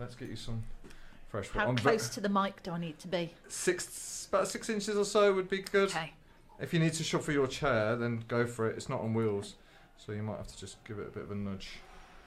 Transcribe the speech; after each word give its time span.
let's 0.00 0.14
get 0.14 0.28
you 0.28 0.36
some 0.36 0.62
fresh 1.28 1.48
How 1.50 1.68
water. 1.68 1.82
close 1.82 2.08
to 2.10 2.20
the 2.20 2.28
mic 2.28 2.62
do 2.62 2.72
I 2.72 2.78
need 2.78 2.98
to 3.00 3.08
be? 3.08 3.32
Six, 3.48 4.26
about 4.30 4.48
six 4.48 4.68
inches 4.68 4.96
or 4.96 5.04
so 5.04 5.32
would 5.34 5.48
be 5.48 5.58
good. 5.58 5.90
Okay. 5.90 6.12
If 6.60 6.74
you 6.74 6.80
need 6.80 6.92
to 6.94 7.04
shuffle 7.04 7.32
your 7.32 7.46
chair, 7.46 7.96
then 7.96 8.24
go 8.28 8.46
for 8.46 8.68
it. 8.68 8.76
It's 8.76 8.88
not 8.88 9.00
on 9.00 9.14
wheels, 9.14 9.54
so 9.96 10.12
you 10.12 10.22
might 10.22 10.36
have 10.38 10.48
to 10.48 10.58
just 10.58 10.82
give 10.84 10.98
it 10.98 11.06
a 11.06 11.10
bit 11.10 11.22
of 11.22 11.30
a 11.30 11.34
nudge. 11.34 11.68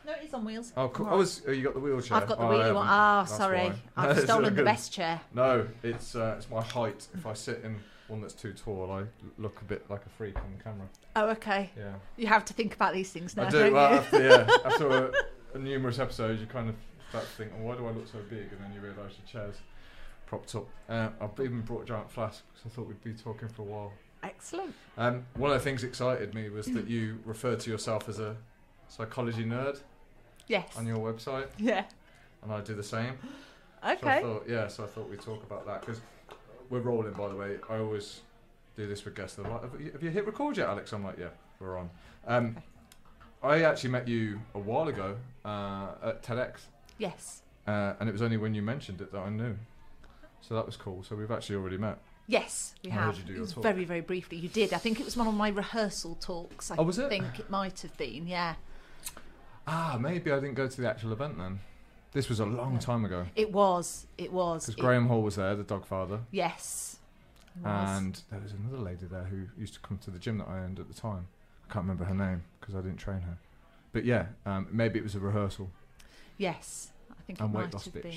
No, 0.05 0.11
it 0.13 0.25
is 0.25 0.33
on 0.33 0.43
wheels. 0.43 0.73
Oh, 0.75 0.89
cool. 0.89 1.05
Right. 1.05 1.13
Oh, 1.15 1.21
is, 1.21 1.41
oh 1.47 1.51
you 1.51 1.63
got 1.63 1.75
the 1.75 1.79
wheelchair. 1.79 2.17
I've 2.17 2.27
got 2.27 2.37
the 2.37 2.43
oh, 2.43 2.49
I 2.49 2.53
wheelie 2.55 2.73
one. 2.75 2.87
Ah, 2.89 3.23
That's 3.23 3.37
sorry. 3.37 3.69
why. 3.69 3.75
I've 3.95 4.19
stolen 4.23 4.55
the 4.55 4.63
best 4.63 4.91
chair. 4.91 5.21
No, 5.33 5.67
it's 5.81 6.15
uh, 6.15 6.35
it's 6.37 6.49
my 6.49 6.61
height. 6.61 7.07
If 7.13 7.25
I 7.25 7.33
sit 7.33 7.61
in 7.63 7.77
one 8.07 8.19
that's 8.21 8.33
too 8.33 8.53
tall, 8.53 8.91
I 8.91 9.03
look 9.41 9.61
a 9.61 9.65
bit 9.65 9.89
like 9.89 10.05
a 10.05 10.09
freak 10.09 10.35
on 10.37 10.53
the 10.57 10.63
camera. 10.63 10.87
Oh, 11.15 11.29
okay. 11.29 11.69
Yeah, 11.77 11.93
You 12.17 12.27
have 12.27 12.43
to 12.45 12.53
think 12.53 12.73
about 12.75 12.93
these 12.93 13.11
things 13.11 13.37
now, 13.37 13.45
I 13.45 13.49
do. 13.49 13.59
don't 13.59 13.73
Well, 13.73 13.91
you? 13.91 13.97
after 13.97 14.23
yeah, 14.23 14.57
after 14.65 14.87
a, 15.53 15.55
a 15.55 15.59
numerous 15.59 15.99
episodes, 15.99 16.41
you 16.41 16.47
kind 16.47 16.67
of 16.69 16.75
to 17.21 17.27
think, 17.27 17.51
oh, 17.57 17.63
why 17.63 17.75
do 17.75 17.85
I 17.87 17.91
look 17.91 18.07
so 18.07 18.19
big? 18.29 18.51
And 18.51 18.59
then 18.63 18.73
you 18.73 18.81
realise 18.81 19.13
your 19.17 19.27
chair's 19.43 19.55
propped 20.25 20.53
up. 20.55 20.67
Uh, 20.89 21.09
I've 21.21 21.39
even 21.39 21.61
brought 21.61 21.83
a 21.83 21.85
giant 21.85 22.11
flask 22.11 22.43
because 22.53 22.71
I 22.71 22.75
thought 22.75 22.87
we'd 22.87 23.03
be 23.03 23.13
talking 23.13 23.47
for 23.49 23.61
a 23.61 23.65
while. 23.65 23.93
Excellent. 24.23 24.73
Um, 24.97 25.25
one 25.35 25.51
of 25.51 25.57
the 25.57 25.63
things 25.63 25.81
that 25.81 25.87
excited 25.87 26.33
me 26.33 26.49
was 26.49 26.67
that 26.67 26.87
you 26.87 27.19
referred 27.25 27.59
to 27.61 27.69
yourself 27.69 28.07
as 28.07 28.19
a 28.19 28.35
psychology 28.87 29.43
nerd 29.43 29.79
Yes. 30.47 30.77
on 30.77 30.85
your 30.87 30.97
website, 30.97 31.47
Yeah. 31.57 31.85
and 32.41 32.51
I 32.53 32.61
do 32.61 32.73
the 32.73 32.83
same. 32.83 33.17
So 33.21 33.27
I 33.83 33.93
Okay. 33.95 34.21
thought, 34.21 34.43
yeah, 34.47 34.67
so 34.67 34.85
I 34.85 34.87
thought 34.87 35.09
we'd 35.09 35.19
talk 35.21 35.43
about 35.43 35.65
that 35.65 35.81
because 35.81 35.99
we're 36.69 36.79
rolling. 36.79 37.13
By 37.13 37.27
the 37.27 37.35
way, 37.35 37.57
I 37.69 37.77
always 37.79 38.21
do 38.77 38.87
this 38.87 39.03
with 39.03 39.15
guests. 39.15 39.35
They're 39.35 39.45
like, 39.49 39.61
have 39.61 39.79
you, 39.81 39.91
have 39.91 40.01
you 40.03 40.09
hit 40.09 40.25
record 40.25 40.55
yet, 40.57 40.69
Alex? 40.69 40.93
I'm 40.93 41.03
like, 41.03 41.17
yeah, 41.19 41.29
we're 41.59 41.77
on. 41.77 41.89
Um, 42.25 42.57
I 43.43 43.63
actually 43.63 43.89
met 43.89 44.07
you 44.07 44.39
a 44.55 44.59
while 44.59 44.87
ago 44.87 45.17
uh, 45.43 45.95
at 46.01 46.23
TEDx, 46.23 46.61
Yes. 46.97 47.41
uh, 47.67 47.93
and 47.99 48.07
it 48.09 48.11
was 48.11 48.21
only 48.21 48.37
when 48.37 48.53
you 48.53 48.61
mentioned 48.61 49.01
it 49.01 49.11
that 49.11 49.19
I 49.19 49.29
knew. 49.29 49.55
So 50.41 50.55
that 50.55 50.65
was 50.65 50.75
cool. 50.77 51.03
So 51.03 51.15
we've 51.15 51.31
actually 51.31 51.55
already 51.55 51.77
met. 51.77 51.97
Yes, 52.27 52.75
we 52.83 52.91
I 52.91 52.93
heard 52.95 53.05
have. 53.05 53.17
you 53.19 53.23
do 53.23 53.33
your 53.33 53.47
talk. 53.47 53.63
very, 53.63 53.85
very 53.85 54.01
briefly. 54.01 54.37
You 54.37 54.49
did. 54.49 54.73
I 54.73 54.77
think 54.77 54.99
it 54.99 55.05
was 55.05 55.15
one 55.17 55.27
of 55.27 55.33
my 55.33 55.49
rehearsal 55.49 56.15
talks. 56.15 56.71
I 56.71 56.75
Oh, 56.77 56.83
was 56.83 56.97
it? 56.99 57.09
think 57.09 57.39
it 57.39 57.49
might 57.49 57.79
have 57.81 57.95
been. 57.97 58.27
Yeah. 58.27 58.55
Ah, 59.67 59.97
maybe 59.99 60.31
I 60.31 60.35
didn't 60.35 60.55
go 60.55 60.67
to 60.67 60.81
the 60.81 60.89
actual 60.89 61.11
event 61.13 61.37
then. 61.37 61.59
This 62.11 62.29
was 62.29 62.39
a 62.39 62.45
long 62.45 62.77
time 62.79 63.05
ago 63.05 63.25
It 63.35 63.51
was. 63.51 64.05
It 64.17 64.31
was. 64.31 64.65
because 64.67 64.79
Graham 64.79 65.07
Hall 65.07 65.21
was 65.23 65.35
there, 65.37 65.55
the 65.55 65.63
dog 65.63 65.85
father, 65.85 66.19
Yes. 66.31 66.97
And 67.63 68.19
there 68.31 68.39
was 68.39 68.51
another 68.53 68.77
lady 68.81 69.05
there 69.05 69.23
who 69.25 69.45
used 69.59 69.73
to 69.75 69.79
come 69.79 69.97
to 69.99 70.11
the 70.11 70.17
gym 70.19 70.39
that 70.39 70.47
I 70.47 70.59
owned 70.59 70.79
at 70.79 70.87
the 70.87 70.93
time. 70.99 71.27
I 71.69 71.73
can't 71.73 71.83
remember 71.83 72.05
her 72.05 72.15
name 72.15 72.43
because 72.59 72.75
I 72.75 72.81
didn't 72.81 72.97
train 72.97 73.21
her. 73.21 73.37
But 73.91 74.05
yeah, 74.05 74.27
um, 74.45 74.67
maybe 74.71 74.97
it 74.99 75.03
was 75.03 75.13
a 75.15 75.19
rehearsal. 75.19 75.69
Yes. 76.37 76.91
I 77.11 77.21
think 77.25 77.39
it 77.39 77.43
and 77.43 77.53
might 77.53 77.73
loss 77.73 77.85
have 77.85 77.93
bitch. 77.93 78.03
been. 78.03 78.13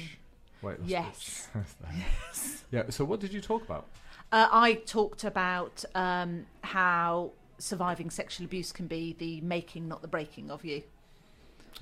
Weight 0.62 0.80
loss 0.80 0.88
Yes. 0.88 1.48
bitch. 1.54 2.62
Yeah. 2.72 2.90
So 2.90 3.04
what 3.04 3.20
did 3.20 3.32
you 3.32 3.40
talk 3.40 3.62
about? 3.64 3.86
Uh, 4.32 4.48
I 4.50 4.74
talked 4.74 5.22
about 5.24 5.84
um, 5.94 6.46
how 6.62 7.30
surviving 7.58 8.10
sexual 8.10 8.44
abuse 8.44 8.72
can 8.72 8.86
be 8.86 9.14
the 9.18 9.40
making, 9.40 9.86
not 9.88 10.02
the 10.02 10.08
breaking 10.08 10.50
of 10.50 10.64
you. 10.64 10.82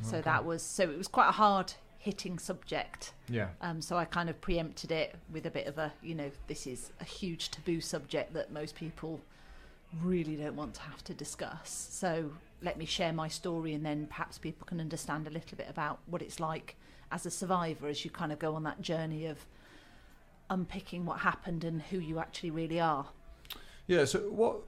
So 0.03 0.17
Okay. 0.19 0.23
that 0.25 0.45
was 0.45 0.63
so 0.63 0.83
it 0.85 0.99
was 0.99 1.09
quite 1.09 1.29
a 1.29 1.33
hard 1.33 1.73
hitting 1.99 2.39
subject. 2.39 3.15
Yeah. 3.31 3.48
Um, 3.63 3.81
so 3.81 3.97
I 3.97 4.05
kind 4.05 4.29
of 4.29 4.39
preempted 4.43 4.93
it 4.93 5.15
with 5.33 5.47
a 5.47 5.51
bit 5.51 5.67
of 5.67 5.79
a, 5.79 5.93
you 6.03 6.15
know, 6.15 6.31
this 6.48 6.67
is 6.67 6.91
a 7.01 7.05
huge 7.05 7.51
taboo 7.51 7.81
subject 7.81 8.35
that 8.35 8.53
most 8.53 8.75
people 8.75 9.21
really 10.03 10.37
don't 10.37 10.56
want 10.56 10.75
to 10.75 10.81
have 10.83 11.05
to 11.05 11.14
discuss. 11.14 11.89
So 11.91 12.33
let 12.62 12.78
me 12.78 12.84
share 12.84 13.12
my 13.12 13.28
story 13.28 13.75
and 13.75 13.84
then 13.84 14.06
perhaps 14.06 14.39
people 14.39 14.67
can 14.67 14.81
understand 14.81 15.27
a 15.27 15.31
little 15.31 15.56
bit 15.56 15.69
about 15.69 15.98
what 16.06 16.23
it's 16.23 16.41
like 16.41 16.77
as 17.12 17.27
a 17.27 17.31
survivor 17.31 17.86
as 17.86 18.05
you 18.05 18.11
kind 18.11 18.33
of 18.33 18.39
go 18.39 18.55
on 18.55 18.62
that 18.64 18.81
journey 18.81 19.27
of 19.27 19.47
unpicking 20.51 21.05
what 21.05 21.20
happened 21.20 21.64
and 21.64 21.83
who 21.83 21.98
you 21.98 22.19
actually 22.19 22.51
really 22.51 22.81
are. 22.81 23.06
Yeah. 23.86 24.05
So 24.05 24.20
what? 24.20 24.61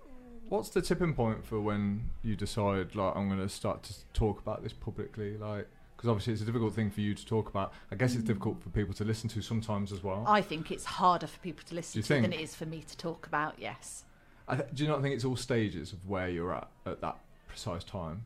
What's 0.48 0.68
the 0.68 0.80
tipping 0.80 1.12
point 1.12 1.44
for 1.44 1.60
when 1.60 2.10
you 2.22 2.36
decide 2.36 2.94
like 2.94 3.16
I'm 3.16 3.28
going 3.28 3.40
to 3.40 3.48
start 3.48 3.82
to 3.84 3.94
talk 4.12 4.38
about 4.38 4.62
this 4.62 4.72
publicly? 4.72 5.36
Like, 5.36 5.66
because 5.96 6.08
obviously 6.08 6.34
it's 6.34 6.42
a 6.42 6.44
difficult 6.44 6.72
thing 6.72 6.88
for 6.88 7.00
you 7.00 7.14
to 7.14 7.26
talk 7.26 7.48
about. 7.48 7.72
I 7.90 7.96
guess 7.96 8.14
it's 8.14 8.22
mm. 8.22 8.28
difficult 8.28 8.62
for 8.62 8.68
people 8.68 8.94
to 8.94 9.04
listen 9.04 9.28
to 9.30 9.42
sometimes 9.42 9.90
as 9.90 10.04
well. 10.04 10.24
I 10.24 10.42
think 10.42 10.70
it's 10.70 10.84
harder 10.84 11.26
for 11.26 11.38
people 11.40 11.64
to 11.66 11.74
listen 11.74 12.00
to 12.00 12.08
than 12.08 12.32
it 12.32 12.40
is 12.40 12.54
for 12.54 12.64
me 12.64 12.84
to 12.86 12.96
talk 12.96 13.26
about, 13.26 13.54
yes. 13.58 14.04
I 14.48 14.56
th- 14.56 14.68
do 14.74 14.82
you 14.84 14.88
not 14.88 15.02
think 15.02 15.14
it's 15.14 15.24
all 15.24 15.36
stages 15.36 15.92
of 15.92 16.08
where 16.08 16.28
you're 16.28 16.54
at 16.54 16.68
at 16.84 17.00
that 17.00 17.18
precise 17.48 17.82
time? 17.84 18.24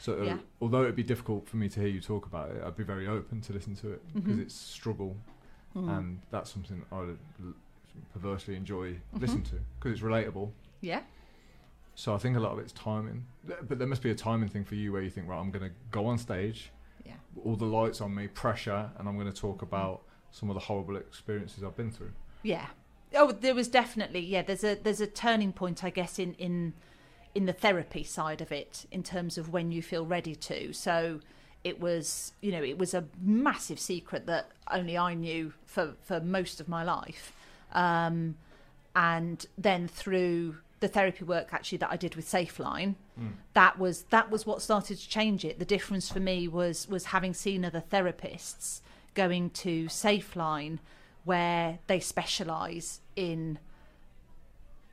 So 0.00 0.20
uh, 0.20 0.24
Yeah. 0.24 0.38
although 0.60 0.82
it'd 0.82 0.96
be 0.96 1.02
difficult 1.04 1.48
for 1.48 1.56
me 1.56 1.68
to 1.68 1.80
hear 1.80 1.88
you 1.88 2.00
talk 2.00 2.26
about 2.26 2.50
it, 2.50 2.62
I'd 2.64 2.76
be 2.76 2.82
very 2.84 3.06
open 3.06 3.40
to 3.42 3.52
listen 3.52 3.76
to 3.76 3.92
it 3.92 4.02
because 4.14 4.36
Mhm. 4.36 4.42
it's 4.42 4.54
struggle, 4.54 5.16
Mm. 5.76 5.96
and 5.98 6.20
that's 6.30 6.50
something 6.52 6.84
I 6.92 7.00
would 7.00 7.18
l- 7.42 7.54
perversely 8.12 8.56
enjoy 8.56 8.94
Mhm. 8.94 9.20
listening 9.20 9.44
to 9.44 9.60
because 9.78 9.92
it's 9.92 10.02
relatable. 10.02 10.50
yeah. 10.80 11.02
So 11.94 12.14
I 12.14 12.18
think 12.18 12.36
a 12.38 12.40
lot 12.40 12.52
of 12.52 12.58
it's 12.58 12.72
timing, 12.72 13.26
but 13.44 13.78
there 13.78 13.86
must 13.86 14.02
be 14.02 14.10
a 14.10 14.14
timing 14.14 14.48
thing 14.48 14.64
for 14.64 14.74
you 14.76 14.92
where 14.92 15.02
you 15.02 15.10
think, 15.10 15.28
right, 15.28 15.38
I'm 15.38 15.50
going 15.50 15.68
to 15.70 15.76
go 15.90 16.06
on 16.06 16.16
stage, 16.16 16.72
Yeah. 17.04 17.16
all 17.44 17.54
the 17.54 17.66
lights 17.66 18.00
on 18.00 18.14
me, 18.14 18.28
pressure, 18.28 18.90
and 18.96 19.06
I'm 19.06 19.16
going 19.18 19.30
to 19.30 19.38
talk 19.38 19.60
about 19.60 20.02
some 20.30 20.48
of 20.48 20.54
the 20.54 20.60
horrible 20.60 20.96
experiences 20.96 21.62
I've 21.62 21.76
been 21.76 21.90
through. 21.90 22.12
Yeah. 22.42 22.66
Oh, 23.14 23.32
there 23.32 23.54
was 23.54 23.68
definitely 23.68 24.20
yeah. 24.20 24.42
There's 24.42 24.64
a 24.64 24.74
there's 24.74 25.00
a 25.00 25.06
turning 25.06 25.52
point, 25.52 25.84
I 25.84 25.90
guess, 25.90 26.18
in 26.18 26.34
in 26.34 26.74
in 27.34 27.46
the 27.46 27.52
therapy 27.52 28.04
side 28.04 28.40
of 28.40 28.52
it, 28.52 28.86
in 28.90 29.02
terms 29.02 29.38
of 29.38 29.50
when 29.52 29.72
you 29.72 29.82
feel 29.82 30.04
ready 30.06 30.34
to. 30.34 30.72
So 30.72 31.20
it 31.64 31.80
was 31.80 32.32
you 32.40 32.52
know 32.52 32.62
it 32.62 32.78
was 32.78 32.94
a 32.94 33.04
massive 33.20 33.78
secret 33.78 34.26
that 34.26 34.50
only 34.70 34.96
I 34.98 35.14
knew 35.14 35.52
for 35.64 35.94
for 36.02 36.20
most 36.20 36.60
of 36.60 36.68
my 36.68 36.82
life, 36.84 37.32
um, 37.72 38.36
and 38.96 39.44
then 39.56 39.88
through 39.88 40.56
the 40.80 40.88
therapy 40.88 41.24
work 41.24 41.52
actually 41.54 41.78
that 41.78 41.90
I 41.92 41.96
did 41.96 42.16
with 42.16 42.26
SafeLine, 42.26 42.96
Mm. 43.20 43.32
that 43.52 43.78
was 43.78 44.04
that 44.04 44.30
was 44.30 44.46
what 44.46 44.62
started 44.62 44.98
to 44.98 45.08
change 45.08 45.44
it. 45.44 45.58
The 45.58 45.64
difference 45.66 46.08
for 46.10 46.18
me 46.18 46.48
was 46.48 46.88
was 46.88 47.06
having 47.06 47.34
seen 47.34 47.62
other 47.64 47.82
therapists 47.92 48.80
going 49.14 49.50
to 49.50 49.84
SafeLine 49.84 50.78
where 51.24 51.78
they 51.86 52.00
specialise 52.00 53.00
in 53.16 53.58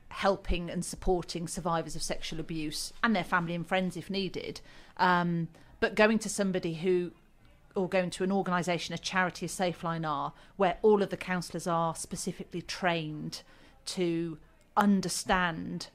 helping 0.09 0.69
and 0.69 0.83
supporting 0.83 1.47
survivors 1.47 1.95
of 1.95 2.01
sexual 2.01 2.39
abuse 2.39 2.91
and 3.03 3.15
their 3.15 3.23
family 3.23 3.55
and 3.55 3.67
friends 3.67 3.95
if 3.95 4.09
needed. 4.09 4.59
Um, 4.97 5.47
but 5.79 5.95
going 5.95 6.19
to 6.19 6.29
somebody 6.29 6.73
who, 6.75 7.11
or 7.75 7.87
going 7.87 8.09
to 8.11 8.23
an 8.23 8.31
organisation, 8.31 8.93
a 8.93 8.97
charity, 8.97 9.45
a 9.45 9.49
Safeline 9.49 10.07
are, 10.07 10.33
where 10.57 10.77
all 10.81 11.01
of 11.01 11.09
the 11.09 11.17
counsellors 11.17 11.67
are 11.67 11.95
specifically 11.95 12.61
trained 12.61 13.43
to 13.85 14.37
understand 14.75 15.87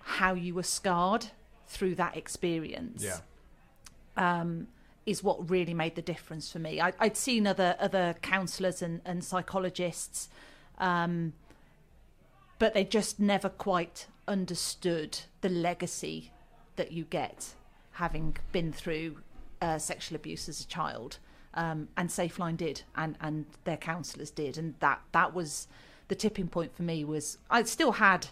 how 0.00 0.34
you 0.34 0.54
were 0.54 0.62
scarred 0.62 1.26
through 1.66 1.94
that 1.96 2.16
experience 2.16 3.04
Yeah. 3.04 3.18
um, 4.16 4.68
is 5.06 5.22
what 5.22 5.48
really 5.48 5.72
made 5.72 5.94
the 5.94 6.02
difference 6.02 6.50
for 6.52 6.58
me. 6.58 6.80
I, 6.80 6.92
I'd 6.98 7.16
seen 7.16 7.46
other 7.46 7.76
other 7.78 8.16
counsellors 8.20 8.82
and, 8.82 9.00
and 9.04 9.24
psychologists, 9.24 10.28
um, 10.78 11.32
but 12.58 12.74
they 12.74 12.84
just 12.84 13.18
never 13.20 13.48
quite 13.48 14.08
understood 14.28 15.20
the 15.40 15.48
legacy 15.48 16.32
that 16.74 16.92
you 16.92 17.04
get 17.04 17.54
having 17.92 18.36
been 18.52 18.72
through 18.72 19.18
uh, 19.62 19.78
sexual 19.78 20.16
abuse 20.16 20.48
as 20.48 20.60
a 20.60 20.66
child. 20.66 21.18
Um, 21.54 21.88
and 21.96 22.10
SafeLine 22.10 22.58
did, 22.58 22.82
and, 22.94 23.16
and 23.18 23.46
their 23.64 23.78
counsellors 23.78 24.30
did, 24.30 24.58
and 24.58 24.74
that 24.80 25.00
that 25.12 25.32
was 25.32 25.68
the 26.08 26.14
tipping 26.14 26.48
point 26.48 26.76
for 26.76 26.82
me. 26.82 27.02
Was 27.02 27.38
I 27.48 27.62
still 27.62 27.92
had 27.92 28.26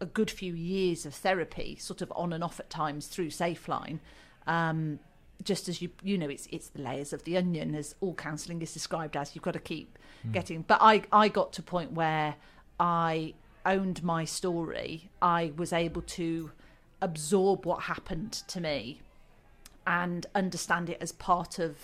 a 0.00 0.06
good 0.06 0.30
few 0.30 0.54
years 0.54 1.04
of 1.04 1.14
therapy, 1.14 1.76
sort 1.80 2.02
of 2.02 2.12
on 2.14 2.32
and 2.32 2.44
off 2.44 2.60
at 2.60 2.70
times 2.70 3.06
through 3.06 3.30
SafeLine. 3.30 3.98
Um, 4.46 4.98
just 5.44 5.68
as 5.68 5.82
you 5.82 5.90
you 6.02 6.18
know, 6.18 6.28
it's 6.28 6.48
it's 6.50 6.68
the 6.68 6.82
layers 6.82 7.12
of 7.12 7.24
the 7.24 7.36
onion, 7.36 7.74
as 7.74 7.94
all 8.00 8.14
counselling 8.14 8.62
is 8.62 8.72
described 8.72 9.16
as. 9.16 9.34
You've 9.34 9.44
got 9.44 9.54
to 9.54 9.60
keep 9.60 9.98
getting. 10.32 10.62
But 10.62 10.78
I 10.80 11.02
I 11.12 11.28
got 11.28 11.52
to 11.54 11.62
a 11.62 11.64
point 11.64 11.92
where 11.92 12.36
I 12.78 13.34
owned 13.64 14.02
my 14.02 14.24
story. 14.24 15.10
I 15.20 15.52
was 15.56 15.72
able 15.72 16.02
to 16.02 16.50
absorb 17.00 17.66
what 17.66 17.82
happened 17.82 18.32
to 18.32 18.60
me 18.60 19.00
and 19.86 20.26
understand 20.34 20.88
it 20.88 20.98
as 21.00 21.12
part 21.12 21.58
of 21.58 21.76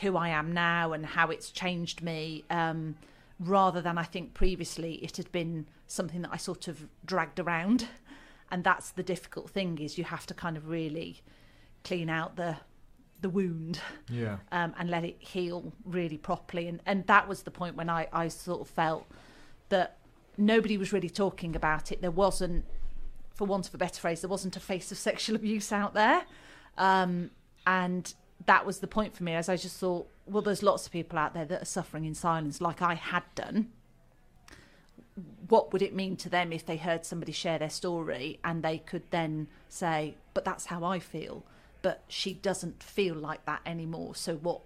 who 0.00 0.16
I 0.16 0.28
am 0.28 0.52
now 0.52 0.92
and 0.92 1.04
how 1.04 1.30
it's 1.30 1.50
changed 1.50 2.02
me. 2.02 2.44
Um, 2.50 2.96
rather 3.40 3.80
than 3.80 3.96
I 3.96 4.04
think 4.04 4.34
previously 4.34 4.94
it 4.96 5.16
had 5.16 5.32
been 5.32 5.66
something 5.86 6.22
that 6.22 6.30
I 6.32 6.36
sort 6.36 6.68
of 6.68 6.86
dragged 7.04 7.40
around, 7.40 7.88
and 8.50 8.62
that's 8.62 8.90
the 8.90 9.02
difficult 9.02 9.50
thing 9.50 9.78
is 9.78 9.96
you 9.96 10.04
have 10.04 10.26
to 10.26 10.34
kind 10.34 10.56
of 10.56 10.68
really 10.68 11.22
clean 11.82 12.10
out 12.10 12.36
the 12.36 12.58
the 13.20 13.28
wound 13.28 13.80
Yeah. 14.08 14.38
um, 14.52 14.74
and 14.78 14.88
let 14.90 15.04
it 15.04 15.16
heal 15.20 15.72
really 15.84 16.18
properly. 16.18 16.66
And 16.68 16.80
and 16.86 17.06
that 17.06 17.28
was 17.28 17.42
the 17.42 17.50
point 17.50 17.76
when 17.76 17.88
I 17.90 18.08
I 18.12 18.28
sort 18.28 18.60
of 18.60 18.68
felt 18.68 19.06
that 19.68 19.98
nobody 20.36 20.76
was 20.78 20.92
really 20.92 21.10
talking 21.10 21.54
about 21.54 21.92
it. 21.92 22.00
There 22.00 22.10
wasn't, 22.10 22.64
for 23.34 23.44
want 23.46 23.68
of 23.68 23.74
a 23.74 23.78
better 23.78 24.00
phrase, 24.00 24.20
there 24.22 24.30
wasn't 24.30 24.56
a 24.56 24.60
face 24.60 24.90
of 24.90 24.98
sexual 24.98 25.36
abuse 25.36 25.70
out 25.72 25.92
there, 25.94 26.22
um, 26.78 27.30
and 27.66 28.14
that 28.46 28.64
was 28.64 28.78
the 28.80 28.86
point 28.86 29.14
for 29.14 29.22
me. 29.22 29.34
As 29.34 29.48
I 29.48 29.56
just 29.56 29.76
thought, 29.78 30.08
well, 30.26 30.42
there's 30.42 30.62
lots 30.62 30.86
of 30.86 30.92
people 30.92 31.18
out 31.18 31.34
there 31.34 31.44
that 31.44 31.62
are 31.62 31.66
suffering 31.66 32.04
in 32.06 32.14
silence, 32.14 32.60
like 32.60 32.80
I 32.80 32.94
had 32.94 33.24
done. 33.34 33.70
What 35.48 35.72
would 35.72 35.82
it 35.82 35.94
mean 35.94 36.16
to 36.18 36.28
them 36.28 36.52
if 36.52 36.64
they 36.64 36.76
heard 36.76 37.04
somebody 37.04 37.32
share 37.32 37.58
their 37.58 37.70
story 37.70 38.38
and 38.44 38.62
they 38.62 38.78
could 38.78 39.02
then 39.10 39.48
say, 39.68 40.14
"But 40.32 40.44
that's 40.44 40.66
how 40.66 40.84
I 40.84 40.98
feel," 41.00 41.44
but 41.82 42.02
she 42.08 42.34
doesn't 42.34 42.82
feel 42.82 43.14
like 43.14 43.44
that 43.46 43.60
anymore. 43.66 44.14
So 44.14 44.36
what? 44.36 44.60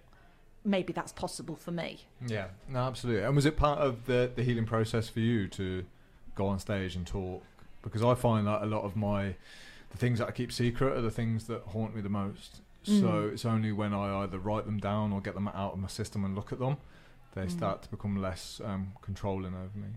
Maybe 0.67 0.95
that's 0.95 1.13
possible 1.13 1.57
for 1.57 1.73
me. 1.73 2.07
Yeah, 2.27 2.47
no, 2.69 2.79
absolutely. 2.81 3.23
And 3.25 3.37
was 3.37 3.45
it 3.45 3.57
part 3.57 3.81
of 3.81 4.07
the 4.07 4.31
the 4.35 4.43
healing 4.43 4.65
process 4.65 5.09
for 5.11 5.21
you 5.21 5.47
to 5.49 5.85
go 6.35 6.47
on 6.47 6.59
stage 6.59 6.97
and 6.97 7.07
talk? 7.07 7.43
Because 7.83 8.03
I 8.03 8.15
find 8.15 8.47
that 8.47 8.63
a 8.63 8.67
lot 8.67 8.83
of 8.83 8.97
my 8.97 9.35
the 9.91 9.99
things 9.99 10.19
that 10.21 10.29
I 10.29 10.31
keep 10.33 10.51
secret 10.51 10.97
are 10.97 11.03
the 11.03 11.11
things 11.11 11.47
that 11.49 11.61
haunt 11.69 11.95
me 11.95 12.01
the 12.01 12.09
most. 12.09 12.63
Mm. 12.87 13.01
So 13.01 13.31
it's 13.33 13.45
only 13.45 13.73
when 13.73 13.93
I 13.93 14.23
either 14.23 14.39
write 14.39 14.65
them 14.65 14.79
down 14.79 15.13
or 15.13 15.21
get 15.21 15.35
them 15.35 15.49
out 15.49 15.75
of 15.75 15.79
my 15.79 15.89
system 15.89 16.25
and 16.25 16.35
look 16.35 16.51
at 16.53 16.59
them, 16.59 16.79
they 17.35 17.43
Mm. 17.47 17.51
start 17.51 17.83
to 17.83 17.91
become 17.91 18.17
less 18.23 18.61
um, 18.65 18.93
controlling 19.03 19.55
over 19.55 19.77
me. 19.79 19.89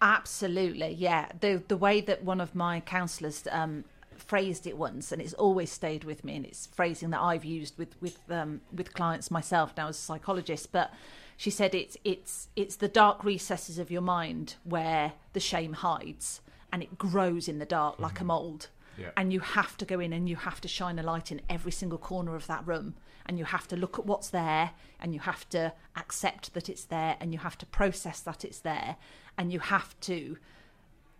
Absolutely, 0.00 0.92
yeah. 0.94 1.28
The 1.40 1.62
the 1.68 1.76
way 1.76 2.00
that 2.00 2.24
one 2.24 2.40
of 2.40 2.54
my 2.54 2.80
counsellors 2.80 3.46
um, 3.50 3.84
phrased 4.18 4.66
it 4.66 4.76
once, 4.76 5.12
and 5.12 5.20
it's 5.20 5.34
always 5.34 5.70
stayed 5.70 6.04
with 6.04 6.24
me, 6.24 6.36
and 6.36 6.44
it's 6.44 6.66
phrasing 6.66 7.10
that 7.10 7.20
I've 7.20 7.44
used 7.44 7.78
with 7.78 8.00
with 8.00 8.18
um, 8.30 8.60
with 8.72 8.94
clients 8.94 9.30
myself 9.30 9.72
now 9.76 9.88
as 9.88 9.98
a 9.98 10.02
psychologist. 10.02 10.72
But 10.72 10.92
she 11.36 11.50
said 11.50 11.74
it's 11.74 11.96
it's 12.04 12.48
it's 12.56 12.76
the 12.76 12.88
dark 12.88 13.24
recesses 13.24 13.78
of 13.78 13.90
your 13.90 14.02
mind 14.02 14.56
where 14.64 15.12
the 15.32 15.40
shame 15.40 15.74
hides, 15.74 16.40
and 16.72 16.82
it 16.82 16.98
grows 16.98 17.48
in 17.48 17.58
the 17.58 17.66
dark 17.66 17.98
like 17.98 18.20
a 18.20 18.24
mold. 18.24 18.68
Yeah. 18.96 19.10
And 19.16 19.32
you 19.32 19.40
have 19.40 19.76
to 19.78 19.84
go 19.84 19.98
in 19.98 20.12
and 20.12 20.28
you 20.28 20.36
have 20.36 20.60
to 20.60 20.68
shine 20.68 20.98
a 20.98 21.02
light 21.02 21.32
in 21.32 21.40
every 21.50 21.72
single 21.72 21.98
corner 21.98 22.36
of 22.36 22.46
that 22.46 22.66
room. 22.66 22.94
And 23.26 23.38
you 23.38 23.44
have 23.44 23.66
to 23.68 23.76
look 23.76 23.98
at 23.98 24.06
what's 24.06 24.28
there 24.28 24.70
and 25.00 25.14
you 25.14 25.20
have 25.20 25.48
to 25.48 25.72
accept 25.96 26.54
that 26.54 26.68
it's 26.68 26.84
there 26.84 27.16
and 27.20 27.32
you 27.32 27.38
have 27.38 27.58
to 27.58 27.66
process 27.66 28.20
that 28.20 28.44
it's 28.44 28.60
there 28.60 28.96
and 29.36 29.52
you 29.52 29.58
have 29.58 29.98
to 30.00 30.36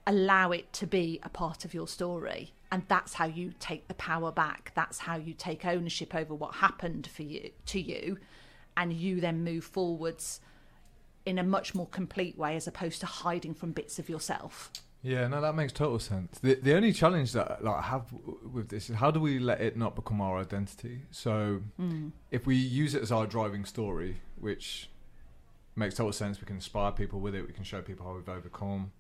allow 0.06 0.50
it 0.50 0.72
to 0.74 0.86
be 0.86 1.20
a 1.22 1.28
part 1.28 1.64
of 1.64 1.74
your 1.74 1.88
story. 1.88 2.52
And 2.70 2.82
that's 2.88 3.14
how 3.14 3.26
you 3.26 3.52
take 3.60 3.88
the 3.88 3.94
power 3.94 4.32
back. 4.32 4.72
That's 4.74 4.98
how 4.98 5.16
you 5.16 5.34
take 5.34 5.64
ownership 5.64 6.14
over 6.14 6.34
what 6.34 6.56
happened 6.56 7.06
for 7.06 7.22
you 7.22 7.50
to 7.66 7.80
you 7.80 8.18
and 8.76 8.92
you 8.92 9.20
then 9.20 9.44
move 9.44 9.64
forwards 9.64 10.40
in 11.24 11.38
a 11.38 11.42
much 11.42 11.74
more 11.74 11.86
complete 11.86 12.36
way 12.36 12.56
as 12.56 12.66
opposed 12.66 13.00
to 13.00 13.06
hiding 13.06 13.54
from 13.54 13.72
bits 13.72 13.98
of 13.98 14.08
yourself. 14.08 14.70
Yeah, 15.02 15.28
no, 15.28 15.40
that 15.42 15.54
makes 15.54 15.72
total 15.72 15.98
sense. 15.98 16.38
The 16.38 16.54
the 16.54 16.74
only 16.74 16.92
challenge 16.92 17.32
that 17.32 17.62
like 17.62 17.76
I 17.76 17.82
have 17.82 18.06
with 18.52 18.70
this 18.70 18.88
is 18.88 18.96
how 18.96 19.10
do 19.10 19.20
we 19.20 19.38
let 19.38 19.60
it 19.60 19.76
not 19.76 19.94
become 19.94 20.22
our 20.22 20.38
identity? 20.38 21.02
So 21.10 21.60
mm. 21.78 22.10
if 22.30 22.46
we 22.46 22.56
use 22.56 22.94
it 22.94 23.02
as 23.02 23.12
our 23.12 23.26
driving 23.26 23.66
story, 23.66 24.16
which 24.40 24.88
makes 25.76 25.94
total 25.96 26.12
sense, 26.12 26.40
we 26.40 26.46
can 26.46 26.56
inspire 26.56 26.90
people 26.90 27.20
with 27.20 27.34
it. 27.34 27.46
We 27.46 27.52
can 27.52 27.64
show 27.64 27.82
people 27.82 28.06
how 28.06 28.14
we've 28.14 28.28
overcome. 28.28 28.92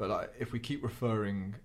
But 0.00 0.08
like, 0.08 0.32
if 0.38 0.50
we 0.50 0.58
keep 0.58 0.82
referring, 0.82 1.56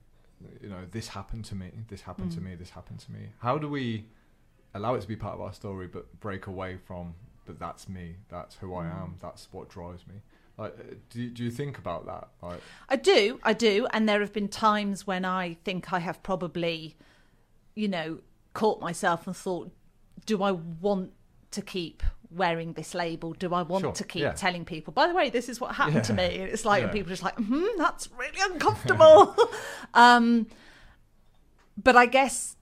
you 0.62 0.68
know, 0.68 0.84
this 0.92 1.08
happened 1.08 1.46
to 1.46 1.56
me, 1.56 1.72
this 1.88 2.02
happened 2.02 2.34
to 2.34 2.42
Mm. 2.42 2.44
me, 2.44 2.56
this 2.56 2.72
happened 2.72 3.00
to 3.00 3.12
me. 3.14 3.30
How 3.40 3.58
do 3.58 3.70
we 3.70 4.08
allow 4.74 4.96
it 4.96 5.02
to 5.04 5.08
be 5.08 5.16
part 5.16 5.36
of 5.36 5.42
our 5.42 5.54
story, 5.54 5.88
but 5.88 6.20
break 6.20 6.46
away 6.46 6.76
from? 6.76 7.16
But 7.46 7.60
that's 7.60 7.88
me. 7.88 8.18
That's 8.28 8.56
who 8.58 8.76
I 8.76 8.84
Mm. 8.84 9.02
am. 9.04 9.18
That's 9.22 9.48
what 9.54 9.70
drives 9.70 10.06
me. 10.06 10.16
Like, 10.58 10.78
uh, 10.78 10.96
do 11.10 11.30
do 11.30 11.46
you 11.46 11.52
think 11.52 11.78
about 11.78 12.06
that? 12.08 12.28
Like, 12.42 12.62
I 12.90 12.98
do, 12.98 13.40
I 13.42 13.54
do, 13.54 13.88
and 13.94 14.08
there 14.10 14.20
have 14.20 14.34
been 14.34 14.50
times 14.50 15.08
when 15.08 15.24
I 15.24 15.54
think 15.64 15.94
I 15.94 16.00
have 16.00 16.22
probably, 16.22 16.98
you 17.74 17.88
know, 17.88 18.20
caught 18.54 18.82
myself 18.82 19.28
and 19.28 19.36
thought, 19.36 19.72
do 20.26 20.44
I 20.44 20.52
want 20.52 21.14
to 21.52 21.62
keep 21.62 22.04
wearing 22.36 22.74
this 22.74 22.94
label? 22.94 23.34
Do 23.34 23.54
I 23.54 23.62
want 23.62 23.84
Sure, 23.84 23.92
to 23.94 24.04
keep 24.04 24.22
yeah. 24.22 24.34
telling 24.34 24.66
people, 24.66 24.94
by 24.94 25.08
the 25.08 25.14
way, 25.14 25.30
this 25.30 25.50
is 25.50 25.60
what 25.60 25.76
happened 25.76 26.04
to 26.06 26.14
me? 26.14 26.24
And 26.40 26.50
it's 26.50 26.66
like, 26.66 26.84
and 26.84 26.90
yeah. 26.90 26.94
people 26.94 27.12
are 27.12 27.16
just 27.16 27.24
like, 27.24 27.36
hmm, 27.36 27.66
that's 27.78 28.10
really 28.18 28.54
uncomfortable. 28.54 29.36
um, 29.94 30.48
but 31.82 31.96
I 31.96 32.06
guess, 32.06 32.56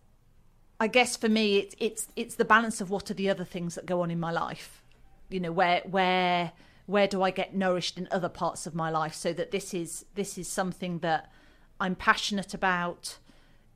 I 0.79 0.87
guess 0.87 1.15
for 1.15 1.29
me, 1.29 1.57
it's 1.57 1.75
it's 1.79 2.07
it's 2.15 2.35
the 2.35 2.45
balance 2.45 2.81
of 2.81 2.89
what 2.89 3.09
are 3.11 3.13
the 3.13 3.29
other 3.29 3.45
things 3.45 3.75
that 3.75 3.85
go 3.85 4.01
on 4.01 4.11
in 4.11 4.19
my 4.19 4.31
life. 4.31 4.83
You 5.29 5.39
know, 5.39 5.51
where 5.51 5.81
where 5.89 6.51
where 6.85 7.07
do 7.07 7.21
I 7.21 7.31
get 7.31 7.55
nourished 7.55 7.97
in 7.97 8.07
other 8.11 8.29
parts 8.29 8.67
of 8.67 8.75
my 8.75 8.89
life 8.89 9.13
so 9.13 9.33
that 9.33 9.51
this 9.51 9.73
is 9.73 10.05
this 10.15 10.37
is 10.37 10.47
something 10.47 10.99
that 10.99 11.31
I'm 11.79 11.95
passionate 11.95 12.53
about 12.53 13.17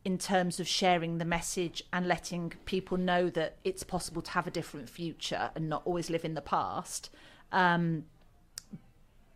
in 0.03 0.17
terms 0.17 0.59
of 0.59 0.67
sharing 0.67 1.17
the 1.17 1.25
message 1.25 1.83
and 1.91 2.07
letting 2.07 2.53
people 2.65 2.97
know 2.97 3.29
that 3.29 3.57
it's 3.63 3.83
possible 3.83 4.21
to 4.21 4.31
have 4.31 4.47
a 4.47 4.51
different 4.51 4.89
future 4.89 5.51
and 5.55 5.67
not 5.67 5.81
always 5.85 6.09
live 6.09 6.23
in 6.23 6.33
the 6.33 6.41
past. 6.41 7.09
Um, 7.51 8.05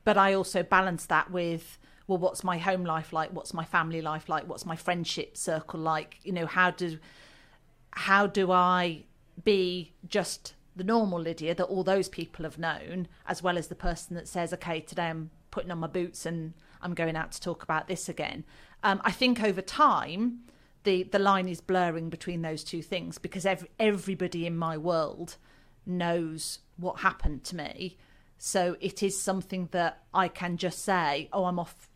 but 0.03 0.17
I 0.17 0.33
also 0.33 0.63
balance 0.63 1.05
that 1.07 1.31
with 1.31 1.77
well, 2.07 2.17
what's 2.17 2.43
my 2.43 2.57
home 2.57 2.83
life 2.83 3.13
like? 3.13 3.29
What's 3.31 3.53
my 3.53 3.63
family 3.63 4.01
life 4.01 4.27
like? 4.27 4.45
What's 4.47 4.65
my 4.65 4.75
friendship 4.75 5.37
circle 5.37 5.79
like? 5.79 6.19
You 6.23 6.33
know, 6.33 6.45
how 6.45 6.71
do 6.71 6.99
how 7.91 8.27
do 8.27 8.51
I 8.51 9.03
be 9.43 9.93
just 10.07 10.55
the 10.75 10.83
normal 10.83 11.19
Lydia 11.19 11.55
that 11.55 11.63
all 11.63 11.83
those 11.83 12.09
people 12.09 12.43
have 12.43 12.57
known, 12.57 13.07
as 13.27 13.43
well 13.43 13.57
as 13.57 13.67
the 13.67 13.75
person 13.75 14.15
that 14.15 14.27
says, 14.27 14.53
okay, 14.53 14.79
today 14.81 15.07
I'm 15.07 15.29
putting 15.51 15.71
on 15.71 15.79
my 15.79 15.87
boots 15.87 16.25
and 16.25 16.53
I'm 16.81 16.93
going 16.93 17.15
out 17.15 17.31
to 17.33 17.41
talk 17.41 17.63
about 17.63 17.87
this 17.87 18.09
again. 18.09 18.43
Um, 18.83 19.01
I 19.03 19.11
think 19.11 19.41
over 19.41 19.61
time, 19.61 20.39
the, 20.83 21.03
the 21.03 21.19
line 21.19 21.47
is 21.47 21.61
blurring 21.61 22.09
between 22.09 22.41
those 22.41 22.63
two 22.63 22.81
things 22.81 23.17
because 23.17 23.45
every, 23.45 23.69
everybody 23.79 24.45
in 24.45 24.57
my 24.57 24.77
world 24.77 25.37
knows 25.85 26.59
what 26.77 26.99
happened 26.99 27.43
to 27.45 27.55
me. 27.55 27.97
So 28.37 28.75
it 28.79 29.03
is 29.03 29.19
something 29.19 29.69
that 29.71 30.03
I 30.13 30.27
can 30.27 30.57
just 30.57 30.83
say, 30.83 31.29
oh, 31.31 31.45
I'm 31.45 31.59
off 31.59 31.89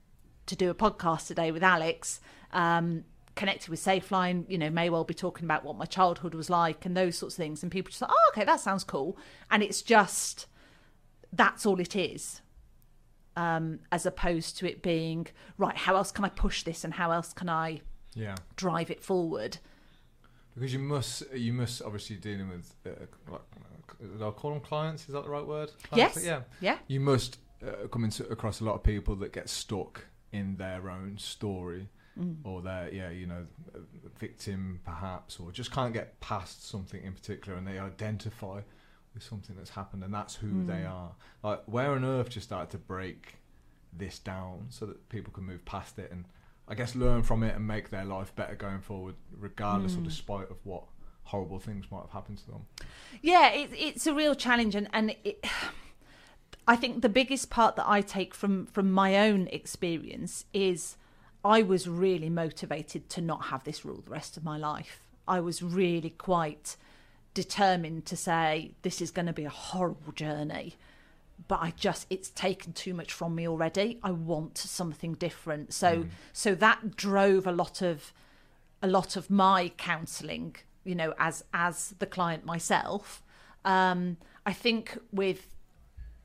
to 0.46 0.56
do 0.56 0.70
a 0.70 0.76
podcast 0.76 1.28
today 1.28 1.52
with 1.52 1.64
Alex. 1.64 2.20
Um, 2.52 3.06
connected 3.36 3.70
with 3.70 3.84
Safeline, 3.84 4.46
you 4.48 4.58
know, 4.58 4.70
may 4.70 4.90
well 4.90 5.04
be 5.04 5.14
talking 5.14 5.46
about 5.46 5.66
what 5.66 5.76
my 5.76 5.86
childhood 5.86 6.34
was 6.34 6.50
like 6.50 6.86
and 6.86 6.96
those 6.96 7.18
sorts 7.18 7.36
of 7.36 7.38
things. 7.38 7.64
And 7.64 7.72
people 7.72 7.90
just 7.90 8.02
like, 8.02 8.12
oh, 8.12 8.32
okay, 8.32 8.46
that 8.46 8.60
sounds 8.60 8.84
cool. 8.84 9.18
And 9.52 9.62
it's 9.62 9.82
just, 9.82 10.48
that's 11.34 11.66
all 11.66 11.80
it 11.80 11.96
is. 11.96 12.42
Um, 13.36 13.80
as 13.92 14.06
opposed 14.06 14.58
to 14.60 14.70
it 14.70 14.82
being, 14.82 15.28
right, 15.58 15.76
how 15.76 15.98
else 15.98 16.12
can 16.12 16.24
I 16.24 16.30
push 16.30 16.64
this 16.64 16.86
and 16.86 16.94
how 16.94 17.12
else 17.12 17.34
can 17.34 17.50
I 17.50 17.82
yeah. 18.16 18.36
drive 18.56 18.90
it 18.90 19.04
forward? 19.04 19.58
Because 20.56 20.74
you 20.74 20.80
must, 20.80 21.24
you 21.34 21.54
must 21.54 21.82
obviously 21.82 22.16
dealing 22.16 22.50
with, 22.50 22.74
uh, 22.86 23.06
like, 23.32 23.42
I'll 24.22 24.32
call 24.32 24.52
them 24.52 24.62
clients. 24.62 25.04
Is 25.08 25.14
that 25.14 25.24
the 25.26 25.30
right 25.30 25.46
word? 25.46 25.72
Clients? 25.92 26.16
Yes. 26.18 26.26
Yeah. 26.26 26.42
Yeah. 26.62 26.78
You 26.88 27.02
must 27.02 27.38
uh, 27.66 27.88
come 27.88 28.04
into 28.06 28.26
across 28.30 28.62
a 28.62 28.64
lot 28.64 28.76
of 28.76 28.84
people 28.84 29.16
that 29.18 29.34
get 29.34 29.50
stuck 29.50 30.06
in 30.32 30.56
their 30.58 30.90
own 30.90 31.18
story, 31.18 31.90
Mm. 32.18 32.38
or 32.46 32.62
their 32.62 32.90
yeah, 32.94 33.10
you 33.10 33.26
know, 33.28 33.46
victim 34.20 34.80
perhaps, 34.86 35.38
or 35.38 35.52
just 35.52 35.70
can't 35.72 35.94
get 35.94 36.18
past 36.22 36.66
something 36.66 37.04
in 37.04 37.12
particular, 37.12 37.58
and 37.58 37.68
they 37.68 37.78
identify 37.78 38.62
with 39.14 39.22
something 39.22 39.54
that's 39.58 39.72
happened, 39.72 40.02
and 40.02 40.14
that's 40.14 40.36
who 40.36 40.66
they 40.66 40.84
Mm. 40.84 40.92
are. 40.92 41.12
Like, 41.44 41.64
where 41.66 41.92
on 41.92 42.06
earth 42.06 42.30
do 42.30 42.36
you 42.36 42.42
start 42.42 42.70
to 42.70 42.78
break 42.78 43.36
this 43.92 44.18
down 44.20 44.68
so 44.70 44.86
that 44.86 45.10
people 45.10 45.34
can 45.34 45.44
move 45.44 45.66
past 45.66 46.00
it 46.00 46.10
and 46.10 46.24
I 46.68 46.76
guess 46.76 46.96
learn 46.96 47.24
from 47.24 47.44
it 47.44 47.56
and 47.56 47.68
make 47.68 47.90
their 47.90 48.06
life 48.06 48.36
better 48.36 48.56
going 48.56 48.82
forward, 48.82 49.16
regardless 49.38 49.96
or 49.96 50.00
Mm. 50.00 50.06
despite 50.06 50.50
of 50.50 50.58
what 50.64 50.84
horrible 51.26 51.60
things 51.60 51.86
might 51.92 52.02
have 52.02 52.12
happened 52.12 52.40
to 52.40 52.48
them. 52.48 52.66
Yeah, 53.22 53.50
it, 53.52 53.70
it's 53.74 54.08
a 54.08 54.14
real 54.14 54.36
challenge, 54.36 54.76
and 54.76 54.90
and 54.94 55.16
it, 55.24 55.46
I 56.68 56.76
think 56.76 57.02
the 57.02 57.10
biggest 57.10 57.50
part 57.50 57.76
that 57.76 57.88
I 57.88 58.02
take 58.02 58.34
from 58.34 58.66
from 58.68 58.92
my 58.92 59.18
own 59.30 59.48
experience 59.48 60.46
is 60.54 60.98
I 61.44 61.62
was 61.62 61.88
really 61.88 62.30
motivated 62.30 63.10
to 63.10 63.22
not 63.22 63.46
have 63.46 63.64
this 63.64 63.86
rule 63.86 64.02
the 64.04 64.10
rest 64.12 64.36
of 64.38 64.44
my 64.44 64.58
life. 64.58 65.02
I 65.28 65.40
was 65.40 65.62
really 65.62 66.10
quite 66.12 66.76
determined 67.36 68.06
to 68.08 68.16
say 68.16 68.72
this 68.82 69.02
is 69.02 69.12
going 69.12 69.26
to 69.28 69.34
be 69.34 69.46
a 69.46 69.50
horrible 69.50 70.14
journey 70.14 70.76
but 71.48 71.60
I 71.62 71.72
just 71.76 72.08
it's 72.10 72.30
taken 72.30 72.74
too 72.74 72.94
much 72.94 73.12
from 73.14 73.36
me 73.36 73.48
already. 73.48 74.00
I 74.04 74.12
want 74.12 74.58
something 74.58 75.14
different. 75.14 75.74
So 75.74 76.04
Mm. 76.04 76.10
so 76.34 76.56
that 76.56 76.96
drove 76.96 77.46
a 77.48 77.52
lot 77.52 77.82
of 77.82 78.14
a 78.82 78.88
lot 78.88 79.16
of 79.16 79.30
my 79.30 79.72
counselling, 79.78 80.56
you 80.84 80.96
know, 80.96 81.14
as 81.18 81.44
as 81.54 81.96
the 82.00 82.06
client 82.06 82.46
myself. 82.46 83.24
Um, 83.64 84.18
I 84.46 84.54
think 84.54 84.98
with 85.12 85.56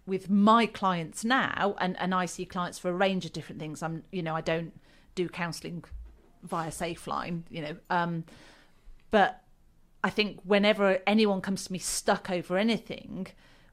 with 0.07 0.29
my 0.31 0.67
clients 0.67 1.25
now, 1.25 1.75
and 1.79 1.99
and 1.99 2.15
I 2.15 2.27
see 2.27 2.45
clients 2.45 2.79
for 2.79 2.91
a 2.91 2.95
range 2.95 3.25
of 3.27 3.33
different 3.33 3.61
things. 3.61 3.83
I'm 3.83 4.05
you 4.11 4.23
know 4.23 4.35
I 4.35 4.41
don't 4.41 4.73
do 5.15 5.29
counselling 5.29 5.85
via 6.43 6.71
Safeline, 6.71 7.43
you 7.51 7.61
know, 7.63 7.77
um, 7.91 8.25
but 9.11 9.43
I 10.03 10.09
think 10.09 10.41
whenever 10.45 11.01
anyone 11.07 11.41
comes 11.43 11.65
to 11.67 11.73
me 11.73 11.79
stuck 11.79 12.31
over 12.31 12.57
anything, 12.57 13.27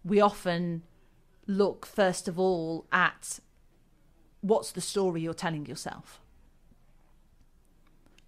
we 0.04 0.20
often 0.20 0.84
look 1.48 1.86
first 1.86 2.28
of 2.28 2.38
all 2.38 2.86
at 2.92 3.40
what's 4.42 4.72
the 4.72 4.82
story 4.82 5.22
you're 5.22 5.34
telling 5.34 5.66
yourself 5.66 6.20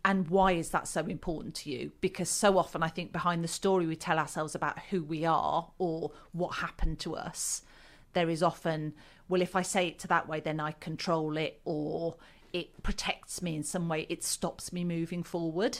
and 0.06 0.30
why 0.30 0.54
is 0.54 0.70
that 0.70 0.88
so 0.88 1.06
important 1.06 1.56
to 1.56 1.70
you? 1.70 1.92
Because 2.00 2.30
so 2.30 2.58
often 2.58 2.82
I 2.82 2.88
think 2.88 3.12
behind 3.12 3.44
the 3.44 3.50
story 3.50 3.86
we 3.86 3.96
tell 3.96 4.18
ourselves 4.18 4.56
about 4.56 4.80
who 4.90 5.04
we 5.04 5.26
are 5.26 5.70
or 5.78 6.12
what 6.32 6.56
happened 6.56 7.00
to 7.00 7.16
us, 7.16 7.64
there 8.14 8.30
is 8.30 8.42
often, 8.42 8.94
well, 9.28 9.42
if 9.42 9.56
I 9.56 9.62
say 9.62 9.88
it 9.88 10.00
to 10.00 10.08
that 10.08 10.28
way, 10.28 10.40
then 10.40 10.60
I 10.60 10.72
control 10.72 11.38
it 11.38 11.60
or 11.66 12.16
it 12.54 12.82
protects 12.82 13.42
me 13.42 13.56
in 13.56 13.64
some 13.64 13.90
way, 13.90 14.08
it 14.10 14.24
stops 14.24 14.72
me 14.72 14.84
moving 14.84 15.22
forward. 15.22 15.80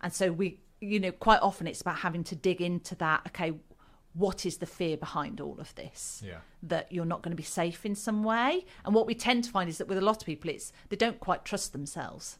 And 0.00 0.12
so 0.12 0.32
we, 0.32 0.60
you 0.80 0.98
know, 1.00 1.12
quite 1.12 1.40
often 1.40 1.66
it's 1.66 1.80
about 1.80 1.98
having 1.98 2.24
to 2.24 2.34
dig 2.34 2.60
into 2.60 2.94
that. 2.96 3.22
Okay, 3.28 3.52
what 4.16 4.46
is 4.46 4.58
the 4.58 4.66
fear 4.66 4.96
behind 4.96 5.40
all 5.40 5.56
of 5.58 5.74
this? 5.74 6.22
Yeah. 6.24 6.38
That 6.62 6.90
you're 6.90 7.04
not 7.04 7.22
going 7.22 7.32
to 7.32 7.36
be 7.36 7.42
safe 7.42 7.84
in 7.84 7.94
some 7.94 8.24
way. 8.24 8.64
And 8.84 8.94
what 8.94 9.06
we 9.06 9.14
tend 9.14 9.44
to 9.44 9.50
find 9.50 9.68
is 9.68 9.78
that 9.78 9.88
with 9.88 9.98
a 9.98 10.02
lot 10.02 10.22
of 10.22 10.26
people, 10.26 10.50
it's 10.50 10.72
they 10.88 10.96
don't 10.96 11.20
quite 11.20 11.44
trust 11.44 11.72
themselves. 11.72 12.38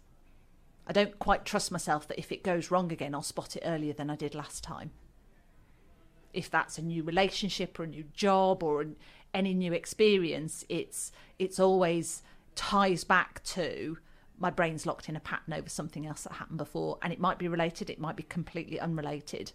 I 0.86 0.92
don't 0.92 1.18
quite 1.18 1.44
trust 1.44 1.70
myself 1.70 2.06
that 2.08 2.18
if 2.18 2.32
it 2.32 2.44
goes 2.44 2.70
wrong 2.70 2.92
again, 2.92 3.14
I'll 3.14 3.22
spot 3.22 3.56
it 3.56 3.62
earlier 3.66 3.92
than 3.92 4.08
I 4.08 4.16
did 4.16 4.34
last 4.34 4.62
time. 4.62 4.92
If 6.32 6.50
that's 6.50 6.78
a 6.78 6.82
new 6.82 7.02
relationship 7.02 7.78
or 7.78 7.84
a 7.84 7.88
new 7.88 8.04
job 8.14 8.62
or 8.62 8.82
an, 8.82 8.96
any 9.34 9.52
new 9.52 9.72
experience, 9.72 10.64
it's 10.68 11.12
it's 11.38 11.58
always 11.58 12.22
ties 12.54 13.04
back 13.04 13.42
to 13.44 13.98
my 14.38 14.50
brain's 14.50 14.86
locked 14.86 15.08
in 15.08 15.16
a 15.16 15.20
pattern 15.20 15.54
over 15.54 15.68
something 15.68 16.06
else 16.06 16.22
that 16.22 16.34
happened 16.34 16.58
before, 16.58 16.98
and 17.02 17.12
it 17.12 17.18
might 17.18 17.38
be 17.38 17.48
related, 17.48 17.90
it 17.90 17.98
might 17.98 18.16
be 18.16 18.22
completely 18.22 18.78
unrelated. 18.78 19.52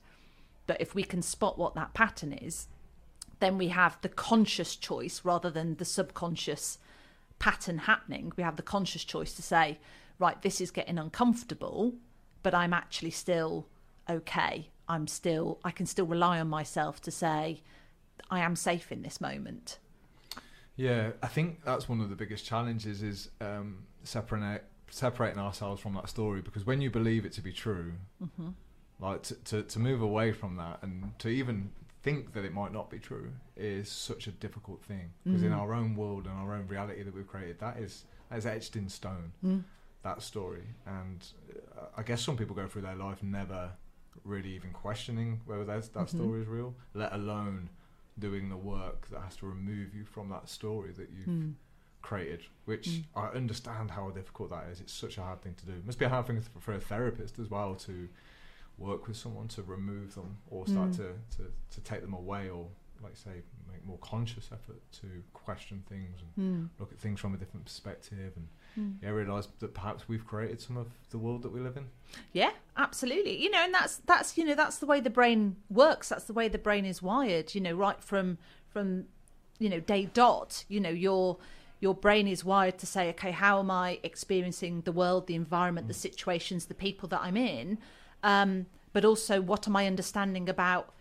But 0.68 0.80
if 0.80 0.96
we 0.96 1.04
can 1.04 1.22
spot 1.22 1.58
what 1.58 1.76
that 1.76 1.94
pattern 1.94 2.34
is, 2.34 2.68
then 3.40 3.58
we 3.58 3.70
have 3.70 3.98
the 4.02 4.10
conscious 4.10 4.76
choice 4.76 5.22
rather 5.24 5.50
than 5.50 5.76
the 5.76 5.86
subconscious 5.86 6.78
pattern 7.40 7.80
happening. 7.80 8.32
We 8.38 8.44
have 8.44 8.56
the 8.56 8.64
conscious 8.64 9.04
choice 9.04 9.34
to 9.34 9.42
say, 9.42 9.80
right, 10.20 10.42
this 10.42 10.62
is 10.62 10.72
getting 10.72 10.98
uncomfortable, 10.98 11.96
but 12.44 12.54
I'm 12.54 12.74
actually 12.74 13.12
still 13.12 13.68
okay. 14.10 14.70
I'm 14.88 15.08
still, 15.08 15.60
I 15.64 15.72
can 15.72 15.86
still 15.86 16.06
rely 16.06 16.40
on 16.40 16.50
myself 16.50 17.02
to 17.04 17.12
say, 17.12 17.62
I 18.30 18.40
am 18.42 18.56
safe 18.56 18.92
in 18.92 19.02
this 19.02 19.20
moment. 19.20 19.80
Yeah, 20.76 21.12
I 21.22 21.28
think 21.28 21.64
that's 21.66 21.90
one 21.90 22.00
of 22.00 22.10
the 22.10 22.16
biggest 22.16 22.46
challenges 22.46 23.02
is 23.02 23.30
um, 23.42 23.86
separating 24.04 24.66
separating 24.94 25.40
ourselves 25.40 25.82
from 25.82 25.94
that 25.94 26.10
story 26.10 26.42
because 26.42 26.66
when 26.66 26.82
you 26.82 26.90
believe 26.90 27.26
it 27.26 27.32
to 27.32 27.42
be 27.42 27.54
true, 27.54 27.94
mm-hmm. 28.22 28.50
Like 29.02 29.24
to, 29.24 29.36
to 29.36 29.64
to 29.64 29.80
move 29.80 30.02
away 30.02 30.32
from 30.32 30.56
that 30.58 30.80
and 30.82 31.12
to 31.20 31.28
even 31.28 31.72
think 32.04 32.34
that 32.34 32.46
it 32.46 32.54
might 32.54 32.72
not 32.72 32.90
be 32.90 32.98
true 32.98 33.32
is 33.56 33.90
such 33.90 34.26
a 34.28 34.32
difficult 34.32 34.84
thing 34.84 35.12
because 35.24 35.42
mm. 35.42 35.48
in 35.48 35.54
our 35.54 35.74
own 35.74 35.96
world 35.96 36.26
and 36.26 36.36
our 36.40 36.56
own 36.56 36.68
reality 36.68 37.04
that 37.04 37.14
we've 37.14 37.28
created, 37.28 37.60
that 37.60 37.78
is 37.78 38.06
that 38.30 38.38
is 38.38 38.46
etched 38.46 38.76
in 38.76 38.88
stone. 38.88 39.32
Mm 39.46 39.64
that 40.04 40.22
story. 40.22 40.64
And 40.86 41.26
uh, 41.78 41.86
I 41.98 42.04
guess 42.04 42.22
some 42.22 42.38
people 42.38 42.56
go 42.56 42.68
through 42.68 42.84
their 42.84 42.96
life 42.96 43.22
never 43.22 43.72
really 44.24 44.50
even 44.50 44.72
questioning 44.72 45.42
whether 45.46 45.64
that 45.64 45.82
mm-hmm. 45.82 46.06
story 46.06 46.42
is 46.42 46.48
real, 46.48 46.76
let 46.94 47.14
alone 47.14 47.70
doing 48.20 48.50
the 48.50 48.58
work 48.58 49.08
that 49.12 49.22
has 49.22 49.36
to 49.38 49.46
remove 49.46 49.96
you 49.96 50.04
from 50.06 50.30
that 50.30 50.50
story 50.50 50.92
that 50.92 51.10
you've 51.16 51.28
mm. 51.28 51.54
created. 52.02 52.42
Which 52.66 52.88
mm. 52.88 53.04
I 53.16 53.28
understand 53.28 53.92
how 53.92 54.10
difficult 54.10 54.50
that 54.52 54.66
is. 54.72 54.80
It's 54.82 54.94
such 54.94 55.18
a 55.18 55.22
hard 55.22 55.42
thing 55.42 55.56
to 55.56 55.66
do. 55.66 55.74
It 55.74 55.86
must 55.86 56.00
be 56.00 56.06
a 56.06 56.10
hard 56.10 56.28
thing 56.28 56.42
for 56.60 56.74
a 56.74 56.80
therapist 56.80 57.40
as 57.40 57.50
well 57.50 57.76
to 57.76 58.10
work 58.82 59.08
with 59.08 59.18
someone 59.18 59.48
to 59.48 59.64
remove 59.64 60.16
them 60.16 60.38
or 60.50 60.68
start 60.68 60.90
mm. 60.90 60.98
to, 60.98 61.38
to, 61.38 61.44
to 61.70 61.82
take 61.82 62.02
them 62.02 62.14
away 62.14 62.50
or 62.50 62.68
like 63.04 63.16
say 63.16 63.42
make 63.72 63.86
more 63.86 63.98
conscious 64.00 64.50
effort 64.54 64.82
to 64.92 65.08
question 65.34 65.84
things 65.88 66.20
and 66.38 66.68
mm. 66.68 66.70
look 66.80 66.92
at 66.92 67.00
things 67.00 67.20
from 67.20 67.34
a 67.34 67.38
different 67.38 67.66
perspective 67.66 68.34
and 68.36 68.48
mm. 68.80 69.04
yeah 69.04 69.10
realize 69.10 69.48
that 69.60 69.74
perhaps 69.74 70.08
we've 70.08 70.26
created 70.26 70.62
some 70.62 70.78
of 70.78 70.88
the 71.10 71.18
world 71.18 71.42
that 71.42 71.52
we 71.52 71.60
live 71.60 71.78
in 71.78 71.86
yeah 72.34 72.52
absolutely 72.78 73.42
you 73.42 73.50
know 73.50 73.60
and 73.60 73.74
that's 73.74 73.98
that's 73.98 74.38
you 74.38 74.46
know 74.46 74.56
that's 74.56 74.78
the 74.78 74.86
way 74.86 75.00
the 75.00 75.10
brain 75.10 75.56
works 75.70 76.10
that's 76.10 76.26
the 76.26 76.34
way 76.34 76.48
the 76.48 76.58
brain 76.58 76.86
is 76.86 77.02
wired 77.02 77.54
you 77.56 77.62
know 77.62 77.74
right 77.74 78.04
from 78.04 78.38
from 78.68 79.06
you 79.60 79.70
know 79.70 79.80
day 79.80 80.10
dot 80.14 80.64
you 80.68 80.80
know 80.80 80.90
your 80.90 81.38
your 81.80 81.96
brain 81.96 82.28
is 82.28 82.46
wired 82.46 82.78
to 82.78 82.86
say 82.86 83.10
okay 83.10 83.32
how 83.32 83.60
am 83.60 83.72
i 83.72 84.00
experiencing 84.04 84.82
the 84.82 84.92
world 84.92 85.28
the 85.28 85.36
environment 85.36 85.86
mm. 85.86 85.90
the 85.90 85.94
situations 85.96 86.66
the 86.66 86.74
people 86.74 87.08
that 87.08 87.22
i'm 87.22 87.38
in 87.38 87.78
um, 88.24 88.66
but 88.94 89.06
also 89.06 89.42
what 89.42 89.68
am 89.68 89.76
i 89.76 89.88
understanding 89.88 90.50
about 90.50 90.94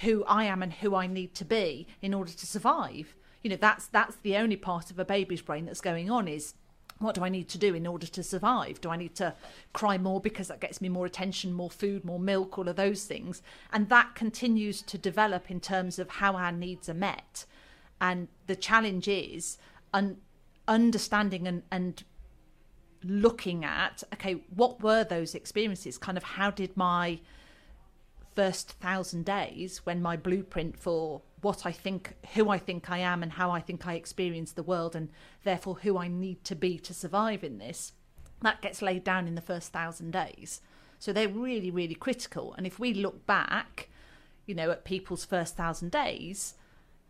who 0.00 0.24
I 0.24 0.44
am 0.44 0.62
and 0.62 0.72
who 0.72 0.94
I 0.94 1.06
need 1.06 1.34
to 1.34 1.44
be 1.44 1.86
in 2.00 2.14
order 2.14 2.32
to 2.32 2.46
survive. 2.46 3.14
You 3.42 3.50
know, 3.50 3.56
that's 3.56 3.86
that's 3.86 4.16
the 4.16 4.36
only 4.36 4.56
part 4.56 4.90
of 4.90 4.98
a 4.98 5.04
baby's 5.04 5.42
brain 5.42 5.66
that's 5.66 5.80
going 5.80 6.10
on 6.10 6.28
is 6.28 6.54
what 6.98 7.14
do 7.14 7.22
I 7.22 7.28
need 7.28 7.48
to 7.50 7.58
do 7.58 7.74
in 7.74 7.86
order 7.86 8.08
to 8.08 8.22
survive? 8.24 8.80
Do 8.80 8.90
I 8.90 8.96
need 8.96 9.14
to 9.16 9.34
cry 9.72 9.98
more 9.98 10.20
because 10.20 10.48
that 10.48 10.60
gets 10.60 10.80
me 10.80 10.88
more 10.88 11.06
attention, 11.06 11.52
more 11.52 11.70
food, 11.70 12.04
more 12.04 12.18
milk, 12.18 12.58
all 12.58 12.68
of 12.68 12.74
those 12.74 13.04
things? 13.04 13.40
And 13.72 13.88
that 13.88 14.16
continues 14.16 14.82
to 14.82 14.98
develop 14.98 15.48
in 15.48 15.60
terms 15.60 16.00
of 16.00 16.10
how 16.10 16.34
our 16.34 16.50
needs 16.50 16.88
are 16.88 16.94
met. 16.94 17.44
And 18.00 18.26
the 18.48 18.56
challenge 18.56 19.06
is 19.06 19.58
un- 19.94 20.18
understanding 20.66 21.46
and, 21.46 21.62
and 21.70 22.02
looking 23.08 23.64
at 23.64 24.04
okay, 24.12 24.34
what 24.54 24.82
were 24.82 25.02
those 25.02 25.34
experiences? 25.34 25.98
Kind 25.98 26.18
of 26.18 26.24
how 26.24 26.50
did 26.50 26.76
my 26.76 27.20
first 28.36 28.72
thousand 28.72 29.24
days 29.24 29.78
when 29.78 30.00
my 30.00 30.16
blueprint 30.16 30.78
for 30.78 31.22
what 31.40 31.66
I 31.66 31.72
think, 31.72 32.14
who 32.34 32.50
I 32.50 32.58
think 32.58 32.90
I 32.90 32.98
am, 32.98 33.22
and 33.22 33.32
how 33.32 33.50
I 33.50 33.60
think 33.60 33.86
I 33.86 33.94
experience 33.94 34.52
the 34.52 34.62
world, 34.62 34.94
and 34.94 35.08
therefore 35.44 35.76
who 35.82 35.98
I 35.98 36.08
need 36.08 36.44
to 36.44 36.54
be 36.54 36.78
to 36.78 36.94
survive 36.94 37.42
in 37.42 37.58
this, 37.58 37.92
that 38.42 38.62
gets 38.62 38.82
laid 38.82 39.04
down 39.04 39.26
in 39.26 39.34
the 39.34 39.40
first 39.40 39.72
thousand 39.72 40.12
days. 40.12 40.60
So 40.98 41.12
they're 41.12 41.28
really, 41.28 41.70
really 41.70 41.94
critical. 41.94 42.54
And 42.54 42.66
if 42.66 42.78
we 42.78 42.92
look 42.92 43.24
back, 43.26 43.88
you 44.46 44.54
know, 44.54 44.70
at 44.70 44.84
people's 44.84 45.24
first 45.24 45.56
thousand 45.56 45.92
days, 45.92 46.54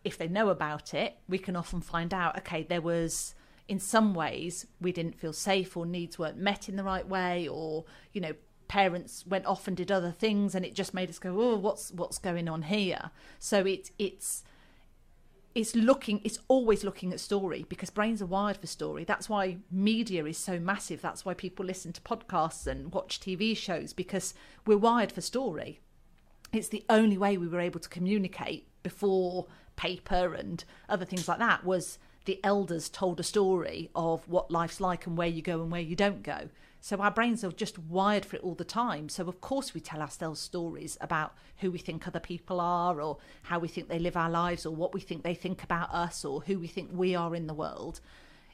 if 0.05 0.19
they 0.19 0.29
know 0.29 0.51
about 0.51 0.95
it, 0.95 1.17
we 1.29 1.39
can 1.39 1.57
often 1.57 1.81
find 1.81 2.13
out, 2.13 2.37
okay, 2.39 2.63
there 2.63 2.83
was 2.83 3.35
in 3.69 3.79
some 3.79 4.15
ways 4.15 4.67
we 4.81 4.91
didn't 4.91 5.19
feel 5.21 5.33
safe 5.33 5.77
or 5.77 5.85
needs 5.85 6.19
weren't 6.19 6.39
met 6.39 6.69
in 6.69 6.77
the 6.77 6.83
right 6.83 7.07
way 7.07 7.47
or 7.47 7.85
you 8.13 8.21
know 8.21 8.33
parents 8.67 9.25
went 9.27 9.47
off 9.47 9.67
and 9.67 9.77
did 9.77 9.91
other 9.91 10.11
things 10.11 10.55
and 10.55 10.65
it 10.65 10.75
just 10.75 10.93
made 10.93 11.09
us 11.09 11.19
go 11.19 11.41
oh 11.41 11.57
what's 11.57 11.93
what's 11.93 12.19
going 12.19 12.49
on 12.49 12.63
here? 12.63 13.11
So 13.39 13.61
it 13.61 13.91
it's 13.99 14.43
it's 15.55 15.75
looking 15.75 16.21
it's 16.25 16.39
always 16.49 16.85
looking 16.85 17.13
at 17.13 17.21
story 17.21 17.65
because 17.69 17.91
brains 17.91 18.23
are 18.23 18.27
wired 18.27 18.57
for 18.57 18.67
story. 18.67 19.05
That's 19.05 19.29
why 19.29 19.59
media 19.71 20.25
is 20.25 20.39
so 20.39 20.59
massive. 20.59 21.01
That's 21.03 21.25
why 21.25 21.35
people 21.35 21.65
listen 21.65 21.93
to 21.93 22.01
podcasts 22.01 22.67
and 22.67 22.93
watch 22.93 23.21
tv 23.21 23.57
shows 23.57 23.93
because 23.93 24.35
we're 24.67 24.79
wired 24.79 25.13
for 25.13 25.21
story. 25.21 25.81
It's 26.53 26.69
the 26.69 26.85
only 26.89 27.19
way 27.19 27.37
we 27.37 27.49
were 27.49 27.61
able 27.61 27.81
to 27.81 27.89
communicate 27.89 28.67
before 28.83 29.47
paper 29.77 30.35
and 30.35 30.65
other 30.89 31.05
things 31.05 31.29
like 31.29 31.39
that 31.39 31.65
was 31.65 31.99
the 32.29 32.39
elders 32.45 32.89
told 32.89 33.19
a 33.19 33.23
story 33.25 33.91
of 33.95 34.29
what 34.29 34.51
life's 34.51 34.81
like 34.81 35.07
and 35.07 35.17
where 35.17 35.27
you 35.27 35.43
go 35.43 35.63
and 35.63 35.73
where 35.73 35.81
you 35.81 35.97
don't 35.97 36.23
go 36.23 36.49
so 36.81 36.97
our 36.99 37.11
brains 37.11 37.43
are 37.43 37.51
just 37.51 37.79
wired 37.79 38.25
for 38.25 38.37
it 38.37 38.43
all 38.43 38.55
the 38.55 38.65
time. 38.65 39.09
So 39.09 39.29
of 39.29 39.41
course 39.41 39.75
we 39.75 39.81
tell 39.81 40.01
ourselves 40.01 40.41
stories 40.41 40.97
about 41.01 41.35
who 41.59 41.71
we 41.71 41.79
think 41.79 42.07
other 42.07 42.21
people 42.21 42.61
are 42.61 43.01
or 43.01 43.19
how 43.43 43.59
we 43.59 43.69
think 43.69 43.89
they 43.89 43.99
live 43.99 44.17
our 44.17 44.31
lives 44.31 44.65
or 44.65 44.75
what 44.75 44.95
we 44.95 45.01
think 45.01 45.23
they 45.23 45.35
think 45.35 45.65
about 45.65 45.93
us 45.93 46.25
or 46.25 46.43
who 46.43 46.59
we 46.59 46.69
think 46.69 46.91
we 46.93 47.15
are 47.15 47.35
in 47.35 47.47
the 47.47 47.55
world. 47.55 48.01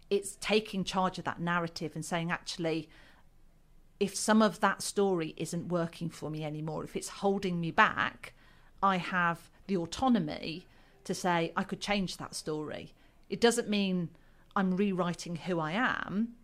It's 0.09 0.37
taking 0.41 0.85
charge 0.85 1.19
of 1.19 1.25
that 1.25 1.41
narrative 1.41 1.93
and 1.95 2.05
saying 2.05 2.31
actually 2.31 2.89
if 4.01 4.17
some 4.17 4.43
of 4.43 4.61
that 4.61 4.83
story 4.83 5.35
isn't 5.37 5.69
working 5.69 6.09
for 6.09 6.31
me 6.31 6.45
anymore, 6.45 6.83
if 6.83 6.97
it's 6.97 7.09
holding 7.09 7.61
me 7.61 7.71
back, 7.71 8.33
I 8.83 8.97
have 8.97 9.51
the 9.67 9.77
autonomy 9.77 10.67
to 11.05 11.15
say 11.15 11.53
I 11.57 11.63
could 11.63 11.81
change 11.81 12.17
that 12.17 12.35
story. 12.35 12.93
It 13.29 13.41
doesn't 13.41 13.69
mean 13.69 14.11
I'm 14.55 14.77
rewriting 14.77 15.37
who 15.37 15.61
I 15.61 15.73
am 15.73 16.35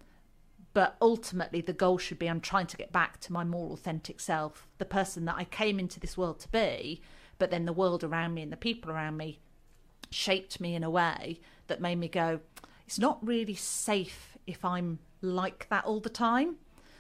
but 0.73 0.97
ultimately 1.03 1.61
the 1.61 1.73
goal 1.73 1.99
should 1.99 2.19
be 2.19 2.29
i'm 2.29 2.41
trying 2.41 2.67
to 2.67 2.77
get 2.77 2.93
back 2.93 3.19
to 3.21 3.33
my 3.33 3.45
more 3.45 3.73
authentic 3.73 4.21
self 4.21 4.67
the 4.79 4.85
person 4.85 5.25
that 5.25 5.37
i 5.37 5.45
came 5.45 5.79
into 5.79 6.01
this 6.01 6.17
world 6.17 6.39
to 6.39 6.49
be 6.49 7.01
but 7.39 7.51
then 7.51 7.65
the 7.65 7.73
world 7.73 8.05
around 8.05 8.35
me 8.35 8.43
and 8.43 8.53
the 8.53 8.57
people 8.57 8.91
around 8.91 9.17
me 9.17 9.39
shaped 10.11 10.61
me 10.61 10.75
in 10.75 10.85
a 10.85 10.91
way 10.91 11.41
that 11.67 11.81
made 11.81 11.97
me 11.97 12.09
go 12.09 12.41
it's 12.87 12.99
not 12.99 13.25
really 13.27 13.55
safe 13.55 14.37
if 14.47 14.65
i'm 14.65 14.99
like 15.23 15.69
that 15.69 15.85
all 15.85 16.01
the 16.01 16.09
time 16.09 16.57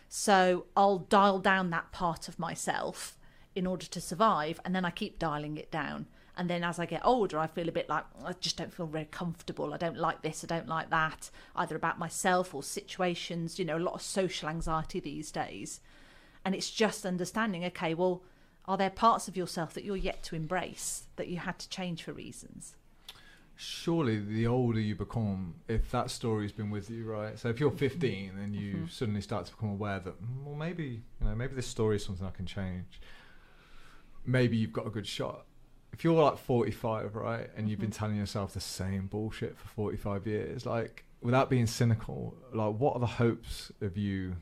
so 0.08 0.66
i'll 0.76 0.98
dial 0.98 1.38
down 1.38 1.70
that 1.70 1.90
part 1.92 2.28
of 2.28 2.38
myself 2.38 3.16
in 3.54 3.66
order 3.66 3.86
to 3.86 4.00
survive 4.00 4.60
and 4.64 4.74
then 4.74 4.84
i 4.84 4.90
keep 4.90 5.18
dialing 5.18 5.56
it 5.56 5.70
down 5.70 6.06
and 6.40 6.48
then 6.48 6.64
as 6.64 6.78
I 6.78 6.86
get 6.86 7.04
older, 7.04 7.38
I 7.38 7.46
feel 7.46 7.68
a 7.68 7.72
bit 7.72 7.90
like 7.90 8.04
I 8.24 8.32
just 8.40 8.56
don't 8.56 8.72
feel 8.72 8.86
very 8.86 9.04
comfortable. 9.04 9.74
I 9.74 9.76
don't 9.76 9.98
like 9.98 10.22
this, 10.22 10.42
I 10.42 10.46
don't 10.46 10.66
like 10.66 10.88
that, 10.88 11.28
either 11.54 11.76
about 11.76 11.98
myself 11.98 12.54
or 12.54 12.62
situations, 12.62 13.58
you 13.58 13.64
know, 13.66 13.76
a 13.76 13.78
lot 13.78 13.92
of 13.92 14.00
social 14.00 14.48
anxiety 14.48 15.00
these 15.00 15.30
days. 15.30 15.80
And 16.42 16.54
it's 16.54 16.70
just 16.70 17.04
understanding, 17.04 17.62
okay, 17.66 17.92
well, 17.92 18.22
are 18.64 18.78
there 18.78 18.88
parts 18.88 19.28
of 19.28 19.36
yourself 19.36 19.74
that 19.74 19.84
you're 19.84 19.96
yet 19.96 20.22
to 20.24 20.34
embrace 20.34 21.04
that 21.16 21.28
you 21.28 21.36
had 21.36 21.58
to 21.58 21.68
change 21.68 22.02
for 22.02 22.14
reasons? 22.14 22.74
surely 23.62 24.18
the 24.18 24.46
older 24.46 24.80
you 24.80 24.94
become, 24.94 25.52
if 25.68 25.90
that 25.90 26.10
story's 26.10 26.50
been 26.50 26.70
with 26.70 26.88
you, 26.88 27.04
right? 27.04 27.38
So 27.38 27.50
if 27.50 27.60
you're 27.60 27.70
15 27.70 28.38
and 28.38 28.56
you 28.56 28.76
Mhm. 28.76 28.90
suddenly 28.90 29.20
start 29.20 29.44
to 29.44 29.52
become 29.52 29.68
aware 29.68 30.00
that, 30.00 30.18
mm, 30.22 30.44
well, 30.44 30.54
maybe 30.54 31.02
you 31.20 31.26
know, 31.26 31.34
maybe 31.34 31.54
this 31.54 31.66
story 31.66 31.96
is 31.96 32.04
something 32.06 32.26
I 32.26 32.30
can 32.30 32.46
change. 32.46 33.02
Maybe 34.24 34.56
you've 34.56 34.72
got 34.72 34.86
a 34.86 34.90
good 34.90 35.06
shot. 35.06 35.44
If 35.92 36.04
you're 36.04 36.20
like 36.22 36.38
45, 36.38 37.14
right, 37.16 37.50
and 37.56 37.68
you've 37.68 37.80
been 37.80 37.90
Mhm. 37.90 37.94
telling 37.96 38.16
yourself 38.16 38.52
the 38.54 38.60
same 38.60 39.06
bullshit 39.06 39.56
for 39.58 39.68
45 39.68 40.26
years, 40.26 40.64
like 40.64 41.04
without 41.20 41.50
being 41.50 41.66
cynical, 41.66 42.36
like 42.52 42.74
what 42.76 42.94
are 42.94 43.00
the 43.00 43.06
hopes 43.06 43.70
of 43.80 43.96
you 43.96 44.36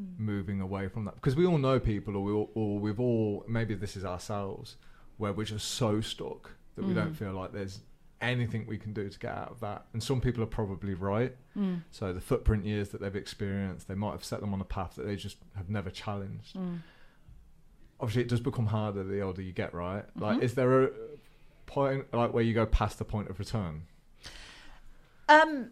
Mm. 0.00 0.18
moving 0.18 0.60
away 0.60 0.86
from 0.88 1.04
that 1.04 1.16
because 1.16 1.34
we 1.34 1.44
all 1.44 1.58
know 1.58 1.80
people 1.80 2.16
or, 2.16 2.22
we 2.22 2.32
all, 2.32 2.50
or 2.54 2.78
we've 2.78 3.00
all 3.00 3.44
maybe 3.48 3.74
this 3.74 3.96
is 3.96 4.04
ourselves 4.04 4.76
where 5.18 5.32
we're 5.32 5.44
just 5.44 5.66
so 5.72 6.00
stuck 6.00 6.52
that 6.76 6.84
we 6.84 6.94
don't 6.94 7.12
Mm. 7.12 7.16
feel 7.16 7.32
like 7.32 7.50
there's 7.52 7.80
anything 8.20 8.66
we 8.66 8.78
can 8.78 8.92
do 8.92 9.08
to 9.08 9.18
get 9.18 9.34
out 9.34 9.50
of 9.50 9.58
that 9.60 9.86
and 9.92 10.00
some 10.02 10.20
people 10.20 10.42
are 10.44 10.46
probably 10.46 10.94
right 10.94 11.36
Mm. 11.56 11.82
so 11.90 12.12
the 12.12 12.20
footprint 12.20 12.64
years 12.64 12.90
that 12.90 13.00
they've 13.00 13.16
experienced 13.16 13.88
they 13.88 13.94
might 13.96 14.12
have 14.12 14.24
set 14.24 14.40
them 14.40 14.54
on 14.54 14.60
a 14.60 14.64
path 14.64 14.94
that 14.94 15.02
they 15.06 15.16
just 15.16 15.38
have 15.56 15.68
never 15.68 15.90
challenged 15.90 16.54
Mm. 16.54 16.78
Obviously 18.00 18.22
it 18.22 18.28
does 18.28 18.40
become 18.40 18.66
harder 18.66 19.02
the 19.04 19.20
older 19.20 19.42
you 19.42 19.52
get 19.52 19.72
right 19.74 20.04
like 20.16 20.38
Mhm. 20.38 20.42
is 20.42 20.54
there 20.54 20.84
a 20.84 20.90
point 21.66 22.12
like 22.12 22.32
where 22.32 22.42
you 22.42 22.54
go 22.54 22.66
past 22.66 22.98
the 22.98 23.04
point 23.04 23.28
of 23.30 23.38
return 23.38 23.82
Um, 25.28 25.70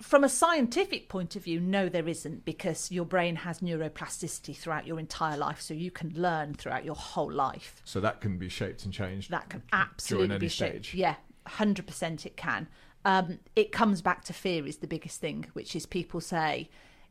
from 0.00 0.24
a 0.24 0.28
scientific 0.28 1.08
point 1.08 1.36
of 1.36 1.44
view, 1.44 1.60
no, 1.60 1.88
there 1.88 2.08
isn't, 2.08 2.44
because 2.44 2.90
your 2.90 3.04
brain 3.04 3.36
has 3.36 3.60
neuroplasticity 3.60 4.56
throughout 4.56 4.86
your 4.86 4.98
entire 4.98 5.36
life, 5.36 5.60
so 5.60 5.74
you 5.74 5.90
can 5.90 6.10
learn 6.14 6.54
throughout 6.54 6.84
your 6.84 6.94
whole 6.94 7.30
life. 7.30 7.80
so 7.84 8.00
that 8.00 8.20
can 8.20 8.38
be 8.38 8.48
shaped 8.48 8.84
and 8.84 8.92
changed 8.94 9.30
That 9.30 9.48
can 9.50 9.62
absolutely 9.72 10.38
be 10.38 10.48
shaped. 10.48 10.86
stage. 10.86 10.94
Yeah, 10.94 11.16
hundred 11.46 11.86
percent, 11.86 12.24
it 12.26 12.36
can. 12.36 12.68
Um, 13.04 13.38
it 13.54 13.70
comes 13.72 14.02
back 14.02 14.24
to 14.24 14.32
fear 14.32 14.66
is 14.66 14.78
the 14.78 14.86
biggest 14.86 15.20
thing, 15.20 15.46
which 15.52 15.76
is 15.76 15.86
people 15.86 16.20
say, 16.20 16.68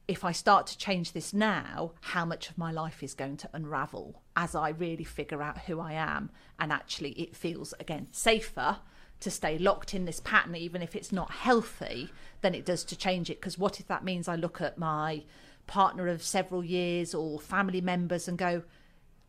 if 0.08 0.24
I 0.24 0.32
start 0.32 0.68
to 0.68 0.78
change 0.78 1.12
this 1.12 1.34
now, 1.34 1.94
how 2.02 2.26
much 2.26 2.50
of 2.50 2.58
my 2.58 2.72
life 2.72 3.02
is 3.02 3.14
going 3.14 3.38
to 3.38 3.50
unravel 3.54 4.22
as 4.36 4.54
I 4.54 4.70
really 4.70 5.04
figure 5.04 5.42
out 5.42 5.60
who 5.60 5.80
I 5.80 5.94
am, 5.94 6.30
and 6.60 6.72
actually, 6.72 7.12
it 7.12 7.36
feels 7.36 7.74
again 7.80 8.08
safer 8.12 8.78
to 9.22 9.32
stay 9.32 9.58
locked 9.58 9.94
in 9.94 10.06
this 10.06 10.20
pattern, 10.20 10.56
even 10.56 10.82
if 10.82 10.96
it's 10.96 11.12
not 11.12 11.32
healthy, 11.32 12.12
than 12.42 12.54
it 12.54 12.66
does 12.66 12.84
to 12.84 12.98
change 12.98 13.30
it. 13.30 13.40
Because 13.40 13.58
what 13.58 13.80
if 13.80 13.88
that 13.88 14.04
means 14.04 14.28
I 14.28 14.36
look 14.36 14.62
at 14.62 14.78
my 14.78 15.24
partner 15.68 16.08
of 16.08 16.22
several 16.22 16.64
years 16.64 17.16
or 17.16 17.40
family 17.40 17.82
members 17.82 18.28
and 18.28 18.38
go, 18.38 18.64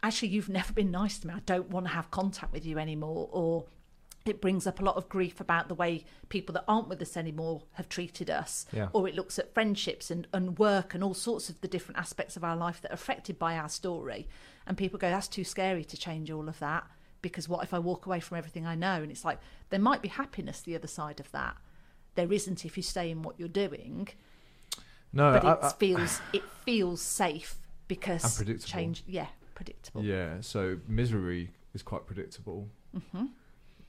actually, 0.03 0.29
you've 0.29 0.49
never 0.49 0.73
been 0.73 0.91
nice 0.91 1.19
to 1.21 1.29
me. 1.29 1.35
I 1.35 1.41
don't 1.47 1.71
want 1.71 1.87
to 1.87 1.93
have 1.93 2.11
contact 2.11 2.53
with 2.53 2.67
you 2.67 2.79
anymore. 2.79 3.29
Or 3.33 3.67
it 4.29 4.41
brings 4.41 4.67
up 4.67 4.81
a 4.81 4.85
lot 4.85 4.97
of 4.97 5.09
grief 5.09 5.41
about 5.41 5.69
the 5.69 5.75
way 5.75 6.05
people 6.29 6.53
that 6.55 6.65
aren't 6.67 6.89
with 6.89 7.01
us 7.03 7.17
anymore 7.17 7.63
have 7.73 7.89
treated 7.89 8.29
us. 8.31 8.67
Yeah. 8.73 8.89
Or 8.93 9.07
it 9.09 9.15
looks 9.15 9.39
at 9.39 9.53
friendships 9.55 10.11
and, 10.11 10.27
and 10.33 10.59
work 10.59 10.95
and 10.95 11.03
all 11.05 11.15
sorts 11.15 11.49
of 11.49 11.61
the 11.61 11.69
different 11.69 11.99
aspects 11.99 12.37
of 12.37 12.45
our 12.45 12.57
life 12.57 12.81
that 12.83 12.91
are 12.91 12.95
affected 12.95 13.39
by 13.39 13.57
our 13.57 13.69
story. 13.69 14.27
And 14.67 14.77
people 14.77 14.99
go, 14.99 15.09
that's 15.11 15.29
too 15.29 15.45
scary 15.45 15.85
to 15.85 15.97
change 15.97 16.31
all 16.31 16.49
of 16.49 16.59
that. 16.59 16.85
Because 17.23 17.49
what 17.49 17.63
if 17.63 17.73
I 17.73 17.79
walk 17.79 18.07
away 18.07 18.21
from 18.21 18.37
everything 18.39 18.67
I 18.67 18.75
know? 18.75 19.03
And 19.03 19.11
it's 19.11 19.25
like, 19.25 19.39
there 19.71 19.81
might 19.81 20.03
be 20.03 20.09
happiness 20.09 20.61
the 20.61 20.75
other 20.75 20.89
side 20.89 21.21
of 21.21 21.31
that. 21.33 21.57
There 22.15 22.33
isn't 22.33 22.65
if 22.65 22.77
you 22.77 22.83
stay 22.83 23.11
in 23.11 23.23
what 23.23 23.39
you're 23.39 23.49
doing 23.49 24.09
no 25.13 25.33
but 25.33 25.45
I- 25.45 25.53
it 25.53 25.59
I- 25.63 25.69
feels 25.73 26.21
it 26.33 26.43
feels 26.65 27.01
safe 27.01 27.57
because 27.89 28.25
And 28.25 28.35
predictable. 28.35 28.69
change 28.73 29.05
yeah 29.07 29.29
predictable 29.55 30.03
Yeah, 30.05 30.41
so 30.41 30.79
misery 30.89 31.53
is 31.75 31.83
quite 31.83 32.07
predictable, 32.07 32.69
hmm 33.13 33.27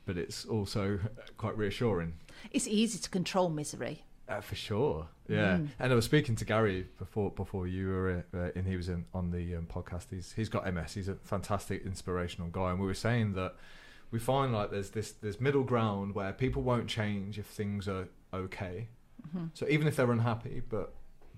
but 0.08 0.18
it's 0.18 0.46
also 0.46 1.00
quite 1.38 1.56
reassuring. 1.56 2.14
it's 2.52 2.68
easy 2.68 2.98
to 2.98 3.10
control 3.10 3.50
misery 3.50 3.98
Uh, 4.28 4.42
for 4.42 4.56
sure, 4.56 5.08
yeah. 5.30 5.58
Mm. 5.58 5.68
And 5.80 5.92
I 5.94 5.96
was 5.96 6.06
speaking 6.06 6.36
to 6.38 6.46
Gary 6.46 6.88
before 6.98 7.30
before 7.32 7.66
you 7.68 7.88
were 7.90 8.26
uh, 8.34 8.50
and 8.58 8.66
he 8.68 8.76
was 8.76 8.90
in 8.90 9.06
on 9.14 9.32
the 9.32 9.56
um, 9.58 9.68
podcast. 9.68 10.06
He's 10.10 10.34
he's 10.34 10.50
got 10.50 10.62
MS. 10.74 10.94
He's 10.96 11.08
a 11.10 11.16
fantastic, 11.34 11.86
inspirational 11.86 12.50
guy, 12.50 12.72
and 12.72 12.80
we 12.80 12.88
were 12.88 13.02
saying 13.08 13.34
that 13.34 13.54
we 14.12 14.20
find 14.20 14.52
like 14.58 14.70
there's 14.72 14.90
this 14.98 15.12
there's 15.24 15.40
middle 15.40 15.64
ground 15.64 16.16
where 16.16 16.34
people 16.34 16.62
won't 16.72 16.88
change 16.90 17.38
if 17.40 17.46
things 17.46 17.88
are 17.88 18.08
okay. 18.34 18.88
hmm 19.32 19.46
So 19.54 19.66
even 19.70 19.88
if 19.88 19.96
they're 19.96 20.12
unhappy, 20.20 20.62
but 20.76 20.88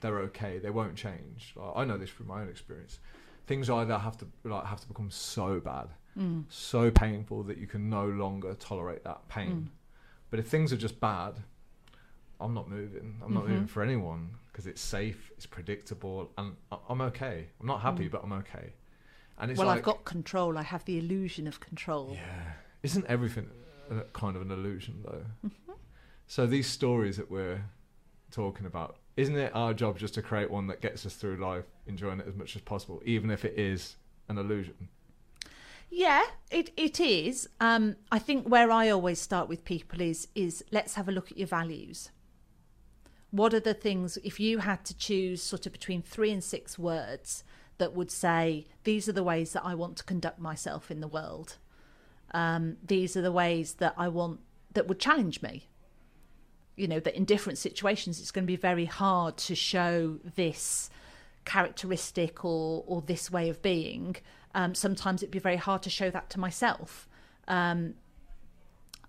they're 0.02 0.20
okay, 0.30 0.60
they 0.60 0.70
won't 0.80 0.96
change. 0.96 1.54
Like, 1.56 1.74
I 1.76 1.84
know 1.86 1.98
this 1.98 2.10
from 2.10 2.28
my 2.28 2.42
own 2.42 2.50
experience. 2.50 3.00
Things 3.48 3.70
either 3.70 3.98
have 3.98 4.18
to 4.22 4.26
like 4.44 4.66
have 4.66 4.82
to 4.82 4.88
become 4.88 5.12
so 5.12 5.60
bad 5.60 5.88
mm. 6.18 6.44
so 6.50 6.92
painful 6.92 7.44
that 7.44 7.58
you 7.58 7.68
can 7.68 7.90
no 7.90 8.06
longer 8.06 8.54
tolerate 8.56 9.04
that 9.04 9.28
pain. 9.30 9.52
Mm. 9.52 9.68
But 10.30 10.40
if 10.40 10.48
things 10.48 10.72
are 10.72 10.78
just 10.78 11.00
bad, 11.00 11.36
I'm 12.40 12.54
not 12.54 12.70
moving. 12.70 13.20
I'm 13.24 13.34
not 13.34 13.46
Mhm. 13.46 13.50
moving 13.50 13.68
for 13.68 13.82
anyone 13.84 14.36
because 14.48 14.66
it's 14.68 14.82
safe, 14.82 15.32
it's 15.36 15.46
predictable, 15.46 16.32
and 16.38 16.56
I- 16.72 16.78
I'm 16.90 17.02
okay. 17.02 17.50
I'm 17.60 17.68
not 17.68 17.82
happy, 17.82 18.08
Mm. 18.08 18.12
but 18.12 18.24
I'm 18.24 18.34
okay. 18.34 18.74
And 19.38 19.52
it's 19.52 19.58
well 19.58 19.68
like, 19.68 19.78
i've 19.78 19.84
got 19.86 20.04
control 20.04 20.58
i 20.58 20.64
have 20.64 20.84
the 20.84 20.98
illusion 20.98 21.48
of 21.48 21.62
control 21.62 22.12
yeah, 22.14 22.56
isn't 22.84 23.06
everything 23.06 23.50
a, 23.90 24.02
kind 24.12 24.36
of 24.36 24.42
an 24.42 24.52
illusion 24.52 25.02
though? 25.04 25.26
Mhm. 25.48 25.76
So 26.28 26.46
these 26.46 26.68
stories 26.68 27.16
that 27.16 27.32
we're 27.32 27.64
talking 28.32 28.66
about, 28.66 28.98
isn't 29.16 29.36
it 29.38 29.56
our 29.56 29.74
job 29.74 29.98
just 29.98 30.14
to 30.16 30.22
create 30.22 30.52
one 30.52 30.68
that 30.68 30.82
gets 30.82 31.06
us 31.06 31.16
through 31.16 31.38
life, 31.38 31.66
enjoying 31.88 32.20
it 32.20 32.28
as 32.28 32.36
much 32.36 32.56
as 32.58 32.62
possible, 32.62 33.02
even 33.06 33.32
if 33.32 33.46
it 33.46 33.58
is 33.58 33.96
an 34.28 34.38
illusion? 34.38 34.90
Yeah 35.90 36.24
it, 36.52 36.72
it 36.78 37.00
is. 37.00 37.48
Um, 37.60 37.96
i 38.12 38.20
think 38.20 38.48
where 38.48 38.72
i 38.72 38.90
always 38.90 39.20
start 39.20 39.48
with 39.50 39.66
people 39.66 40.02
is 40.02 40.28
is 40.36 40.64
let's 40.72 40.96
have 40.96 41.08
a 41.08 41.12
look 41.12 41.32
at 41.32 41.38
your 41.38 41.48
values. 41.48 42.12
What 43.32 43.54
are 43.54 43.60
the 43.60 43.76
things 43.76 44.18
if 44.24 44.40
you 44.40 44.60
had 44.60 44.84
to 44.86 44.98
choose 44.98 45.44
sort 45.44 45.68
of 45.68 45.72
between 45.72 46.02
three 46.02 46.32
and 46.32 46.44
six 46.44 46.80
words 46.80 47.44
that 47.78 47.96
would 47.96 48.12
say 48.12 48.68
these 48.84 49.08
are 49.08 49.14
the 49.14 49.24
ways 49.24 49.54
that 49.54 49.64
i 49.66 49.74
want 49.74 49.98
to 49.98 50.04
conduct 50.04 50.40
myself 50.40 50.92
in 50.92 51.00
the 51.00 51.08
world. 51.08 51.58
Um, 52.32 52.78
these 52.86 53.18
are 53.18 53.22
the 53.22 53.32
ways 53.32 53.76
that 53.76 53.94
i 53.98 54.08
want 54.08 54.40
that 54.74 54.88
would 54.88 55.00
challenge 55.00 55.42
me. 55.42 55.68
You 56.76 56.88
know 56.88 57.00
that 57.00 57.16
in 57.16 57.26
different 57.26 57.58
situations 57.58 58.20
it's 58.20 58.32
going 58.32 58.46
to 58.46 58.52
be 58.52 58.56
very 58.56 58.86
hard 58.86 59.38
to 59.38 59.56
show 59.56 60.20
this 60.36 60.90
characteristic 61.46 62.46
or 62.46 62.84
or 62.88 63.02
this 63.02 63.32
way 63.32 63.50
of 63.50 63.62
being 63.62 64.16
um, 64.56 64.74
sometimes 64.74 65.22
it'd 65.22 65.32
be 65.32 65.40
very 65.40 65.58
hard 65.58 65.82
to 65.82 65.90
show 65.90 66.10
that 66.10 66.30
to 66.30 66.40
myself 66.40 67.08
um, 67.48 67.96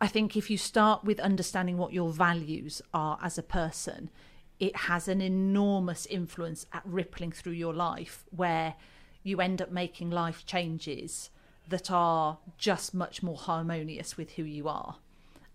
I 0.00 0.06
think 0.06 0.34
if 0.34 0.48
you 0.48 0.56
start 0.56 1.04
with 1.04 1.20
understanding 1.20 1.76
what 1.76 1.92
your 1.92 2.10
values 2.10 2.80
are 2.94 3.18
as 3.22 3.36
a 3.36 3.42
person, 3.42 4.10
it 4.58 4.74
has 4.74 5.08
an 5.08 5.20
enormous 5.20 6.06
influence 6.06 6.64
at 6.72 6.82
rippling 6.86 7.32
through 7.32 7.52
your 7.52 7.74
life 7.74 8.24
where 8.30 8.74
you 9.22 9.40
end 9.40 9.60
up 9.60 9.70
making 9.70 10.10
life 10.10 10.46
changes 10.46 11.28
that 11.68 11.90
are 11.90 12.38
just 12.56 12.94
much 12.94 13.22
more 13.22 13.36
harmonious 13.36 14.16
with 14.16 14.32
who 14.32 14.42
you 14.42 14.68
are. 14.68 14.96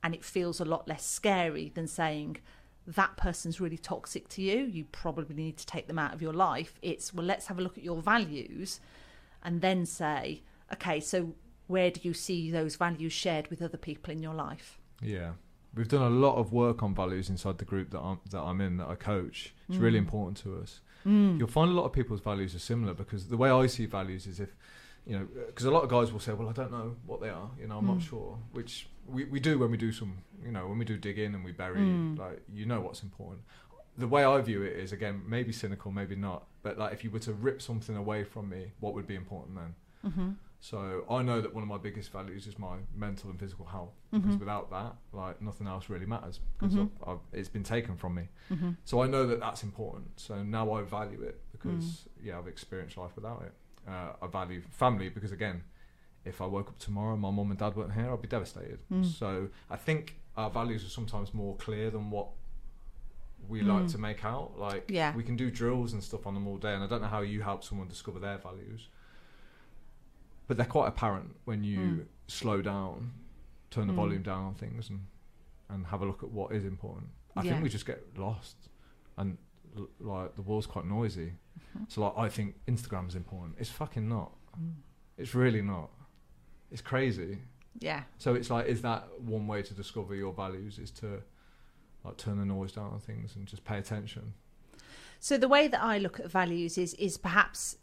And 0.04 0.14
it 0.14 0.24
feels 0.24 0.60
a 0.60 0.66
lot 0.66 0.88
less 0.88 1.04
scary 1.04 1.72
than 1.74 1.88
saying, 1.88 2.38
that 2.88 3.18
person's 3.18 3.60
really 3.60 3.80
toxic 3.80 4.30
to 4.30 4.44
you. 4.44 4.60
You 4.60 4.86
probably 4.92 5.36
need 5.36 5.58
to 5.58 5.66
take 5.66 5.88
them 5.88 5.98
out 5.98 6.14
of 6.14 6.22
your 6.22 6.34
life. 6.34 6.78
It's, 6.84 7.12
well, 7.12 7.26
let's 7.26 7.48
have 7.48 7.58
a 7.58 7.62
look 7.64 7.80
at 7.80 7.84
your 7.84 8.00
values 8.00 8.80
and 9.46 9.62
then 9.62 9.86
say, 9.86 10.42
okay, 10.74 11.00
so 11.00 11.34
where 11.68 11.90
do 11.92 12.00
you 12.04 12.14
see 12.14 12.52
those 12.52 12.76
values 12.76 13.14
shared 13.14 13.48
with 13.50 13.62
other 13.62 13.78
people 13.78 14.12
in 14.12 14.22
your 14.22 14.34
life? 14.34 14.78
Yeah, 15.02 15.32
we've 15.76 15.88
done 15.88 16.02
a 16.12 16.16
lot 16.26 16.36
of 16.38 16.52
work 16.52 16.84
on 16.84 16.94
values 16.96 17.30
inside 17.30 17.58
the 17.60 17.66
group 17.66 17.92
that 17.92 18.00
I'm 18.02 18.20
that 18.32 18.42
I'm 18.42 18.60
in 18.62 18.78
that 18.78 18.88
I 18.90 18.96
coach. 18.96 19.54
It's 19.70 19.78
really 19.78 20.00
Mm. 20.00 20.06
important 20.08 20.38
to 20.44 20.58
us. 20.62 20.82
Mm. 21.06 21.38
You'll 21.40 21.48
find 21.60 21.70
a 21.70 21.74
lot 21.74 21.86
of 21.86 21.94
people's 21.94 22.22
values 22.22 22.56
are 22.56 22.60
similar 22.60 22.94
because 22.94 23.28
the 23.28 23.38
way 23.38 23.50
I 23.50 23.68
see 23.68 23.86
values 23.86 24.26
is 24.28 24.40
if 24.40 24.52
you 25.08 25.14
know 25.20 25.28
because 25.48 25.66
a 25.66 25.72
lot 25.72 25.84
of 25.84 25.90
guys 25.90 26.12
will 26.12 26.20
say, 26.28 26.34
well, 26.34 26.50
I 26.50 26.54
don't 26.54 26.72
know 26.72 26.96
what 27.06 27.20
they 27.22 27.30
are. 27.30 27.50
You 27.60 27.68
know, 27.68 27.78
I'm 27.80 27.86
not 27.94 27.98
Mm. 28.00 28.10
sure. 28.10 28.38
Which 28.54 28.88
we 29.08 29.26
we 29.26 29.40
do 29.40 29.60
when 29.60 29.70
we 29.70 29.78
do 29.78 29.92
some 29.92 30.12
you 30.44 30.52
know 30.52 30.68
when 30.68 30.78
we 30.80 30.86
do 30.86 30.98
dig 30.98 31.18
in 31.20 31.36
and 31.36 31.44
we 31.44 31.52
bury 31.52 31.82
Mm. 31.82 32.18
like 32.18 32.42
you 32.60 32.66
know 32.66 32.82
what's 32.82 33.04
important. 33.04 33.42
The 33.98 34.08
way 34.08 34.24
I 34.26 34.42
view 34.42 34.62
it 34.64 34.74
is 34.86 34.92
again 34.92 35.24
maybe 35.28 35.52
cynical, 35.54 35.90
maybe 35.92 36.16
not, 36.16 36.42
but 36.66 36.78
like 36.82 36.92
if 36.94 37.04
you 37.04 37.12
were 37.12 37.20
to 37.30 37.34
rip 37.48 37.62
something 37.62 37.96
away 37.96 38.24
from 38.24 38.50
me, 38.50 38.62
what 38.80 38.94
would 38.96 39.08
be 39.08 39.16
important 39.24 39.54
then? 39.62 39.72
hmm 40.12 40.32
So 40.60 40.80
I 41.18 41.22
know 41.22 41.40
that 41.44 41.52
one 41.54 41.64
of 41.68 41.70
my 41.76 41.78
biggest 41.88 42.10
values 42.12 42.48
is 42.48 42.56
my 42.58 42.76
mental 43.06 43.30
and 43.32 43.40
physical 43.40 43.66
health 43.76 43.94
because 44.12 44.36
Mhm. 44.36 44.40
without 44.44 44.68
that, 44.78 44.94
like 45.22 45.36
nothing 45.50 45.68
else 45.74 45.86
really 45.94 46.08
matters 46.16 46.40
because 46.54 46.74
Mhm. 46.76 46.82
I've, 47.02 47.10
I've, 47.10 47.24
it's 47.40 47.50
been 47.58 47.68
taken 47.76 47.94
from 48.02 48.12
me. 48.20 48.26
hmm 48.50 48.72
So 48.90 48.94
I 49.04 49.08
know 49.14 49.24
that 49.32 49.40
that's 49.46 49.62
important. 49.70 50.08
So 50.28 50.34
now 50.58 50.66
I 50.78 50.82
value 51.00 51.22
it 51.30 51.38
because 51.56 51.86
Mm. 51.86 52.26
yeah, 52.26 52.36
I've 52.40 52.48
experienced 52.56 52.98
life 53.04 53.16
without 53.20 53.42
it. 53.48 53.54
Uh, 53.94 54.12
I 54.24 54.28
value 54.42 54.62
family 54.84 55.08
because 55.18 55.32
again, 55.40 55.58
if 56.32 56.38
I 56.42 56.48
woke 56.56 56.70
up 56.72 56.80
tomorrow 56.88 57.14
and 57.14 57.22
my 57.28 57.30
mum 57.38 57.52
and 57.52 57.60
dad 57.64 57.76
weren't 57.76 57.94
here, 58.00 58.10
I'd 58.12 58.22
be 58.30 58.34
devastated. 58.38 58.80
Mm. 58.90 59.06
So 59.22 59.30
I 59.76 59.78
think 59.88 60.04
our 60.42 60.50
values 60.60 60.82
are 60.88 60.94
sometimes 61.00 61.30
more 61.42 61.56
clear 61.66 61.88
than 61.96 62.06
what 62.16 62.28
we 63.48 63.62
like 63.62 63.84
Mm. 63.86 63.92
to 63.92 63.98
make 63.98 64.24
out. 64.26 64.58
Like 64.58 64.90
Yeah. 64.90 65.16
we 65.16 65.24
can 65.24 65.36
do 65.36 65.50
drills 65.52 65.94
and 65.94 66.04
stuff 66.04 66.26
on 66.28 66.34
them 66.34 66.48
all 66.48 66.58
day, 66.58 66.74
and 66.74 66.84
I 66.84 66.88
don't 66.88 67.02
know 67.02 67.08
how 67.08 67.22
you 67.22 67.42
help 67.42 67.64
someone 67.64 67.88
discover 67.88 68.20
their 68.20 68.38
values, 68.38 68.88
but 70.48 70.58
they're 70.58 70.66
quite 70.66 70.88
apparent 70.88 71.36
when 71.46 71.64
you 71.64 71.80
Mm. 71.80 72.06
slow 72.28 72.62
down, 72.62 73.14
turn 73.72 73.88
the 73.88 73.94
Mm. 73.94 73.98
volume 73.98 74.24
down 74.24 74.44
on 74.46 74.56
things, 74.56 74.90
and 74.90 75.08
and 75.68 75.88
have 75.88 76.04
a 76.04 76.06
look 76.06 76.22
at 76.22 76.30
what 76.30 76.52
is 76.52 76.64
important. 76.64 77.10
I 77.36 77.42
Yeah. 77.42 77.54
think 77.54 77.64
we 77.64 77.70
just 77.70 77.88
get 77.88 78.16
lost, 78.20 78.70
and 79.18 79.36
l- 79.76 79.90
like 80.00 80.36
the 80.36 80.44
world's 80.44 80.68
quite 80.68 80.86
noisy. 80.86 81.34
Mhm. 81.76 81.92
So 81.92 82.02
like 82.02 82.14
I 82.16 82.30
think 82.30 82.64
Instagram 82.68 83.08
is 83.08 83.16
important. 83.16 83.56
It's 83.58 83.72
fucking 83.72 84.08
not. 84.08 84.32
Mm. 84.56 84.76
It's 85.18 85.34
really 85.34 85.64
not. 85.64 85.90
It's 86.70 86.84
crazy. 86.84 87.42
Yeah. 87.80 88.04
So 88.20 88.36
it's 88.36 88.52
like, 88.52 88.68
is 88.68 88.84
that 88.84 89.20
one 89.22 89.48
way 89.48 89.64
to 89.64 89.74
discover 89.74 90.14
your 90.14 90.34
values? 90.34 90.78
Is 90.78 90.92
to 90.92 91.24
like 92.06 92.18
turn 92.18 92.38
the 92.38 92.46
noise 92.46 92.72
down 92.72 92.92
on 92.94 93.00
things 93.00 93.36
and 93.36 93.46
just 93.48 93.64
pay 93.64 93.78
attention. 93.78 94.34
So 95.20 95.38
the 95.38 95.48
way 95.48 95.68
that 95.68 95.82
I 95.82 95.98
look 95.98 96.20
at 96.20 96.30
values 96.30 96.78
is 96.78 96.94
is 96.96 97.18
perhaps 97.18 97.78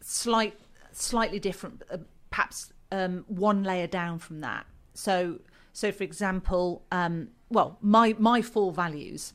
slight 0.00 0.58
slightly 0.92 1.38
different, 1.38 1.82
uh, 1.90 1.98
perhaps 2.30 2.72
um, 2.90 3.24
one 3.28 3.62
layer 3.62 3.86
down 3.86 4.18
from 4.18 4.40
that. 4.40 4.66
So 4.94 5.40
so 5.72 5.92
for 5.92 6.04
example, 6.04 6.84
um, 6.90 7.28
well, 7.50 7.78
my 7.80 8.14
my 8.18 8.42
four 8.42 8.72
values 8.72 9.34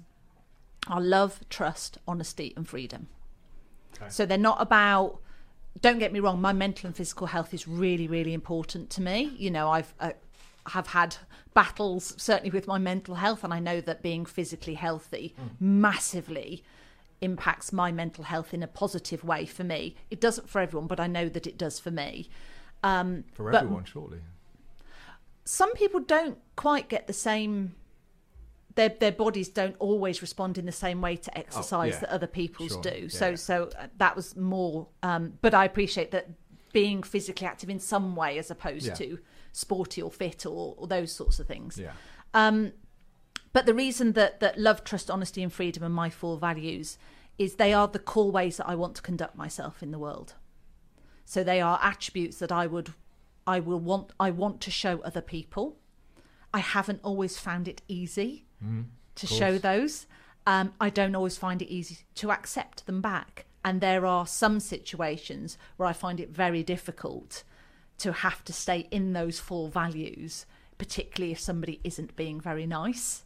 are 0.87 1.01
love, 1.01 1.39
trust, 1.49 1.97
honesty, 2.07 2.53
and 2.55 2.67
freedom. 2.67 3.07
Okay. 3.95 4.09
So 4.09 4.25
they're 4.25 4.37
not 4.37 4.61
about. 4.61 5.19
Don't 5.81 5.99
get 5.99 6.13
me 6.13 6.21
wrong. 6.21 6.39
My 6.39 6.53
mental 6.53 6.87
and 6.87 6.95
physical 6.95 7.27
health 7.27 7.53
is 7.53 7.67
really, 7.67 8.07
really 8.07 8.33
important 8.33 8.89
to 8.91 9.01
me. 9.01 9.35
You 9.37 9.51
know, 9.51 9.69
I've 9.69 9.93
uh, 9.99 10.11
have 10.67 10.87
had 10.87 11.17
battles 11.53 12.13
certainly 12.17 12.49
with 12.51 12.67
my 12.67 12.77
mental 12.77 13.15
health, 13.15 13.43
and 13.43 13.53
I 13.53 13.59
know 13.59 13.81
that 13.81 14.01
being 14.01 14.25
physically 14.25 14.73
healthy 14.75 15.35
massively 15.59 16.63
impacts 17.21 17.71
my 17.71 17.91
mental 17.91 18.23
health 18.25 18.53
in 18.53 18.61
a 18.63 18.67
positive 18.67 19.23
way 19.23 19.45
for 19.45 19.63
me. 19.63 19.95
It 20.09 20.19
doesn't 20.19 20.49
for 20.49 20.59
everyone, 20.59 20.87
but 20.87 20.99
I 20.99 21.07
know 21.07 21.29
that 21.29 21.47
it 21.47 21.57
does 21.57 21.79
for 21.79 21.91
me. 21.91 22.29
Um, 22.83 23.23
For 23.33 23.51
everyone, 23.53 23.85
surely. 23.85 24.19
some 25.45 25.73
people 25.73 25.99
don't 25.99 26.37
quite 26.55 26.89
get 26.89 27.07
the 27.07 27.13
same. 27.13 27.75
Their 28.75 28.89
their 28.89 29.11
bodies 29.11 29.47
don't 29.47 29.75
always 29.79 30.21
respond 30.21 30.57
in 30.57 30.65
the 30.65 30.71
same 30.71 30.99
way 31.01 31.15
to 31.15 31.37
exercise 31.37 31.93
yeah. 31.93 31.99
that 32.01 32.09
other 32.09 32.27
people's 32.27 32.73
Sure. 32.73 32.81
do. 32.81 32.97
Yeah, 33.03 33.07
so 33.07 33.35
so 33.35 33.69
uh, 33.79 33.87
that 33.97 34.15
was 34.15 34.35
more. 34.35 34.87
Um, 35.01 35.37
but 35.41 35.53
I 35.53 35.63
appreciate 35.65 36.11
that 36.11 36.27
being 36.73 37.01
physically 37.03 37.47
active 37.47 37.69
in 37.69 37.79
some 37.79 38.15
way, 38.15 38.37
as 38.37 38.51
opposed 38.51 38.87
Yeah. 38.87 38.93
to 38.95 39.19
sporty 39.55 40.01
or 40.01 40.11
fit 40.11 40.45
or, 40.45 40.75
or 40.77 40.87
those 40.87 41.11
sorts 41.11 41.39
of 41.39 41.47
things. 41.47 41.77
Yeah. 41.77 41.91
Um, 42.33 42.73
but 43.53 43.65
the 43.65 43.73
reason 43.73 44.13
that, 44.13 44.39
that 44.41 44.59
love, 44.59 44.83
trust, 44.83 45.09
honesty, 45.09 45.41
and 45.41 45.51
freedom 45.51 45.83
are 45.83 45.89
my 45.89 46.09
four 46.09 46.37
values 46.37 46.97
is 47.37 47.55
they 47.55 47.73
are 47.73 47.87
the 47.87 47.99
core 47.99 48.31
ways 48.31 48.57
that 48.57 48.67
I 48.67 48.75
want 48.75 48.95
to 48.95 49.01
conduct 49.01 49.35
myself 49.35 49.81
in 49.81 49.91
the 49.91 49.99
world. 49.99 50.33
So 51.23 51.43
they 51.43 51.61
are 51.61 51.79
attributes 51.81 52.37
that 52.37 52.51
I 52.51 52.67
would, 52.67 52.93
I 53.47 53.59
will 53.59 53.79
want, 53.79 54.11
I 54.19 54.31
want 54.31 54.61
to 54.61 54.71
show 54.71 54.99
other 54.99 55.21
people. 55.21 55.77
I 56.53 56.59
haven't 56.59 56.99
always 57.03 57.37
found 57.37 57.67
it 57.67 57.81
easy 57.87 58.45
Mm, 58.63 58.85
to 59.15 59.27
show 59.27 59.57
those. 59.57 60.07
Um, 60.47 60.73
I 60.79 60.89
don't 60.89 61.15
always 61.15 61.37
find 61.37 61.61
it 61.61 61.69
easy 61.69 61.99
to 62.15 62.31
accept 62.31 62.85
them 62.85 63.01
back. 63.01 63.45
And 63.63 63.81
there 63.81 64.05
are 64.05 64.27
some 64.27 64.59
situations 64.59 65.57
where 65.77 65.89
I 65.89 65.93
find 65.93 66.19
it 66.19 66.29
very 66.29 66.63
difficult 66.63 67.43
to 67.99 68.11
have 68.11 68.43
to 68.45 68.53
stay 68.53 68.87
in 68.91 69.13
those 69.13 69.39
four 69.39 69.69
values, 69.69 70.45
particularly 70.77 71.31
if 71.31 71.39
somebody 71.39 71.79
isn't 71.83 72.15
being 72.15 72.39
very 72.39 72.65
nice. 72.65 73.23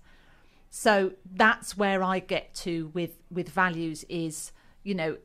So 0.70 1.14
that's 1.26 1.76
where 1.76 2.04
I 2.04 2.20
get 2.20 2.54
to 2.56 2.92
with 2.94 3.18
with 3.32 3.50
values 3.50 4.06
is, 4.08 4.52
you 4.84 4.94
know, 4.94 5.18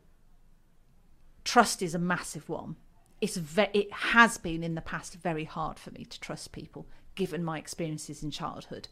trust 1.44 1.82
is 1.82 1.94
a 1.94 1.98
massive 1.98 2.48
one. 2.48 2.76
It's 3.20 3.36
ve- 3.36 3.68
it 3.74 3.92
has 3.92 4.38
been 4.38 4.62
in 4.62 4.74
the 4.74 4.80
past 4.80 5.14
very 5.14 5.44
hard 5.44 5.78
for 5.78 5.90
me 5.90 6.04
to 6.04 6.20
trust 6.20 6.52
people 6.52 6.86
given 7.14 7.44
my 7.44 7.58
experiences 7.58 8.22
in 8.22 8.30
childhood. 8.30 8.88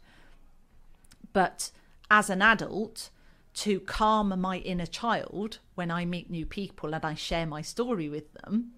But 1.33 1.71
as 2.09 2.29
an 2.29 2.41
adult, 2.41 3.09
to 3.55 3.79
calm 3.81 4.39
my 4.39 4.57
inner 4.57 4.85
child 4.85 5.59
when 5.75 5.91
I 5.91 6.05
meet 6.05 6.29
new 6.29 6.45
people 6.45 6.93
and 6.93 7.05
I 7.05 7.13
share 7.13 7.45
my 7.45 7.61
story 7.61 8.09
with 8.09 8.33
them, 8.33 8.73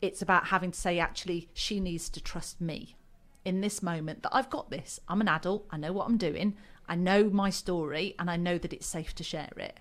it's 0.00 0.22
about 0.22 0.48
having 0.48 0.70
to 0.70 0.80
say, 0.80 0.98
actually, 0.98 1.48
she 1.52 1.80
needs 1.80 2.08
to 2.10 2.20
trust 2.20 2.60
me 2.60 2.96
in 3.44 3.60
this 3.60 3.82
moment 3.82 4.22
that 4.22 4.34
I've 4.34 4.50
got 4.50 4.70
this. 4.70 5.00
I'm 5.08 5.20
an 5.20 5.28
adult, 5.28 5.66
I 5.70 5.76
know 5.76 5.92
what 5.92 6.06
I'm 6.06 6.16
doing, 6.16 6.56
I 6.88 6.94
know 6.94 7.30
my 7.30 7.50
story, 7.50 8.14
and 8.18 8.30
I 8.30 8.36
know 8.36 8.58
that 8.58 8.72
it's 8.72 8.86
safe 8.86 9.14
to 9.16 9.24
share 9.24 9.52
it. 9.56 9.78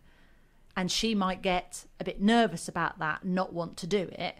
And 0.75 0.91
she 0.91 1.15
might 1.15 1.41
get 1.41 1.85
a 1.99 2.03
bit 2.03 2.21
nervous 2.21 2.67
about 2.67 2.99
that, 2.99 3.25
not 3.25 3.53
want 3.53 3.75
to 3.77 3.87
do 3.87 4.09
it, 4.11 4.37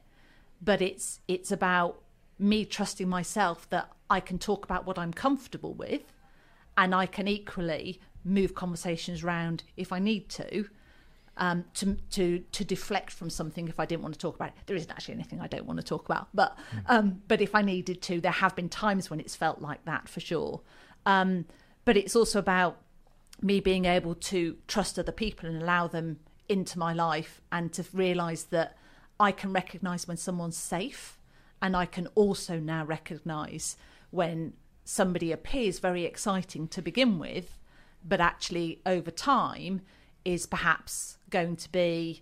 but 0.62 0.82
it's 0.82 1.20
it's 1.28 1.52
about 1.52 2.02
me 2.38 2.64
trusting 2.66 3.10
myself 3.10 3.70
that 3.70 3.92
I 4.10 4.20
can 4.20 4.40
talk 4.40 4.64
about 4.64 4.86
what 4.86 4.98
I'm 4.98 5.14
comfortable 5.14 5.74
with 5.74 6.14
and 6.78 6.96
I 6.96 7.06
can 7.06 7.28
equally 7.28 8.00
move 8.24 8.56
conversations 8.56 9.24
around 9.24 9.64
if 9.76 9.92
I 9.92 10.00
need 10.00 10.30
to, 10.30 10.70
um, 11.40 11.66
to 11.76 11.96
to 12.12 12.40
to 12.52 12.64
deflect 12.64 13.12
from 13.12 13.30
something 13.30 13.68
if 13.68 13.80
I 13.80 13.86
didn't 13.86 14.04
want 14.04 14.14
to 14.14 14.20
talk 14.20 14.36
about 14.36 14.50
it. 14.50 14.56
There 14.66 14.76
isn't 14.76 14.92
actually 14.92 15.16
anything 15.16 15.40
I 15.40 15.48
don't 15.48 15.66
want 15.66 15.80
to 15.80 15.86
talk 15.86 16.06
about, 16.06 16.28
but 16.34 16.58
um, 16.86 17.22
but 17.28 17.42
if 17.42 17.56
I 17.56 17.62
needed 17.62 18.02
to, 18.04 18.22
there 18.22 18.32
have 18.32 18.56
been 18.56 18.70
times 18.70 19.10
when 19.10 19.20
it's 19.20 19.36
felt 19.36 19.62
like 19.62 19.84
that 19.86 20.08
for 20.08 20.20
sure. 20.20 20.62
Um, 21.06 21.46
but 21.86 21.98
it's 21.98 22.16
also 22.16 22.40
about 22.40 22.82
me 23.42 23.62
being 23.62 23.86
able 23.86 24.16
to 24.16 24.58
trust 24.68 25.00
other 25.00 25.14
people 25.14 25.50
and 25.50 25.62
allow 25.62 25.88
them 25.88 26.20
into 26.50 26.78
my 26.78 26.94
life 26.94 27.42
and 27.52 27.72
to 27.74 27.86
realize 27.94 28.46
that 28.46 28.78
I 29.20 29.32
can 29.32 29.54
recognize 29.54 30.08
when 30.08 30.18
someone's 30.18 30.58
safe 30.58 31.18
and 31.62 31.76
I 31.76 31.86
can 31.86 32.08
also 32.16 32.60
now 32.60 32.84
recognize 32.84 33.78
when 34.12 34.54
somebody 34.84 35.32
appears 35.32 35.80
very 35.80 36.04
exciting 36.04 36.68
to 36.70 36.82
begin 36.82 37.20
with 37.20 37.60
but 38.04 38.20
actually 38.20 38.82
over 38.86 39.12
time 39.12 39.82
is 40.26 40.46
perhaps 40.46 41.18
going 41.30 41.56
to 41.56 41.72
be 41.72 42.22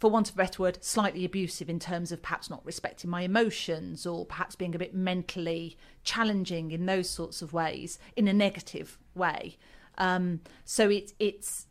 for 0.00 0.10
want 0.10 0.30
of 0.30 0.34
a 0.34 0.38
better 0.38 0.62
word, 0.62 0.82
slightly 0.82 1.26
abusive 1.26 1.68
in 1.68 1.78
terms 1.78 2.10
of 2.10 2.22
perhaps 2.22 2.48
not 2.48 2.64
respecting 2.64 3.10
my 3.10 3.20
emotions 3.20 4.06
or 4.06 4.24
perhaps 4.24 4.56
being 4.56 4.74
a 4.74 4.78
bit 4.78 4.94
mentally 4.94 5.76
challenging 6.04 6.70
in 6.70 6.86
those 6.86 7.08
sorts 7.08 7.42
of 7.42 7.52
ways, 7.52 7.98
in 8.16 8.26
a 8.26 8.32
negative 8.32 8.98
way. 9.14 9.58
Um, 9.98 10.40
so 10.64 10.88
it's 10.88 11.12
it's 11.18 11.66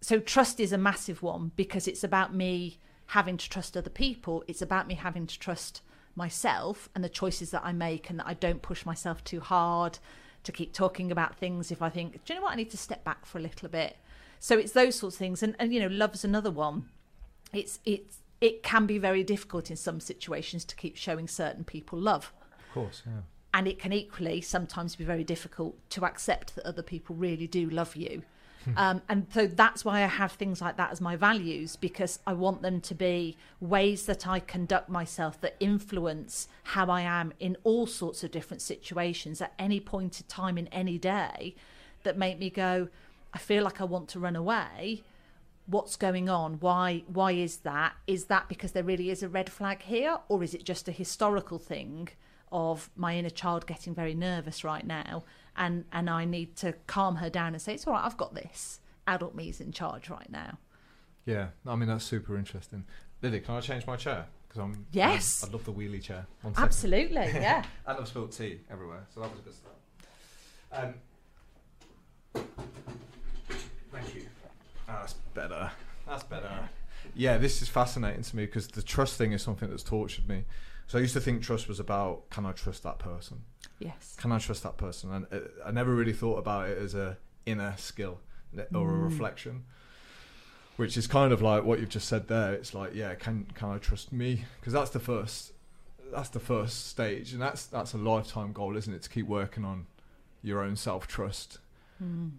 so 0.00 0.18
trust 0.18 0.58
is 0.58 0.72
a 0.72 0.78
massive 0.78 1.22
one 1.22 1.52
because 1.54 1.86
it's 1.86 2.02
about 2.02 2.34
me 2.34 2.80
having 3.06 3.36
to 3.36 3.48
trust 3.48 3.76
other 3.76 3.90
people. 3.90 4.42
It's 4.48 4.62
about 4.62 4.88
me 4.88 4.94
having 4.94 5.28
to 5.28 5.38
trust 5.38 5.82
myself 6.16 6.88
and 6.96 7.04
the 7.04 7.08
choices 7.08 7.52
that 7.52 7.64
I 7.64 7.72
make, 7.72 8.10
and 8.10 8.18
that 8.18 8.26
I 8.26 8.34
don't 8.34 8.60
push 8.60 8.84
myself 8.84 9.22
too 9.22 9.38
hard 9.38 10.00
to 10.44 10.52
keep 10.52 10.72
talking 10.72 11.12
about 11.12 11.36
things 11.36 11.70
if 11.70 11.82
I 11.82 11.88
think, 11.88 12.24
do 12.24 12.32
you 12.32 12.40
know 12.40 12.44
what, 12.44 12.52
I 12.52 12.56
need 12.56 12.70
to 12.70 12.76
step 12.76 13.04
back 13.04 13.24
for 13.26 13.38
a 13.38 13.40
little 13.40 13.68
bit. 13.68 13.96
So 14.40 14.58
it's 14.58 14.72
those 14.72 14.96
sorts 14.96 15.16
of 15.16 15.18
things, 15.20 15.42
and, 15.42 15.54
and 15.58 15.72
you 15.72 15.80
know, 15.80 15.86
love's 15.86 16.24
another 16.24 16.50
one. 16.50 16.88
It's 17.52 17.78
it's 17.84 18.18
it 18.40 18.64
can 18.64 18.86
be 18.86 18.98
very 18.98 19.22
difficult 19.22 19.70
in 19.70 19.76
some 19.76 20.00
situations 20.00 20.64
to 20.64 20.74
keep 20.74 20.96
showing 20.96 21.28
certain 21.28 21.62
people 21.62 21.96
love. 21.96 22.32
Of 22.68 22.74
course, 22.74 23.02
yeah. 23.06 23.20
and 23.54 23.68
it 23.68 23.78
can 23.78 23.92
equally 23.92 24.40
sometimes 24.40 24.96
be 24.96 25.04
very 25.04 25.22
difficult 25.22 25.76
to 25.90 26.04
accept 26.04 26.56
that 26.56 26.66
other 26.66 26.82
people 26.82 27.14
really 27.14 27.46
do 27.46 27.70
love 27.70 27.94
you 27.94 28.22
um, 28.76 29.02
and 29.08 29.26
so 29.32 29.46
that's 29.46 29.84
why 29.84 30.02
i 30.02 30.06
have 30.06 30.32
things 30.32 30.60
like 30.60 30.76
that 30.76 30.92
as 30.92 31.00
my 31.00 31.16
values 31.16 31.76
because 31.76 32.18
i 32.26 32.32
want 32.32 32.62
them 32.62 32.80
to 32.80 32.94
be 32.94 33.36
ways 33.60 34.06
that 34.06 34.26
i 34.26 34.38
conduct 34.38 34.88
myself 34.88 35.40
that 35.40 35.56
influence 35.60 36.48
how 36.64 36.88
i 36.88 37.00
am 37.00 37.32
in 37.40 37.56
all 37.64 37.86
sorts 37.86 38.22
of 38.22 38.30
different 38.30 38.62
situations 38.62 39.40
at 39.40 39.52
any 39.58 39.80
point 39.80 40.20
in 40.20 40.26
time 40.26 40.56
in 40.58 40.66
any 40.68 40.98
day 40.98 41.54
that 42.02 42.16
make 42.18 42.38
me 42.38 42.50
go 42.50 42.88
i 43.32 43.38
feel 43.38 43.62
like 43.64 43.80
i 43.80 43.84
want 43.84 44.08
to 44.08 44.18
run 44.18 44.36
away. 44.36 45.02
What's 45.66 45.94
going 45.94 46.28
on? 46.28 46.54
Why 46.54 47.04
why 47.06 47.32
is 47.32 47.58
that? 47.58 47.94
Is 48.06 48.24
that 48.24 48.48
because 48.48 48.72
there 48.72 48.82
really 48.82 49.10
is 49.10 49.22
a 49.22 49.28
red 49.28 49.48
flag 49.48 49.82
here 49.82 50.18
or 50.28 50.42
is 50.42 50.54
it 50.54 50.64
just 50.64 50.88
a 50.88 50.92
historical 50.92 51.58
thing 51.58 52.08
of 52.50 52.90
my 52.96 53.16
inner 53.16 53.30
child 53.30 53.66
getting 53.66 53.94
very 53.94 54.14
nervous 54.14 54.62
right 54.64 54.86
now 54.86 55.24
and 55.56 55.84
and 55.92 56.08
I 56.08 56.24
need 56.24 56.56
to 56.56 56.72
calm 56.86 57.16
her 57.16 57.30
down 57.30 57.52
and 57.54 57.60
say 57.62 57.74
it's 57.74 57.86
all 57.86 57.92
right 57.94 58.04
I've 58.04 58.16
got 58.16 58.34
this 58.34 58.80
adult 59.06 59.34
me's 59.34 59.60
in 59.60 59.72
charge 59.72 60.08
right 60.10 60.30
now 60.30 60.58
Yeah, 61.24 61.48
I 61.66 61.76
mean 61.76 61.88
that's 61.88 62.04
super 62.04 62.36
interesting. 62.36 62.84
Lily, 63.20 63.40
can 63.40 63.54
I 63.54 63.60
change 63.60 63.86
my 63.86 63.96
chair? 63.96 64.26
Because 64.48 64.60
I'm. 64.60 64.86
Yes. 64.92 65.44
I 65.46 65.50
love 65.50 65.64
the 65.64 65.72
wheelie 65.72 66.02
chair. 66.02 66.26
Absolutely 66.56 67.16
yeah 67.34 67.64
And 67.86 67.98
I've 67.98 68.08
spilled 68.08 68.32
tea 68.32 68.60
everywhere, 68.70 69.06
so 69.14 69.20
that 69.20 69.30
was 69.30 69.40
a 69.40 69.42
good 69.42 69.54
start. 69.54 70.94
Um, 72.34 72.42
thank 73.92 74.14
you. 74.14 74.22
Ah, 74.88 74.98
that's 75.00 75.14
better. 75.34 75.70
That's 76.06 76.24
better. 76.24 76.68
Yeah, 77.14 77.38
this 77.38 77.62
is 77.62 77.68
fascinating 77.68 78.22
to 78.22 78.36
me 78.36 78.46
because 78.46 78.68
the 78.68 78.82
trust 78.82 79.16
thing 79.18 79.32
is 79.32 79.42
something 79.42 79.68
that's 79.68 79.82
tortured 79.82 80.28
me. 80.28 80.44
So 80.86 80.98
I 80.98 81.00
used 81.02 81.14
to 81.14 81.20
think 81.20 81.42
trust 81.42 81.68
was 81.68 81.80
about 81.80 82.28
can 82.30 82.46
I 82.46 82.52
trust 82.52 82.82
that 82.82 82.98
person? 82.98 83.42
Yes 83.84 84.16
Can 84.18 84.32
I 84.32 84.38
trust 84.38 84.62
that 84.62 84.76
person? 84.76 85.12
And 85.12 85.26
uh, 85.32 85.38
I 85.66 85.70
never 85.70 85.94
really 85.94 86.12
thought 86.12 86.38
about 86.38 86.68
it 86.70 86.78
as 86.78 86.94
a 86.94 87.16
inner 87.46 87.74
skill 87.76 88.20
or 88.74 88.88
a 88.90 88.92
Mm. 88.92 89.04
reflection, 89.04 89.64
which 90.76 90.96
is 90.96 91.06
kind 91.06 91.32
of 91.32 91.40
like 91.42 91.64
what 91.64 91.80
you've 91.80 91.88
just 91.88 92.08
said 92.08 92.28
there. 92.28 92.52
It's 92.54 92.74
like, 92.74 92.94
yeah, 92.94 93.14
can 93.14 93.46
can 93.54 93.70
I 93.70 93.78
trust 93.78 94.12
me? 94.12 94.44
Because 94.60 94.72
that's 94.72 94.90
the 94.90 95.00
first 95.00 95.52
that's 96.12 96.28
the 96.28 96.40
first 96.40 96.88
stage, 96.88 97.32
and 97.32 97.40
that's 97.40 97.66
that's 97.66 97.94
a 97.94 97.98
lifetime 97.98 98.52
goal, 98.52 98.76
isn't 98.76 98.92
it? 98.92 99.02
To 99.02 99.08
keep 99.08 99.26
working 99.26 99.64
on 99.64 99.86
your 100.42 100.60
own 100.62 100.76
self 100.76 101.06
trust, 101.06 101.58
Mm. 102.02 102.32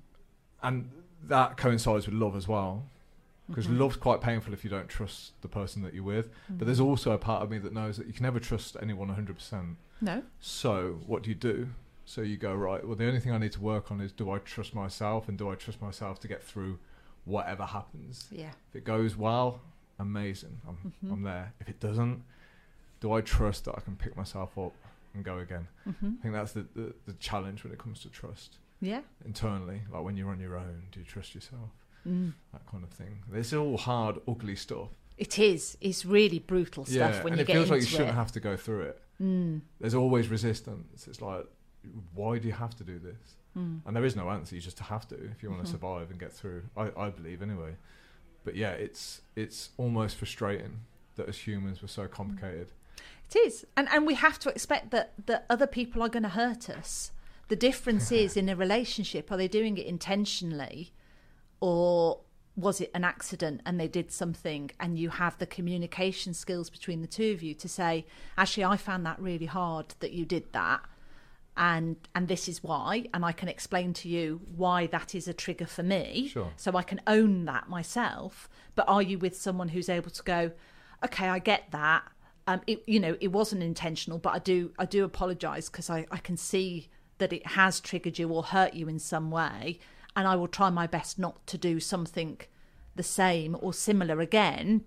and 0.62 0.90
that 1.24 1.58
coincides 1.58 2.06
with 2.06 2.16
love 2.16 2.36
as 2.36 2.48
well. 2.48 2.86
Because 3.54 3.68
Mhm. 3.68 3.78
love's 3.80 3.98
quite 3.98 4.20
painful 4.22 4.52
if 4.54 4.64
you 4.64 4.70
don't 4.70 4.88
trust 4.90 5.40
the 5.42 5.48
person 5.48 5.82
that 5.84 5.94
you're 5.94 6.04
with. 6.04 6.30
But 6.50 6.66
there's 6.66 6.80
also 6.80 7.12
a 7.12 7.18
part 7.18 7.44
of 7.44 7.52
me 7.52 7.60
that 7.60 7.72
knows 7.74 7.98
that 7.98 8.08
you 8.08 8.14
can 8.14 8.24
never 8.24 8.40
trust 8.40 8.76
anyone 8.82 9.10
100%. 9.10 9.78
no. 10.02 10.24
So, 10.40 11.00
what 11.06 11.24
do 11.24 11.30
you 11.30 11.36
do? 11.36 11.70
So, 12.06 12.22
you 12.22 12.36
go, 12.38 12.54
right, 12.56 12.86
well, 12.86 12.96
the 12.96 13.06
only 13.08 13.20
thing 13.20 13.32
I 13.32 13.38
need 13.38 13.52
to 13.54 13.62
work 13.62 13.92
on 13.92 14.02
is 14.02 14.12
do 14.12 14.30
I 14.32 14.40
trust 14.40 14.74
myself 14.76 15.30
and 15.30 15.38
do 15.38 15.50
I 15.50 15.56
trust 15.56 15.82
myself 15.82 16.20
to 16.22 16.28
get 16.28 16.44
through 16.44 16.80
whatever 17.26 17.66
happens? 17.66 18.28
Yeah. 18.32 18.52
If 18.70 18.76
it 18.78 18.84
goes 18.84 19.16
well, 19.16 19.62
amazing, 20.00 20.60
I'm, 20.68 20.94
Mhm. 21.06 21.12
I'm 21.14 21.22
there. 21.24 21.54
If 21.62 21.70
it 21.70 21.80
doesn't, 21.80 22.24
do 23.00 23.14
I 23.14 23.22
trust 23.22 23.66
that 23.66 23.76
I 23.78 23.82
can 23.82 23.96
pick 23.96 24.18
myself 24.18 24.58
up 24.58 24.74
and 25.14 25.24
go 25.24 25.38
again? 25.38 25.68
hmm 25.86 26.16
I 26.20 26.22
think 26.22 26.34
that's 26.34 26.54
the, 26.54 26.64
the, 26.76 26.94
the 27.06 27.14
challenge 27.14 27.64
when 27.64 27.72
it 27.72 27.80
comes 27.80 28.02
to 28.02 28.10
trust 28.10 28.58
Yeah. 28.82 29.02
internally. 29.24 29.84
Like 29.92 30.04
when 30.04 30.18
you're 30.18 30.32
on 30.32 30.40
your 30.40 30.58
own, 30.58 30.88
do 30.92 31.00
you 31.00 31.06
trust 31.06 31.36
yourself? 31.36 31.70
Mm. 32.08 32.34
That 32.52 32.66
kind 32.68 32.84
of 32.84 32.90
thing. 32.90 33.24
It's 33.34 33.54
all 33.54 33.78
hard, 33.78 34.20
ugly 34.28 34.56
stuff. 34.56 34.90
It 35.18 35.40
is. 35.40 35.78
It's 35.80 36.06
really 36.06 36.40
brutal 36.40 36.86
stuff 36.86 37.16
yeah, 37.16 37.24
when 37.24 37.34
and 37.34 37.40
you 37.40 37.44
it 37.44 37.48
get 37.48 37.54
feels 37.54 37.64
into 37.66 37.74
like 37.74 37.82
you 37.82 37.88
shouldn't 37.88 38.10
it. 38.10 38.14
have 38.14 38.32
to 38.34 38.40
go 38.40 38.58
through 38.58 38.82
it. 38.82 39.02
Mm. 39.22 39.62
There's 39.80 39.96
always 39.96 40.28
resistance. 40.28 41.08
It's 41.08 41.22
like, 41.22 41.46
why 42.14 42.40
do 42.40 42.48
you 42.48 42.54
have 42.54 42.76
to 42.78 42.84
do 42.84 43.00
this? 43.00 43.36
Mm. 43.58 43.82
And 43.86 43.96
there 43.96 44.06
is 44.06 44.16
no 44.16 44.30
answer. 44.30 44.56
You 44.56 44.62
just 44.62 44.80
have 44.80 45.08
to 45.10 45.16
if 45.16 45.44
you 45.44 45.50
want 45.50 45.64
to 45.64 45.70
survive 45.70 46.10
and 46.10 46.20
get 46.20 46.34
through. 46.34 46.64
I, 46.76 46.90
I 46.98 47.10
believe 47.10 47.42
anyway. 47.42 47.76
But 48.44 48.56
yeah, 48.56 48.72
it's 48.72 49.22
it's 49.36 49.70
almost 49.78 50.18
frustrating 50.18 50.82
that 51.16 51.30
as 51.30 51.38
humans 51.38 51.82
we're 51.82 51.88
so 51.88 52.08
complicated. 52.08 52.72
It 53.30 53.38
is, 53.38 53.66
and 53.78 53.88
and 53.90 54.06
we 54.06 54.16
have 54.16 54.40
to 54.40 54.50
expect 54.50 54.92
that 54.92 55.14
that 55.26 55.46
other 55.50 55.68
people 55.68 56.02
are 56.02 56.10
going 56.10 56.24
to 56.24 56.30
hurt 56.30 56.70
us. 56.70 57.12
The 57.48 57.56
difference 57.56 58.12
is 58.24 58.36
in 58.36 58.50
a 58.50 58.56
relationship: 58.56 59.32
are 59.32 59.38
they 59.38 59.48
doing 59.48 59.78
it 59.78 59.86
intentionally, 59.86 60.92
or 61.64 62.20
was 62.58 62.82
it 62.82 62.92
an 62.94 63.06
accident 63.06 63.62
and 63.66 63.80
they 63.80 63.88
did 63.88 64.12
something? 64.12 64.70
And 64.82 65.00
you 65.00 65.10
have 65.12 65.38
the 65.38 65.46
communication 65.46 66.34
skills 66.34 66.70
between 66.70 67.02
the 67.02 67.08
two 67.08 67.32
of 67.32 67.42
you 67.42 67.54
to 67.54 67.70
say, 67.70 68.06
actually, 68.38 68.66
I 68.66 68.76
found 68.76 69.06
that 69.06 69.18
really 69.18 69.46
hard 69.46 69.96
that 70.02 70.12
you 70.12 70.26
did 70.26 70.52
that, 70.52 70.82
and 71.56 71.96
and 72.14 72.28
this 72.28 72.50
is 72.50 72.62
why, 72.62 73.06
and 73.14 73.24
I 73.24 73.32
can 73.32 73.48
explain 73.48 73.94
to 73.94 74.10
you 74.10 74.42
why 74.58 74.88
that 74.88 75.16
is 75.16 75.26
a 75.30 75.34
trigger 75.34 75.66
for 75.66 75.84
me. 75.84 76.28
Sure. 76.28 76.52
So 76.58 76.76
I 76.76 76.84
can 76.84 77.00
own 77.08 77.46
that 77.46 77.70
myself. 77.70 78.50
But 78.76 78.90
are 78.90 79.02
you 79.02 79.18
with 79.18 79.36
someone 79.38 79.70
who's 79.70 79.88
able 79.88 80.12
to 80.12 80.24
go, 80.24 80.52
okay, 81.06 81.30
I 81.30 81.40
get 81.40 81.72
that. 81.72 82.04
Um, 82.46 82.60
it, 82.68 82.84
you 82.86 83.00
know, 83.00 83.16
it 83.22 83.32
wasn't 83.32 83.64
intentional, 83.64 84.18
but 84.20 84.34
I 84.34 84.40
do, 84.40 84.74
I 84.78 84.86
do 84.86 85.06
apologise 85.06 85.70
because 85.70 85.90
I, 85.90 86.06
I 86.12 86.18
can 86.18 86.36
see 86.36 86.90
that 87.20 87.32
it 87.32 87.48
has 87.48 87.80
triggered 87.80 88.20
you 88.20 88.28
or 88.28 88.44
hurt 88.44 88.74
you 88.74 88.90
in 88.90 89.00
some 89.00 89.32
way, 89.32 89.80
and 90.16 90.28
I 90.28 90.36
will 90.36 90.48
try 90.48 90.70
my 90.70 90.88
best 90.88 91.18
not 91.18 91.46
to 91.48 91.58
do 91.58 91.80
something 91.80 92.40
the 92.96 93.04
same 93.04 93.58
or 93.60 93.74
similar 93.74 94.20
again. 94.20 94.86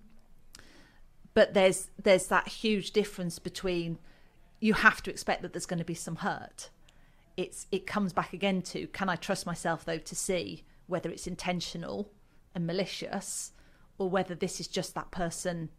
But 1.33 1.53
there's 1.53 1.89
there's 2.01 2.27
that 2.27 2.47
huge 2.47 2.91
difference 2.91 3.39
between 3.39 3.99
you 4.59 4.73
have 4.73 5.03
to 5.03 5.11
expect 5.11 5.41
that 5.41 5.53
there's 5.53 5.65
going 5.65 5.79
to 5.79 5.85
be 5.85 5.93
some 5.93 6.17
hurt. 6.17 6.69
It's 7.35 7.67
it 7.71 7.85
comes 7.85 8.13
back 8.13 8.33
again 8.33 8.61
to 8.63 8.87
can 8.87 9.09
I 9.09 9.15
trust 9.15 9.45
myself 9.45 9.85
though 9.85 9.99
to 9.99 10.15
see 10.15 10.63
whether 10.87 11.09
it's 11.09 11.27
intentional 11.27 12.09
and 12.55 12.65
malicious 12.65 13.51
or 13.97 14.09
whether 14.09 14.33
this 14.33 14.59
is 14.59 14.67
just 14.67 14.95
that 14.95 15.11
person 15.11 15.69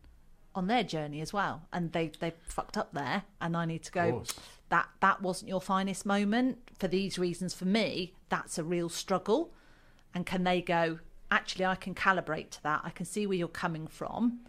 on 0.55 0.67
their 0.67 0.85
journey 0.85 1.21
as 1.21 1.33
well 1.33 1.63
and 1.73 1.93
they 1.93 2.13
they 2.21 2.33
fucked 2.45 2.77
up 2.77 2.93
there 2.93 3.25
and 3.41 3.57
I 3.57 3.65
need 3.65 3.83
to 3.85 3.93
go. 3.93 4.23
That 4.71 4.89
that 5.01 5.23
wasn't 5.23 5.49
your 5.49 5.61
finest 5.61 6.05
moment 6.07 6.59
for 6.79 6.89
these 6.89 7.19
reasons 7.19 7.55
for 7.55 7.65
me 7.65 8.15
that's 8.29 8.59
a 8.59 8.65
real 8.65 8.89
struggle 8.89 9.53
and 10.15 10.27
can 10.27 10.45
they 10.45 10.61
go 10.61 10.99
actually 11.31 11.65
I 11.65 11.75
can 11.75 11.95
calibrate 11.95 12.51
to 12.51 12.63
that 12.63 12.83
I 12.85 12.91
can 12.91 13.07
see 13.07 13.27
where 13.27 13.37
you're 13.37 13.49
coming 13.49 13.87
from 13.87 14.41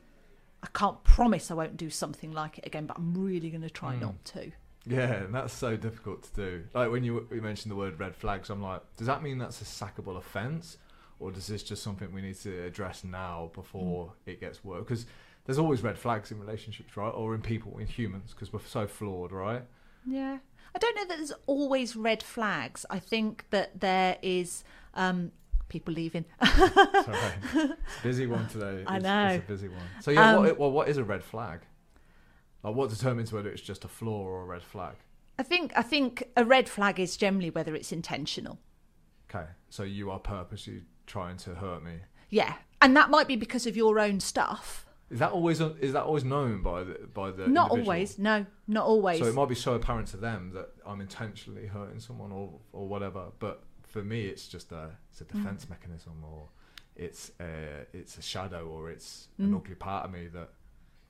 I 0.62 0.68
can't 0.74 1.04
promise 1.04 1.50
I 1.52 1.54
won't 1.54 1.78
do 1.78 1.90
something 1.90 2.32
like 2.32 2.58
it 2.58 2.66
again 2.66 2.86
but 2.86 2.98
I'm 2.98 3.14
really 3.14 3.50
going 3.50 3.62
to 3.62 3.70
try 3.70 3.96
Mm. 3.96 4.02
not 4.02 4.26
to 4.26 4.52
Yeah, 4.86 5.14
and 5.24 5.34
that's 5.36 5.54
so 5.54 5.76
difficult 5.78 6.24
to 6.24 6.34
do. 6.36 6.64
Like 6.74 6.90
when 6.92 7.04
you, 7.04 7.28
you 7.32 7.42
mentioned 7.42 7.72
the 7.72 7.76
word 7.76 8.00
red 8.00 8.16
flags, 8.16 8.50
I'm 8.50 8.62
like, 8.62 8.82
does 8.98 9.08
that 9.08 9.22
mean 9.22 9.38
that's 9.38 9.62
a 9.62 9.66
sackable 9.66 10.18
offence, 10.18 10.78
or 11.20 11.32
does 11.32 11.48
this 11.48 11.62
just 11.64 11.84
something 11.84 12.12
we 12.14 12.22
need 12.22 12.40
to 12.42 12.64
address 12.64 13.04
now 13.04 13.52
before 13.54 14.14
it 14.26 14.40
gets 14.40 14.64
worse? 14.64 14.80
Because 14.84 15.06
there's 15.46 15.60
always 15.60 15.82
red 15.84 15.98
flags 15.98 16.32
in 16.32 16.40
relationships, 16.40 16.96
right, 16.96 17.10
or 17.10 17.36
in 17.36 17.42
people, 17.42 17.78
in 17.78 17.88
humans, 17.88 18.32
because 18.34 18.52
we're 18.54 18.62
so 18.66 18.88
flawed, 18.88 19.32
right? 19.32 19.64
Yeah. 20.06 20.38
I 20.76 20.80
don't 20.80 20.96
know 20.96 21.06
that 21.06 21.18
there's 21.18 21.34
always 21.48 21.96
red 21.96 22.22
flags. 22.22 22.86
I 22.90 23.00
think 23.00 23.46
that 23.50 23.80
there 23.80 24.18
is 24.22 24.64
um, 24.94 25.32
people 25.68 25.94
leaving. 25.94 26.26
Sorry, 26.46 27.34
it's 27.54 27.56
a 27.56 27.78
busy 28.04 28.28
one 28.28 28.48
today. 28.50 28.84
I 28.86 29.00
know. 29.00 29.28
it's 29.28 29.44
a 29.44 29.48
busy 29.48 29.68
one. 29.68 29.82
So 30.02 30.12
yeah, 30.12 30.36
Um, 30.36 30.44
what, 30.44 30.60
well, 30.60 30.72
what 30.72 30.88
is 30.90 30.98
a 30.98 31.04
red 31.04 31.24
flag? 31.24 31.62
Like, 32.64 32.76
what 32.76 32.90
determines 32.90 33.32
whether 33.34 33.50
it's 33.50 33.62
just 33.62 33.84
a 33.86 33.88
flaw 33.88 34.22
or 34.24 34.42
a 34.44 34.46
red 34.46 34.62
flag? 34.64 34.96
I 35.40 35.44
think 35.44 35.72
I 35.76 35.82
think 35.82 36.24
a 36.36 36.44
red 36.46 36.68
flag 36.70 37.00
is 37.00 37.16
generally 37.18 37.50
whether 37.50 37.74
it's 37.74 37.92
intentional. 37.92 38.60
Okay, 39.34 39.48
so 39.70 39.84
you 39.84 40.12
are 40.12 40.20
purposely 40.20 40.82
trying 41.08 41.38
to 41.38 41.56
hurt 41.56 41.84
me. 41.84 41.94
Yeah. 42.30 42.56
And 42.82 42.96
that 42.96 43.10
might 43.10 43.28
be 43.28 43.36
because 43.36 43.66
of 43.66 43.76
your 43.76 44.00
own 44.00 44.20
stuff. 44.20 44.86
Is 45.10 45.20
that 45.20 45.32
always 45.32 45.60
is 45.60 45.94
that 45.94 46.04
always 46.04 46.24
known 46.24 46.62
by 46.62 46.84
the 46.84 46.94
by 47.14 47.32
the 47.32 47.48
not 47.48 47.72
individual? 47.72 47.80
always. 47.96 48.20
No, 48.20 48.46
not 48.68 48.86
always. 48.86 49.20
So 49.20 49.26
it 49.26 49.34
might 49.34 49.50
be 49.50 49.56
so 49.56 49.74
apparent 49.74 50.08
to 50.10 50.18
them 50.18 50.52
that 50.54 50.70
I'm 50.86 51.02
intentionally 51.02 51.66
hurting 51.68 52.00
someone 52.00 52.32
or 52.32 52.60
or 52.74 52.88
whatever, 52.88 53.28
but 53.40 53.64
for 53.84 54.04
me 54.04 54.26
it's 54.26 54.48
just 54.48 54.72
a 54.72 54.92
it's 55.12 55.22
a 55.22 55.26
Mm. 55.26 55.30
defense 55.32 55.70
mechanism 55.70 56.24
or 56.24 56.50
it's 56.96 57.32
a 57.40 57.86
it's 57.92 58.18
a 58.18 58.22
shadow 58.22 58.68
or 58.68 58.92
it's 58.92 59.30
an 59.40 59.52
Mm. 59.52 59.58
ugly 59.58 59.76
part 59.76 60.06
of 60.06 60.12
me 60.12 60.28
that 60.28 60.50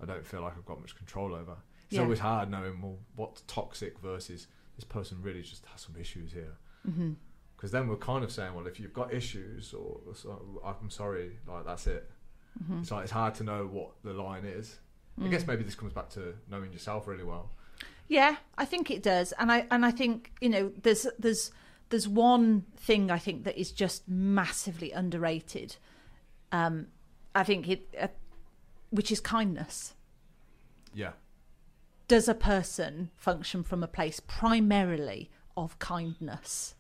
I 0.02 0.06
don't 0.06 0.26
feel 0.26 0.42
like 0.42 0.56
I've 0.58 0.66
got 0.66 0.80
much 0.80 0.96
control 0.96 1.34
over. 1.36 1.58
It's 1.88 1.96
Yeah. 1.98 2.04
always 2.04 2.20
hard 2.20 2.50
knowing 2.50 2.82
well 2.82 3.00
what's 3.18 3.42
toxic 3.48 4.00
versus 4.00 4.48
this 4.78 4.86
person 4.86 5.22
really 5.22 5.42
just 5.42 5.66
has 5.66 5.82
some 5.82 5.98
issues 5.98 6.32
here. 6.32 6.56
hmm 6.86 7.14
Because 7.58 7.72
then 7.72 7.90
we're 7.90 7.98
kind 7.98 8.24
of 8.24 8.32
saying, 8.32 8.54
well, 8.54 8.66
if 8.68 8.80
you've 8.80 8.94
got 8.94 9.14
issues, 9.14 9.74
or 9.74 10.00
so, 10.14 10.62
I'm 10.64 10.90
sorry, 10.90 11.40
like 11.46 11.66
that's 11.66 11.88
it. 11.88 12.10
Hmm 12.68 12.80
It's 12.80 12.92
like 12.92 13.04
it's 13.04 13.12
hard 13.12 13.36
to 13.36 13.44
know 13.44 13.66
what 13.68 13.92
the 14.04 14.14
line 14.14 14.46
is. 14.46 14.78
I 15.18 15.24
Mm. 15.24 15.32
guess 15.32 15.46
maybe 15.46 15.64
this 15.64 15.76
comes 15.76 15.92
back 15.94 16.10
to 16.12 16.34
knowing 16.50 16.72
yourself 16.72 17.06
really 17.08 17.26
well. 17.26 17.50
Yeah, 18.08 18.38
I 18.58 18.66
think 18.66 18.90
it 18.90 19.04
does, 19.04 19.34
and 19.34 19.52
I 19.52 19.68
and 19.70 19.86
I 19.86 19.92
think 19.92 20.32
you 20.42 20.50
know 20.50 20.72
there's 20.82 21.06
there's 21.20 21.52
there's 21.90 22.08
one 22.08 22.66
thing 22.78 23.12
I 23.12 23.18
think 23.20 23.44
that 23.44 23.58
is 23.60 23.72
just 23.72 24.08
massively 24.08 24.92
underrated. 24.92 25.76
Um, 26.52 26.88
I 27.36 27.44
think 27.44 27.68
it, 27.68 27.88
uh, 28.00 28.08
which 28.92 29.12
is 29.12 29.20
kindness. 29.20 29.94
Yeah, 30.94 31.12
Does 32.08 32.28
a 32.28 32.34
person 32.34 33.12
function 33.16 33.64
from 33.64 33.84
a 33.84 33.88
place 33.88 34.20
primarily 34.20 35.30
of 35.56 35.78
kindness? 35.80 36.74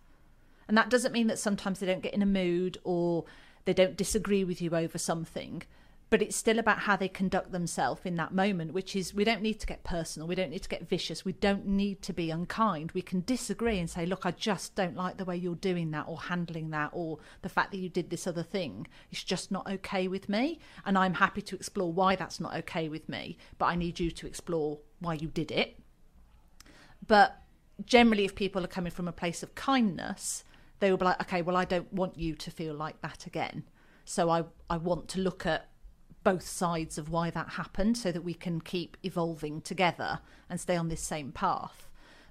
And 0.68 0.76
that 0.78 0.90
doesn't 0.90 1.12
mean 1.12 1.28
that 1.28 1.38
sometimes 1.40 1.80
they 1.80 1.86
don't 1.88 2.02
get 2.02 2.14
in 2.14 2.22
a 2.24 2.26
mood 2.28 2.78
or 2.84 3.26
they 3.70 3.84
don't 3.84 3.96
disagree 3.96 4.44
with 4.44 4.64
you 4.64 4.76
over 4.76 4.98
something, 4.98 5.62
but 6.10 6.24
it's 6.24 6.36
still 6.36 6.58
about 6.58 6.80
how 6.80 6.96
they 6.96 7.08
conduct 7.08 7.52
themselves 7.52 8.02
in 8.04 8.16
that 8.16 8.34
moment, 8.34 8.74
which 8.74 8.96
is 8.96 9.14
we 9.14 9.24
don't 9.24 9.44
need 9.44 9.60
to 9.60 9.68
get 9.68 9.84
personal, 9.84 10.28
we 10.28 10.34
don't 10.34 10.50
need 10.50 10.64
to 10.64 10.70
get 10.70 10.90
vicious, 10.90 11.24
we 11.24 11.34
don't 11.34 11.68
need 11.68 12.02
to 12.02 12.12
be 12.12 12.32
unkind. 12.32 12.92
We 12.94 13.04
can 13.04 13.22
disagree 13.28 13.78
and 13.78 13.88
say, 13.88 14.08
look, 14.08 14.26
I 14.26 14.32
just 14.32 14.74
don't 14.74 14.96
like 14.96 15.18
the 15.18 15.26
way 15.26 15.38
you're 15.38 15.54
doing 15.54 15.92
that 15.92 16.06
or 16.08 16.20
handling 16.20 16.72
that 16.72 16.90
or 16.94 17.20
the 17.44 17.50
fact 17.50 17.70
that 17.70 17.78
you 17.78 17.90
did 17.90 18.10
this 18.10 18.26
other 18.26 18.42
thing. 18.42 18.88
It's 19.12 19.24
just 19.24 19.52
not 19.52 19.70
okay 19.70 20.08
with 20.08 20.30
me. 20.30 20.58
And 20.84 20.98
I'm 20.98 21.14
happy 21.14 21.44
to 21.44 21.56
explore 21.56 21.94
why 21.94 22.16
that's 22.16 22.40
not 22.40 22.56
okay 22.56 22.90
with 22.90 23.08
me, 23.08 23.38
but 23.60 23.68
I 23.68 23.76
need 23.76 24.00
you 24.00 24.10
to 24.10 24.26
explore 24.26 24.80
why 24.98 25.14
you 25.14 25.28
did 25.28 25.52
it. 25.52 25.80
But 27.06 27.40
generally, 27.86 28.26
if 28.26 28.34
people 28.34 28.64
are 28.64 28.68
coming 28.68 28.92
from 28.92 29.08
a 29.08 29.12
place 29.14 29.44
of 29.44 29.54
kindness, 29.54 30.44
they 30.80 30.92
will 30.92 30.98
be 30.98 31.06
like, 31.06 31.22
okay, 31.22 31.42
well, 31.42 31.58
I 31.58 31.66
don't 31.66 31.92
want 31.94 32.18
you 32.18 32.36
to 32.36 32.52
feel 32.52 32.74
like 32.74 33.02
that 33.02 33.26
again. 33.26 33.64
So 34.06 34.30
I, 34.30 34.46
I 34.70 34.78
want 34.78 35.08
to 35.10 35.20
look 35.20 35.46
at 35.46 35.70
both 36.24 36.44
sides 36.44 36.98
of 36.98 37.10
why 37.10 37.30
that 37.30 37.50
happened 37.50 37.98
so 37.98 38.12
that 38.12 38.24
we 38.24 38.34
can 38.34 38.62
keep 38.62 38.98
evolving 39.04 39.62
together 39.62 40.20
and 40.50 40.60
stay 40.60 40.76
on 40.76 40.90
this 40.90 41.02
same 41.02 41.32
path. 41.32 41.88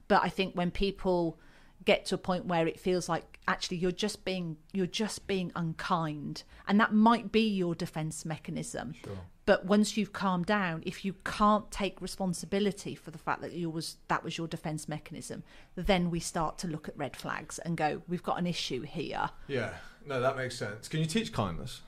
But 0.09 0.23
I 0.23 0.29
think 0.29 0.55
when 0.55 0.71
people 0.71 1.39
get 1.85 2.05
to 2.07 2.15
a 2.15 2.19
point 2.19 2.47
where 2.47 2.67
it 2.67 2.79
feels 2.79 3.09
like 3.09 3.39
actually 3.47 3.77
you're 3.77 3.93
just 3.93 4.25
being 4.25 4.57
you're 4.73 4.87
just 4.87 5.27
being 5.27 5.53
unkind 5.55 6.43
and 6.67 6.79
that 6.81 6.93
might 6.93 7.31
be 7.31 7.49
your 7.49 7.75
defense 7.75 8.25
mechanism 8.25 8.95
sure. 9.05 9.19
But 9.49 9.65
once 9.65 9.97
you've 9.97 10.13
calmed 10.13 10.45
down 10.45 10.83
if 10.85 11.07
you 11.07 11.15
can't 11.25 11.71
take 11.71 12.03
responsibility 12.03 12.95
for 12.95 13.11
the 13.11 13.17
fact 13.17 13.41
that 13.41 13.53
you 13.55 13.71
was 13.71 13.97
that 14.09 14.23
was 14.23 14.37
your 14.37 14.47
defense 14.47 14.87
mechanism 14.87 15.43
then 15.75 16.11
we 16.11 16.21
start 16.21 16.59
to 16.59 16.67
look 16.67 16.87
at 16.87 16.95
red 16.99 17.17
flags 17.17 17.59
and 17.61 17.75
go 17.79 18.03
we've 18.09 18.23
got 18.23 18.39
an 18.39 18.47
issue 18.47 18.83
here 18.83 19.31
Yeah, 19.47 19.71
no, 20.07 20.21
that 20.21 20.37
makes 20.37 20.59
sense. 20.59 20.87
Can 20.87 21.01
you 21.01 21.07
teach 21.07 21.33
kindness? 21.33 21.81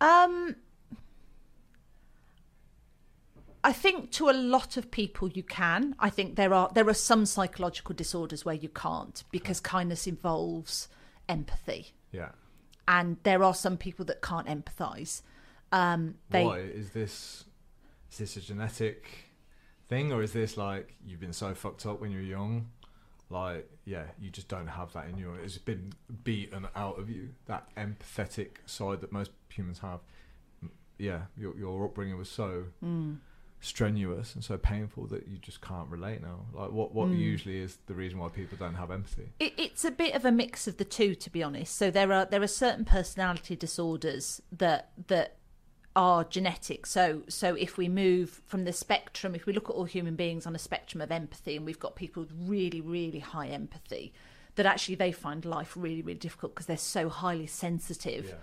um 0.00 0.56
I 3.64 3.72
think 3.72 4.10
to 4.12 4.28
a 4.28 4.32
lot 4.32 4.76
of 4.76 4.90
people 4.90 5.28
you 5.30 5.44
can. 5.44 5.94
I 6.00 6.10
think 6.10 6.34
there 6.34 6.52
are 6.52 6.68
there 6.74 6.88
are 6.88 6.94
some 6.94 7.24
psychological 7.24 7.94
disorders 7.94 8.44
where 8.44 8.56
you 8.56 8.68
can't 8.68 9.22
because 9.30 9.60
kindness 9.60 10.08
involves 10.08 10.88
empathy, 11.28 11.92
Yeah. 12.10 12.30
and 12.88 13.18
there 13.22 13.44
are 13.44 13.54
some 13.54 13.76
people 13.76 14.04
that 14.06 14.20
can't 14.20 14.48
empathise. 14.48 15.22
Um, 15.72 16.16
they 16.30 16.44
Why 16.44 16.58
is 16.58 16.90
this? 16.90 17.44
Is 18.10 18.18
this 18.18 18.36
a 18.36 18.40
genetic 18.42 19.06
thing, 19.88 20.12
or 20.12 20.22
is 20.22 20.32
this 20.32 20.56
like 20.56 20.94
you've 21.04 21.20
been 21.20 21.32
so 21.32 21.54
fucked 21.54 21.86
up 21.86 22.00
when 22.00 22.10
you're 22.10 22.20
young? 22.20 22.68
Like, 23.30 23.70
yeah, 23.86 24.04
you 24.20 24.28
just 24.30 24.48
don't 24.48 24.66
have 24.66 24.92
that 24.92 25.08
in 25.08 25.16
you. 25.16 25.32
It's 25.42 25.56
been 25.56 25.94
beaten 26.22 26.66
out 26.76 26.98
of 26.98 27.08
you. 27.08 27.30
That 27.46 27.74
empathetic 27.76 28.56
side 28.66 29.00
that 29.00 29.10
most 29.12 29.30
humans 29.48 29.78
have. 29.78 30.00
Yeah, 30.98 31.22
your 31.38 31.56
your 31.56 31.84
upbringing 31.86 32.18
was 32.18 32.28
so 32.28 32.64
Mm. 32.84 33.18
strenuous 33.60 34.34
and 34.34 34.44
so 34.44 34.58
painful 34.58 35.06
that 35.06 35.26
you 35.28 35.38
just 35.38 35.62
can't 35.62 35.88
relate 35.88 36.20
now. 36.20 36.44
Like, 36.52 36.72
what 36.72 36.92
what 36.94 37.08
Mm. 37.08 37.18
usually 37.18 37.58
is 37.60 37.78
the 37.86 37.94
reason 37.94 38.18
why 38.18 38.28
people 38.28 38.58
don't 38.58 38.74
have 38.74 38.90
empathy? 38.90 39.32
It, 39.40 39.54
it's 39.56 39.84
a 39.86 39.90
bit 39.90 40.14
of 40.14 40.24
a 40.26 40.32
mix 40.32 40.68
of 40.68 40.76
the 40.76 40.84
two, 40.84 41.14
to 41.14 41.30
be 41.30 41.42
honest. 41.42 41.74
So 41.76 41.90
there 41.90 42.12
are 42.12 42.26
there 42.26 42.42
are 42.42 42.46
certain 42.46 42.84
personality 42.84 43.56
disorders 43.56 44.42
that 44.52 44.90
that 45.08 45.38
are 45.94 46.24
genetic. 46.24 46.86
So 46.86 47.22
so 47.28 47.54
if 47.54 47.76
we 47.76 47.88
move 47.88 48.40
from 48.46 48.64
the 48.64 48.72
spectrum, 48.72 49.34
if 49.34 49.46
we 49.46 49.52
look 49.52 49.68
at 49.68 49.74
all 49.74 49.84
human 49.84 50.16
beings 50.16 50.46
on 50.46 50.54
a 50.54 50.58
spectrum 50.58 51.00
of 51.00 51.10
empathy, 51.10 51.56
and 51.56 51.66
we've 51.66 51.78
got 51.78 51.96
people 51.96 52.22
with 52.22 52.32
really 52.38 52.80
really 52.80 53.20
high 53.20 53.48
empathy, 53.48 54.12
that 54.56 54.66
actually 54.66 54.94
they 54.94 55.12
find 55.12 55.44
life 55.44 55.74
really 55.76 56.02
really 56.02 56.18
difficult 56.18 56.54
because 56.54 56.66
they're 56.66 56.76
so 56.76 57.08
highly 57.08 57.46
sensitive 57.46 58.34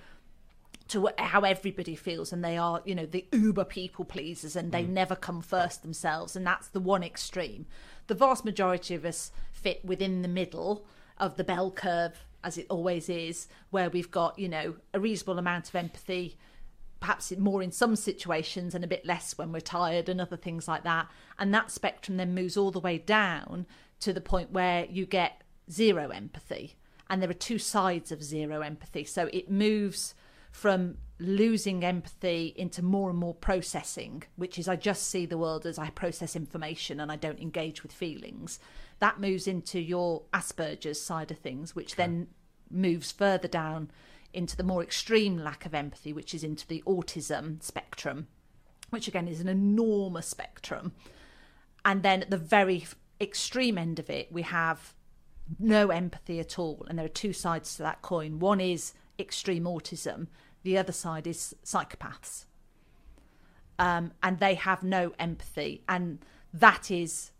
to 0.89 1.07
how 1.19 1.41
everybody 1.41 1.95
feels 1.95 2.33
and 2.33 2.43
they 2.43 2.57
are 2.57 2.81
you 2.83 2.95
know 2.95 3.05
the 3.05 3.25
uber 3.31 3.63
people 3.63 4.03
pleasers 4.03 4.55
and 4.55 4.71
they 4.71 4.83
mm. 4.83 4.89
never 4.89 5.15
come 5.15 5.41
first 5.41 5.83
themselves 5.83 6.35
and 6.35 6.45
that's 6.45 6.67
the 6.67 6.79
one 6.79 7.03
extreme. 7.03 7.65
The 8.07 8.15
vast 8.15 8.43
majority 8.43 8.95
of 8.95 9.05
us 9.05 9.31
fit 9.51 9.85
within 9.85 10.23
the 10.23 10.27
middle 10.27 10.85
of 11.17 11.37
the 11.37 11.43
bell 11.43 11.69
curve 11.69 12.25
as 12.43 12.57
it 12.57 12.65
always 12.69 13.09
is 13.09 13.47
where 13.69 13.89
we've 13.89 14.11
got 14.11 14.37
you 14.39 14.49
know 14.49 14.75
a 14.93 14.99
reasonable 14.99 15.37
amount 15.37 15.69
of 15.69 15.75
empathy 15.75 16.37
perhaps 16.99 17.31
more 17.37 17.63
in 17.63 17.71
some 17.71 17.95
situations 17.95 18.75
and 18.75 18.83
a 18.83 18.87
bit 18.87 19.05
less 19.05 19.37
when 19.37 19.51
we're 19.51 19.59
tired 19.59 20.09
and 20.09 20.19
other 20.19 20.37
things 20.37 20.67
like 20.67 20.83
that. 20.83 21.07
And 21.37 21.53
that 21.53 21.71
spectrum 21.71 22.17
then 22.17 22.33
moves 22.33 22.57
all 22.57 22.71
the 22.71 22.79
way 22.79 22.97
down 22.97 23.65
to 24.01 24.13
the 24.13 24.21
point 24.21 24.51
where 24.51 24.85
you 24.85 25.05
get 25.05 25.41
zero 25.71 26.09
empathy. 26.09 26.75
And 27.09 27.21
there 27.21 27.29
are 27.29 27.33
two 27.33 27.57
sides 27.57 28.11
of 28.11 28.23
zero 28.23 28.61
empathy. 28.61 29.03
So 29.03 29.29
it 29.33 29.49
moves 29.49 30.13
from 30.51 30.97
losing 31.19 31.83
empathy 31.83 32.53
into 32.55 32.83
more 32.83 33.09
and 33.09 33.19
more 33.19 33.33
processing, 33.33 34.23
which 34.35 34.57
is 34.57 34.67
I 34.67 34.75
just 34.75 35.07
see 35.07 35.25
the 35.25 35.37
world 35.37 35.65
as 35.65 35.77
I 35.77 35.89
process 35.89 36.35
information 36.35 36.99
and 36.99 37.11
I 37.11 37.17
don't 37.17 37.39
engage 37.39 37.83
with 37.83 37.91
feelings. 37.91 38.59
That 38.99 39.19
moves 39.19 39.47
into 39.47 39.79
your 39.79 40.23
Asperger's 40.33 41.01
side 41.01 41.31
of 41.31 41.39
things, 41.39 41.75
which 41.75 41.95
then 41.95 42.27
moves 42.69 43.11
further 43.11 43.47
down 43.47 43.91
into 44.33 44.55
the 44.55 44.63
more 44.63 44.83
extreme 44.83 45.37
lack 45.37 45.65
of 45.65 45.73
empathy, 45.73 46.13
which 46.13 46.33
is 46.33 46.43
into 46.43 46.67
the 46.67 46.83
autism 46.85 47.61
spectrum, 47.63 48.27
which 48.89 49.07
again 49.07 49.27
is 49.27 49.39
an 49.39 49.47
enormous 49.47 50.27
spectrum. 50.27 50.93
And 51.83 52.03
then 52.03 52.21
at 52.21 52.29
the 52.29 52.37
very 52.37 52.85
extreme 53.19 53.77
end 53.77 53.99
of 53.99 54.09
it, 54.09 54.31
we 54.31 54.43
have 54.43 54.93
no 55.57 55.89
empathy 55.89 56.39
at 56.39 56.59
all. 56.59 56.85
And 56.87 56.97
there 56.97 57.05
are 57.05 57.09
two 57.09 57.33
sides 57.33 57.75
to 57.75 57.83
that 57.83 58.01
coin. 58.01 58.39
One 58.39 58.61
is 58.61 58.93
extreme 59.17 59.63
autism, 59.63 60.27
the 60.63 60.77
other 60.77 60.91
side 60.91 61.25
is 61.25 61.55
psychopaths. 61.63 62.45
Um, 63.77 64.11
and 64.21 64.39
they 64.39 64.55
have 64.55 64.83
no 64.83 65.13
empathy. 65.17 65.83
And 65.87 66.19
that 66.53 66.91
is 66.91 67.31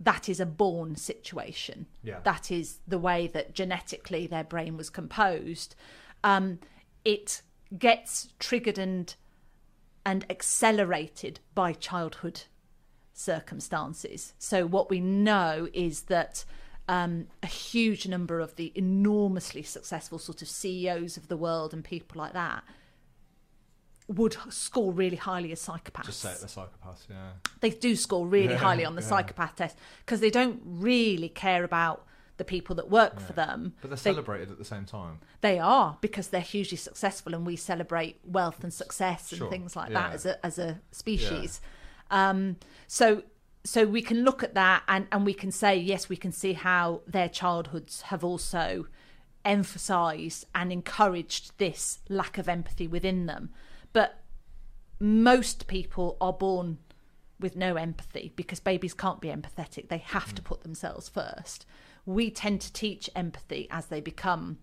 that 0.00 0.28
is 0.28 0.40
a 0.40 0.46
born 0.46 0.96
situation. 0.96 1.86
Yeah. 2.02 2.18
That 2.24 2.50
is 2.50 2.78
the 2.86 2.98
way 2.98 3.26
that 3.28 3.54
genetically 3.54 4.26
their 4.26 4.44
brain 4.44 4.76
was 4.76 4.90
composed. 4.90 5.74
Um, 6.24 6.58
it 7.04 7.42
gets 7.78 8.28
triggered 8.40 8.78
and 8.78 9.14
and 10.06 10.26
accelerated 10.28 11.40
by 11.54 11.72
childhood 11.72 12.42
circumstances. 13.14 14.34
So 14.38 14.66
what 14.66 14.90
we 14.90 15.00
know 15.00 15.68
is 15.72 16.02
that 16.02 16.44
um, 16.88 17.28
a 17.42 17.46
huge 17.46 18.06
number 18.06 18.40
of 18.40 18.56
the 18.56 18.70
enormously 18.74 19.62
successful 19.62 20.18
sort 20.18 20.42
of 20.42 20.48
CEOs 20.48 21.16
of 21.16 21.28
the 21.28 21.36
world 21.36 21.72
and 21.72 21.82
people 21.82 22.18
like 22.18 22.34
that 22.34 22.64
would 24.08 24.36
score 24.50 24.92
really 24.92 25.16
highly 25.16 25.50
as 25.52 25.60
psychopaths 25.66 26.04
Just 26.04 26.20
say 26.20 26.32
it, 26.32 26.40
the 26.40 26.46
psychopaths. 26.46 27.06
Yeah. 27.08 27.30
they 27.60 27.70
do 27.70 27.96
score 27.96 28.26
really 28.26 28.52
Yeah, 28.52 28.58
highly 28.58 28.84
on 28.84 28.96
the 28.96 29.00
yeah. 29.02 29.08
psychopath 29.08 29.56
test 29.56 29.78
because 30.04 30.20
they 30.20 30.30
don't 30.30 30.60
really 30.64 31.30
care 31.30 31.64
about 31.64 32.04
the 32.36 32.44
people 32.44 32.74
that 32.76 32.90
work 32.90 33.20
for 33.20 33.32
them. 33.32 33.74
But 33.80 33.90
they're 33.90 33.96
They- 33.96 34.02
celebrated 34.12 34.50
at 34.50 34.58
the 34.58 34.64
same 34.64 34.84
time. 34.84 35.20
They 35.40 35.58
are 35.58 35.98
because 36.00 36.28
they're 36.28 36.40
hugely 36.40 36.76
successful, 36.76 37.34
and 37.34 37.46
we 37.46 37.56
celebrate 37.56 38.20
wealth 38.24 38.62
and 38.64 38.72
success 38.74 39.30
and 39.32 39.38
Sure, 39.38 39.50
things 39.50 39.76
like 39.76 39.90
yeah. 39.90 40.00
that 40.02 40.14
as 40.14 40.26
a 40.26 40.44
as 40.46 40.58
a 40.58 40.80
species. 40.90 41.60
Um, 42.10 42.56
so 42.86 43.22
so 43.64 43.86
we 43.86 44.02
can 44.02 44.24
look 44.24 44.42
at 44.42 44.54
that 44.54 44.82
and 44.88 45.06
and 45.12 45.24
we 45.24 45.32
can 45.34 45.50
say 45.50 45.76
yes, 45.76 46.08
we 46.08 46.16
can 46.16 46.32
see 46.32 46.52
how 46.54 47.02
their 47.06 47.28
childhoods 47.28 48.02
have 48.02 48.22
also 48.24 48.86
emphasised 49.44 50.46
and 50.54 50.72
encouraged 50.72 51.52
this 51.58 52.00
lack 52.08 52.38
of 52.38 52.48
empathy 52.48 52.86
within 52.86 53.26
them. 53.26 53.50
But 53.92 54.22
most 55.00 55.66
people 55.66 56.16
are 56.20 56.32
born 56.32 56.78
with 57.40 57.56
no 57.56 57.76
empathy 57.76 58.32
because 58.36 58.60
babies 58.60 58.94
can't 58.94 59.20
be 59.20 59.28
empathetic. 59.28 59.88
They 59.88 59.98
have 59.98 60.34
to 60.34 60.42
put 60.42 60.62
themselves 60.62 61.08
first. 61.08 61.66
We 62.06 62.30
tend 62.30 62.60
to 62.62 62.72
teach 62.72 63.10
empathy 63.14 63.66
as 63.70 63.86
they 63.86 64.00
become 64.00 64.58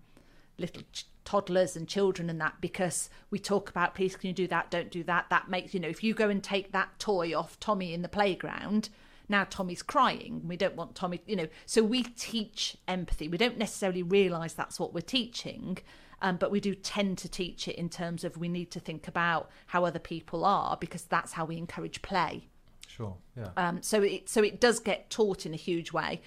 little 0.58 0.82
ch- 0.92 1.06
toddlers 1.24 1.76
and 1.76 1.88
children 1.88 2.28
and 2.28 2.40
that 2.40 2.60
because 2.60 3.08
we 3.30 3.38
talk 3.38 3.70
about 3.70 3.94
please 3.94 4.16
can 4.16 4.26
you 4.28 4.34
do 4.34 4.46
that 4.48 4.70
don't 4.72 4.90
do 4.90 5.04
that 5.04 5.24
that 5.30 5.48
makes 5.48 5.72
you 5.72 5.78
know 5.78 5.88
if 5.88 6.02
you 6.02 6.12
go 6.14 6.28
and 6.28 6.42
take 6.42 6.72
that 6.72 6.98
toy 6.98 7.32
off 7.32 7.58
tommy 7.60 7.94
in 7.94 8.02
the 8.02 8.08
playground 8.08 8.88
now 9.28 9.44
tommy's 9.44 9.82
crying 9.82 10.42
we 10.46 10.56
don't 10.56 10.74
want 10.74 10.96
tommy 10.96 11.20
you 11.26 11.36
know 11.36 11.46
so 11.64 11.80
we 11.80 12.02
teach 12.02 12.76
empathy 12.88 13.28
we 13.28 13.38
don't 13.38 13.56
necessarily 13.56 14.02
realize 14.02 14.52
that's 14.54 14.80
what 14.80 14.92
we're 14.92 15.00
teaching 15.00 15.78
um, 16.22 16.36
but 16.36 16.50
we 16.50 16.58
do 16.60 16.74
tend 16.74 17.18
to 17.18 17.28
teach 17.28 17.68
it 17.68 17.76
in 17.76 17.88
terms 17.88 18.24
of 18.24 18.36
we 18.36 18.48
need 18.48 18.72
to 18.72 18.80
think 18.80 19.06
about 19.06 19.48
how 19.66 19.84
other 19.84 20.00
people 20.00 20.44
are 20.44 20.76
because 20.76 21.04
that's 21.04 21.32
how 21.32 21.44
we 21.44 21.56
encourage 21.56 22.02
play 22.02 22.48
Sure. 22.88 23.16
Yeah. 23.36 23.48
um, 23.56 23.82
so 23.82 24.02
it 24.02 24.28
so 24.28 24.42
it 24.42 24.60
does 24.60 24.78
get 24.78 25.08
taught 25.08 25.46
in 25.46 25.54
a 25.54 25.56
huge 25.56 25.92
way, 25.92 26.20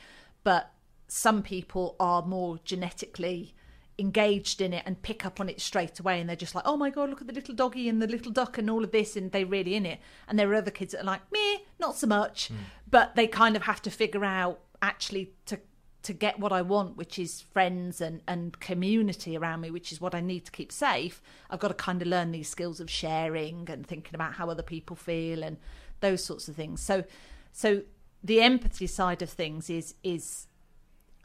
but 0.44 0.72
some 1.08 1.42
people 1.42 1.96
are 2.00 2.22
more 2.22 2.60
genetically 2.64 3.54
engaged 3.98 4.60
in 4.60 4.74
it 4.74 4.84
and 4.86 5.02
pick 5.02 5.26
up 5.26 5.40
on 5.40 5.48
it 5.50 5.62
straight 5.62 6.00
away, 6.00 6.20
and 6.20 6.30
they're 6.30 6.36
just 6.36 6.56
like, 6.56 6.66
"Oh 6.68 6.78
my 6.78 6.90
god, 6.90 7.10
look 7.10 7.22
at 7.22 7.28
the 7.28 7.34
little 7.34 7.56
doggy 7.56 7.88
and 7.88 8.02
the 8.02 8.08
little 8.08 8.32
duck 8.32 8.58
and 8.58 8.70
all 8.70 8.84
of 8.84 8.92
this," 8.92 9.16
and 9.16 9.32
they're 9.32 9.46
really 9.46 9.76
in 9.76 9.86
it. 9.86 10.00
And 10.28 10.38
there 10.38 10.50
are 10.52 10.56
other 10.56 10.72
kids 10.72 10.92
that 10.92 11.02
are 11.02 11.06
like, 11.06 11.22
"Meh, 11.32 11.58
not 11.80 11.96
so 11.96 12.08
much," 12.08 12.50
hmm. 12.50 12.56
but 12.90 13.16
they 13.16 13.28
kind 13.28 13.56
of 13.56 13.64
have 13.64 13.82
to 13.84 13.92
figure 13.92 14.26
out 14.26 14.60
actually 14.82 15.34
to 15.46 15.60
to 16.06 16.14
get 16.14 16.40
what 16.40 16.52
I 16.52 16.62
want, 16.62 16.98
which 16.98 17.18
is 17.18 17.42
friends 17.42 18.00
and, 18.00 18.22
and 18.28 18.60
community 18.60 19.36
around 19.36 19.62
me, 19.62 19.72
which 19.72 19.92
is 19.92 20.00
what 20.00 20.14
I 20.14 20.22
need 20.22 20.46
to 20.46 20.52
keep 20.52 20.72
safe, 20.72 21.20
I've 21.50 21.60
got 21.60 21.70
to 21.70 21.74
kind 21.74 22.00
of 22.00 22.08
learn 22.08 22.32
these 22.32 22.48
skills 22.48 22.80
of 22.80 22.92
sharing 22.92 23.68
and 23.72 23.88
thinking 23.88 24.14
about 24.14 24.34
how 24.34 24.52
other 24.52 24.62
people 24.62 24.96
feel 24.96 25.44
and 25.44 25.58
those 26.02 26.24
sorts 26.24 26.48
of 26.48 26.56
things. 26.56 26.80
So 26.80 27.06
so 27.52 27.82
the 28.24 28.40
empathy 28.42 28.86
side 28.86 29.24
of 29.24 29.32
things 29.32 29.68
is 29.70 29.96
is 30.04 30.46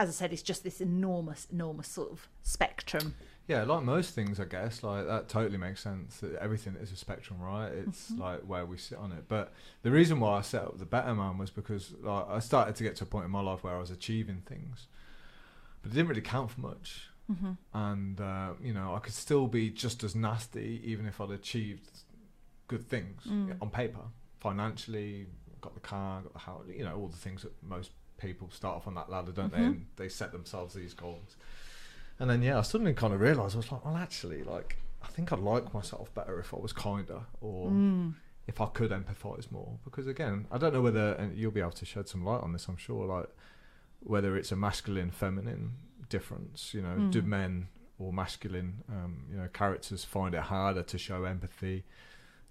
as 0.00 0.08
I 0.08 0.12
said, 0.12 0.32
it's 0.32 0.42
just 0.42 0.64
this 0.64 0.80
enormous, 0.80 1.46
enormous 1.52 1.88
sort 1.88 2.10
of 2.10 2.28
spectrum. 2.42 3.14
Yeah, 3.48 3.64
like 3.64 3.82
most 3.82 4.14
things, 4.14 4.38
I 4.38 4.44
guess, 4.44 4.82
like 4.82 5.06
that 5.08 5.28
totally 5.28 5.58
makes 5.58 5.80
sense. 5.82 6.18
That 6.20 6.36
everything 6.40 6.76
is 6.80 6.92
a 6.92 6.96
spectrum, 6.96 7.40
right? 7.40 7.68
It's 7.72 8.10
Mm-hmm. 8.10 8.20
like 8.20 8.40
where 8.42 8.64
we 8.64 8.76
sit 8.78 8.96
on 8.98 9.10
it. 9.12 9.24
But 9.28 9.52
the 9.82 9.90
reason 9.90 10.20
why 10.20 10.38
I 10.38 10.42
set 10.42 10.62
up 10.62 10.78
the 10.78 10.84
Better 10.86 11.14
Man 11.14 11.36
was 11.36 11.50
because 11.50 11.92
like, 12.00 12.26
I 12.28 12.38
started 12.38 12.76
to 12.76 12.82
get 12.84 12.94
to 12.96 13.04
a 13.04 13.06
point 13.06 13.24
in 13.24 13.30
my 13.30 13.40
life 13.40 13.62
where 13.64 13.74
I 13.74 13.78
was 13.80 13.90
achieving 13.90 14.42
things, 14.46 14.86
but 15.82 15.90
it 15.90 15.94
didn't 15.94 16.08
really 16.08 16.20
count 16.20 16.50
for 16.52 16.60
much. 16.60 17.08
Mm-hmm. 17.30 17.52
And 17.74 18.20
uh, 18.20 18.50
you 18.62 18.72
know, 18.72 18.94
I 18.94 19.00
could 19.00 19.14
still 19.14 19.46
be 19.48 19.70
just 19.70 20.04
as 20.04 20.14
nasty 20.14 20.80
even 20.84 21.06
if 21.06 21.20
I'd 21.20 21.30
achieved 21.30 21.90
good 22.68 22.88
things 22.88 23.22
Mm. 23.28 23.56
on 23.60 23.68
paper, 23.70 24.04
financially. 24.38 25.26
Got 25.60 25.74
the 25.74 25.80
car, 25.80 26.22
got 26.22 26.32
the 26.32 26.38
house. 26.38 26.64
You 26.74 26.84
know, 26.84 26.96
all 26.96 27.08
the 27.08 27.16
things 27.18 27.42
that 27.42 27.52
most 27.62 27.90
people 28.20 28.50
start 28.50 28.76
off 28.76 28.86
on 28.86 28.94
that 28.94 29.10
ladder, 29.10 29.32
don't 29.32 29.50
they? 29.52 29.58
Mhm. 29.58 29.66
And 29.66 29.86
they 29.96 30.08
set 30.08 30.32
themselves 30.32 30.74
these 30.74 30.94
goals. 30.94 31.36
And 32.18 32.28
then 32.30 32.42
yeah, 32.42 32.58
I 32.58 32.62
suddenly 32.62 32.92
kind 32.94 33.14
of 33.14 33.20
realised 33.20 33.54
I 33.56 33.58
was 33.58 33.72
like, 33.72 33.84
well, 33.84 33.96
actually, 33.96 34.42
like 34.44 34.76
I 35.02 35.06
think 35.06 35.32
I'd 35.32 35.38
like 35.38 35.72
myself 35.72 36.12
better 36.14 36.38
if 36.38 36.52
I 36.52 36.58
was 36.58 36.72
kinder, 36.74 37.22
or 37.40 37.70
Mm. 37.70 38.14
if 38.46 38.60
I 38.60 38.66
could 38.66 38.90
empathise 38.90 39.50
more. 39.50 39.78
Because 39.84 40.06
again, 40.06 40.46
I 40.52 40.58
don't 40.58 40.74
know 40.74 40.82
whether, 40.82 41.14
and 41.14 41.36
you'll 41.36 41.50
be 41.52 41.60
able 41.60 41.70
to 41.72 41.86
shed 41.86 42.06
some 42.08 42.22
light 42.24 42.42
on 42.42 42.52
this, 42.52 42.68
I'm 42.68 42.76
sure, 42.76 43.06
like 43.06 43.28
whether 44.00 44.36
it's 44.36 44.52
a 44.52 44.56
masculine 44.56 45.10
feminine 45.10 45.76
difference. 46.10 46.74
You 46.74 46.82
know, 46.82 47.08
do 47.10 47.22
Mm. 47.22 47.26
men 47.26 47.68
or 47.98 48.12
masculine, 48.12 48.82
um, 48.88 49.24
you 49.30 49.36
know, 49.38 49.48
characters 49.48 50.04
find 50.04 50.34
it 50.34 50.42
harder 50.42 50.82
to 50.82 50.98
show 50.98 51.24
empathy? 51.24 51.84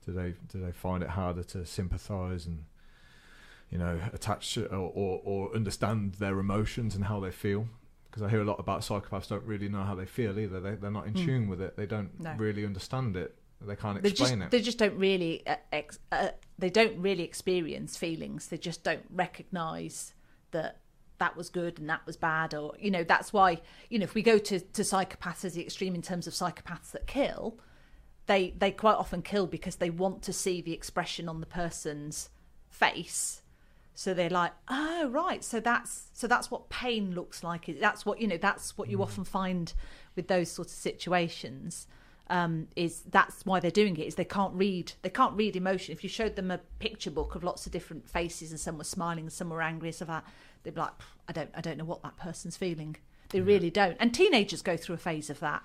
Do 0.06 0.14
they 0.14 0.34
do 0.48 0.60
they 0.60 0.72
find 0.72 1.04
it 1.04 1.10
harder 1.10 1.44
to 1.44 1.66
sympathise 1.66 2.46
and 2.48 2.66
you 3.70 3.78
know 3.78 4.00
attach 4.14 4.58
or, 4.58 4.76
or 4.76 5.22
or 5.24 5.56
understand 5.56 6.14
their 6.16 6.40
emotions 6.40 6.96
and 6.96 7.06
how 7.06 7.20
they 7.20 7.32
feel? 7.32 7.68
Because 8.10 8.24
I 8.24 8.30
hear 8.30 8.42
a 8.42 8.46
lot 8.46 8.60
about 8.60 8.82
psychopaths 8.82 9.28
don't 9.30 9.44
really 9.44 9.70
know 9.70 9.84
how 9.84 9.94
they 9.96 10.06
feel 10.06 10.40
either. 10.40 10.60
They 10.60 10.76
they're 10.76 10.92
not 10.92 11.08
in 11.08 11.14
Mm. 11.14 11.26
tune 11.26 11.48
with 11.50 11.62
it. 11.62 11.78
They 11.78 11.86
don't 11.86 12.20
No. 12.20 12.34
really 12.38 12.66
understand 12.66 13.16
it. 13.16 13.36
They 13.62 13.76
can't 13.76 14.02
They 14.02 14.10
just 14.10 14.22
explain 14.22 14.42
it. 14.42 14.52
they 14.52 14.62
just 14.62 14.78
don't 14.78 14.98
really 14.98 15.46
uh, 15.46 15.58
ex- 15.72 16.00
uh, 16.12 16.30
they 16.58 16.70
don't 16.70 16.98
really 17.02 17.24
experience 17.24 17.98
feelings. 17.98 18.48
They 18.48 18.58
just 18.58 18.84
don't 18.84 19.04
recognise 19.10 20.14
that 20.52 20.80
that 21.20 21.36
was 21.36 21.50
good 21.50 21.78
and 21.80 21.90
that 21.90 22.06
was 22.06 22.16
bad, 22.16 22.54
or 22.54 22.74
you 22.80 22.90
know 22.90 23.04
that's 23.04 23.34
why 23.34 23.62
you 23.90 24.00
know 24.00 24.06
if 24.06 24.14
we 24.16 24.22
go 24.22 24.38
to 24.38 24.60
to 24.62 24.82
psychopaths 24.82 25.44
as 25.46 25.54
the 25.54 25.62
extreme 25.62 25.94
in 25.94 26.02
terms 26.02 26.26
of 26.26 26.34
psychopaths 26.34 26.92
that 26.92 27.06
kill, 27.06 27.60
they 28.28 28.52
they 28.58 28.72
quite 28.72 28.96
often 28.96 29.22
kill 29.22 29.46
because 29.46 29.76
they 29.76 29.90
want 29.90 30.22
to 30.24 30.32
see 30.34 30.62
the 30.62 30.72
expression 30.74 31.28
on 31.28 31.42
the 31.42 31.46
person's 31.46 32.30
face. 32.70 33.42
So 34.00 34.14
they're 34.14 34.30
like, 34.30 34.54
oh 34.70 35.10
right, 35.10 35.44
so 35.44 35.60
that's 35.60 36.08
so 36.14 36.26
that's 36.26 36.50
what 36.50 36.70
pain 36.70 37.14
looks 37.14 37.44
like. 37.44 37.70
That's 37.82 38.06
what 38.06 38.22
you 38.22 38.30
know. 38.30 38.38
That's 38.38 38.78
what 38.78 38.88
you 38.88 39.02
often 39.02 39.26
find 39.26 39.74
with 40.16 40.30
those 40.30 40.50
sorts 40.50 40.72
of 40.72 40.80
situations. 40.80 41.86
Um, 42.30 42.70
is 42.78 43.02
that's 43.02 43.46
why 43.46 43.60
they're 43.60 43.70
doing 43.70 43.98
it? 43.98 44.08
Is 44.08 44.16
they 44.16 44.24
can't 44.24 44.54
read 44.54 44.94
they 45.02 45.10
can't 45.10 45.36
read 45.36 45.58
emotion. 45.58 45.92
If 45.92 46.02
you 46.02 46.10
showed 46.10 46.38
them 46.38 46.50
a 46.50 46.60
picture 46.80 47.12
book 47.12 47.36
of 47.36 47.44
lots 47.44 47.66
of 47.66 47.74
different 47.74 48.10
faces 48.10 48.52
and 48.52 48.60
some 48.62 48.78
were 48.78 48.86
smiling 48.86 49.26
and 49.26 49.34
some 49.34 49.50
were 49.50 49.62
angry 49.62 49.90
and 49.90 49.96
stuff 49.96 50.08
like 50.08 50.24
that, 50.24 50.32
they'd 50.64 50.76
be 50.76 50.80
like, 50.80 50.94
I 51.28 51.34
don't 51.34 51.50
I 51.54 51.60
don't 51.60 51.78
know 51.78 51.84
what 51.84 52.02
that 52.04 52.16
person's 52.16 52.56
feeling. 52.56 52.96
They 53.32 53.42
really 53.42 53.70
don't. 53.70 53.98
And 54.00 54.14
teenagers 54.14 54.62
go 54.62 54.78
through 54.78 54.96
a 54.96 55.00
phase 55.00 55.30
of 55.30 55.42
that. 55.42 55.64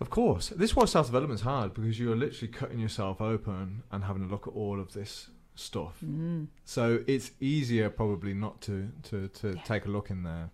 Of 0.00 0.10
course. 0.10 0.50
This 0.50 0.72
is 0.72 0.76
why 0.76 0.84
self 0.84 1.06
development's 1.06 1.44
hard 1.44 1.72
because 1.72 1.98
you're 1.98 2.14
literally 2.14 2.52
cutting 2.52 2.78
yourself 2.78 3.22
open 3.22 3.84
and 3.90 4.04
having 4.04 4.22
a 4.22 4.26
look 4.26 4.46
at 4.46 4.52
all 4.52 4.78
of 4.78 4.92
this 4.92 5.30
stuff. 5.54 5.98
Mm. 6.04 6.48
So 6.64 7.02
it's 7.06 7.30
easier 7.40 7.90
probably 7.90 8.34
not 8.34 8.60
to 8.62 8.90
to, 9.04 9.28
to 9.28 9.48
Yeah. 9.54 9.62
take 9.62 9.86
a 9.86 9.88
look 9.90 10.10
in 10.10 10.22
there 10.22 10.50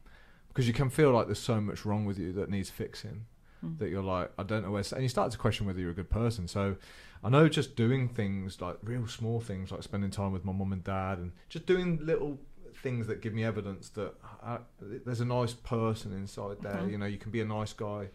because 0.49 0.67
you 0.67 0.75
can 0.75 0.91
feel 0.91 1.11
like 1.13 1.27
there's 1.27 1.39
so 1.39 1.61
much 1.61 1.85
wrong 1.85 2.05
with 2.05 2.19
you 2.19 2.33
that 2.35 2.51
needs 2.51 2.71
fixing 2.71 3.27
Mm. 3.65 3.79
that 3.79 3.91
you're 3.91 4.03
like 4.03 4.33
I 4.39 4.43
don't 4.43 4.63
know 4.63 4.71
where 4.71 4.83
and 4.93 5.03
you 5.03 5.09
start 5.11 5.31
to 5.33 5.39
question 5.39 5.67
whether 5.67 5.79
you're 5.81 5.91
a 5.91 5.95
good 5.95 6.09
person. 6.11 6.49
So 6.49 6.77
I 7.23 7.29
know 7.29 7.47
just 7.49 7.77
doing 7.77 8.09
things 8.09 8.61
like 8.63 8.79
real 8.83 9.07
small 9.07 9.39
things 9.41 9.71
like 9.71 9.83
spending 9.83 10.11
time 10.11 10.33
with 10.33 10.45
my 10.47 10.53
mum 10.53 10.73
and 10.73 10.83
dad 10.83 11.19
and 11.19 11.33
just 11.51 11.67
doing 11.67 11.99
little 12.03 12.39
things 12.83 13.07
that 13.09 13.21
give 13.21 13.35
me 13.35 13.45
evidence 13.45 13.91
that 13.91 14.15
I, 14.43 14.59
there's 14.81 15.21
a 15.21 15.27
nice 15.27 15.53
person 15.53 16.15
inside 16.15 16.63
there. 16.63 16.73
Mhm. 16.77 16.91
You 16.93 16.97
know, 16.99 17.05
you 17.05 17.19
can 17.19 17.31
be 17.31 17.43
a 17.43 17.45
nice 17.45 17.75
guy 17.75 18.09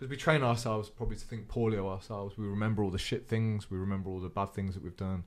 because 0.00 0.10
we 0.10 0.16
train 0.16 0.42
ourselves 0.42 0.88
probably 0.88 1.16
to 1.16 1.24
think 1.26 1.46
poorly 1.46 1.76
of 1.76 1.84
ourselves. 1.84 2.38
We 2.38 2.46
remember 2.46 2.82
all 2.82 2.90
the 2.90 2.98
shit 2.98 3.28
things. 3.28 3.70
We 3.70 3.76
remember 3.76 4.08
all 4.08 4.18
the 4.20 4.30
bad 4.30 4.54
things 4.54 4.72
that 4.74 4.82
we've 4.82 4.96
done. 4.96 5.24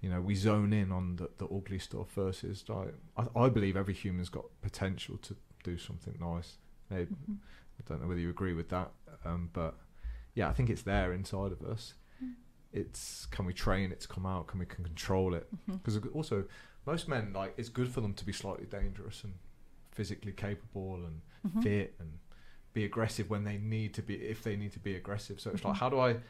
You 0.00 0.10
know, 0.10 0.20
we 0.20 0.36
zone 0.36 0.72
in 0.72 0.92
on 0.92 1.16
the, 1.16 1.28
the 1.38 1.46
ugly 1.46 1.80
stuff 1.80 2.12
versus 2.14 2.64
like 2.68 2.94
I, 3.16 3.26
I 3.38 3.48
believe 3.48 3.76
every 3.76 3.94
human's 3.94 4.28
got 4.28 4.44
potential 4.60 5.16
to 5.22 5.36
do 5.64 5.76
something 5.76 6.14
nice. 6.20 6.58
Maybe, 6.88 7.14
Mhm. 7.28 7.38
I 7.80 7.82
don't 7.88 8.00
know 8.02 8.06
whether 8.08 8.20
you 8.20 8.30
agree 8.30 8.52
with 8.54 8.68
that, 8.68 8.92
um, 9.24 9.50
but 9.52 9.76
yeah, 10.34 10.48
I 10.48 10.52
think 10.52 10.70
it's 10.70 10.82
there 10.82 11.12
inside 11.12 11.50
of 11.50 11.62
us. 11.62 11.94
Mm. 12.22 12.34
It's 12.72 13.26
can 13.26 13.44
we 13.44 13.52
train 13.52 13.90
it 13.90 14.00
to 14.02 14.08
come 14.08 14.24
out? 14.26 14.46
Can 14.46 14.60
we 14.60 14.66
can 14.66 14.84
control 14.84 15.34
it? 15.34 15.48
Because 15.66 15.98
also 16.14 16.44
most 16.86 17.08
men 17.08 17.32
like 17.32 17.54
it's 17.56 17.68
good 17.68 17.88
for 17.88 18.00
them 18.00 18.14
to 18.14 18.24
be 18.24 18.32
slightly 18.32 18.66
dangerous 18.66 19.24
and 19.24 19.34
physically 19.90 20.32
capable 20.32 20.94
and 21.04 21.20
Mhm. 21.46 21.62
fit 21.62 21.94
and 21.98 22.18
be 22.72 22.84
aggressive 22.84 23.28
when 23.30 23.44
they 23.44 23.58
need 23.58 23.92
to 23.94 24.02
be 24.02 24.14
if 24.14 24.42
they 24.42 24.56
need 24.56 24.72
to 24.72 24.78
be 24.78 24.94
aggressive. 24.96 25.40
So 25.40 25.50
it's 25.50 25.64
like 25.64 25.74
Mhm. 25.74 25.78
how 25.78 25.88
do 25.90 25.98
I 26.00 26.20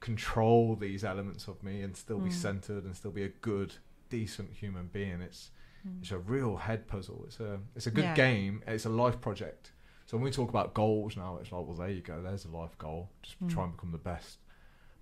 control 0.00 0.76
these 0.76 1.04
elements 1.04 1.48
of 1.48 1.62
me 1.62 1.82
and 1.82 1.96
still 1.96 2.18
be 2.20 2.30
Mm. 2.30 2.34
centered 2.34 2.84
and 2.84 2.94
still 2.96 3.10
be 3.10 3.22
a 3.22 3.28
good, 3.28 3.74
decent 4.10 4.52
human 4.52 4.88
being? 4.88 5.20
It's 5.22 5.50
Mm. 5.86 6.00
it's 6.02 6.10
a 6.10 6.18
real 6.18 6.56
head 6.58 6.86
puzzle. 6.86 7.24
It's 7.26 7.40
a 7.40 7.60
it's 7.74 7.86
a 7.86 7.90
good 7.90 8.04
Yeah. 8.04 8.14
game. 8.14 8.62
It's 8.66 8.84
a 8.84 8.90
life 8.90 9.20
project. 9.20 9.72
So 10.06 10.16
when 10.16 10.24
we 10.24 10.30
talk 10.30 10.48
about 10.50 10.74
goals 10.74 11.16
now, 11.16 11.38
it's 11.38 11.50
like 11.52 11.66
well 11.66 11.74
there 11.76 11.88
you 11.90 12.02
go. 12.02 12.22
There's 12.22 12.44
a 12.44 12.50
life 12.50 12.76
goal. 12.78 13.10
Just 13.22 13.40
Mm. 13.42 13.50
try 13.50 13.64
and 13.64 13.72
become 13.72 13.92
the 13.92 13.98
best. 13.98 14.38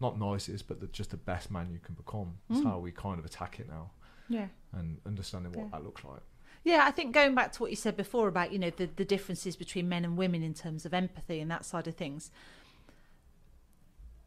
Not 0.01 0.18
nicest, 0.18 0.66
but 0.68 0.80
the, 0.80 0.86
just 0.88 1.11
the 1.11 1.16
best 1.16 1.51
man 1.51 1.70
you 1.70 1.78
can 1.78 1.95
become. 1.95 2.38
That's 2.49 2.61
Mm. 2.61 2.64
how 2.66 2.78
we 2.78 2.92
kind 2.92 3.18
of 3.18 3.24
attack 3.24 3.61
it 3.61 3.68
now 3.68 3.92
Yeah. 4.28 4.49
and 4.72 5.01
understanding 5.07 5.53
what 5.53 5.64
Yeah. 5.64 5.70
that 5.72 5.84
looks 5.84 6.05
like. 6.05 6.22
Yeah, 6.64 6.86
I 6.86 6.90
think 6.90 7.12
going 7.12 7.34
back 7.34 7.52
to 7.52 7.62
what 7.62 7.70
you 7.70 7.76
said 7.76 7.94
before 7.96 8.26
about 8.26 8.50
you 8.50 8.58
know 8.58 8.70
the 8.70 8.86
the 8.86 9.04
differences 9.04 9.54
between 9.54 9.88
men 9.88 10.04
and 10.04 10.16
women 10.16 10.42
in 10.42 10.54
terms 10.54 10.86
of 10.86 10.94
empathy 10.94 11.38
and 11.40 11.50
that 11.50 11.66
side 11.66 11.86
of 11.86 11.94
things, 11.94 12.30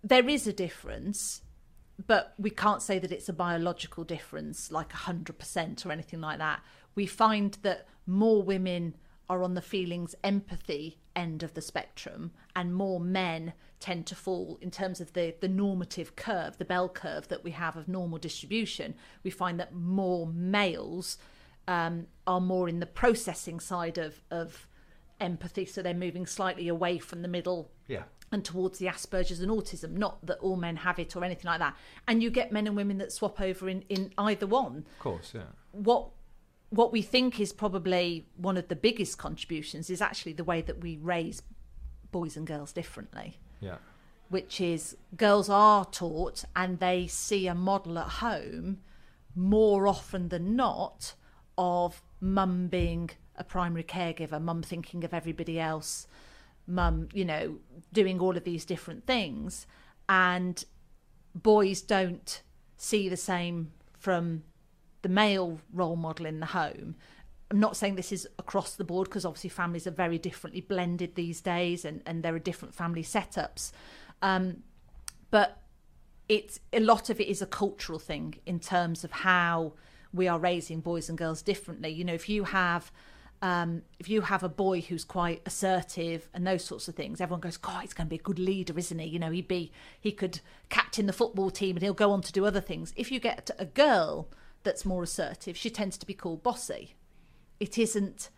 there 0.03 0.29
is 0.29 0.45
a 0.45 0.53
difference, 0.53 1.41
but 2.05 2.35
we 2.37 2.51
can't 2.51 2.83
say 2.83 2.99
that 2.99 3.11
it's 3.11 3.27
a 3.27 3.33
biological 3.33 4.03
difference 4.03 4.71
like 4.71 4.91
hundred 4.93 5.39
percent 5.39 5.83
or 5.85 5.91
anything 5.91 6.21
like 6.21 6.37
that. 6.37 6.61
We 6.93 7.07
find 7.07 7.57
that 7.63 7.87
more 8.05 8.43
women 8.43 8.95
are 9.29 9.43
on 9.43 9.55
the 9.55 9.61
feelings 9.61 10.15
empathy 10.23 10.99
end 11.15 11.41
of 11.41 11.55
the 11.55 11.61
spectrum, 11.61 12.31
and 12.55 12.75
more 12.75 12.99
men 12.99 13.53
tend 13.79 14.05
to 14.05 14.15
fall 14.15 14.59
in 14.61 14.69
terms 14.69 15.01
of 15.01 15.13
the 15.13 15.33
the 15.39 15.47
normative 15.47 16.15
curve, 16.15 16.59
the 16.59 16.65
bell 16.65 16.87
curve 16.87 17.29
that 17.29 17.43
we 17.43 17.51
have 17.51 17.75
of 17.75 17.87
normal 17.87 18.19
distribution. 18.19 18.93
We 19.23 19.31
find 19.31 19.59
that 19.59 19.73
more 19.73 20.27
males 20.27 21.17
um, 21.67 22.07
are 22.25 22.41
more 22.41 22.67
in 22.69 22.79
the 22.79 22.85
processing 22.85 23.59
side 23.59 23.97
of 23.97 24.21
of 24.31 24.67
empathy, 25.19 25.65
so 25.65 25.81
they're 25.81 25.93
moving 25.93 26.25
slightly 26.25 26.67
away 26.67 26.99
from 26.99 27.21
the 27.23 27.27
middle 27.27 27.71
Yeah. 27.87 28.03
and 28.31 28.45
towards 28.45 28.77
the 28.77 28.85
Asperger's 28.85 29.39
and 29.39 29.49
autism. 29.51 29.91
Not 29.93 30.23
that 30.27 30.37
all 30.39 30.55
men 30.57 30.75
have 30.77 30.99
it 30.99 31.15
or 31.15 31.23
anything 31.23 31.45
like 31.47 31.59
that. 31.59 31.75
And 32.07 32.21
you 32.21 32.29
get 32.29 32.51
men 32.51 32.67
and 32.67 32.75
women 32.75 32.99
that 32.99 33.11
swap 33.11 33.41
over 33.41 33.67
in, 33.67 33.81
in 33.89 34.13
either 34.17 34.45
one. 34.45 34.85
Of 34.91 34.99
course, 34.99 35.31
yeah. 35.33 35.41
What 35.71 36.09
what 36.69 36.91
we 36.91 37.01
think 37.01 37.39
is 37.39 37.51
probably 37.53 38.27
one 38.35 38.57
of 38.57 38.67
the 38.67 38.75
biggest 38.75 39.17
contributions 39.17 39.89
is 39.89 40.01
actually 40.01 40.33
the 40.33 40.43
way 40.43 40.61
that 40.61 40.81
we 40.81 40.97
raise 40.97 41.41
boys 42.11 42.35
and 42.37 42.45
girls 42.45 42.73
differently 42.73 43.37
Yeah. 43.61 43.77
which 44.29 44.59
is 44.59 44.97
girls 45.15 45.47
are 45.49 45.85
taught 45.85 46.43
and 46.57 46.79
they 46.79 47.07
see 47.07 47.47
a 47.47 47.55
model 47.55 47.97
at 47.97 48.07
home 48.07 48.81
more 49.33 49.87
often 49.87 50.27
than 50.29 50.55
not 50.57 51.13
of 51.57 52.01
mum 52.19 52.67
being 52.67 53.09
a 53.35 53.43
primary 53.43 53.83
caregiver, 53.83 54.41
mum 54.41 54.61
thinking 54.61 55.03
of 55.03 55.13
everybody 55.13 55.59
else, 55.59 56.07
mum, 56.65 57.09
you 57.13 57.25
know, 57.25 57.57
doing 57.93 58.19
all 58.19 58.35
of 58.35 58.43
these 58.43 58.65
different 58.65 59.05
things. 59.05 59.67
And 60.09 60.63
boys 61.35 61.81
don't 61.81 62.41
see 62.77 63.09
the 63.09 63.17
same 63.17 63.71
from 63.97 64.43
the 65.01 65.09
male 65.09 65.59
role 65.73 65.95
model 65.95 66.25
in 66.25 66.39
the 66.39 66.47
home. 66.47 66.95
I'm 67.49 67.59
not 67.59 67.77
saying 67.77 67.95
this 67.95 68.11
is 68.11 68.27
across 68.37 68.75
the 68.75 68.83
board 68.83 69.07
because 69.07 69.25
obviously 69.25 69.49
families 69.49 69.87
are 69.87 69.91
very 69.91 70.17
differently 70.17 70.61
blended 70.61 71.15
these 71.15 71.39
days 71.39 71.85
and, 71.85 72.01
and 72.05 72.21
there 72.21 72.35
are 72.35 72.39
different 72.39 72.75
family 72.75 73.03
setups. 73.03 73.71
Um, 74.21 74.63
but 75.31 75.61
it's 76.27 76.59
a 76.73 76.79
lot 76.79 77.09
of 77.09 77.21
it 77.21 77.27
is 77.27 77.41
a 77.41 77.45
cultural 77.45 77.99
thing 77.99 78.35
in 78.45 78.59
terms 78.59 79.03
of 79.03 79.11
how 79.11 79.73
we 80.13 80.27
are 80.27 80.39
raising 80.39 80.79
boys 80.81 81.09
and 81.09 81.17
girls 81.17 81.41
differently. 81.41 81.89
You 81.89 82.03
know, 82.03 82.13
if 82.13 82.29
you 82.29 82.45
have 82.45 82.91
um, 83.41 83.83
if 83.99 84.09
you 84.09 84.21
have 84.21 84.41
a 84.41 84.49
boy 84.49 84.81
who's 84.81 85.03
quite 85.03 85.41
assertive 85.45 86.27
and 86.33 86.45
those 86.45 86.63
sorts 86.63 86.87
of 86.87 86.95
things, 86.95 87.21
everyone 87.21 87.41
goes, 87.41 87.57
"God, 87.57 87.81
he's 87.81 87.93
going 87.93 88.07
to 88.07 88.09
be 88.09 88.19
a 88.19 88.19
good 88.19 88.39
leader, 88.39 88.77
isn't 88.77 88.99
he?" 88.99 89.07
You 89.07 89.19
know, 89.19 89.31
he'd 89.31 89.47
be 89.47 89.71
he 89.99 90.11
could 90.11 90.39
captain 90.69 91.05
the 91.05 91.13
football 91.13 91.51
team 91.51 91.75
and 91.75 91.83
he'll 91.83 91.93
go 91.93 92.11
on 92.11 92.21
to 92.21 92.31
do 92.31 92.45
other 92.45 92.61
things. 92.61 92.93
If 92.95 93.11
you 93.11 93.19
get 93.19 93.51
a 93.59 93.65
girl 93.65 94.27
that's 94.63 94.85
more 94.85 95.03
assertive, 95.03 95.55
she 95.55 95.69
tends 95.69 95.97
to 95.99 96.05
be 96.05 96.13
called 96.13 96.43
bossy. 96.43 96.95
It 97.59 97.77
isn't 97.77 98.29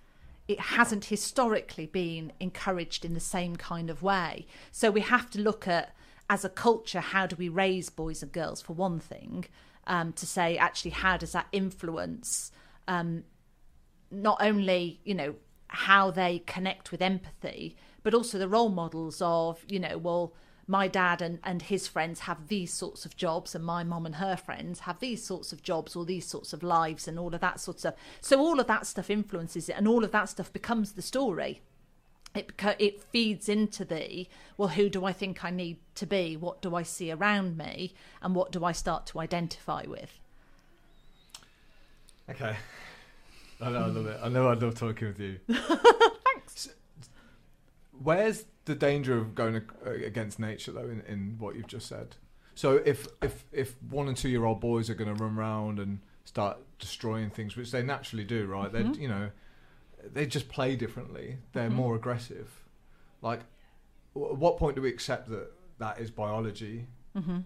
it 0.50 0.60
hasn't 0.60 1.06
historically 1.06 1.86
been 1.86 2.34
encouraged 2.40 3.06
in 3.06 3.14
the 3.14 3.20
same 3.20 3.56
kind 3.56 3.90
of 3.90 4.02
way. 4.02 4.48
So 4.72 4.90
we 4.90 5.02
have 5.02 5.30
to 5.30 5.40
look 5.40 5.68
at, 5.68 5.96
as 6.28 6.44
a 6.44 6.50
culture, 6.50 7.02
how 7.02 7.28
do 7.28 7.36
we 7.36 7.50
raise 7.50 7.92
boys 7.92 8.24
and 8.24 8.32
girls, 8.32 8.60
for 8.60 8.74
one 8.74 9.00
thing, 9.00 9.46
um, 9.90 10.14
to 10.14 10.26
say, 10.26 10.58
actually, 10.58 10.92
how 10.92 11.18
does 11.18 11.34
that 11.34 11.48
influence 11.52 12.52
um, 12.88 13.24
not 14.12 14.38
only, 14.40 15.02
you 15.04 15.16
know, 15.16 15.36
how 15.68 16.10
they 16.12 16.40
connect 16.40 16.92
with 16.92 17.02
empathy, 17.02 17.76
but 18.04 18.14
also 18.14 18.38
the 18.38 18.48
role 18.48 18.70
models 18.70 19.22
of, 19.22 19.64
you 19.68 19.80
know, 19.80 19.98
well, 19.98 20.34
my 20.68 20.88
dad 20.88 21.22
and, 21.22 21.40
and 21.44 21.64
his 21.64 21.88
friends 21.88 22.22
have 22.22 22.48
these 22.48 22.72
sorts 22.72 23.04
of 23.04 23.18
jobs 23.18 23.56
and 23.56 23.66
my 23.66 23.84
mom 23.84 24.06
and 24.06 24.16
her 24.16 24.38
friends 24.38 24.82
have 24.82 25.00
these 25.00 25.24
sorts 25.24 25.52
of 25.52 25.64
jobs 25.64 25.96
or 25.96 26.06
these 26.06 26.28
sorts 26.28 26.54
of 26.54 26.62
lives 26.62 27.08
and 27.08 27.18
all 27.18 27.34
of 27.34 27.42
that 27.42 27.60
sort 27.60 27.78
of 27.78 27.80
stuff. 27.80 27.96
So 28.22 28.40
all 28.40 28.60
of 28.60 28.68
that 28.68 28.86
stuff 28.86 29.10
influences 29.10 29.68
it 29.70 29.76
and 29.76 29.88
all 29.88 30.04
of 30.04 30.12
that 30.12 30.30
stuff 30.30 30.54
becomes 30.54 30.92
the 30.92 31.02
story 31.02 31.62
it 32.36 32.52
it 32.80 33.04
feeds 33.04 33.50
into 33.50 33.84
the 33.84 34.28
well 34.58 34.70
who 34.70 34.90
do 34.90 35.04
i 35.06 35.12
think 35.12 35.44
i 35.44 35.50
need 35.50 35.78
to 35.96 36.06
be 36.06 36.38
what 36.38 36.62
do 36.62 36.76
i 36.76 36.84
see 36.84 37.12
around 37.12 37.58
me 37.58 37.94
and 38.22 38.36
what 38.36 38.52
do 38.52 38.64
i 38.64 38.72
start 38.72 39.06
to 39.08 39.20
identify 39.20 39.84
with 39.88 40.20
Okay. 42.30 42.56
I 43.62 43.70
know, 43.72 43.80
I 43.80 43.88
love 43.88 44.06
it. 44.06 44.20
I 44.22 44.30
know 44.30 44.48
I 44.48 44.54
love 44.54 44.76
talking 44.76 45.08
with 45.08 45.20
you. 45.20 45.40
thanks 45.48 46.70
Where's 48.02 48.46
the 48.66 48.76
danger 48.76 49.18
of 49.18 49.36
going 49.36 49.62
against 49.84 50.40
nature, 50.40 50.72
though, 50.72 50.90
in, 50.90 51.02
in 51.08 51.36
what 51.38 51.56
you've 51.56 51.68
just 51.68 51.88
said? 51.88 52.16
So 52.56 52.82
if 52.86 53.08
if 53.22 53.44
if 53.52 53.76
one 53.90 54.08
and 54.08 54.16
two 54.16 54.30
year 54.30 54.46
old 54.46 54.62
boys 54.62 54.90
are 54.90 54.94
going 54.94 55.14
to 55.14 55.22
run 55.22 55.38
around 55.38 55.80
and 55.80 56.00
start 56.24 56.58
destroying 56.78 57.30
things, 57.30 57.58
which 57.58 57.72
they 57.72 57.82
naturally 57.84 58.24
do, 58.24 58.46
right? 58.46 58.72
Mhm. 58.72 58.94
They 58.96 59.02
you 59.02 59.08
know 59.10 59.32
they 60.04 60.26
just 60.26 60.50
play 60.50 60.76
differently. 60.76 61.38
They're 61.54 61.70
Mhm. 61.70 61.74
more 61.74 61.96
aggressive. 61.96 62.66
Like, 63.22 63.42
w- 64.14 64.34
at 64.34 64.38
what 64.40 64.58
point 64.58 64.76
do 64.76 64.82
we 64.82 64.90
accept 64.90 65.30
that 65.30 65.52
that 65.78 66.00
is 66.00 66.12
biology? 66.12 66.88
hmm 67.14 67.40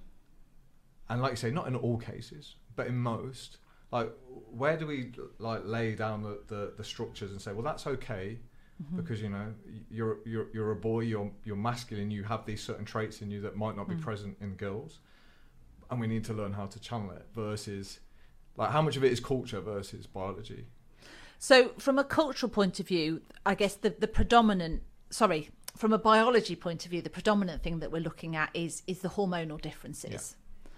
And 1.10 1.22
like 1.22 1.32
you 1.32 1.38
say, 1.38 1.52
not 1.52 1.68
in 1.68 1.76
all 1.76 1.98
cases, 1.98 2.56
but 2.76 2.88
in 2.88 2.98
most. 2.98 3.58
Like, 3.92 4.12
where 4.50 4.78
do 4.78 4.88
we 4.88 5.12
like 5.38 5.62
lay 5.66 5.94
down 5.96 6.24
the, 6.24 6.40
the, 6.48 6.74
the 6.78 6.84
structures 6.84 7.32
and 7.32 7.42
say, 7.42 7.54
well, 7.54 7.64
that's 7.64 7.86
okay 7.88 8.40
Mm-hmm. 8.82 8.96
because 8.98 9.22
you 9.22 9.30
know 9.30 9.54
you're 9.92 10.18
you're 10.26 10.48
you're 10.52 10.72
a 10.72 10.76
boy, 10.76 11.02
you're 11.02 11.32
you're 11.46 11.56
masculine, 11.56 12.10
you 12.10 12.24
have 12.24 12.44
these 12.44 12.60
certain 12.62 12.84
traits 12.86 13.22
in 13.22 13.30
you 13.30 13.40
that 13.42 13.56
might 13.56 13.76
not 13.78 13.88
be 13.88 13.94
Mm. 13.96 14.02
present 14.02 14.36
in 14.42 14.56
girls, 14.56 15.00
and 15.92 16.00
we 16.00 16.08
need 16.08 16.24
to 16.26 16.34
learn 16.34 16.54
how 16.54 16.66
to 16.66 16.80
channel 16.80 17.12
it. 17.12 17.28
Versus, 17.36 18.00
like, 18.58 18.72
how 18.72 18.82
much 18.82 18.98
of 18.98 19.04
it 19.04 19.12
is 19.12 19.20
culture 19.20 19.62
versus 19.62 20.08
biology? 20.08 20.66
So, 21.44 21.74
from 21.78 22.00
a 22.00 22.06
cultural 22.06 22.50
point 22.50 22.80
of 22.80 22.88
view, 22.88 23.22
I 23.46 23.54
guess 23.54 23.76
the, 23.76 23.90
the 23.90 24.08
predominant, 24.08 24.82
sorry, 25.10 25.50
from 25.76 25.92
a 25.92 25.98
biology 25.98 26.56
point 26.56 26.86
of 26.86 26.92
view, 26.92 27.02
the 27.02 27.10
predominant 27.10 27.62
thing 27.62 27.80
that 27.80 27.92
we're 27.92 28.02
looking 28.02 28.38
at 28.38 28.50
is 28.54 28.82
is 28.88 29.00
the 29.00 29.10
hormonal 29.10 29.60
differences. 29.60 30.38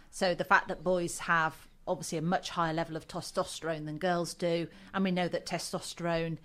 So, 0.10 0.34
the 0.34 0.44
fact 0.44 0.68
that 0.70 0.84
boys 0.84 1.20
have 1.20 1.68
obviously 1.88 2.18
a 2.18 2.24
much 2.24 2.50
higher 2.50 2.74
level 2.74 2.98
of 2.98 3.08
testosterone 3.08 3.86
than 3.86 4.00
girls 4.00 4.34
do, 4.34 4.68
and 4.92 5.04
we 5.04 5.12
know 5.12 5.28
that 5.28 5.46
testosterone 5.46 6.40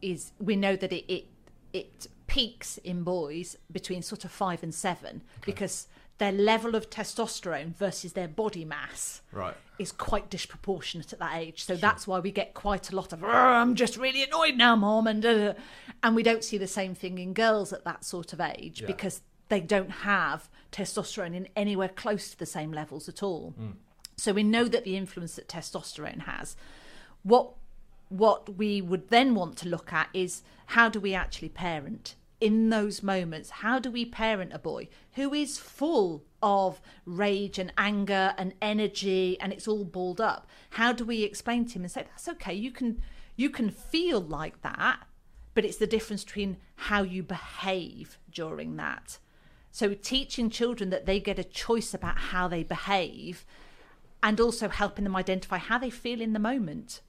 is, 0.00 0.32
we 0.40 0.56
know 0.56 0.74
that 0.74 0.90
it 0.90 1.04
it, 1.12 1.26
it 1.74 2.06
peaks 2.28 2.78
in 2.78 3.02
boys 3.02 3.58
between 3.70 4.00
sort 4.00 4.24
of 4.24 4.30
five 4.30 4.62
and 4.62 4.74
seven 4.74 5.20
because 5.44 5.86
their 6.18 6.32
level 6.32 6.74
of 6.74 6.88
testosterone 6.88 7.74
versus 7.76 8.14
their 8.14 8.28
body 8.28 8.64
mass 8.64 9.20
Right. 9.32 9.54
is 9.78 9.92
quite 9.92 10.30
disproportionate 10.30 11.12
at 11.12 11.18
that 11.18 11.34
age. 11.36 11.64
So 11.64 11.76
that's 11.76 12.06
why 12.06 12.20
we 12.20 12.30
get 12.30 12.54
quite 12.54 12.90
a 12.90 12.96
lot 12.96 13.12
of 13.12 13.22
I'm 13.22 13.74
just 13.74 13.96
really 13.98 14.22
annoyed 14.22 14.56
now, 14.56 14.76
mom, 14.76 15.06
and 15.06 15.24
uh, 15.24 15.54
and 16.02 16.16
we 16.16 16.22
don't 16.22 16.42
see 16.42 16.56
the 16.58 16.66
same 16.66 16.94
thing 16.94 17.18
in 17.18 17.34
girls 17.34 17.72
at 17.72 17.84
that 17.84 18.04
sort 18.04 18.32
of 18.32 18.40
age 18.40 18.80
Yeah. 18.80 18.86
because 18.86 19.20
they 19.48 19.60
don't 19.60 19.90
have 19.90 20.48
testosterone 20.72 21.34
in 21.34 21.48
anywhere 21.54 21.88
close 21.88 22.30
to 22.30 22.38
the 22.38 22.46
same 22.46 22.72
levels 22.72 23.08
at 23.08 23.22
all. 23.22 23.54
So 24.16 24.32
we 24.32 24.42
know 24.42 24.64
that 24.64 24.84
the 24.84 24.96
influence 24.96 25.36
that 25.36 25.48
testosterone 25.48 26.22
has. 26.22 26.56
What 27.22 27.52
what 28.08 28.56
we 28.56 28.80
would 28.80 29.08
then 29.08 29.34
want 29.34 29.56
to 29.58 29.68
look 29.68 29.92
at 29.92 30.08
is 30.14 30.42
how 30.66 30.88
do 30.88 30.98
we 31.00 31.12
actually 31.12 31.48
parent 31.50 32.14
in 32.40 32.68
those 32.68 33.02
moments 33.02 33.48
how 33.48 33.78
do 33.78 33.90
we 33.90 34.04
parent 34.04 34.52
a 34.52 34.58
boy 34.58 34.88
who 35.14 35.32
is 35.32 35.58
full 35.58 36.24
of 36.42 36.80
rage 37.06 37.58
and 37.58 37.72
anger 37.78 38.34
and 38.36 38.52
energy 38.60 39.38
and 39.40 39.52
it's 39.52 39.66
all 39.66 39.84
balled 39.84 40.20
up? 40.20 40.46
How 40.70 40.92
do 40.92 41.04
we 41.04 41.22
explain 41.22 41.64
to 41.66 41.74
him 41.74 41.82
and 41.82 41.90
say 41.90 42.02
that's 42.02 42.28
okay 42.28 42.54
you 42.54 42.70
can 42.70 43.02
you 43.36 43.50
can 43.50 43.70
feel 43.70 44.20
like 44.20 44.60
that 44.62 45.06
but 45.54 45.64
it's 45.64 45.78
the 45.78 45.86
difference 45.86 46.22
between 46.22 46.58
how 46.76 47.02
you 47.02 47.22
behave 47.22 48.18
during 48.30 48.76
that. 48.76 49.18
So 49.70 49.94
teaching 49.94 50.50
children 50.50 50.90
that 50.90 51.06
they 51.06 51.18
get 51.18 51.38
a 51.38 51.44
choice 51.44 51.94
about 51.94 52.18
how 52.18 52.46
they 52.46 52.62
behave 52.62 53.46
and 54.22 54.38
also 54.38 54.68
helping 54.68 55.04
them 55.04 55.16
identify 55.16 55.56
how 55.56 55.78
they 55.78 55.88
feel 55.88 56.20
in 56.20 56.34
the 56.34 56.38
moment. 56.38 57.00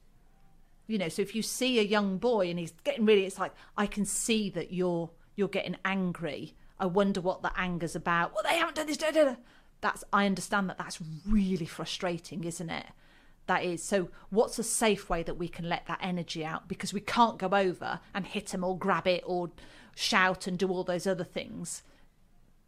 You 0.86 0.96
know 0.96 1.10
so 1.10 1.20
if 1.20 1.34
you 1.34 1.42
see 1.42 1.78
a 1.78 1.82
young 1.82 2.16
boy 2.16 2.48
and 2.48 2.58
he's 2.58 2.72
getting 2.82 3.04
really 3.04 3.26
it's 3.26 3.38
like 3.38 3.52
i 3.76 3.86
can 3.86 4.06
see 4.06 4.48
that 4.48 4.72
you're 4.72 5.10
you're 5.38 5.48
getting 5.48 5.76
angry. 5.84 6.54
I 6.78 6.86
wonder 6.86 7.20
what 7.20 7.42
the 7.42 7.58
anger's 7.58 7.96
about. 7.96 8.34
Well 8.34 8.42
they 8.42 8.58
haven't 8.58 8.74
done 8.74 8.86
this 8.86 8.96
da, 8.96 9.10
da, 9.10 9.24
da. 9.24 9.36
that's 9.80 10.04
i 10.12 10.26
understand 10.26 10.68
that 10.68 10.78
that's 10.78 10.98
really 11.26 11.66
frustrating 11.66 12.44
isn't 12.44 12.70
it? 12.70 12.86
That 13.46 13.64
is 13.64 13.82
so 13.82 14.10
what's 14.30 14.58
a 14.58 14.62
safe 14.62 15.08
way 15.08 15.22
that 15.22 15.38
we 15.38 15.48
can 15.48 15.68
let 15.68 15.86
that 15.86 16.00
energy 16.02 16.44
out? 16.44 16.68
Because 16.68 16.92
we 16.92 17.00
can't 17.00 17.38
go 17.38 17.48
over 17.52 18.00
and 18.12 18.26
hit 18.26 18.48
them 18.48 18.64
or 18.64 18.76
grab 18.76 19.06
it 19.06 19.22
or 19.26 19.50
shout 19.94 20.46
and 20.46 20.58
do 20.58 20.68
all 20.68 20.84
those 20.84 21.06
other 21.06 21.24
things. 21.24 21.82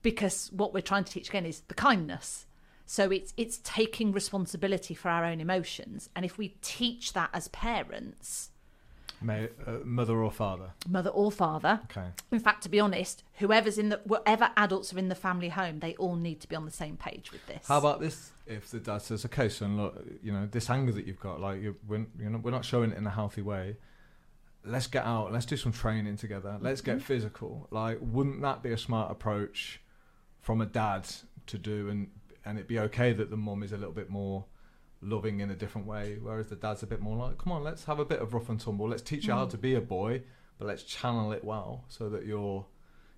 Because 0.02 0.50
what 0.52 0.72
we're 0.72 0.80
trying 0.80 1.04
to 1.04 1.12
teach 1.12 1.28
again 1.28 1.44
is 1.44 1.60
the 1.68 1.74
kindness. 1.74 2.46
So 2.86 3.10
it's 3.10 3.34
it's 3.36 3.60
taking 3.62 4.10
responsibility 4.10 4.94
for 4.94 5.10
our 5.10 5.24
own 5.24 5.40
emotions. 5.40 6.08
And 6.16 6.24
if 6.24 6.38
we 6.38 6.56
teach 6.62 7.12
that 7.12 7.30
as 7.32 7.48
parents 7.48 8.50
May, 9.22 9.48
uh, 9.66 9.78
mother 9.84 10.22
or 10.22 10.30
father. 10.30 10.70
mother 10.88 11.10
or 11.10 11.30
father 11.30 11.80
Okay. 11.84 12.08
in 12.32 12.40
fact 12.40 12.62
to 12.62 12.68
be 12.68 12.80
honest 12.80 13.22
whoever's 13.34 13.76
in 13.78 13.90
the 13.90 14.00
whatever 14.04 14.50
adults 14.56 14.92
are 14.94 14.98
in 14.98 15.08
the 15.08 15.14
family 15.14 15.50
home 15.50 15.80
they 15.80 15.94
all 15.96 16.16
need 16.16 16.40
to 16.40 16.48
be 16.48 16.56
on 16.56 16.64
the 16.64 16.70
same 16.70 16.96
page 16.96 17.30
with 17.32 17.46
this 17.46 17.66
How 17.68 17.78
about 17.78 18.00
this? 18.00 18.32
If 18.46 18.70
the 18.70 18.80
dad 18.80 19.02
says, 19.02 19.24
"Okay, 19.26 19.48
son, 19.48 19.76
look, 19.76 20.04
you 20.22 20.32
know 20.32 20.46
this 20.50 20.68
anger 20.70 20.92
that 20.92 21.06
you've 21.06 21.20
got, 21.20 21.40
like 21.40 21.60
you're, 21.62 21.76
we're, 21.86 22.06
you 22.18 22.30
know, 22.30 22.38
we're 22.38 22.50
not 22.50 22.64
showing 22.64 22.90
it 22.92 22.98
in 22.98 23.06
a 23.06 23.10
healthy 23.10 23.42
way. 23.42 23.76
Let's 24.64 24.88
get 24.88 25.04
out. 25.04 25.32
Let's 25.32 25.46
do 25.46 25.56
some 25.56 25.72
training 25.72 26.16
together. 26.16 26.58
Let's 26.60 26.80
get 26.80 27.00
physical. 27.00 27.68
Like, 27.70 27.98
wouldn't 28.00 28.42
that 28.42 28.62
be 28.62 28.72
a 28.72 28.76
smart 28.76 29.10
approach 29.10 29.80
from 30.40 30.60
a 30.60 30.66
dad 30.66 31.06
to 31.46 31.58
do? 31.58 31.88
And 31.88 32.08
and 32.44 32.58
it'd 32.58 32.68
be 32.68 32.78
okay 32.80 33.12
that 33.12 33.30
the 33.30 33.36
mum 33.36 33.62
is 33.62 33.72
a 33.72 33.76
little 33.76 33.94
bit 33.94 34.10
more 34.10 34.46
loving 35.02 35.40
in 35.40 35.50
a 35.50 35.54
different 35.54 35.86
way, 35.86 36.18
whereas 36.20 36.48
the 36.48 36.56
dad's 36.56 36.82
a 36.82 36.86
bit 36.86 37.00
more 37.00 37.16
like, 37.16 37.38
"Come 37.38 37.52
on, 37.52 37.62
let's 37.64 37.84
have 37.84 37.98
a 37.98 38.04
bit 38.04 38.20
of 38.20 38.34
rough 38.34 38.48
and 38.48 38.60
tumble. 38.60 38.88
Let's 38.88 39.02
teach 39.02 39.26
you 39.26 39.32
how 39.32 39.46
Mm. 39.46 39.50
to 39.50 39.58
be 39.58 39.74
a 39.74 39.80
boy, 39.80 40.22
but 40.58 40.66
let's 40.68 40.82
channel 40.82 41.32
it 41.32 41.42
well, 41.44 41.84
so 41.88 42.08
that 42.10 42.26
you're, 42.26 42.66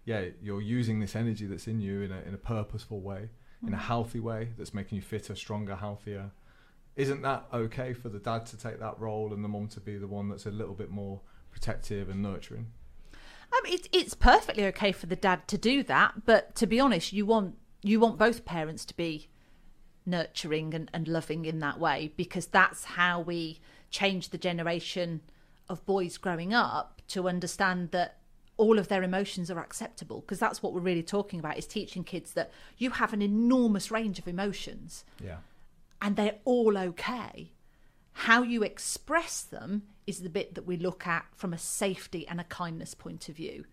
yeah, 0.04 0.26
you're 0.40 0.60
using 0.60 1.00
this 1.00 1.16
energy 1.16 1.46
that's 1.46 1.66
in 1.66 1.80
you 1.80 2.02
in 2.02 2.12
a 2.12 2.20
in 2.22 2.34
a 2.34 2.38
purposeful 2.38 3.00
way." 3.00 3.30
in 3.64 3.72
a 3.72 3.76
healthy 3.76 4.18
way 4.18 4.48
that's 4.58 4.74
making 4.74 4.96
you 4.96 5.02
fitter, 5.02 5.36
stronger, 5.36 5.76
healthier. 5.76 6.32
Isn't 6.96 7.22
that 7.22 7.46
okay 7.52 7.92
for 7.92 8.08
the 8.08 8.18
dad 8.18 8.44
to 8.46 8.56
take 8.58 8.80
that 8.80 8.98
role 8.98 9.32
and 9.32 9.44
the 9.44 9.48
mum 9.48 9.68
to 9.68 9.78
be 9.80 9.96
the 9.98 10.08
one 10.08 10.28
that's 10.28 10.46
a 10.46 10.50
little 10.50 10.74
bit 10.74 10.90
more 10.90 11.20
protective 11.52 12.08
and 12.08 12.20
nurturing? 12.20 12.72
Um, 13.52 13.60
it, 13.66 13.88
it's 13.92 14.14
perfectly 14.14 14.64
okay 14.66 14.90
for 14.90 15.06
the 15.06 15.14
dad 15.14 15.46
to 15.46 15.56
do 15.56 15.84
that, 15.84 16.24
but 16.26 16.56
to 16.56 16.66
be 16.66 16.80
honest, 16.80 17.12
you 17.12 17.24
want 17.24 17.56
you 17.84 18.00
want 18.00 18.18
both 18.18 18.44
parents 18.44 18.84
to 18.86 18.96
be 18.96 19.28
nurturing 20.04 20.74
and, 20.74 20.90
and 20.92 21.06
loving 21.08 21.44
in 21.44 21.58
that 21.60 21.78
way 21.78 22.12
because 22.16 22.46
that's 22.46 22.84
how 22.84 23.20
we 23.20 23.60
change 23.90 24.30
the 24.30 24.38
generation 24.38 25.20
of 25.68 25.84
boys 25.86 26.16
growing 26.18 26.52
up 26.52 27.00
to 27.08 27.28
understand 27.28 27.90
that 27.92 28.18
all 28.56 28.78
of 28.78 28.88
their 28.88 29.02
emotions 29.02 29.50
are 29.50 29.58
acceptable 29.60 30.20
because 30.20 30.38
that's 30.38 30.62
what 30.62 30.72
we're 30.72 30.80
really 30.80 31.02
talking 31.02 31.38
about 31.38 31.56
is 31.56 31.66
teaching 31.66 32.04
kids 32.04 32.32
that 32.32 32.50
you 32.78 32.90
have 32.90 33.12
an 33.12 33.22
enormous 33.22 33.90
range 33.90 34.18
of 34.18 34.28
emotions 34.28 35.04
Yeah. 35.22 35.38
and 36.00 36.16
they're 36.16 36.36
all 36.44 36.76
okay. 36.76 37.52
How 38.12 38.42
you 38.42 38.62
express 38.62 39.40
them 39.42 39.82
is 40.06 40.20
the 40.20 40.28
bit 40.28 40.54
that 40.54 40.66
we 40.66 40.76
look 40.76 41.06
at 41.06 41.24
from 41.34 41.52
a 41.54 41.58
safety 41.58 42.26
and 42.28 42.40
a 42.40 42.44
kindness 42.44 42.92
point 42.94 43.28
of 43.28 43.36
view. 43.36 43.64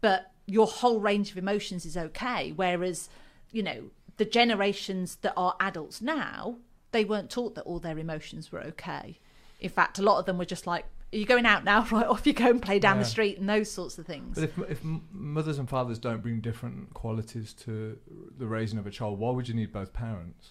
But 0.00 0.32
your 0.46 0.66
whole 0.66 1.00
range 1.00 1.30
of 1.30 1.38
emotions 1.38 1.86
is 1.86 1.96
okay. 1.96 2.52
Whereas, 2.52 3.08
you 3.52 3.62
know, 3.62 3.84
the 4.16 4.24
generations 4.24 5.16
that 5.22 5.34
are 5.36 5.56
adults 5.60 6.00
now, 6.02 6.58
they 6.92 7.04
weren't 7.04 7.30
taught 7.30 7.54
that 7.54 7.62
all 7.62 7.78
their 7.80 7.98
emotions 7.98 8.52
were 8.52 8.60
okay. 8.60 9.18
In 9.60 9.70
fact, 9.70 9.98
a 9.98 10.02
lot 10.02 10.18
of 10.18 10.26
them 10.26 10.38
were 10.38 10.44
just 10.44 10.66
like, 10.66 10.84
Are 11.12 11.16
you 11.16 11.26
going 11.26 11.46
out 11.46 11.64
now? 11.64 11.86
Right 11.90 12.06
off 12.06 12.26
you 12.26 12.32
go 12.32 12.50
and 12.50 12.60
play 12.62 12.78
down 12.78 12.98
the 12.98 13.04
street 13.04 13.38
and 13.38 13.48
those 13.48 13.70
sorts 13.70 13.98
of 13.98 14.06
things. 14.06 14.34
But 14.36 14.44
if 14.44 14.58
if 14.70 14.80
mothers 15.12 15.58
and 15.58 15.68
fathers 15.68 15.98
don't 15.98 16.22
bring 16.22 16.40
different 16.40 16.94
qualities 16.94 17.52
to 17.64 17.98
the 18.38 18.46
raising 18.46 18.78
of 18.78 18.86
a 18.86 18.90
child, 18.90 19.18
why 19.18 19.30
would 19.30 19.48
you 19.48 19.54
need 19.54 19.72
both 19.72 19.92
parents? 19.92 20.50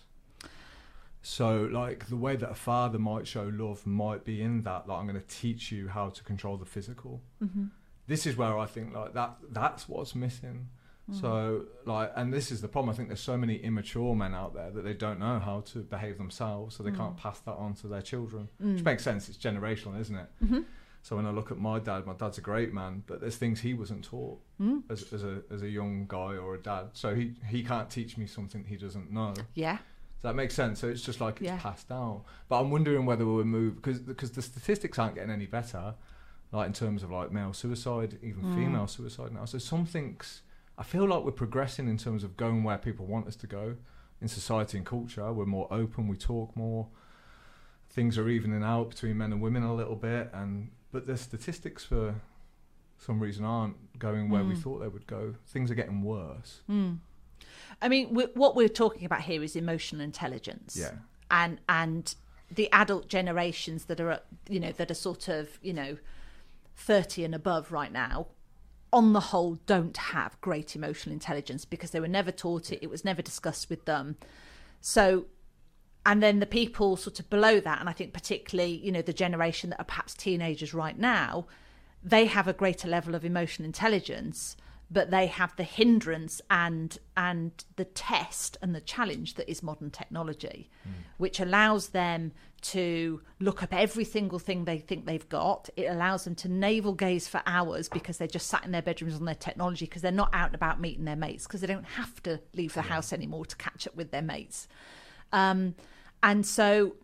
So, 1.25 1.69
like 1.71 2.07
the 2.07 2.17
way 2.17 2.35
that 2.35 2.49
a 2.51 2.55
father 2.55 2.99
might 2.99 3.27
show 3.27 3.49
love 3.53 3.87
might 3.87 4.25
be 4.25 4.41
in 4.41 4.63
that, 4.63 4.89
like 4.89 4.99
I'm 4.99 5.07
going 5.07 5.19
to 5.19 5.25
teach 5.27 5.71
you 5.71 5.87
how 5.87 6.09
to 6.09 6.23
control 6.23 6.57
the 6.57 6.65
physical. 6.65 7.21
hmm 7.39 7.65
This 8.07 8.25
is 8.25 8.35
where 8.35 8.57
I 8.57 8.65
think 8.65 8.93
like 8.93 9.13
that 9.13 9.37
that's 9.49 9.87
what's 9.87 10.15
missing. 10.15 10.67
So 11.11 11.65
like, 11.85 12.11
and 12.15 12.33
this 12.33 12.49
is 12.51 12.61
the 12.61 12.67
problem. 12.69 12.89
I 12.93 12.95
think 12.95 13.09
there's 13.09 13.19
so 13.19 13.37
many 13.37 13.55
immature 13.57 14.15
men 14.15 14.33
out 14.33 14.53
there 14.53 14.71
that 14.71 14.83
they 14.83 14.93
don't 14.93 15.19
know 15.19 15.37
how 15.39 15.61
to 15.71 15.79
behave 15.79 16.17
themselves, 16.17 16.75
so 16.75 16.83
they 16.83 16.91
can't 16.91 17.17
pass 17.17 17.39
that 17.41 17.53
on 17.55 17.73
to 17.75 17.87
their 17.87 18.01
children. 18.01 18.47
Which 18.57 18.81
Mm. 18.81 18.85
makes 18.85 19.03
sense. 19.03 19.27
It's 19.29 19.37
generational, 19.37 19.99
isn't 19.99 20.15
it? 20.15 20.29
hmm 20.39 20.59
So 21.01 21.17
when 21.17 21.25
I 21.25 21.31
look 21.31 21.51
at 21.51 21.57
my 21.57 21.79
dad, 21.79 22.05
my 22.05 22.13
dad's 22.13 22.37
a 22.37 22.41
great 22.41 22.73
man, 22.73 23.03
but 23.05 23.19
there's 23.19 23.35
things 23.35 23.59
he 23.59 23.73
wasn't 23.73 24.05
taught 24.05 24.39
Mm. 24.61 24.83
as, 24.89 25.11
as 25.11 25.23
a 25.25 25.43
as 25.51 25.61
a 25.61 25.67
young 25.69 26.05
guy 26.07 26.37
or 26.37 26.55
a 26.55 26.57
dad. 26.57 26.91
So 26.93 27.13
he 27.13 27.33
he 27.49 27.63
can't 27.63 27.89
teach 27.89 28.17
me 28.17 28.25
something 28.25 28.63
he 28.63 28.77
doesn't 28.77 29.11
know. 29.11 29.33
Yeah. 29.55 29.79
Does 30.15 30.29
that 30.29 30.35
make 30.35 30.51
sense? 30.51 30.79
So 30.79 30.87
it's 30.87 31.01
just 31.01 31.19
like 31.19 31.35
it's 31.41 31.43
Yeah. 31.47 31.57
passed 31.59 31.89
down. 31.89 32.21
But 32.47 32.61
I'm 32.61 32.71
wondering 32.71 33.05
whether 33.05 33.25
we'll 33.25 33.43
move 33.43 33.75
because 33.75 33.99
because 33.99 34.31
the 34.31 34.41
statistics 34.41 34.97
aren't 34.97 35.15
getting 35.15 35.31
any 35.31 35.47
better, 35.47 35.95
like 36.53 36.67
in 36.67 36.73
terms 36.73 37.03
of 37.03 37.11
like 37.11 37.29
male 37.33 37.51
suicide, 37.51 38.17
even 38.23 38.43
Mm. 38.45 38.55
female 38.55 38.87
suicide 38.87 39.33
now. 39.33 39.43
So 39.43 39.57
something's. 39.57 40.42
I 40.77 40.83
feel 40.83 41.07
like 41.07 41.23
we're 41.23 41.31
progressing 41.31 41.87
in 41.87 41.97
terms 41.97 42.23
of 42.23 42.35
going 42.37 42.63
where 42.63 42.77
people 42.77 43.05
want 43.05 43.27
us 43.27 43.35
to 43.37 43.47
go 43.47 43.75
in 44.21 44.27
society 44.27 44.77
and 44.77 44.85
culture. 44.85 45.31
We're 45.31 45.45
more 45.45 45.67
open. 45.71 46.07
We 46.07 46.17
talk 46.17 46.55
more. 46.55 46.87
Things 47.89 48.17
are 48.17 48.27
evening 48.27 48.63
out 48.63 48.89
between 48.89 49.17
men 49.17 49.31
and 49.31 49.41
women 49.41 49.61
a 49.63 49.73
little 49.75 49.95
bit, 49.95 50.31
and 50.33 50.71
but 50.91 51.05
the 51.05 51.15
statistics 51.17 51.83
for 51.83 52.15
some 52.97 53.19
reason 53.19 53.45
aren't 53.45 53.99
going 53.99 54.29
where 54.29 54.43
we 54.43 54.55
Mm. 54.55 54.61
thought 54.63 54.79
they 54.79 54.87
would 54.87 55.05
go. 55.07 55.35
Things 55.45 55.69
are 55.69 55.75
getting 55.75 56.01
worse. 56.01 56.61
Mm. 56.69 56.99
I 57.81 57.89
mean, 57.89 58.13
we, 58.13 58.23
what 58.33 58.55
we're 58.55 58.69
talking 58.69 59.05
about 59.05 59.21
here 59.21 59.43
is 59.43 59.55
emotional 59.55 60.01
intelligence. 60.01 60.75
Yeah. 60.79 60.91
And 61.29 61.59
and 61.69 62.15
the 62.49 62.71
adult 62.71 63.07
generations 63.09 63.85
that 63.85 63.99
are 63.99 64.21
you 64.49 64.59
know 64.59 64.71
that 64.71 64.89
are 64.89 64.95
sort 64.95 65.27
of 65.27 65.59
you 65.61 65.73
know 65.73 65.97
30 66.75 67.23
and 67.25 67.35
above 67.35 67.71
right 67.71 67.91
now 67.91 68.27
on 68.93 69.13
the 69.13 69.19
whole 69.19 69.55
don't 69.65 69.97
have 69.97 70.39
great 70.39 70.75
emotional 70.75 71.11
intelligence 71.11 71.65
because 71.65 71.91
they 71.91 71.99
were 71.99 72.07
never 72.07 72.31
taught 72.31 72.71
it. 72.71 72.79
It 72.81 72.89
was 72.89 73.03
never 73.03 73.21
discussed 73.21 73.69
with 73.69 73.85
them. 73.85 74.15
So 74.79 75.25
and 76.05 76.21
then 76.21 76.39
the 76.39 76.45
people 76.45 76.95
sort 76.97 77.19
of 77.19 77.29
below 77.29 77.59
that 77.59 77.79
and 77.79 77.89
i 77.89 77.93
think 77.93 78.13
particularly 78.13 78.71
you 78.71 78.91
know 78.91 79.01
the 79.01 79.13
generation 79.13 79.69
that 79.69 79.79
are 79.79 79.85
perhaps 79.85 80.13
teenagers 80.13 80.73
right 80.73 80.97
now 80.97 81.45
they 82.03 82.25
have 82.25 82.47
a 82.47 82.53
greater 82.53 82.87
level 82.87 83.15
of 83.15 83.23
emotional 83.23 83.65
intelligence 83.65 84.57
but 84.93 85.11
they 85.11 85.27
have 85.27 85.55
the 85.55 85.63
hindrance 85.63 86.41
and 86.49 86.99
and 87.17 87.65
the 87.75 87.85
test 87.85 88.57
and 88.61 88.75
the 88.75 88.81
challenge 88.81 89.33
that 89.35 89.49
is 89.49 89.63
modern 89.63 89.89
technology 89.89 90.69
which 91.17 91.39
allows 91.39 91.89
them 91.89 92.31
to 92.63 93.21
look 93.39 93.61
up 93.61 93.73
every 93.73 94.05
single 94.05 94.39
thing 94.39 94.63
they 94.63 94.77
think 94.77 95.05
they've 95.05 95.27
got. 95.27 95.69
It 95.75 95.85
allows 95.85 96.23
them 96.23 96.33
to 96.35 96.47
navel 96.47 96.93
gaze 96.93 97.27
for 97.27 97.41
hours 97.45 97.89
because 97.89 98.17
they're 98.17 98.27
just 98.27 98.47
sat 98.47 98.63
in 98.63 98.71
their 98.71 98.81
bedrooms 98.81 99.15
on 99.15 99.25
their 99.25 99.35
technology 99.35 99.85
because 99.85 100.01
they're 100.01 100.11
not 100.11 100.29
out 100.33 100.47
and 100.47 100.55
about 100.55 100.79
meeting 100.79 101.03
their 101.05 101.17
mates 101.17 101.45
because 101.45 101.61
they 101.61 101.67
don't 101.67 101.83
have 101.83 102.23
to 102.23 102.39
leave 102.53 102.73
the 102.73 102.81
house 102.81 103.11
anymore 103.11 103.45
to 103.45 103.55
catch 103.57 103.85
up 103.85 103.95
with 103.95 104.11
their 104.11 104.21
mates. 104.21 104.67
Um, 105.33 105.75
and 106.21 106.45
so 106.45 106.95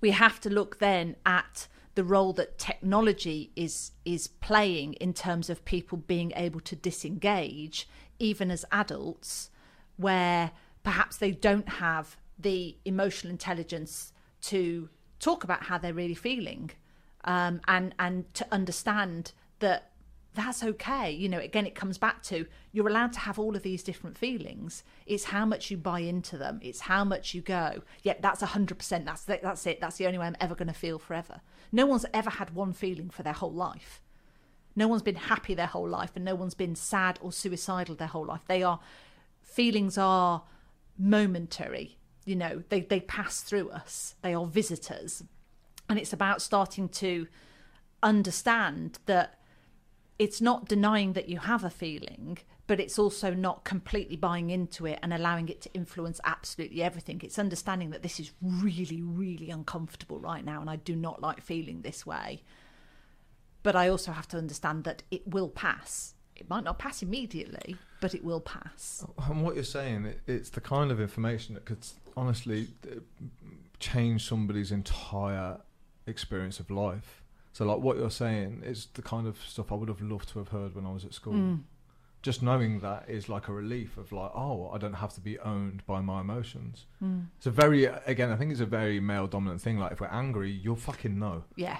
we 0.00 0.12
have 0.12 0.40
to 0.40 0.50
look 0.50 0.78
then 0.78 1.16
at 1.26 1.66
the 1.94 2.04
role 2.04 2.32
that 2.32 2.58
technology 2.58 3.52
is 3.56 3.92
is 4.04 4.26
playing 4.26 4.94
in 4.94 5.12
terms 5.12 5.50
of 5.50 5.64
people 5.64 5.98
being 5.98 6.32
able 6.34 6.60
to 6.60 6.76
disengage 6.76 7.88
even 8.18 8.50
as 8.50 8.64
adults 8.72 9.50
where 9.96 10.52
perhaps 10.82 11.16
they 11.16 11.30
don't 11.30 11.68
have 11.68 12.16
the 12.38 12.76
emotional 12.84 13.30
intelligence 13.30 14.12
to 14.40 14.88
talk 15.20 15.44
about 15.44 15.64
how 15.64 15.78
they're 15.78 15.94
really 15.94 16.14
feeling 16.14 16.70
um, 17.24 17.60
and 17.68 17.94
and 17.98 18.32
to 18.34 18.46
understand 18.50 19.32
that 19.60 19.91
that's 20.34 20.62
okay. 20.62 21.10
You 21.10 21.28
know, 21.28 21.38
again, 21.38 21.66
it 21.66 21.74
comes 21.74 21.98
back 21.98 22.22
to 22.24 22.46
you're 22.72 22.88
allowed 22.88 23.12
to 23.14 23.20
have 23.20 23.38
all 23.38 23.54
of 23.54 23.62
these 23.62 23.82
different 23.82 24.16
feelings. 24.16 24.82
It's 25.06 25.24
how 25.24 25.44
much 25.44 25.70
you 25.70 25.76
buy 25.76 26.00
into 26.00 26.38
them. 26.38 26.58
It's 26.62 26.80
how 26.80 27.04
much 27.04 27.34
you 27.34 27.42
go. 27.42 27.82
Yep, 28.02 28.22
that's 28.22 28.42
hundred 28.42 28.78
percent. 28.78 29.04
That's 29.04 29.24
the, 29.24 29.40
that's 29.42 29.66
it. 29.66 29.80
That's 29.80 29.96
the 29.96 30.06
only 30.06 30.18
way 30.18 30.26
I'm 30.26 30.36
ever 30.40 30.54
going 30.54 30.68
to 30.68 30.74
feel 30.74 30.98
forever. 30.98 31.42
No 31.70 31.84
one's 31.86 32.06
ever 32.14 32.30
had 32.30 32.54
one 32.54 32.72
feeling 32.72 33.10
for 33.10 33.22
their 33.22 33.34
whole 33.34 33.52
life. 33.52 34.00
No 34.74 34.88
one's 34.88 35.02
been 35.02 35.16
happy 35.16 35.52
their 35.54 35.66
whole 35.66 35.88
life, 35.88 36.12
and 36.16 36.24
no 36.24 36.34
one's 36.34 36.54
been 36.54 36.76
sad 36.76 37.18
or 37.20 37.30
suicidal 37.30 37.94
their 37.94 38.08
whole 38.08 38.24
life. 38.24 38.42
They 38.46 38.62
are 38.62 38.80
feelings 39.42 39.98
are 39.98 40.44
momentary. 40.98 41.98
You 42.24 42.36
know, 42.36 42.62
they 42.70 42.80
they 42.80 43.00
pass 43.00 43.42
through 43.42 43.68
us. 43.70 44.14
They 44.22 44.32
are 44.32 44.46
visitors, 44.46 45.22
and 45.90 45.98
it's 45.98 46.14
about 46.14 46.40
starting 46.40 46.88
to 46.88 47.26
understand 48.02 48.98
that 49.04 49.38
it's 50.22 50.40
not 50.40 50.68
denying 50.68 51.14
that 51.14 51.28
you 51.28 51.40
have 51.40 51.64
a 51.64 51.68
feeling, 51.68 52.38
but 52.68 52.78
it's 52.78 52.96
also 52.96 53.34
not 53.34 53.64
completely 53.64 54.14
buying 54.14 54.50
into 54.50 54.86
it 54.86 55.00
and 55.02 55.12
allowing 55.12 55.48
it 55.48 55.60
to 55.62 55.74
influence 55.74 56.20
absolutely 56.24 56.80
everything. 56.80 57.20
It's 57.24 57.40
understanding 57.40 57.90
that 57.90 58.04
this 58.04 58.20
is 58.20 58.30
really, 58.40 59.02
really 59.02 59.50
uncomfortable 59.50 60.20
right 60.20 60.44
now, 60.44 60.60
and 60.60 60.70
I 60.70 60.76
do 60.76 60.94
not 60.94 61.20
like 61.20 61.42
feeling 61.42 61.82
this 61.82 62.06
way. 62.06 62.44
But 63.64 63.74
I 63.74 63.88
also 63.88 64.12
have 64.12 64.28
to 64.28 64.38
understand 64.38 64.84
that 64.84 65.02
it 65.10 65.26
will 65.26 65.48
pass. 65.48 66.14
It 66.36 66.48
might 66.48 66.62
not 66.62 66.78
pass 66.78 67.02
immediately, 67.02 67.74
but 68.00 68.14
it 68.14 68.22
will 68.22 68.40
pass. 68.40 69.04
And 69.28 69.42
what 69.42 69.56
you're 69.56 69.64
saying, 69.64 70.04
it, 70.04 70.20
it's 70.28 70.50
the 70.50 70.60
kind 70.60 70.92
of 70.92 71.00
information 71.00 71.54
that 71.54 71.64
could 71.64 71.84
honestly 72.16 72.68
uh, 72.88 73.00
change 73.80 74.28
somebody's 74.28 74.70
entire 74.70 75.58
experience 76.06 76.60
of 76.60 76.70
life. 76.70 77.21
So, 77.52 77.64
like 77.66 77.78
what 77.78 77.96
you're 77.98 78.10
saying 78.10 78.62
is 78.64 78.88
the 78.94 79.02
kind 79.02 79.26
of 79.26 79.38
stuff 79.46 79.70
I 79.72 79.74
would 79.74 79.88
have 79.88 80.00
loved 80.00 80.28
to 80.30 80.38
have 80.38 80.48
heard 80.48 80.74
when 80.74 80.86
I 80.86 80.92
was 80.92 81.04
at 81.04 81.12
school. 81.14 81.34
Mm. 81.34 81.60
Just 82.22 82.40
knowing 82.42 82.78
that 82.80 83.04
is 83.08 83.28
like 83.28 83.48
a 83.48 83.52
relief 83.52 83.96
of 83.96 84.12
like, 84.12 84.30
oh, 84.34 84.70
I 84.72 84.78
don't 84.78 84.94
have 84.94 85.12
to 85.14 85.20
be 85.20 85.38
owned 85.40 85.84
by 85.86 86.00
my 86.00 86.20
emotions. 86.20 86.86
Mm. 87.02 87.26
It's 87.36 87.46
a 87.46 87.50
very, 87.50 87.84
again, 87.84 88.30
I 88.30 88.36
think 88.36 88.52
it's 88.52 88.60
a 88.60 88.66
very 88.66 89.00
male 89.00 89.26
dominant 89.26 89.60
thing. 89.60 89.78
Like, 89.78 89.92
if 89.92 90.00
we're 90.00 90.06
angry, 90.06 90.50
you'll 90.50 90.76
fucking 90.76 91.18
know. 91.18 91.44
Yeah. 91.56 91.78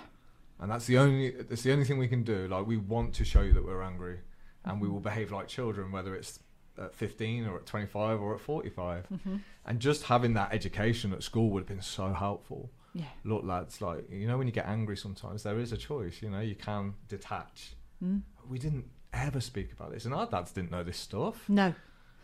and 0.60 0.70
that's 0.70 0.86
the 0.86 0.98
only 0.98 1.30
that's 1.30 1.62
the 1.62 1.72
only 1.72 1.84
thing 1.84 1.98
we 1.98 2.06
can 2.08 2.22
do 2.22 2.46
like 2.48 2.66
we 2.66 2.76
want 2.76 3.14
to 3.14 3.24
show 3.24 3.40
you 3.42 3.52
that 3.52 3.64
we're 3.64 3.82
angry 3.82 4.18
and 4.64 4.80
we 4.80 4.88
will 4.88 5.00
behave 5.00 5.32
like 5.32 5.48
children 5.48 5.90
whether 5.90 6.14
it's 6.14 6.38
at 6.78 6.94
15 6.94 7.46
or 7.46 7.56
at 7.56 7.66
25 7.66 8.20
or 8.20 8.34
at 8.34 8.40
45 8.40 9.06
hmm 9.06 9.36
and 9.66 9.78
just 9.80 10.04
having 10.04 10.34
that 10.34 10.52
education 10.52 11.12
at 11.12 11.22
school 11.22 11.48
would 11.50 11.60
have 11.60 11.68
been 11.68 11.80
so 11.82 12.12
helpful 12.12 12.70
Yeah. 12.94 13.04
look 13.24 13.44
lads 13.44 13.80
like 13.80 14.10
you 14.10 14.26
know 14.26 14.36
when 14.38 14.46
you 14.46 14.52
get 14.52 14.66
angry 14.66 14.96
sometimes 14.96 15.42
there 15.42 15.58
is 15.58 15.72
a 15.72 15.76
choice 15.78 16.20
you 16.20 16.28
know 16.30 16.40
you 16.40 16.54
can 16.54 16.94
detach 17.08 17.74
Mm. 18.04 18.22
we 18.48 18.58
didn't 18.58 18.86
ever 19.12 19.40
speak 19.40 19.72
about 19.72 19.92
this 19.92 20.04
and 20.04 20.12
our 20.12 20.26
dads 20.26 20.50
didn't 20.52 20.70
know 20.72 20.82
this 20.84 20.98
stuff 20.98 21.48
No. 21.48 21.72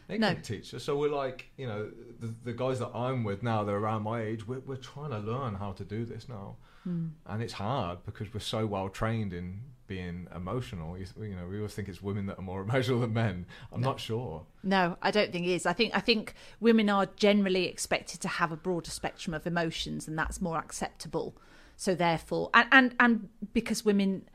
they 0.08 0.18
No. 0.18 0.28
couldn't 0.28 0.42
teach 0.42 0.74
us 0.74 0.82
so 0.84 0.98
we're 0.98 1.08
like 1.24 1.50
you 1.56 1.66
know 1.66 1.90
the, 2.20 2.34
the 2.44 2.52
guys 2.52 2.80
that 2.80 2.90
i'm 2.94 3.22
with 3.24 3.42
now 3.42 3.62
they're 3.64 3.76
around 3.76 4.02
my 4.02 4.20
age 4.22 4.46
we're, 4.48 4.58
we're 4.60 4.76
trying 4.76 5.10
to 5.10 5.18
learn 5.20 5.54
how 5.54 5.72
to 5.72 5.84
do 5.84 6.04
this 6.04 6.28
now 6.28 6.56
Mm. 6.86 7.10
and 7.26 7.42
it's 7.42 7.54
hard 7.54 7.98
because 8.06 8.32
we're 8.32 8.40
so 8.40 8.64
well 8.66 8.88
trained 8.88 9.32
in 9.32 9.60
being 9.88 10.28
emotional. 10.34 10.96
You, 10.96 11.06
you 11.20 11.34
know, 11.34 11.46
we 11.48 11.56
always 11.56 11.74
think 11.74 11.88
it's 11.88 12.00
women 12.00 12.26
that 12.26 12.38
are 12.38 12.42
more 12.42 12.60
emotional 12.68 13.00
than 13.00 13.12
men. 13.12 13.46
I'm 13.72 13.80
No. 13.80 13.88
not 13.88 13.98
sure. 14.00 14.46
No, 14.62 14.96
I 15.02 15.10
don't 15.10 15.32
think 15.32 15.46
it 15.46 15.50
is. 15.50 15.66
I 15.66 15.72
think 15.72 15.96
I 15.96 16.00
think 16.00 16.34
women 16.60 16.88
are 16.88 17.06
generally 17.16 17.64
expected 17.66 18.20
to 18.20 18.28
have 18.28 18.52
a 18.52 18.56
broader 18.56 18.90
spectrum 18.90 19.34
of 19.34 19.46
emotions, 19.46 20.06
and 20.06 20.16
that's 20.16 20.40
more 20.40 20.58
acceptable. 20.58 21.36
So 21.76 21.94
therefore, 21.94 22.50
and 22.54 22.68
and, 22.70 22.94
and 23.00 23.28
because 23.52 23.84
women, 23.84 24.28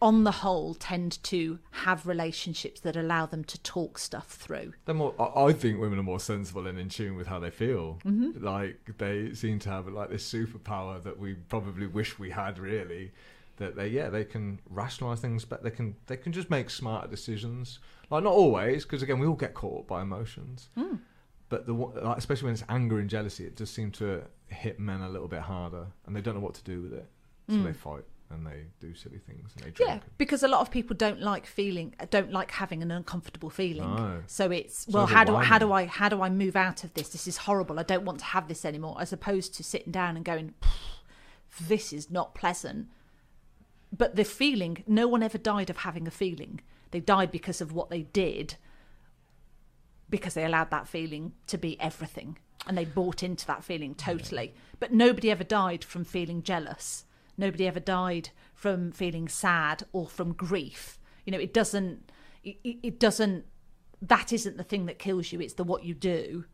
on 0.00 0.24
the 0.24 0.30
whole, 0.30 0.74
tend 0.74 1.22
to 1.22 1.58
have 1.70 2.06
relationships 2.06 2.80
that 2.80 2.96
allow 2.96 3.24
them 3.24 3.44
to 3.44 3.58
talk 3.62 3.98
stuff 3.98 4.26
through. 4.26 4.72
They're 4.84 4.94
more. 4.94 5.14
I, 5.18 5.52
think 5.52 5.80
women 5.80 5.98
are 5.98 6.02
more 6.02 6.20
sensible 6.20 6.66
and 6.66 6.78
in 6.78 6.88
tune 6.88 7.16
with 7.16 7.28
how 7.28 7.38
they 7.38 7.50
feel. 7.50 7.98
Mm-hmm. 8.04 8.44
Like 8.44 8.98
they 8.98 9.32
seem 9.32 9.58
to 9.60 9.70
have 9.70 9.88
like 9.88 10.10
this 10.10 10.30
superpower 10.30 11.02
that 11.02 11.18
we 11.18 11.34
probably 11.34 11.86
wish 11.86 12.18
we 12.18 12.30
had. 12.30 12.58
Really, 12.58 13.12
that 13.56 13.76
they 13.76 13.88
yeah 13.88 14.08
they 14.10 14.24
can 14.24 14.60
rationalize 14.68 15.20
things, 15.20 15.44
but 15.44 15.62
they 15.62 15.70
can 15.70 15.94
they 16.06 16.16
can 16.16 16.32
just 16.32 16.50
make 16.50 16.70
smarter 16.70 17.08
decisions. 17.08 17.78
Like 18.10 18.24
not 18.24 18.32
always, 18.32 18.84
because 18.84 19.02
again 19.02 19.18
we 19.18 19.26
all 19.26 19.34
get 19.34 19.54
caught 19.54 19.80
up 19.80 19.86
by 19.88 20.02
emotions. 20.02 20.70
Mm. 20.76 21.00
But 21.48 21.66
the 21.66 21.72
like, 21.74 22.16
especially 22.16 22.46
when 22.46 22.54
it's 22.54 22.64
anger 22.68 22.98
and 22.98 23.10
jealousy, 23.10 23.44
it 23.44 23.56
does 23.56 23.70
seem 23.70 23.90
to 23.92 24.22
hit 24.46 24.80
men 24.80 25.00
a 25.02 25.08
little 25.08 25.28
bit 25.28 25.40
harder, 25.40 25.86
and 26.06 26.16
they 26.16 26.20
don't 26.20 26.34
know 26.34 26.40
what 26.40 26.54
to 26.54 26.64
do 26.64 26.82
with 26.82 26.92
it, 26.94 27.06
so 27.48 27.56
Mm. 27.56 27.64
they 27.64 27.72
fight 27.72 28.04
and 28.30 28.46
they 28.46 28.64
do 28.80 28.94
silly 28.94 29.18
things 29.18 29.52
and 29.54 29.64
they 29.66 29.70
drink. 29.70 29.90
Yeah, 29.90 29.98
because 30.16 30.42
a 30.42 30.48
lot 30.48 30.62
of 30.62 30.70
people 30.70 30.96
don't 30.96 31.20
like 31.20 31.44
feeling, 31.46 31.94
don't 32.08 32.32
like 32.32 32.50
having 32.52 32.82
an 32.82 32.90
uncomfortable 32.90 33.50
feeling. 33.50 33.94
No. 33.94 34.22
So 34.26 34.50
it's 34.50 34.86
So 34.86 34.92
well, 34.92 35.06
how 35.06 35.24
do 35.24 35.36
I, 35.36 35.44
how 35.44 35.58
do. 35.58 35.70
I 35.70 35.84
how 35.84 36.08
do 36.08 36.22
I 36.22 36.30
move 36.30 36.56
out 36.56 36.82
of 36.82 36.94
this? 36.94 37.10
This 37.10 37.26
is 37.26 37.36
horrible. 37.36 37.78
I 37.78 37.82
don't 37.82 38.06
want 38.06 38.20
to 38.20 38.24
have 38.24 38.48
this 38.48 38.64
anymore. 38.64 38.96
As 38.98 39.12
opposed 39.12 39.54
to 39.56 39.62
sitting 39.62 39.92
down 39.92 40.16
and 40.16 40.24
going, 40.24 40.54
this 41.60 41.92
is 41.92 42.10
not 42.10 42.34
pleasant. 42.34 42.88
But 43.96 44.16
the 44.16 44.24
feeling, 44.24 44.84
no 44.86 45.06
one 45.06 45.22
ever 45.22 45.38
died 45.38 45.70
of 45.70 45.78
having 45.78 46.06
a 46.06 46.10
feeling. 46.10 46.60
They 46.90 47.00
died 47.00 47.30
because 47.30 47.60
of 47.60 47.72
what 47.72 47.90
they 47.90 48.02
did, 48.02 48.56
because 50.08 50.34
they 50.34 50.44
allowed 50.44 50.70
that 50.70 50.88
feeling 50.88 51.32
to 51.48 51.58
be 51.58 51.80
everything, 51.80 52.38
and 52.66 52.76
they 52.76 52.84
bought 52.84 53.22
into 53.22 53.46
that 53.46 53.64
feeling 53.64 53.94
totally. 53.94 54.54
But 54.80 54.92
nobody 54.92 55.30
ever 55.30 55.44
died 55.44 55.84
from 55.84 56.04
feeling 56.04 56.42
jealous. 56.42 57.04
Nobody 57.36 57.66
ever 57.66 57.80
died 57.80 58.30
from 58.54 58.92
feeling 58.92 59.28
sad 59.28 59.84
or 59.92 60.06
from 60.06 60.32
grief. 60.32 60.98
You 61.24 61.32
know, 61.32 61.38
it 61.38 61.54
doesn't. 61.54 62.10
It, 62.44 62.56
it 62.64 62.76
it 62.82 63.00
doesn't. 63.00 63.44
That 64.00 64.32
isn't 64.32 64.56
the 64.56 64.64
thing 64.64 64.86
that 64.86 64.98
kills 64.98 65.32
you. 65.32 65.40
It's 65.40 65.54
the 65.54 65.64
what 65.64 65.84
you 65.84 65.94
do 65.94 66.44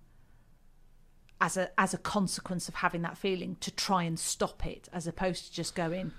as 1.40 1.56
a 1.56 1.70
as 1.78 1.94
a 1.94 1.98
consequence 1.98 2.68
of 2.68 2.76
having 2.76 3.02
that 3.02 3.18
feeling 3.18 3.56
to 3.60 3.70
try 3.70 4.02
and 4.02 4.18
stop 4.18 4.66
it, 4.66 4.88
as 4.92 5.06
opposed 5.06 5.46
to 5.46 5.52
just 5.52 5.74
going, 5.74 6.12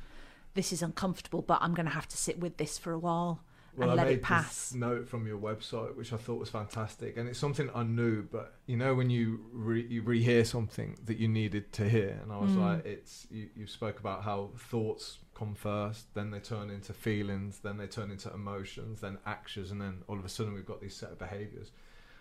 "This 0.54 0.74
is 0.74 0.82
uncomfortable, 0.82 1.42
but 1.42 1.60
I'm 1.62 1.74
going 1.74 1.86
to 1.86 1.92
have 1.94 2.08
to 2.10 2.18
sit 2.18 2.40
with 2.40 2.58
this 2.58 2.78
for 2.78 2.92
a 2.92 3.00
while 3.00 3.44
Well, 3.76 3.92
and 3.92 4.00
I 4.00 4.04
let 4.04 4.14
it 4.14 4.22
pass." 4.22 4.70
this 4.70 4.76
note 4.76 5.08
from 5.08 5.26
your 5.28 5.38
website, 5.38 5.96
which 5.96 6.12
I 6.14 6.18
thought 6.18 6.40
was 6.40 6.50
fantastic, 6.50 7.18
and 7.18 7.30
it's 7.30 7.40
something 7.40 7.70
I 7.74 7.84
knew. 7.84 8.24
But 8.24 8.56
you 8.66 8.76
know, 8.78 8.96
when 8.96 9.10
you 9.10 9.46
re- 9.54 9.86
you 9.88 10.02
rehear 10.04 10.46
something 10.46 10.98
that 11.06 11.18
you 11.18 11.28
needed 11.28 11.72
to 11.74 11.88
hear, 11.90 12.20
and 12.22 12.32
I 12.32 12.38
was 12.40 12.52
Mm. 12.54 12.58
like, 12.62 12.86
"It's 12.86 13.28
you." 13.30 13.50
You 13.56 13.68
spoke 13.68 14.00
about 14.00 14.24
how 14.24 14.52
thoughts 14.58 15.20
come 15.36 15.56
first, 15.56 16.14
then 16.16 16.32
they 16.32 16.40
turn 16.40 16.70
into 16.70 16.92
feelings, 16.94 17.60
then 17.60 17.78
they 17.78 17.88
turn 17.88 18.12
into 18.12 18.30
emotions, 18.34 19.00
then 19.00 19.20
actions, 19.26 19.72
and 19.72 19.80
then 19.80 20.04
all 20.08 20.20
of 20.20 20.26
a 20.26 20.30
sudden 20.30 20.54
we've 20.54 20.66
got 20.66 20.82
these 20.82 20.96
set 20.96 21.12
of 21.12 21.18
behaviors. 21.20 21.72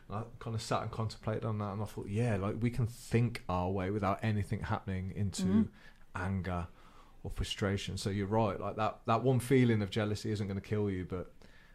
And 0.09 0.19
I 0.19 0.25
kind 0.39 0.55
of 0.55 0.63
sat 0.63 0.83
and 0.83 0.91
contemplated 0.91 1.45
on 1.45 1.59
that, 1.59 1.73
and 1.73 1.83
I 1.83 1.85
thought, 1.87 2.09
yeah, 2.09 2.37
like 2.37 2.57
we 2.63 2.71
can 2.71 2.87
think 2.87 3.43
our 3.49 3.71
way 3.71 3.91
without 3.91 4.21
anything 4.23 4.61
happening 4.61 5.11
into 5.17 5.43
Mhm. 5.45 5.69
anger 6.15 6.69
or 7.25 7.31
frustration. 7.31 7.97
So 7.97 8.11
you're 8.11 8.27
right, 8.27 8.59
like 8.61 8.77
that 8.77 8.99
that 9.07 9.23
one 9.23 9.41
feeling 9.41 9.83
of 9.83 9.91
jealousy 9.91 10.31
isn't 10.31 10.47
going 10.47 10.61
to 10.61 10.67
kill 10.67 10.91
you, 10.91 11.05
but 11.09 11.33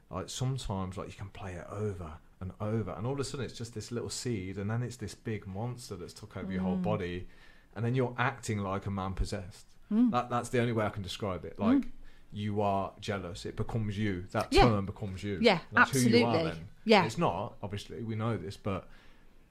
like 0.09 0.29
sometimes 0.29 0.97
like 0.97 1.07
you 1.07 1.13
can 1.17 1.29
play 1.29 1.53
it 1.53 1.65
over 1.71 2.11
and 2.39 2.51
over, 2.61 2.91
and 2.91 3.05
all 3.07 3.13
of 3.13 3.19
a 3.19 3.23
sudden 3.23 3.45
it's 3.45 3.57
just 3.57 3.73
this 3.73 3.91
little 3.91 4.09
seed, 4.09 4.57
and 4.57 4.69
then 4.69 4.83
it's 4.83 4.97
this 4.97 5.15
big 5.15 5.47
monster 5.47 5.95
that's 5.95 6.13
took 6.13 6.35
over 6.37 6.51
your 6.51 6.61
whole 6.61 6.77
Mm. 6.77 6.83
body, 6.83 7.27
and 7.75 7.83
then 7.85 7.95
you're 7.95 8.13
acting 8.17 8.59
like 8.59 8.85
a 8.85 8.91
man 8.91 9.13
possessed. 9.13 9.65
Mm. 9.91 10.11
That 10.11 10.29
that's 10.29 10.49
the 10.49 10.59
only 10.59 10.73
way 10.73 10.85
I 10.85 10.89
can 10.89 11.03
describe 11.03 11.45
it. 11.45 11.57
Like 11.59 11.83
you 12.31 12.61
are 12.61 12.91
jealous, 12.99 13.45
it 13.45 13.55
becomes 13.55 13.97
you. 13.97 14.23
That 14.31 14.47
Yeah. 14.51 14.63
term 14.63 14.85
becomes 14.87 15.23
you. 15.23 15.37
Yeah, 15.41 15.59
that's 15.71 15.91
Who 15.91 15.99
you 16.09 16.25
are 16.25 16.29
absolutely. 16.29 16.51
then. 16.51 16.67
Yeah. 16.85 17.05
it's 17.05 17.17
not 17.17 17.53
obviously 17.61 18.01
we 18.03 18.15
know 18.15 18.35
this, 18.37 18.57
but 18.57 18.87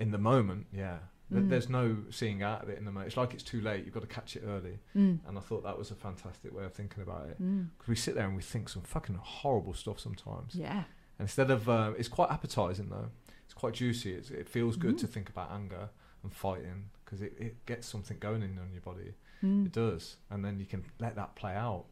in 0.00 0.10
the 0.10 0.18
moment, 0.18 0.66
yeah, 0.72 0.98
Mm. 1.40 1.48
there's 1.48 1.68
no 1.68 1.96
seeing 2.10 2.42
out 2.42 2.62
of 2.62 2.68
it 2.68 2.78
in 2.78 2.84
the 2.84 2.92
moment. 2.92 3.08
It's 3.08 3.16
like 3.16 3.32
it's 3.34 3.42
too 3.42 3.60
late. 3.60 3.84
You've 3.84 3.94
got 3.94 4.00
to 4.00 4.06
catch 4.06 4.36
it 4.36 4.42
early, 4.46 4.78
Mm. 4.94 5.18
and 5.26 5.38
I 5.38 5.40
thought 5.40 5.62
that 5.64 5.78
was 5.78 5.90
a 5.90 5.94
fantastic 5.94 6.54
way 6.54 6.64
of 6.64 6.72
thinking 6.74 7.02
about 7.02 7.28
it. 7.30 7.40
Mm. 7.42 7.68
Because 7.76 7.88
we 7.88 7.96
sit 7.96 8.14
there 8.14 8.26
and 8.26 8.36
we 8.36 8.42
think 8.42 8.68
some 8.68 8.82
fucking 8.82 9.16
horrible 9.16 9.74
stuff 9.74 9.98
sometimes. 10.00 10.54
Yeah. 10.54 10.84
And 11.18 11.26
instead 11.28 11.50
of, 11.50 11.68
uh, 11.68 11.92
it's 11.98 12.08
quite 12.08 12.30
appetizing 12.30 12.88
though. 12.90 13.10
It's 13.44 13.54
quite 13.54 13.74
juicy. 13.74 14.12
It's, 14.12 14.30
it 14.30 14.48
feels 14.48 14.76
good 14.76 14.96
Mm. 14.96 15.00
to 15.00 15.06
think 15.06 15.28
about 15.28 15.50
anger 15.52 15.88
and 16.22 16.32
fighting 16.32 16.90
because 17.04 17.20
it, 17.22 17.34
it 17.38 17.66
gets 17.66 17.86
something 17.86 18.16
going 18.18 18.42
in 18.42 18.58
on 18.58 18.70
your 18.72 18.80
body. 18.82 19.14
Mm. 19.42 19.66
It 19.66 19.72
does. 19.72 20.16
And 20.30 20.44
then 20.44 20.58
you 20.60 20.66
can 20.66 20.84
let 20.98 21.16
that 21.16 21.34
play 21.34 21.54
out. 21.54 21.84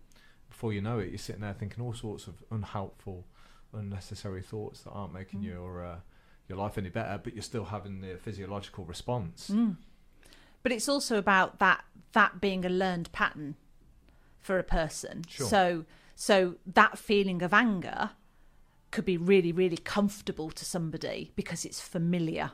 Before 0.49 0.73
you 0.73 0.81
know 0.81 0.99
it, 0.99 1.09
you're 1.11 1.19
sitting 1.19 1.43
there 1.43 1.53
thinking 1.55 1.83
all 1.85 1.93
sorts 1.95 2.27
of 2.27 2.43
unhelpful, 2.51 3.27
unnecessary 3.73 4.43
thoughts 4.43 4.83
that 4.83 4.91
aren't 4.91 5.13
making 5.13 5.41
Mm. 5.41 5.45
your 5.45 5.85
uh, 5.85 5.97
your 6.51 6.59
life 6.59 6.77
any 6.77 6.91
better, 6.91 7.19
but 7.23 7.35
you're 7.35 7.43
still 7.43 7.67
having 7.67 8.01
the 8.01 8.17
physiological 8.17 8.85
response. 8.85 9.51
Mm. 9.51 9.77
But 10.63 10.73
it's 10.73 10.89
also 10.89 11.17
about 11.17 11.59
that 11.61 11.85
that 12.13 12.41
being 12.41 12.65
a 12.65 12.69
learned 12.69 13.11
pattern 13.13 13.55
for 14.41 14.59
a 14.59 14.65
person. 14.65 15.25
Sure. 15.29 15.47
So 15.47 15.85
so 16.15 16.57
that 16.67 16.99
feeling 16.99 17.43
of 17.43 17.55
anger 17.55 18.11
could 18.91 19.05
be 19.05 19.17
really 19.17 19.53
really 19.53 19.77
comfortable 19.79 20.51
to 20.51 20.65
somebody 20.65 21.33
because 21.37 21.65
it's 21.65 21.81
familiar. 21.81 22.51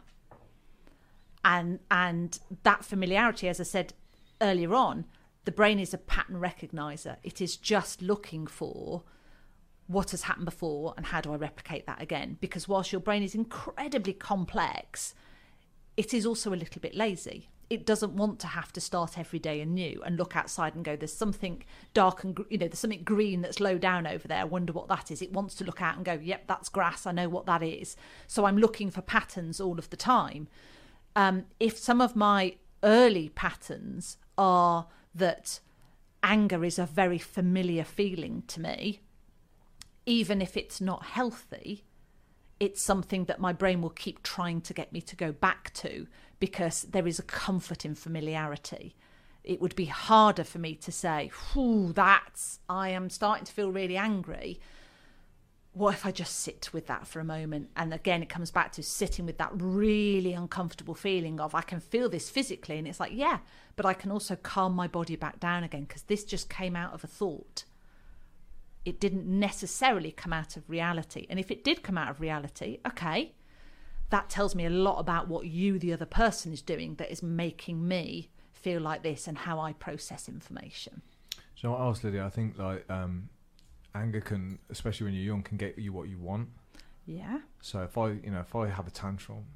And 1.45 1.81
and 1.91 2.39
that 2.63 2.85
familiarity 2.85 3.49
as 3.49 3.59
I 3.61 3.65
said 3.65 3.95
earlier 4.41 4.75
on, 4.75 5.07
the 5.47 5.53
brain 5.53 5.81
is 5.81 5.95
a 5.95 5.99
pattern 5.99 6.37
recognizer. 6.37 7.17
It 7.23 7.41
is 7.41 7.57
just 7.57 8.03
looking 8.03 8.47
for 8.47 9.05
what 9.87 10.11
has 10.11 10.23
happened 10.23 10.45
before 10.45 10.95
and 10.97 11.07
how 11.07 11.21
do 11.21 11.33
I 11.33 11.37
replicate 11.37 11.87
that 11.87 12.03
again? 12.03 12.39
Because 12.41 12.67
whilst 12.67 12.93
your 12.93 13.01
brain 13.01 13.23
is 13.23 13.35
incredibly 13.35 14.13
complex, 14.13 15.15
it 15.97 16.13
is 16.13 16.27
also 16.27 16.53
a 16.53 16.57
little 16.57 16.81
bit 16.81 16.95
lazy. 16.95 17.49
It 17.69 17.85
doesn't 17.85 18.15
want 18.15 18.39
to 18.41 18.47
have 18.49 18.73
to 18.75 18.81
start 18.81 19.19
every 19.19 19.39
day 19.39 19.61
anew 19.61 20.01
and 20.05 20.17
look 20.17 20.37
outside 20.37 20.75
and 20.75 20.85
go, 20.85 20.95
there's 20.95 21.13
something 21.13 21.65
dark 21.95 22.23
and, 22.23 22.39
you 22.49 22.59
know, 22.59 22.69
there's 22.69 22.79
something 22.79 23.03
green 23.03 23.43
that's 23.43 23.59
low 23.59 23.77
down 23.77 24.07
over 24.07 24.29
there. 24.29 24.41
I 24.41 24.45
wonder 24.45 24.73
what 24.73 24.89
that 24.89 25.11
is. 25.11 25.21
It 25.21 25.33
wants 25.33 25.55
to 25.57 25.65
look 25.65 25.83
out 25.83 25.97
and 25.97 26.05
go, 26.05 26.13
yep, 26.13 26.45
that's 26.47 26.69
grass. 26.69 27.07
I 27.07 27.13
know 27.13 27.29
what 27.29 27.47
that 27.47 27.63
is. 27.63 27.97
So 28.27 28.45
I'm 28.45 28.59
looking 28.59 28.91
for 28.91 29.03
patterns 29.03 29.61
all 29.61 29.79
of 29.79 29.91
the 29.91 29.97
time. 29.97 30.47
Um, 31.17 31.47
if 31.59 31.77
some 31.77 32.01
of 32.01 32.15
my 32.15 32.57
early 32.85 33.31
patterns 33.31 34.17
are 34.39 34.87
that 35.15 35.59
anger 36.23 36.65
is 36.65 36.79
a 36.79 36.87
very 36.87 37.19
familiar 37.19 37.85
feeling 37.85 38.43
to 38.49 38.61
me, 38.61 39.01
even 40.07 40.41
if 40.41 40.57
it's 40.57 40.81
not 40.81 41.05
healthy, 41.05 41.85
it's 42.59 42.81
something 42.81 43.25
that 43.25 43.41
my 43.41 43.53
brain 43.53 43.83
will 43.83 43.91
keep 43.91 44.23
trying 44.23 44.61
to 44.63 44.73
get 44.73 44.93
me 44.93 45.01
to 45.03 45.17
go 45.17 45.33
back 45.33 45.73
to 45.75 46.07
because 46.39 46.83
there 46.83 47.07
is 47.07 47.19
a 47.19 47.25
comfort 47.25 47.85
in 47.85 47.95
familiarity. 47.95 48.95
It 49.45 49.61
would 49.61 49.77
be 49.77 49.87
harder 49.87 50.45
for 50.45 50.59
me 50.59 50.75
to 50.77 50.93
say, 50.93 51.31
Whew, 51.53 51.93
that's, 51.93 52.61
I 52.69 52.91
am 52.91 53.11
starting 53.11 53.45
to 53.45 53.53
feel 53.53 53.71
really 53.71 53.97
angry. 53.97 54.61
What 55.73 55.93
if 55.93 56.07
I 56.07 56.11
just 56.11 56.41
sit 56.41 56.71
with 56.73 56.87
that 56.87 57.07
for 57.07 57.21
a 57.21 57.25
moment? 57.25 57.69
And 57.77 57.93
again, 57.93 58.23
it 58.23 58.31
comes 58.31 58.51
back 58.51 58.73
to 58.73 58.83
sitting 58.83 59.27
with 59.27 59.37
that 59.37 59.51
really 59.53 60.33
uncomfortable 60.33 60.95
feeling 60.95 61.39
of, 61.39 61.55
I 61.55 61.61
can 61.61 61.81
feel 61.81 62.09
this 62.09 62.31
physically. 62.31 62.79
And 62.79 62.89
it's 62.89 62.99
like, 62.99 63.13
yeah, 63.13 63.41
but 63.77 63.85
I 63.85 63.93
can 63.93 64.11
also 64.11 64.37
calm 64.37 64.75
my 64.75 64.89
body 64.89 65.17
back 65.17 65.39
down 65.39 65.65
again 65.65 65.85
because 65.85 66.03
this 66.05 66.25
just 66.25 66.49
came 66.49 66.75
out 66.75 66.95
of 66.95 67.05
a 67.05 67.09
thought 67.09 67.65
it 68.87 69.01
didn't 69.01 69.27
necessarily 69.27 70.13
come 70.13 70.33
out 70.33 70.57
of 70.57 70.71
reality. 70.71 71.27
And 71.29 71.41
if 71.41 71.51
it 71.51 71.65
did 71.65 71.83
come 71.83 71.99
out 71.99 72.09
of 72.09 72.21
reality, 72.21 72.79
okay, 72.87 73.35
that 74.11 74.31
tells 74.31 74.55
me 74.55 74.65
a 74.65 74.71
lot 74.71 75.01
about 75.01 75.27
what 75.27 75.47
you, 75.47 75.81
the 75.81 75.93
other 75.93 76.07
person, 76.07 76.53
is 76.53 76.63
doing 76.63 76.95
that 76.95 77.11
is 77.11 77.21
making 77.21 77.87
me 77.87 78.31
feel 78.53 78.81
like 78.81 79.03
this 79.03 79.27
and 79.27 79.39
how 79.39 79.59
I 79.59 79.73
process 79.73 80.29
information. 80.29 81.03
So 81.57 81.73
what 81.73 81.81
else, 81.81 82.05
Lydia? 82.05 82.25
I 82.25 82.31
think 82.31 82.57
like 82.59 82.89
um, 82.89 83.29
anger 83.93 84.21
can, 84.21 84.61
especially 84.71 85.07
when 85.07 85.15
you're 85.15 85.25
young, 85.25 85.43
can 85.43 85.57
get 85.57 85.77
you 85.77 85.93
what 85.93 86.09
you 86.09 86.19
want. 86.19 86.49
Yeah. 87.07 87.41
So 87.61 87.83
if 87.83 87.99
I, 87.99 88.11
you 88.11 88.31
know, 88.31 88.41
if 88.41 88.55
I 88.55 88.69
have 88.69 88.87
a 88.87 88.91
tantrum 88.91 89.47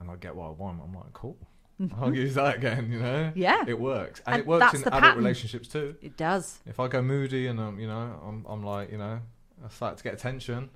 and 0.00 0.10
I 0.10 0.16
get 0.16 0.34
what 0.34 0.48
I 0.48 0.50
want, 0.50 0.80
I'm 0.82 0.94
like, 0.94 1.12
cool. 1.12 1.36
Mhm. 1.80 1.98
I'll 2.02 2.14
use 2.14 2.34
that 2.34 2.56
again. 2.56 2.92
You 2.92 3.00
know, 3.00 3.32
Yeah. 3.34 3.64
it 3.66 3.78
works, 3.80 4.20
and, 4.26 4.34
And 4.34 4.40
it 4.42 4.46
works 4.46 4.74
in 4.74 4.80
adult 4.82 5.02
pattern. 5.02 5.16
relationships 5.18 5.66
too. 5.68 5.96
It 6.02 6.16
does. 6.16 6.60
If 6.66 6.78
I 6.78 6.88
go 6.88 7.00
moody 7.00 7.46
and 7.46 7.58
I'm, 7.60 7.78
you 7.80 7.86
know, 7.86 8.20
I'm, 8.22 8.44
I'm 8.48 8.62
like, 8.62 8.90
you 8.92 8.98
know, 8.98 9.20
I 9.64 9.68
start 9.68 9.96
to 9.96 10.04
get 10.04 10.12
attention. 10.14 10.70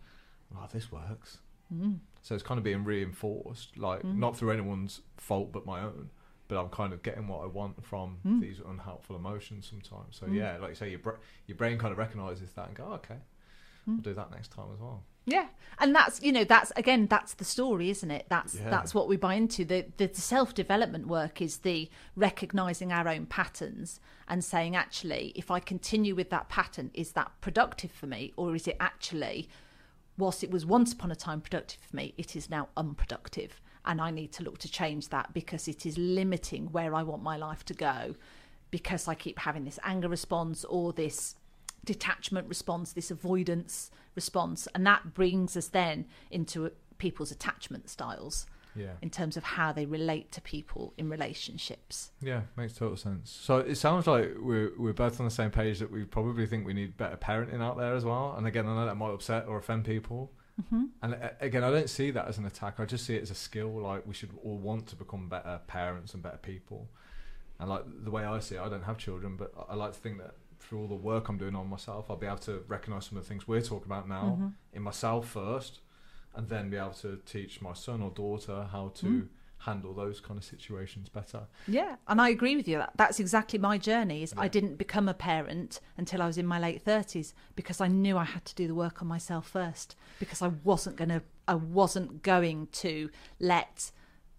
Oh, 0.57 0.67
this 0.73 0.91
works. 0.91 1.39
Mm. 1.75 1.99
So 2.23 2.35
it's 2.35 2.43
kind 2.45 2.57
of 2.59 2.65
being 2.65 2.85
reinforced, 2.85 3.77
like 3.77 4.03
Mm. 4.03 4.17
not 4.17 4.37
through 4.37 4.53
anyone's 4.53 5.03
fault 5.19 5.53
but 5.53 5.67
my 5.67 5.81
own. 5.83 6.11
But 6.49 6.59
I'm 6.61 6.69
kind 6.69 6.93
of 6.93 7.03
getting 7.03 7.27
what 7.27 7.43
I 7.43 7.47
want 7.47 7.85
from 7.85 8.19
Mm. 8.25 8.41
these 8.41 8.61
unhelpful 8.61 9.17
emotions 9.17 9.67
sometimes. 9.69 10.17
So 10.17 10.27
Mm. 10.27 10.35
yeah, 10.37 10.57
like 10.59 10.71
you 10.71 10.75
say, 10.75 10.91
your 10.91 10.99
bra- 11.01 11.17
your 11.47 11.57
brain 11.57 11.79
kind 11.79 11.93
of 11.93 11.99
recognizes 11.99 12.53
that 12.53 12.69
and 12.69 12.77
go, 12.77 12.85
oh, 12.91 12.95
okay, 12.95 13.17
Mm. 13.89 13.97
I'll 13.97 14.03
do 14.03 14.14
that 14.14 14.30
next 14.30 14.51
time 14.51 14.66
as 14.72 14.80
well. 14.80 15.03
Yeah, 15.26 15.47
and 15.78 15.95
that's 15.95 16.22
you 16.22 16.32
know 16.32 16.45
that's 16.45 16.70
again 16.76 17.07
that's 17.07 17.35
the 17.35 17.45
story, 17.45 17.89
isn't 17.91 18.11
it? 18.11 18.26
That's 18.28 18.57
Yeah. 18.57 18.68
that's 18.68 18.95
what 18.95 19.09
we 19.09 19.16
buy 19.16 19.35
into. 19.35 19.64
The 19.64 19.87
the 19.97 20.11
self 20.12 20.53
development 20.55 21.07
work 21.07 21.41
is 21.41 21.59
the 21.59 21.89
recognizing 22.14 22.93
our 22.93 23.09
own 23.09 23.24
patterns 23.26 24.01
and 24.28 24.45
saying 24.45 24.76
actually, 24.76 25.32
if 25.35 25.51
I 25.51 25.61
continue 25.61 26.14
with 26.14 26.28
that 26.30 26.49
pattern, 26.51 26.91
is 26.93 27.12
that 27.12 27.32
productive 27.41 27.91
for 27.91 28.07
me, 28.07 28.32
or 28.37 28.55
is 28.55 28.68
it 28.68 28.76
actually, 28.80 29.49
whilst 30.18 30.45
it 30.45 30.51
was 30.51 30.66
once 30.66 30.93
upon 30.93 31.11
a 31.11 31.16
time 31.16 31.41
productive 31.41 31.80
for 31.80 31.97
me, 31.97 32.14
it 32.18 32.37
is 32.37 32.51
now 32.51 32.68
unproductive, 32.76 33.61
and 33.87 34.01
I 34.03 34.11
need 34.11 34.30
to 34.32 34.43
look 34.43 34.59
to 34.59 34.70
change 34.70 35.09
that 35.09 35.32
because 35.32 35.68
it 35.68 35.87
is 35.87 35.97
limiting 35.97 36.70
where 36.70 36.95
I 36.95 37.03
want 37.03 37.22
my 37.22 37.37
life 37.39 37.64
to 37.66 37.74
go, 37.74 38.14
because 38.70 39.09
I 39.09 39.14
keep 39.14 39.39
having 39.39 39.64
this 39.64 39.78
anger 39.85 40.09
response 40.09 40.64
or 40.64 40.93
this 40.93 41.37
detachment 41.85 42.49
response, 42.49 42.93
this 42.93 43.11
avoidance 43.11 43.91
response, 44.14 44.66
and 44.74 44.87
that 44.87 45.14
brings 45.14 45.57
us 45.57 45.68
then 45.68 46.07
into 46.30 46.70
people's 46.99 47.30
attachment 47.30 47.89
styles 47.89 48.47
Yeah. 48.76 48.95
in 49.03 49.11
terms 49.11 49.37
of 49.37 49.45
how 49.45 49.72
they 49.72 49.85
relate 49.87 50.32
to 50.32 50.41
people 50.41 50.95
in 50.97 51.09
relationships. 51.11 52.11
Yeah, 52.20 52.43
makes 52.57 52.74
total 52.74 52.97
sense. 52.97 53.30
So 53.30 53.59
it 53.59 53.74
sounds 53.76 54.07
like 54.07 54.35
we're 54.41 54.72
we're 54.78 54.93
both 54.93 55.20
on 55.20 55.26
the 55.26 55.30
same 55.30 55.51
page 55.51 55.78
that 55.80 55.91
we 55.91 56.05
probably 56.05 56.47
think 56.47 56.66
we 56.66 56.74
need 56.74 56.97
better 56.97 57.16
parenting 57.16 57.61
out 57.61 57.76
there 57.76 57.95
as 57.95 58.05
well. 58.05 58.35
And 58.37 58.47
again, 58.47 58.66
I 58.66 58.74
know 58.74 58.87
that 58.87 58.97
might 58.97 59.11
upset 59.12 59.47
or 59.47 59.59
offend 59.59 59.85
people. 59.85 60.32
Mm-hmm. 60.62 60.85
And 61.03 61.30
again, 61.41 61.64
I 61.64 61.70
don't 61.70 61.91
see 61.91 62.12
that 62.12 62.28
as 62.28 62.39
an 62.39 62.45
attack. 62.47 62.78
I 62.78 62.85
just 62.85 63.05
see 63.05 63.16
it 63.16 63.22
as 63.22 63.30
a 63.30 63.35
skill. 63.35 63.70
Like 63.80 64.07
we 64.07 64.14
should 64.14 64.30
all 64.45 64.57
want 64.59 64.87
to 64.89 64.97
become 64.97 65.28
better 65.28 65.61
parents 65.66 66.14
and 66.14 66.22
better 66.22 66.39
people. 66.39 66.89
And 67.59 67.68
like 67.68 67.82
the 68.05 68.11
way 68.11 68.24
I 68.24 68.39
see 68.41 68.55
it, 68.57 68.61
I 68.61 68.68
don't 68.68 68.82
have 68.85 68.99
children, 68.99 69.37
but 69.37 69.53
I 69.68 69.74
like 69.74 69.93
to 69.95 69.99
think 69.99 70.18
that 70.18 70.35
through 70.65 70.81
all 70.81 70.89
the 70.89 70.95
work 70.95 71.29
I'm 71.29 71.39
doing 71.39 71.55
on 71.55 71.69
myself, 71.69 72.11
I'll 72.11 72.17
be 72.17 72.27
able 72.27 72.39
to 72.39 72.65
recognise 72.69 73.07
some 73.07 73.19
of 73.19 73.25
the 73.25 73.29
things 73.29 73.47
we're 73.47 73.61
talking 73.61 73.87
about 73.87 74.09
now 74.09 74.39
Mhm. 74.41 74.53
in 74.73 74.83
myself 74.83 75.29
first, 75.29 75.81
and 76.35 76.49
then 76.49 76.71
be 76.71 76.77
able 76.77 76.91
to 76.95 77.21
teach 77.27 77.61
my 77.62 77.75
son 77.75 78.03
or 78.03 78.11
daughter 78.11 78.69
how 78.73 78.89
to 78.97 79.07
Mm. 79.07 79.29
handle 79.59 79.95
those 79.95 80.21
kind 80.21 80.37
of 80.37 80.45
situations 80.45 81.09
better. 81.09 81.47
Yeah, 81.67 81.97
and 82.09 82.21
I 82.21 82.29
agree 82.29 82.55
with 82.57 82.69
you. 82.69 82.79
That 82.79 82.93
that's 82.97 83.19
exactly 83.21 83.59
my 83.59 83.79
journey. 83.79 84.23
Is 84.23 84.35
I 84.37 84.49
didn't 84.49 84.77
become 84.77 85.09
a 85.09 85.15
parent 85.15 85.81
until 85.97 86.21
I 86.21 86.27
was 86.27 86.37
in 86.37 86.47
my 86.47 86.59
late 86.59 86.83
thirties 86.83 87.33
because 87.57 87.81
I 87.81 87.89
knew 87.89 88.19
I 88.19 88.25
had 88.25 88.45
to 88.47 88.55
do 88.55 88.67
the 88.67 88.75
work 88.75 89.01
on 89.01 89.09
myself 89.09 89.47
first 89.49 89.97
because 90.19 90.43
I 90.43 90.49
wasn't 90.49 90.97
gonna 90.97 91.23
I 91.49 91.55
wasn't 91.55 92.23
going 92.23 92.67
to 92.69 93.11
let 93.39 93.91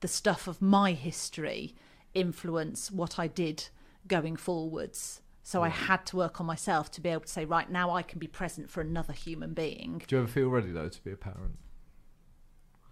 the 0.01 0.07
stuff 0.07 0.47
of 0.47 0.61
my 0.61 0.91
history 0.93 1.75
influence 2.13 2.91
what 2.91 3.17
I 3.19 3.27
did 3.27 3.69
going 4.07 4.35
forwards. 4.35 5.21
So 5.47 5.61
I 5.61 5.69
had 5.69 6.07
to 6.07 6.15
work 6.17 6.41
on 6.41 6.47
myself 6.47 6.89
to 6.93 7.01
be 7.01 7.09
able 7.09 7.21
to 7.21 7.27
say, 7.27 7.45
right 7.45 7.69
now 7.69 7.91
I 7.91 8.01
can 8.01 8.17
be 8.17 8.25
present 8.25 8.67
for 8.67 8.81
another 8.81 9.13
human 9.13 9.53
being. 9.53 10.01
Do 10.07 10.15
you 10.15 10.23
ever 10.23 10.27
feel 10.27 10.49
ready 10.49 10.71
though 10.71 10.89
to 10.89 11.03
be 11.03 11.11
a 11.11 11.15
parent? 11.15 11.59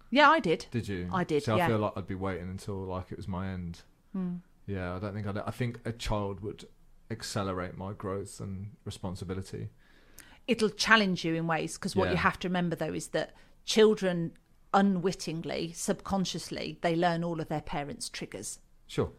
Yeah, 0.08 0.30
I 0.30 0.38
did. 0.38 0.66
Did 0.70 0.86
you? 0.86 1.08
I 1.12 1.24
did, 1.24 1.48
I 1.48 1.56
yeah. 1.56 1.66
feel 1.66 1.78
like 1.78 1.94
I'd 1.96 2.06
be 2.06 2.14
waiting 2.14 2.48
until 2.48 2.76
like 2.76 3.10
it 3.10 3.16
was 3.16 3.26
my 3.26 3.48
end. 3.52 3.80
Hmm. 4.12 4.34
Yeah, 4.66 4.94
I 4.94 5.00
don't 5.00 5.14
think 5.14 5.26
I'd. 5.26 5.38
I 5.38 5.50
think 5.50 5.80
a 5.84 5.90
child 5.90 6.42
would 6.42 6.66
accelerate 7.10 7.76
my 7.76 7.92
growth 7.92 8.38
and 8.38 8.70
responsibility. 8.84 9.70
it'll 10.46 10.70
challenge 10.70 11.24
you 11.24 11.34
in 11.34 11.48
ways 11.48 11.76
because 11.76 11.96
what 11.96 12.10
you 12.10 12.16
have 12.16 12.38
to 12.38 12.48
remember 12.48 12.76
though 12.76 12.92
is 12.94 13.08
that 13.08 13.34
children 13.64 14.32
unwittingly 14.72 15.72
subconsciously 15.72 16.78
they 16.82 16.94
learn 16.94 17.24
all 17.24 17.40
of 17.40 17.48
their 17.48 17.60
parents 17.60 18.08
triggers 18.08 18.58
Sure. 18.86 19.10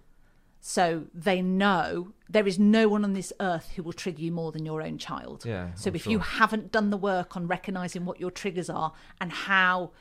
So 0.67 1.03
they 1.13 1.43
know 1.43 2.11
there 2.27 2.47
is 2.47 2.57
no 2.57 2.89
one 2.89 3.03
on 3.03 3.13
this 3.13 3.31
earth 3.39 3.69
who 3.75 3.83
will 3.83 3.93
trigger 3.93 4.23
you 4.23 4.31
more 4.31 4.51
than 4.51 4.65
your 4.65 4.81
own 4.81 4.97
child 4.97 5.45
Yeah. 5.45 5.71
so 5.75 5.89
I'm 5.91 5.95
if 5.95 6.03
sure. 6.05 6.11
you 6.13 6.17
haven't 6.19 6.71
done 6.71 6.89
the 6.89 6.97
work 6.97 7.37
on 7.37 7.45
recognizing 7.47 8.03
what 8.03 8.19
your 8.19 8.31
triggers 8.31 8.67
are 8.67 8.91
and 9.21 9.31
how 9.31 9.91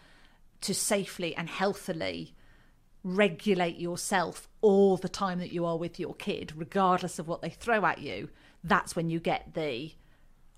to 0.62 0.72
safely 0.72 1.36
and 1.36 1.50
healthily 1.50 2.34
regulate 3.02 3.76
yourself 3.76 4.48
all 4.62 4.96
the 4.96 5.08
time 5.10 5.38
that 5.38 5.52
you 5.52 5.66
are 5.66 5.76
with 5.76 6.00
your 6.00 6.14
kid, 6.14 6.54
regardless 6.56 7.18
of 7.18 7.28
what 7.28 7.42
they 7.42 7.50
throw 7.50 7.84
at 7.84 7.98
you, 7.98 8.30
that's 8.62 8.96
when 8.96 9.10
you 9.10 9.20
get 9.20 9.52
the 9.52 9.92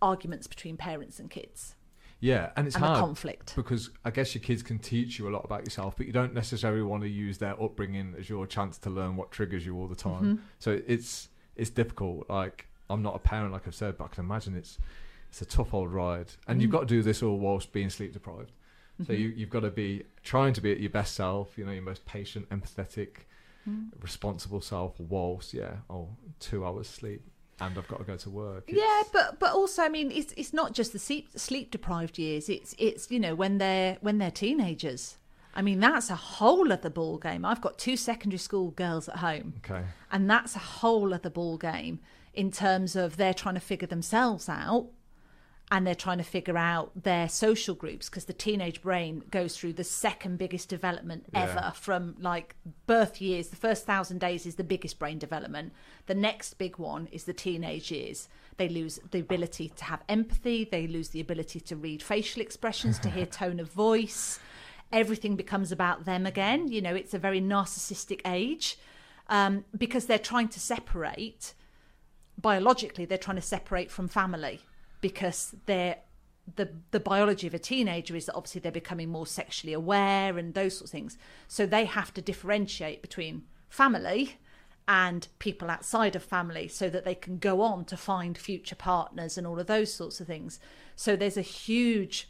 arguments 0.00 0.46
between 0.46 0.76
parents 0.76 1.18
and 1.18 1.30
kids 1.30 1.74
Yeah, 2.20 2.50
and 2.56 2.66
it's 2.66 2.76
and 2.76 2.84
hard 2.84 2.98
conflict. 2.98 3.54
because 3.56 3.90
I 4.04 4.10
guess 4.10 4.34
your 4.34 4.42
kids 4.42 4.62
can 4.62 4.78
teach 4.78 5.18
you 5.18 5.28
a 5.28 5.30
lot 5.30 5.44
about 5.44 5.64
yourself, 5.64 5.96
but 5.96 6.06
you 6.06 6.12
don't 6.12 6.32
necessarily 6.32 6.82
want 6.82 7.02
to 7.02 7.08
use 7.08 7.38
their 7.38 7.60
upbringing 7.62 8.14
as 8.18 8.28
your 8.28 8.46
chance 8.46 8.78
to 8.78 8.90
learn 8.90 9.16
what 9.16 9.30
triggers 9.30 9.66
you 9.66 9.76
all 9.76 9.86
the 9.86 9.94
time. 9.96 10.24
Mhm. 10.24 10.40
So 10.58 10.80
it's 10.86 11.28
it's 11.56 11.70
difficult. 11.70 12.28
Like 12.30 12.66
I'm 12.88 13.02
not 13.02 13.14
a 13.16 13.18
parent, 13.18 13.52
like 13.52 13.66
I've 13.66 13.74
said, 13.74 13.98
but 13.98 14.04
I 14.04 14.08
can 14.08 14.24
imagine 14.24 14.54
it's 14.56 14.78
it's 15.28 15.42
a 15.42 15.44
tough 15.44 15.74
old 15.74 15.92
ride, 15.92 16.28
and 16.48 16.62
you've 16.62 16.70
Mm. 16.70 16.72
got 16.72 16.80
to 16.80 16.86
do 16.86 17.02
this 17.02 17.22
all 17.22 17.38
whilst 17.38 17.72
being 17.72 17.90
sleep 17.90 18.12
deprived. 18.14 18.52
So 19.06 19.12
Mhm. 19.12 19.18
you 19.18 19.28
you've 19.36 19.50
got 19.50 19.60
to 19.60 19.70
be 19.70 20.04
trying 20.22 20.54
to 20.54 20.60
be 20.62 20.72
at 20.72 20.80
your 20.80 20.90
best 20.90 21.14
self. 21.14 21.58
You 21.58 21.66
know, 21.66 21.72
your 21.72 21.82
most 21.82 22.06
patient, 22.06 22.48
empathetic, 22.48 23.26
Mm. 23.68 23.90
responsible 24.00 24.60
self. 24.62 24.98
Whilst 24.98 25.52
yeah, 25.52 25.78
oh, 25.90 26.08
two 26.40 26.64
hours 26.64 26.88
sleep, 26.88 27.22
and 27.60 27.78
I've 27.78 27.88
got 27.88 27.98
to 27.98 28.04
go 28.04 28.16
to 28.16 28.30
work. 28.30 28.64
Yeah, 28.68 29.02
but 29.12 29.38
but 29.38 29.52
also, 29.52 29.82
I 29.82 29.88
mean, 29.88 30.10
it's 30.10 30.32
it's 30.36 30.52
not 30.52 30.72
just 30.72 30.92
the 30.92 30.98
sleep 30.98 31.28
sleep 31.36 31.70
deprived 31.70 32.18
years. 32.18 32.48
It's 32.48 32.74
it's 32.78 33.10
you 33.10 33.18
know 33.18 33.34
when 33.34 33.58
they're 33.58 33.98
when 34.00 34.18
they're 34.18 34.30
teenagers. 34.30 35.16
I 35.54 35.62
mean, 35.62 35.80
that's 35.80 36.10
a 36.10 36.16
whole 36.16 36.70
other 36.70 36.90
ball 36.90 37.16
game. 37.16 37.46
I've 37.46 37.62
got 37.62 37.78
two 37.78 37.96
secondary 37.96 38.38
school 38.38 38.72
girls 38.72 39.08
at 39.08 39.16
home, 39.16 39.54
okay. 39.64 39.84
and 40.12 40.28
that's 40.28 40.54
a 40.54 40.58
whole 40.58 41.14
other 41.14 41.30
ball 41.30 41.56
game 41.56 42.00
in 42.34 42.50
terms 42.50 42.94
of 42.94 43.16
they're 43.16 43.32
trying 43.32 43.54
to 43.54 43.60
figure 43.60 43.88
themselves 43.88 44.50
out 44.50 44.88
and 45.70 45.84
they're 45.84 45.96
trying 45.96 46.18
to 46.18 46.24
figure 46.24 46.56
out 46.56 46.92
their 47.02 47.28
social 47.28 47.74
groups 47.74 48.08
because 48.08 48.26
the 48.26 48.32
teenage 48.32 48.82
brain 48.82 49.24
goes 49.32 49.56
through 49.56 49.72
the 49.72 49.82
second 49.82 50.38
biggest 50.38 50.68
development 50.68 51.26
Yeah. 51.32 51.42
ever 51.42 51.72
from 51.74 52.14
like 52.20 52.54
birth 52.86 53.20
years. 53.20 53.48
The 53.48 53.56
first 53.56 53.84
thousand 53.84 54.20
days 54.20 54.46
is 54.46 54.54
the 54.54 54.62
biggest 54.64 54.98
brain 55.00 55.18
development. 55.18 55.72
The 56.06 56.14
next 56.14 56.54
big 56.54 56.78
one 56.78 57.08
is 57.10 57.24
the 57.24 57.32
teenage 57.32 57.90
years. 57.90 58.28
They 58.58 58.68
lose 58.68 59.00
the 59.10 59.18
ability 59.18 59.70
to 59.70 59.84
have 59.84 60.02
empathy. 60.08 60.64
They 60.70 60.86
lose 60.86 61.08
the 61.08 61.20
ability 61.20 61.58
to 61.60 61.74
read 61.76 62.00
facial 62.02 62.42
expressions 62.42 62.98
to 63.00 63.10
hear 63.10 63.26
tone 63.42 63.58
of 63.58 63.70
voice. 63.72 64.38
Everything 64.92 65.34
becomes 65.34 65.72
about 65.72 66.04
them 66.04 66.26
again. 66.26 66.68
You 66.68 66.80
know 66.80 66.94
it's 66.94 67.12
a 67.12 67.18
very 67.18 67.40
narcissistic 67.40 68.20
age. 68.24 68.78
Um, 69.28 69.64
because 69.76 70.06
they're 70.06 70.20
trying 70.20 70.46
to 70.50 70.60
separate 70.60 71.54
biologically 72.40 73.04
they're 73.04 73.18
trying 73.18 73.36
to 73.36 73.42
separate 73.42 73.90
from 73.90 74.06
family 74.08 74.60
because 75.00 75.54
they're 75.66 75.98
the 76.54 76.70
the 76.92 77.00
biology 77.00 77.46
of 77.46 77.54
a 77.54 77.58
teenager 77.58 78.14
is 78.14 78.26
that 78.26 78.34
obviously 78.34 78.60
they're 78.60 78.70
becoming 78.72 79.08
more 79.08 79.26
sexually 79.26 79.72
aware 79.72 80.38
and 80.38 80.54
those 80.54 80.78
sorts 80.78 80.90
of 80.90 80.92
things. 80.92 81.18
So 81.48 81.66
they 81.66 81.84
have 81.86 82.14
to 82.14 82.22
differentiate 82.22 83.02
between 83.02 83.42
family 83.68 84.38
and 84.88 85.26
people 85.40 85.68
outside 85.68 86.14
of 86.14 86.22
family 86.22 86.68
so 86.68 86.88
that 86.88 87.04
they 87.04 87.14
can 87.14 87.38
go 87.38 87.60
on 87.60 87.84
to 87.86 87.96
find 87.96 88.38
future 88.38 88.76
partners 88.76 89.36
and 89.36 89.46
all 89.46 89.58
of 89.58 89.66
those 89.66 89.92
sorts 89.92 90.20
of 90.20 90.28
things. 90.28 90.60
So 90.94 91.16
there's 91.16 91.36
a 91.36 91.42
huge 91.42 92.28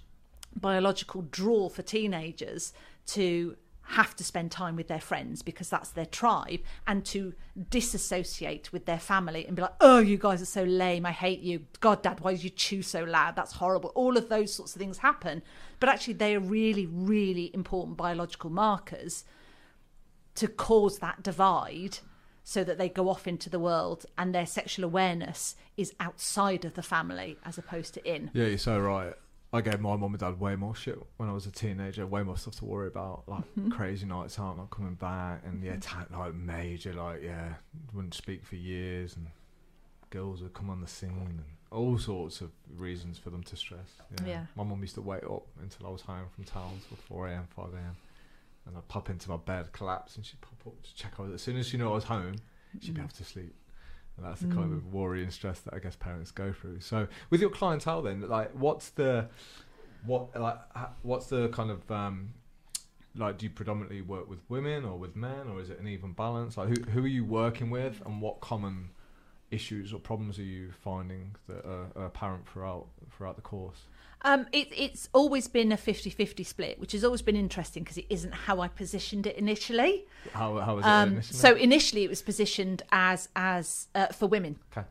biological 0.54 1.22
draw 1.22 1.68
for 1.68 1.82
teenagers 1.82 2.72
to 3.08 3.56
have 3.88 4.16
to 4.16 4.24
spend 4.24 4.50
time 4.50 4.74
with 4.74 4.88
their 4.88 5.00
friends 5.00 5.42
because 5.42 5.68
that's 5.68 5.90
their 5.90 6.06
tribe 6.06 6.60
and 6.86 7.04
to 7.04 7.34
disassociate 7.70 8.72
with 8.72 8.84
their 8.84 8.98
family 8.98 9.46
and 9.46 9.54
be 9.54 9.62
like, 9.62 9.74
oh, 9.80 9.98
you 9.98 10.18
guys 10.18 10.42
are 10.42 10.46
so 10.46 10.64
lame. 10.64 11.06
I 11.06 11.12
hate 11.12 11.40
you. 11.40 11.66
God, 11.80 12.02
dad, 12.02 12.20
why 12.20 12.32
did 12.32 12.42
you 12.42 12.50
chew 12.50 12.82
so 12.82 13.04
loud? 13.04 13.36
That's 13.36 13.52
horrible. 13.52 13.92
All 13.94 14.16
of 14.16 14.28
those 14.28 14.52
sorts 14.52 14.74
of 14.74 14.80
things 14.80 14.98
happen. 14.98 15.42
But 15.78 15.88
actually, 15.88 16.14
they 16.14 16.34
are 16.34 16.40
really, 16.40 16.86
really 16.86 17.50
important 17.54 17.96
biological 17.96 18.50
markers 18.50 19.24
to 20.34 20.48
cause 20.48 20.98
that 20.98 21.22
divide 21.22 21.98
so 22.42 22.62
that 22.64 22.78
they 22.78 22.88
go 22.88 23.08
off 23.08 23.26
into 23.26 23.50
the 23.50 23.58
world 23.58 24.06
and 24.18 24.34
their 24.34 24.46
sexual 24.46 24.84
awareness 24.84 25.56
is 25.76 25.92
outside 25.98 26.64
of 26.64 26.74
the 26.74 26.82
family 26.82 27.36
as 27.44 27.58
opposed 27.58 27.94
to 27.94 28.08
in. 28.08 28.30
Yeah, 28.34 28.46
you're 28.46 28.58
so 28.58 28.78
right. 28.80 29.14
I 29.56 29.60
gave 29.62 29.80
my 29.80 29.96
mum 29.96 30.12
and 30.12 30.18
dad 30.20 30.38
way 30.38 30.54
more 30.56 30.74
shit 30.74 30.98
when 31.16 31.28
I 31.28 31.32
was 31.32 31.46
a 31.46 31.50
teenager, 31.50 32.06
way 32.06 32.22
more 32.22 32.36
stuff 32.36 32.56
to 32.56 32.64
worry 32.64 32.88
about, 32.88 33.24
like 33.26 33.44
Mhm. 33.58 33.70
crazy 33.70 34.06
nights 34.06 34.38
out, 34.38 34.56
not 34.56 34.70
coming 34.70 34.94
back, 34.94 35.42
and 35.44 35.62
yeah, 35.62 35.76
ta- 35.80 36.06
like 36.12 36.34
major, 36.34 36.92
like 36.92 37.22
yeah, 37.22 37.54
wouldn't 37.92 38.14
speak 38.14 38.44
for 38.44 38.56
years, 38.56 39.16
and 39.16 39.26
girls 40.10 40.42
would 40.42 40.54
come 40.54 40.70
on 40.70 40.80
the 40.80 40.86
scene, 40.86 41.10
and 41.10 41.42
all 41.70 41.98
sorts 41.98 42.40
of 42.40 42.50
reasons 42.76 43.18
for 43.18 43.30
them 43.30 43.42
to 43.44 43.56
stress. 43.56 43.90
Yeah. 44.22 44.26
Yeah. 44.26 44.46
My 44.54 44.62
mum 44.64 44.80
used 44.80 44.94
to 44.94 45.00
wait 45.02 45.24
up 45.24 45.46
until 45.60 45.86
I 45.86 45.90
was 45.90 46.02
home 46.02 46.26
from 46.34 46.44
town 46.44 46.80
till 46.88 46.96
4 46.96 47.28
a.m., 47.28 47.48
5 47.56 47.74
a.m., 47.74 47.96
and 48.66 48.76
I'd 48.76 48.88
pop 48.88 49.10
into 49.10 49.28
my 49.30 49.36
bed, 49.36 49.72
collapse, 49.72 50.16
and 50.16 50.24
she'd 50.24 50.40
pop 50.40 50.54
up 50.66 50.80
to 50.82 50.94
check 50.94 51.18
was. 51.18 51.32
As 51.32 51.42
soon 51.42 51.56
as 51.56 51.66
she 51.68 51.76
knew 51.76 51.88
I 51.88 51.94
was 51.94 52.04
home, 52.04 52.36
she'd 52.80 52.94
be 52.94 53.00
Mm. 53.00 53.04
able 53.04 53.14
to 53.14 53.24
sleep. 53.24 53.54
And 54.16 54.24
that's 54.26 54.40
the 54.40 54.46
kind 54.48 54.70
Mm. 54.72 54.76
of 54.76 54.94
worry 54.94 55.22
and 55.22 55.32
stress 55.32 55.60
that 55.60 55.74
I 55.74 55.78
guess 55.78 55.94
parents 55.96 56.30
go 56.30 56.52
through. 56.52 56.80
So, 56.80 57.06
with 57.30 57.40
your 57.40 57.50
clientele, 57.50 58.00
then, 58.02 58.26
like, 58.28 58.50
what's 58.52 58.88
the 58.90 59.28
what 60.04 60.38
like 60.40 60.58
ha- 60.74 60.92
what's 61.02 61.26
the 61.26 61.48
kind 61.50 61.70
of 61.70 61.90
um, 61.90 62.32
like? 63.14 63.36
Do 63.38 63.44
you 63.46 63.50
predominantly 63.50 64.00
work 64.02 64.28
with 64.28 64.38
women 64.48 64.84
or 64.84 64.98
with 64.98 65.16
men, 65.16 65.48
or 65.48 65.60
is 65.60 65.68
it 65.68 65.78
an 65.80 65.86
even 65.88 66.12
balance? 66.12 66.56
Like, 66.56 66.68
who 66.68 66.90
who 66.92 67.04
are 67.04 67.08
you 67.08 67.24
working 67.24 67.68
with, 67.70 68.00
and 68.06 68.22
what 68.22 68.40
common 68.40 68.90
issues 69.50 69.92
or 69.92 70.00
problems 70.00 70.38
are 70.38 70.42
you 70.44 70.72
finding 70.72 71.36
that 71.46 71.64
are, 71.64 71.86
are 71.94 72.06
apparent 72.06 72.48
throughout 72.48 72.86
throughout 73.16 73.36
the 73.36 73.42
course? 73.42 73.82
Um, 74.26 74.46
it, 74.52 74.68
it's 74.76 75.08
always 75.12 75.46
been 75.46 75.70
a 75.70 75.76
50-50 75.76 76.44
split, 76.44 76.80
which 76.80 76.92
has 76.92 77.04
always 77.04 77.22
been 77.22 77.36
interesting 77.36 77.84
because 77.84 77.96
it 77.96 78.06
isn't 78.10 78.34
how 78.34 78.60
I 78.60 78.66
positioned 78.68 79.24
it 79.26 79.36
initially. 79.36 80.04
How 80.32 80.58
how 80.58 80.78
is 80.78 80.84
it 80.84 80.88
Um, 80.88 81.12
initially? 81.12 81.38
so 81.38 81.54
initially 81.54 82.02
it 82.04 82.10
was 82.10 82.22
positioned 82.22 82.82
as 82.90 83.28
as 83.36 83.86
uh, 83.94 84.08
for 84.08 84.26
women. 84.26 84.58
Okay. 84.76 84.86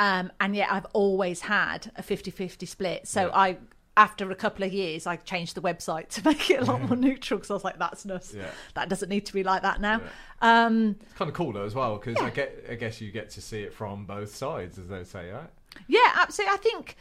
Um, 0.00 0.32
and 0.40 0.56
yet 0.56 0.68
I've 0.72 0.86
always 0.94 1.42
had 1.42 1.92
a 1.96 2.02
50-50 2.02 2.66
split. 2.66 3.06
So 3.06 3.26
Yeah. 3.26 3.36
I 3.38 3.58
after 3.96 4.30
a 4.30 4.34
couple 4.34 4.64
of 4.64 4.72
years 4.72 5.06
I 5.06 5.16
changed 5.16 5.54
the 5.54 5.60
website 5.60 6.08
to 6.14 6.24
make 6.24 6.50
it 6.50 6.62
a 6.62 6.64
lot 6.64 6.80
more 6.82 6.96
neutral 7.08 7.38
because 7.38 7.50
I 7.50 7.54
was 7.54 7.62
like 7.64 7.78
that's 7.78 8.04
nuts. 8.04 8.34
yeah. 8.34 8.50
That 8.74 8.88
doesn't 8.88 9.10
need 9.10 9.26
to 9.26 9.32
be 9.32 9.44
like 9.44 9.62
that 9.62 9.80
now. 9.80 10.00
Yeah. 10.42 10.64
Um, 10.66 10.96
It's 11.02 11.12
kind 11.12 11.28
of 11.28 11.34
cool 11.36 11.52
though 11.52 11.66
as 11.66 11.74
well 11.76 11.98
because 11.98 12.16
I 12.20 12.24
Yeah. 12.24 12.30
get 12.30 12.64
I 12.68 12.74
guess 12.74 13.00
you 13.00 13.12
get 13.12 13.30
to 13.30 13.40
see 13.40 13.62
it 13.62 13.72
from 13.72 14.06
both 14.06 14.34
sides 14.34 14.76
as 14.76 14.88
they 14.88 15.04
say, 15.04 15.30
right? 15.30 15.50
Yeah, 15.86 16.10
absolutely. 16.16 16.54
I 16.54 16.56
think 16.58 16.96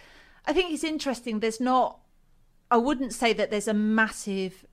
I 0.45 0.53
think 0.53 0.73
it's 0.73 0.83
interesting. 0.83 1.39
There's 1.39 1.59
not. 1.59 1.99
I 2.69 2.77
wouldn't 2.77 3.13
say 3.13 3.33
that 3.33 3.51
there's 3.51 3.67
a 3.67 3.73
massive 3.73 4.65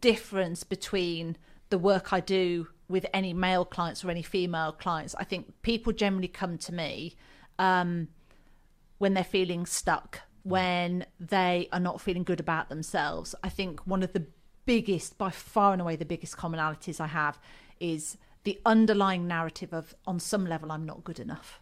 difference 0.00 0.64
between 0.64 1.36
the 1.70 1.78
work 1.78 2.12
I 2.12 2.20
do 2.20 2.68
with 2.88 3.06
any 3.12 3.32
male 3.32 3.64
clients 3.64 4.04
or 4.04 4.10
any 4.10 4.22
female 4.22 4.72
clients. 4.72 5.14
I 5.16 5.24
think 5.24 5.52
people 5.62 5.92
generally 5.92 6.28
come 6.28 6.58
to 6.58 6.72
me 6.72 7.16
um, 7.58 8.08
when 8.98 9.14
they're 9.14 9.24
feeling 9.24 9.66
stuck, 9.66 10.20
when 10.42 11.06
they 11.18 11.68
are 11.72 11.80
not 11.80 12.00
feeling 12.00 12.24
good 12.24 12.40
about 12.40 12.68
themselves. 12.68 13.34
I 13.42 13.48
think 13.48 13.86
one 13.86 14.02
of 14.02 14.12
the 14.12 14.26
biggest, 14.66 15.18
by 15.18 15.30
far 15.30 15.72
and 15.72 15.82
away, 15.82 15.96
the 15.96 16.04
biggest 16.04 16.36
commonalities 16.36 17.00
I 17.00 17.08
have 17.08 17.38
is 17.80 18.16
the 18.44 18.60
underlying 18.64 19.26
narrative 19.26 19.72
of, 19.72 19.94
on 20.06 20.20
some 20.20 20.46
level, 20.46 20.70
I'm 20.70 20.84
not 20.84 21.04
good 21.04 21.18
enough 21.18 21.60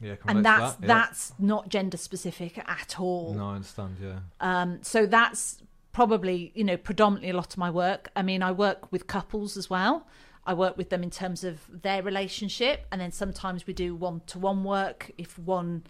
Yeah, 0.00 0.14
and 0.26 0.44
that's 0.44 0.74
that, 0.76 0.82
yeah. 0.82 0.86
that's 0.86 1.32
not 1.38 1.68
gender 1.68 1.96
specific 1.96 2.58
at 2.58 2.98
all. 2.98 3.34
No, 3.34 3.50
I 3.50 3.54
understand. 3.56 3.96
Yeah. 4.00 4.18
Um, 4.40 4.78
so 4.82 5.06
that's 5.06 5.62
probably 5.92 6.52
you 6.54 6.64
know 6.64 6.76
predominantly 6.76 7.30
a 7.30 7.36
lot 7.36 7.52
of 7.52 7.58
my 7.58 7.70
work. 7.70 8.10
I 8.14 8.22
mean, 8.22 8.42
I 8.42 8.52
work 8.52 8.92
with 8.92 9.06
couples 9.06 9.56
as 9.56 9.68
well. 9.68 10.06
I 10.44 10.54
work 10.54 10.78
with 10.78 10.88
them 10.88 11.02
in 11.02 11.10
terms 11.10 11.44
of 11.44 11.60
their 11.82 12.02
relationship, 12.02 12.86
and 12.90 13.00
then 13.00 13.12
sometimes 13.12 13.66
we 13.66 13.74
do 13.74 13.94
one 13.94 14.22
to 14.28 14.38
one 14.38 14.64
work 14.64 15.10
if 15.18 15.38
one 15.38 15.84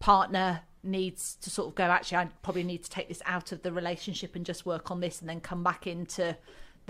partner 0.00 0.62
needs 0.82 1.36
to 1.36 1.50
sort 1.50 1.68
of 1.68 1.74
go. 1.74 1.84
Actually, 1.84 2.18
I 2.18 2.28
probably 2.42 2.64
need 2.64 2.82
to 2.84 2.90
take 2.90 3.08
this 3.08 3.22
out 3.24 3.52
of 3.52 3.62
the 3.62 3.72
relationship 3.72 4.36
and 4.36 4.44
just 4.44 4.66
work 4.66 4.90
on 4.90 5.00
this, 5.00 5.20
and 5.20 5.28
then 5.28 5.40
come 5.40 5.62
back 5.62 5.86
into 5.86 6.36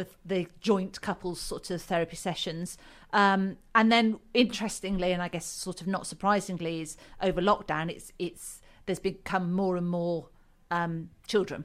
the 0.01 0.07
the 0.35 0.47
joint 0.61 1.01
couples 1.01 1.41
sort 1.41 1.71
of 1.71 1.81
therapy 1.83 2.17
sessions. 2.17 2.79
Um, 3.13 3.57
and 3.75 3.91
then 3.91 4.21
interestingly, 4.35 5.13
and 5.13 5.23
I 5.23 5.29
guess 5.29 5.47
sort 5.47 5.81
of 5.81 5.87
not 5.87 6.07
surprisingly, 6.07 6.81
is 6.81 6.97
over 7.21 7.41
lockdown, 7.41 7.91
it's 7.91 8.13
it's 8.19 8.61
there's 8.87 9.01
become 9.01 9.53
more 9.53 9.77
and 9.77 9.89
more 9.89 10.29
um, 10.71 11.11
children. 11.27 11.65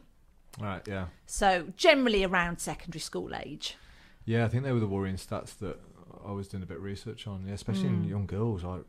Right. 0.59 0.81
Yeah. 0.87 1.07
So 1.25 1.67
generally 1.77 2.23
around 2.23 2.59
secondary 2.59 3.01
school 3.01 3.35
age. 3.35 3.77
Yeah, 4.25 4.45
I 4.45 4.47
think 4.49 4.63
they 4.63 4.71
were 4.71 4.79
the 4.79 4.87
worrying 4.87 5.17
stats 5.17 5.57
that 5.59 5.77
I 6.25 6.31
was 6.31 6.47
doing 6.47 6.63
a 6.63 6.65
bit 6.65 6.77
of 6.77 6.83
research 6.83 7.27
on. 7.27 7.45
Yeah, 7.47 7.53
especially 7.53 7.89
in 7.89 8.05
Mm. 8.05 8.09
young 8.09 8.25
girls, 8.25 8.63
like 8.63 8.83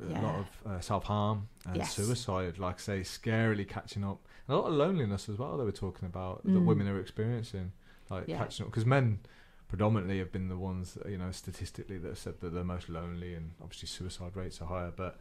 a 0.00 0.10
Yeah. 0.10 0.22
lot 0.22 0.34
of 0.36 0.46
uh, 0.66 0.80
self 0.80 1.04
harm 1.04 1.48
and 1.66 1.76
Yes. 1.76 1.94
suicide. 1.94 2.58
Like 2.58 2.80
say, 2.80 3.00
scarily 3.00 3.68
catching 3.68 4.04
up. 4.04 4.20
And 4.46 4.56
a 4.56 4.60
lot 4.60 4.68
of 4.68 4.74
loneliness 4.74 5.28
as 5.28 5.36
well. 5.38 5.56
They 5.58 5.64
were 5.64 5.72
talking 5.86 6.06
about 6.06 6.42
that 6.44 6.50
Mm. 6.50 6.64
women 6.64 6.88
are 6.88 7.00
experiencing, 7.00 7.72
like 8.10 8.28
Yeah. 8.28 8.38
catching 8.38 8.64
up 8.66 8.70
because 8.72 8.86
men 8.86 9.20
predominantly 9.68 10.18
have 10.18 10.30
been 10.30 10.48
the 10.48 10.58
ones 10.58 10.96
you 11.08 11.18
know 11.18 11.30
statistically 11.30 11.98
that 11.98 12.08
have 12.08 12.18
said 12.18 12.40
that 12.40 12.50
they're 12.54 12.62
most 12.64 12.88
lonely 12.88 13.34
and 13.34 13.52
obviously 13.62 13.88
suicide 13.88 14.36
rates 14.36 14.60
are 14.60 14.66
higher, 14.68 14.92
but. 14.94 15.18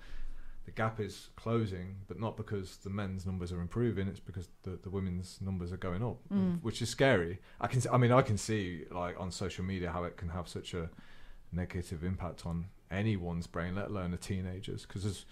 the 0.65 0.71
gap 0.71 0.97
is 0.97 1.27
closing, 1.35 1.97
but 2.07 2.17
not 2.17 2.37
because 2.37 2.77
the 2.85 2.89
men's 2.89 3.25
numbers 3.25 3.51
are 3.51 3.59
improving. 3.59 4.07
It's 4.07 4.21
because 4.21 4.47
the, 4.61 4.79
the 4.81 4.89
women's 4.89 5.39
numbers 5.41 5.73
are 5.73 5.77
going 5.89 6.01
up, 6.01 6.19
Mm. 6.31 6.61
which 6.61 6.81
is 6.81 6.87
scary. 6.89 7.39
I 7.59 7.67
can, 7.67 7.81
I 7.91 7.97
mean, 7.97 8.13
I 8.13 8.21
can 8.21 8.37
see 8.37 8.85
like 8.89 9.19
on 9.19 9.29
social 9.29 9.65
media 9.65 9.91
how 9.91 10.05
it 10.05 10.15
can 10.15 10.29
have 10.29 10.47
such 10.47 10.73
a 10.73 10.89
negative 11.51 12.05
impact 12.05 12.45
on 12.45 12.67
anyone's 12.89 13.45
brain, 13.45 13.75
let 13.75 13.87
alone 13.87 14.13
a 14.13 14.17
teenager's. 14.17 14.85
Because 14.85 15.25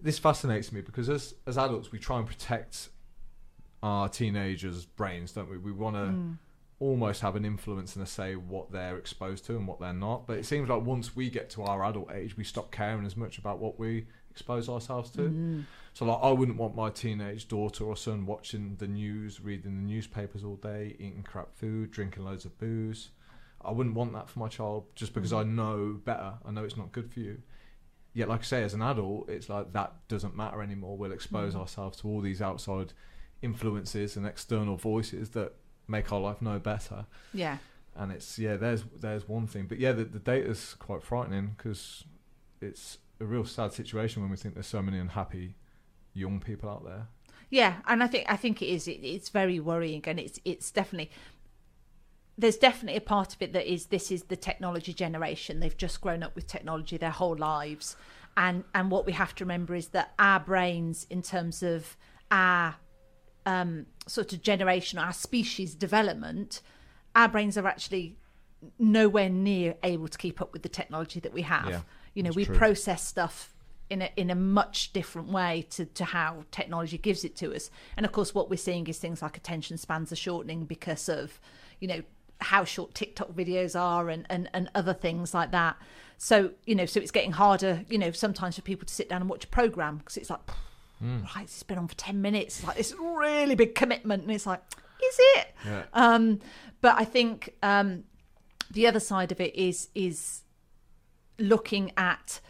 this 0.00 0.18
fascinates 0.18 0.72
me 0.72 0.80
because 0.80 1.10
as 1.10 1.34
as 1.46 1.58
adults, 1.58 1.92
we 1.92 1.98
try 1.98 2.16
and 2.16 2.26
protect 2.26 2.88
our 3.82 4.08
teenagers' 4.08 4.86
brains, 4.86 5.32
don't 5.32 5.50
we? 5.50 5.58
We 5.58 5.72
want 5.72 5.96
to 5.96 6.00
Mm. 6.12 6.38
Almost 6.80 7.22
have 7.22 7.34
an 7.34 7.44
influence 7.44 7.96
and 7.96 8.04
a 8.04 8.06
say 8.06 8.36
what 8.36 8.70
they're 8.70 8.96
exposed 8.96 9.44
to 9.46 9.56
and 9.56 9.66
what 9.66 9.80
they're 9.80 9.92
not. 9.92 10.26
But 10.26 10.38
it 10.38 10.46
seems 10.46 10.68
like 10.68 10.82
once 10.82 11.16
we 11.16 11.28
get 11.28 11.50
to 11.50 11.62
our 11.64 11.84
adult 11.84 12.12
age, 12.12 12.36
we 12.36 12.44
stop 12.44 12.70
caring 12.70 13.04
as 13.04 13.16
much 13.16 13.38
about 13.38 13.58
what 13.58 13.78
we 13.78 14.06
expose 14.30 14.68
ourselves 14.68 15.10
to. 15.10 15.22
Mm. 15.22 15.64
So 15.92 16.04
like, 16.04 16.20
I 16.22 16.30
wouldn't 16.30 16.56
want 16.56 16.76
my 16.76 16.90
teenage 16.90 17.48
daughter 17.48 17.84
or 17.84 17.96
son 17.96 18.26
watching 18.26 18.76
the 18.78 18.86
news, 18.86 19.40
reading 19.40 19.74
the 19.76 19.92
newspapers 19.92 20.44
all 20.44 20.54
day, 20.56 20.94
eating 21.00 21.24
crap 21.24 21.52
food, 21.56 21.90
drinking 21.90 22.24
loads 22.24 22.44
of 22.44 22.56
booze. 22.58 23.10
I 23.60 23.72
wouldn't 23.72 23.96
want 23.96 24.12
that 24.12 24.30
for 24.30 24.38
my 24.38 24.46
child 24.46 24.84
just 24.94 25.14
because 25.14 25.32
I 25.32 25.42
know 25.42 25.98
better. 26.04 26.34
I 26.46 26.52
know 26.52 26.62
it's 26.62 26.76
not 26.76 26.92
good 26.92 27.12
for 27.12 27.18
you. 27.18 27.42
Yet, 28.14 28.28
like 28.28 28.40
I 28.40 28.44
say, 28.44 28.62
as 28.62 28.74
an 28.74 28.82
adult, 28.82 29.28
it's 29.28 29.48
like 29.48 29.72
that 29.72 29.94
doesn't 30.06 30.36
matter 30.36 30.62
anymore. 30.62 30.96
We'll 30.96 31.10
expose 31.12 31.54
Mm. 31.54 31.60
ourselves 31.60 31.98
to 32.00 32.08
all 32.08 32.20
these 32.20 32.40
outside 32.40 32.92
influences 33.42 34.16
and 34.16 34.24
external 34.26 34.76
voices 34.76 35.30
that 35.30 35.54
make 35.88 36.12
our 36.12 36.20
life 36.20 36.40
no 36.42 36.58
better 36.58 37.06
Yeah. 37.32 37.58
and 37.96 38.12
it's 38.12 38.38
yeah 38.38 38.56
there's 38.56 38.84
there's 39.00 39.26
one 39.28 39.46
thing 39.46 39.66
but 39.66 39.78
yeah 39.78 39.92
the, 39.92 40.04
the 40.04 40.18
data's 40.18 40.74
quite 40.78 41.02
frightening 41.02 41.54
because 41.56 42.04
it's 42.60 42.98
a 43.20 43.24
real 43.24 43.44
sad 43.44 43.72
situation 43.72 44.22
when 44.22 44.30
we 44.30 44.36
think 44.36 44.54
there's 44.54 44.66
so 44.66 44.82
many 44.82 44.98
unhappy 44.98 45.54
young 46.14 46.38
people 46.40 46.68
out 46.68 46.84
there 46.84 47.08
Yeah, 47.50 47.76
and 47.86 48.02
I 48.02 48.06
think 48.06 48.24
I 48.28 48.36
think 48.36 48.60
it 48.62 48.66
is. 48.66 48.86
It, 48.88 49.00
it's 49.02 49.30
very 49.30 49.58
worrying, 49.60 50.02
and 50.06 50.20
it's 50.20 50.38
it's 50.44 50.70
definitely 50.70 51.10
there's 52.36 52.56
definitely 52.58 52.96
a 52.98 53.00
part 53.00 53.34
of 53.34 53.42
it 53.42 53.52
that 53.52 53.66
is 53.72 53.86
this 53.86 54.10
is 54.10 54.24
the 54.24 54.36
technology 54.36 54.92
generation. 54.92 55.58
They've 55.60 55.76
just 55.76 56.00
grown 56.00 56.22
up 56.22 56.34
with 56.36 56.46
technology 56.46 56.96
their 56.98 57.10
whole 57.10 57.36
lives, 57.36 57.96
and 58.36 58.64
and 58.74 58.90
what 58.90 59.06
we 59.06 59.12
have 59.12 59.34
to 59.36 59.44
remember 59.44 59.74
is 59.74 59.88
that 59.88 60.12
our 60.18 60.40
brains, 60.40 61.06
in 61.10 61.22
terms 61.22 61.62
of 61.62 61.96
our 62.30 62.76
um, 63.48 63.86
sort 64.06 64.32
of 64.32 64.42
generation, 64.42 64.98
our 64.98 65.12
species 65.12 65.74
development, 65.74 66.60
our 67.16 67.28
brains 67.28 67.56
are 67.56 67.66
actually 67.66 68.16
nowhere 68.78 69.30
near 69.30 69.76
able 69.82 70.08
to 70.08 70.18
keep 70.18 70.40
up 70.40 70.52
with 70.52 70.62
the 70.62 70.68
technology 70.68 71.18
that 71.20 71.32
we 71.32 71.42
have. 71.42 71.68
Yeah, 71.68 71.80
you 72.14 72.22
know, 72.22 72.30
we 72.34 72.44
true. 72.44 72.56
process 72.56 73.06
stuff 73.06 73.54
in 73.88 74.02
a 74.02 74.10
in 74.16 74.28
a 74.30 74.34
much 74.34 74.92
different 74.92 75.28
way 75.28 75.66
to 75.70 75.86
to 75.86 76.04
how 76.04 76.44
technology 76.50 76.98
gives 76.98 77.24
it 77.24 77.34
to 77.36 77.54
us. 77.54 77.70
And 77.96 78.04
of 78.04 78.12
course, 78.12 78.34
what 78.34 78.50
we're 78.50 78.56
seeing 78.56 78.86
is 78.86 78.98
things 78.98 79.22
like 79.22 79.36
attention 79.38 79.78
spans 79.78 80.12
are 80.12 80.16
shortening 80.16 80.64
because 80.64 81.08
of 81.08 81.40
you 81.80 81.88
know 81.88 82.02
how 82.40 82.64
short 82.64 82.94
TikTok 82.94 83.32
videos 83.32 83.78
are 83.80 84.10
and 84.10 84.26
and 84.28 84.50
and 84.52 84.70
other 84.74 84.94
things 84.94 85.32
like 85.32 85.52
that. 85.52 85.76
So 86.18 86.50
you 86.66 86.74
know, 86.74 86.84
so 86.84 87.00
it's 87.00 87.10
getting 87.10 87.32
harder. 87.32 87.84
You 87.88 87.96
know, 87.96 88.10
sometimes 88.10 88.56
for 88.56 88.62
people 88.62 88.86
to 88.86 88.94
sit 88.94 89.08
down 89.08 89.22
and 89.22 89.30
watch 89.30 89.44
a 89.44 89.48
program 89.48 89.96
because 89.96 90.18
it's 90.18 90.28
like. 90.28 90.40
Right, 91.00 91.44
it's 91.44 91.62
been 91.62 91.78
on 91.78 91.88
for 91.88 91.94
ten 91.96 92.20
minutes. 92.20 92.58
It's 92.58 92.66
like 92.66 92.76
this 92.76 92.94
really 92.98 93.54
big 93.54 93.74
commitment, 93.74 94.22
and 94.24 94.32
it's 94.32 94.46
like, 94.46 94.62
is 95.02 95.16
it? 95.18 95.54
yeah. 95.64 95.84
Um, 95.92 96.40
but 96.80 96.96
I 96.98 97.04
think 97.04 97.54
um, 97.62 98.04
the 98.70 98.86
other 98.86 99.00
side 99.00 99.32
of 99.32 99.40
it 99.40 99.54
is 99.54 99.88
is 99.94 100.42
looking 101.38 101.92
at 101.96 102.40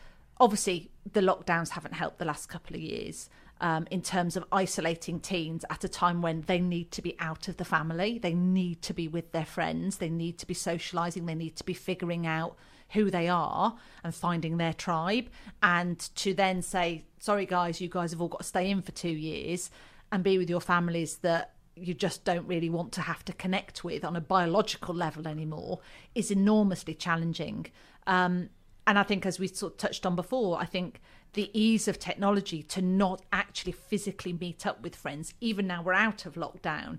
obviously 0.40 0.90
the 1.12 1.20
lockdowns 1.20 1.70
haven't 1.70 1.94
helped 1.94 2.18
the 2.18 2.24
last 2.24 2.48
couple 2.48 2.74
of 2.74 2.80
years 2.80 3.28
um, 3.60 3.86
in 3.90 4.02
terms 4.02 4.36
of 4.36 4.44
isolating 4.52 5.20
teens 5.20 5.64
at 5.70 5.84
a 5.84 5.88
time 5.88 6.22
when 6.22 6.42
they 6.42 6.60
need 6.60 6.90
to 6.92 7.02
be 7.02 7.16
out 7.18 7.48
of 7.48 7.56
the 7.56 7.64
family, 7.64 8.18
they 8.18 8.34
need 8.34 8.82
to 8.82 8.94
be 8.94 9.08
with 9.08 9.32
their 9.32 9.44
friends, 9.44 9.98
they 9.98 10.08
need 10.08 10.38
to 10.38 10.46
be 10.46 10.54
socializing, 10.54 11.26
they 11.26 11.34
need 11.34 11.56
to 11.56 11.64
be 11.64 11.74
figuring 11.74 12.26
out 12.26 12.56
who 12.90 13.10
they 13.10 13.28
are 13.28 13.76
and 14.02 14.14
finding 14.14 14.56
their 14.56 14.72
tribe, 14.72 15.28
and 15.62 15.98
to 16.16 16.34
then 16.34 16.62
say, 16.62 17.04
sorry 17.18 17.46
guys, 17.46 17.80
you 17.80 17.88
guys 17.88 18.10
have 18.12 18.20
all 18.20 18.28
got 18.28 18.40
to 18.40 18.46
stay 18.46 18.70
in 18.70 18.82
for 18.82 18.92
two 18.92 19.08
years 19.08 19.70
and 20.10 20.24
be 20.24 20.38
with 20.38 20.48
your 20.48 20.60
families 20.60 21.18
that 21.18 21.54
you 21.74 21.94
just 21.94 22.24
don't 22.24 22.46
really 22.46 22.70
want 22.70 22.92
to 22.92 23.00
have 23.02 23.24
to 23.24 23.32
connect 23.32 23.84
with 23.84 24.04
on 24.04 24.16
a 24.16 24.20
biological 24.20 24.94
level 24.94 25.28
anymore 25.28 25.80
is 26.14 26.30
enormously 26.30 26.94
challenging. 26.94 27.66
Um, 28.06 28.50
and 28.86 28.98
I 28.98 29.02
think, 29.02 29.26
as 29.26 29.38
we 29.38 29.48
sort 29.48 29.74
of 29.74 29.78
touched 29.78 30.06
on 30.06 30.16
before, 30.16 30.58
I 30.58 30.64
think 30.64 31.00
the 31.34 31.50
ease 31.52 31.88
of 31.88 31.98
technology 31.98 32.62
to 32.62 32.80
not 32.80 33.22
actually 33.32 33.72
physically 33.72 34.32
meet 34.32 34.66
up 34.66 34.82
with 34.82 34.96
friends, 34.96 35.34
even 35.40 35.66
now 35.66 35.82
we're 35.82 35.92
out 35.92 36.24
of 36.24 36.34
lockdown, 36.34 36.98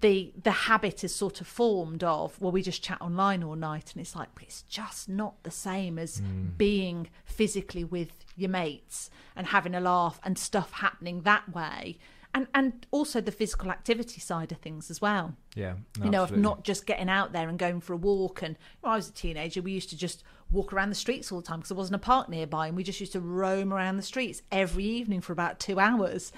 the 0.00 0.32
the 0.42 0.50
habit 0.50 1.04
is 1.04 1.14
sort 1.14 1.40
of 1.40 1.46
formed 1.46 2.02
of 2.02 2.40
well, 2.40 2.52
we 2.52 2.62
just 2.62 2.82
chat 2.82 3.00
online 3.00 3.42
all 3.42 3.54
night, 3.54 3.92
and 3.92 4.00
it's 4.00 4.16
like 4.16 4.28
it's 4.40 4.62
just 4.62 5.08
not 5.08 5.42
the 5.44 5.50
same 5.50 5.98
as 5.98 6.20
being 6.56 7.08
physically 7.24 7.84
with 7.84 8.24
your 8.36 8.50
mates 8.50 9.10
and 9.36 9.48
having 9.48 9.74
a 9.74 9.80
laugh 9.80 10.20
and 10.24 10.38
stuff 10.38 10.72
happening 10.72 11.22
that 11.22 11.54
way. 11.54 11.98
And, 12.36 12.48
and 12.52 12.84
also 12.90 13.20
the 13.20 13.30
physical 13.30 13.70
activity 13.70 14.20
side 14.20 14.50
of 14.50 14.58
things 14.58 14.90
as 14.90 15.00
well 15.00 15.36
yeah 15.54 15.74
you 16.02 16.10
know, 16.10 16.24
of 16.24 16.36
not 16.36 16.64
just 16.64 16.84
getting 16.84 17.08
out 17.08 17.32
there 17.32 17.48
and 17.48 17.56
going 17.56 17.80
for 17.80 17.92
a 17.92 17.96
walk. 17.96 18.42
And 18.42 18.56
when 18.80 18.92
I 18.92 18.96
was 18.96 19.08
a 19.08 19.12
teenager, 19.12 19.62
we 19.62 19.70
used 19.70 19.90
to 19.90 19.96
just 19.96 20.24
walk 20.50 20.72
around 20.72 20.88
the 20.88 20.96
streets 20.96 21.30
all 21.30 21.40
the 21.40 21.46
time 21.46 21.60
because 21.60 21.68
there 21.68 21.76
wasn't 21.76 21.94
a 21.94 22.00
park 22.00 22.28
nearby, 22.28 22.66
and 22.66 22.76
we 22.76 22.82
just 22.82 22.98
used 22.98 23.12
to 23.12 23.20
roam 23.20 23.72
around 23.72 23.98
the 23.98 24.02
streets 24.02 24.42
every 24.50 24.82
evening 24.84 25.20
for 25.20 25.32
about 25.32 25.60
two 25.60 25.78
hours. 25.78 26.32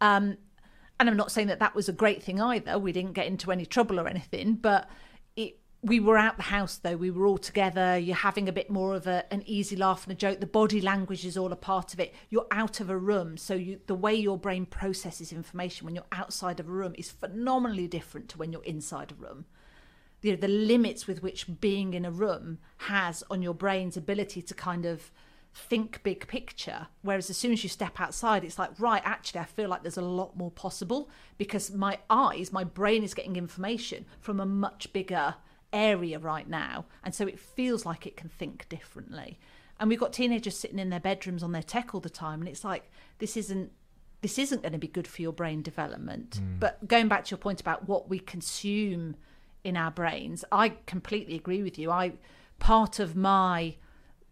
Um, 0.00 0.36
and 1.00 1.08
I'm 1.08 1.16
not 1.16 1.32
saying 1.32 1.48
that 1.48 1.58
that 1.58 1.74
was 1.74 1.88
a 1.88 1.92
great 1.92 2.22
thing 2.22 2.40
either. 2.40 2.78
We 2.78 2.92
didn't 2.92 3.14
get 3.14 3.26
into 3.26 3.50
any 3.50 3.66
trouble 3.66 3.98
or 3.98 4.06
anything, 4.06 4.54
but 4.54 4.88
it. 5.34 5.56
We 5.82 5.98
were 5.98 6.18
out 6.18 6.36
the 6.36 6.42
house 6.42 6.76
though. 6.76 6.96
We 6.96 7.10
were 7.10 7.24
all 7.24 7.38
together. 7.38 7.96
You're 7.96 8.14
having 8.14 8.50
a 8.50 8.52
bit 8.52 8.68
more 8.68 8.94
of 8.94 9.06
a, 9.06 9.24
an 9.32 9.42
easy 9.46 9.76
laugh 9.76 10.04
and 10.04 10.12
a 10.12 10.14
joke. 10.14 10.40
The 10.40 10.46
body 10.46 10.82
language 10.82 11.24
is 11.24 11.38
all 11.38 11.52
a 11.52 11.56
part 11.56 11.94
of 11.94 12.00
it. 12.00 12.14
You're 12.28 12.46
out 12.50 12.80
of 12.80 12.90
a 12.90 12.98
room, 12.98 13.38
so 13.38 13.54
you, 13.54 13.80
the 13.86 13.94
way 13.94 14.14
your 14.14 14.36
brain 14.36 14.66
processes 14.66 15.32
information 15.32 15.86
when 15.86 15.94
you're 15.94 16.04
outside 16.12 16.60
of 16.60 16.68
a 16.68 16.72
room 16.72 16.94
is 16.98 17.10
phenomenally 17.10 17.88
different 17.88 18.28
to 18.28 18.38
when 18.38 18.52
you're 18.52 18.62
inside 18.64 19.10
a 19.10 19.14
room 19.14 19.46
the 20.22 20.36
limits 20.48 21.06
with 21.06 21.22
which 21.22 21.46
being 21.60 21.94
in 21.94 22.04
a 22.04 22.10
room 22.10 22.58
has 22.76 23.22
on 23.30 23.40
your 23.40 23.54
brain's 23.54 23.96
ability 23.96 24.42
to 24.42 24.54
kind 24.54 24.84
of 24.84 25.10
think 25.54 26.02
big 26.02 26.26
picture. 26.28 26.88
Whereas 27.02 27.30
as 27.30 27.36
soon 27.36 27.52
as 27.52 27.62
you 27.62 27.68
step 27.68 28.00
outside, 28.00 28.44
it's 28.44 28.58
like, 28.58 28.70
right, 28.78 29.02
actually, 29.04 29.40
I 29.40 29.44
feel 29.44 29.68
like 29.68 29.82
there's 29.82 29.96
a 29.96 30.02
lot 30.02 30.36
more 30.36 30.50
possible 30.50 31.10
because 31.38 31.72
my 31.72 31.98
eyes, 32.08 32.52
my 32.52 32.64
brain 32.64 33.02
is 33.02 33.14
getting 33.14 33.36
information 33.36 34.06
from 34.20 34.40
a 34.40 34.46
much 34.46 34.92
bigger 34.92 35.34
area 35.72 36.18
right 36.18 36.48
now. 36.48 36.86
And 37.02 37.14
so 37.14 37.26
it 37.26 37.38
feels 37.38 37.84
like 37.84 38.06
it 38.06 38.16
can 38.16 38.28
think 38.28 38.68
differently. 38.68 39.38
And 39.78 39.88
we've 39.88 40.00
got 40.00 40.12
teenagers 40.12 40.58
sitting 40.58 40.78
in 40.78 40.90
their 40.90 41.00
bedrooms 41.00 41.42
on 41.42 41.52
their 41.52 41.62
tech 41.62 41.94
all 41.94 42.00
the 42.00 42.10
time. 42.10 42.40
And 42.40 42.48
it's 42.48 42.64
like, 42.64 42.90
this 43.18 43.36
isn't 43.36 43.72
this 44.22 44.38
isn't 44.38 44.60
going 44.60 44.72
to 44.72 44.78
be 44.78 44.86
good 44.86 45.06
for 45.06 45.22
your 45.22 45.32
brain 45.32 45.62
development. 45.62 46.40
Mm. 46.42 46.60
But 46.60 46.86
going 46.86 47.08
back 47.08 47.24
to 47.24 47.30
your 47.30 47.38
point 47.38 47.58
about 47.58 47.88
what 47.88 48.10
we 48.10 48.18
consume 48.18 49.16
in 49.64 49.78
our 49.78 49.90
brains, 49.90 50.44
I 50.52 50.74
completely 50.84 51.36
agree 51.36 51.62
with 51.62 51.78
you. 51.78 51.90
I 51.90 52.12
part 52.58 52.98
of 52.98 53.16
my 53.16 53.76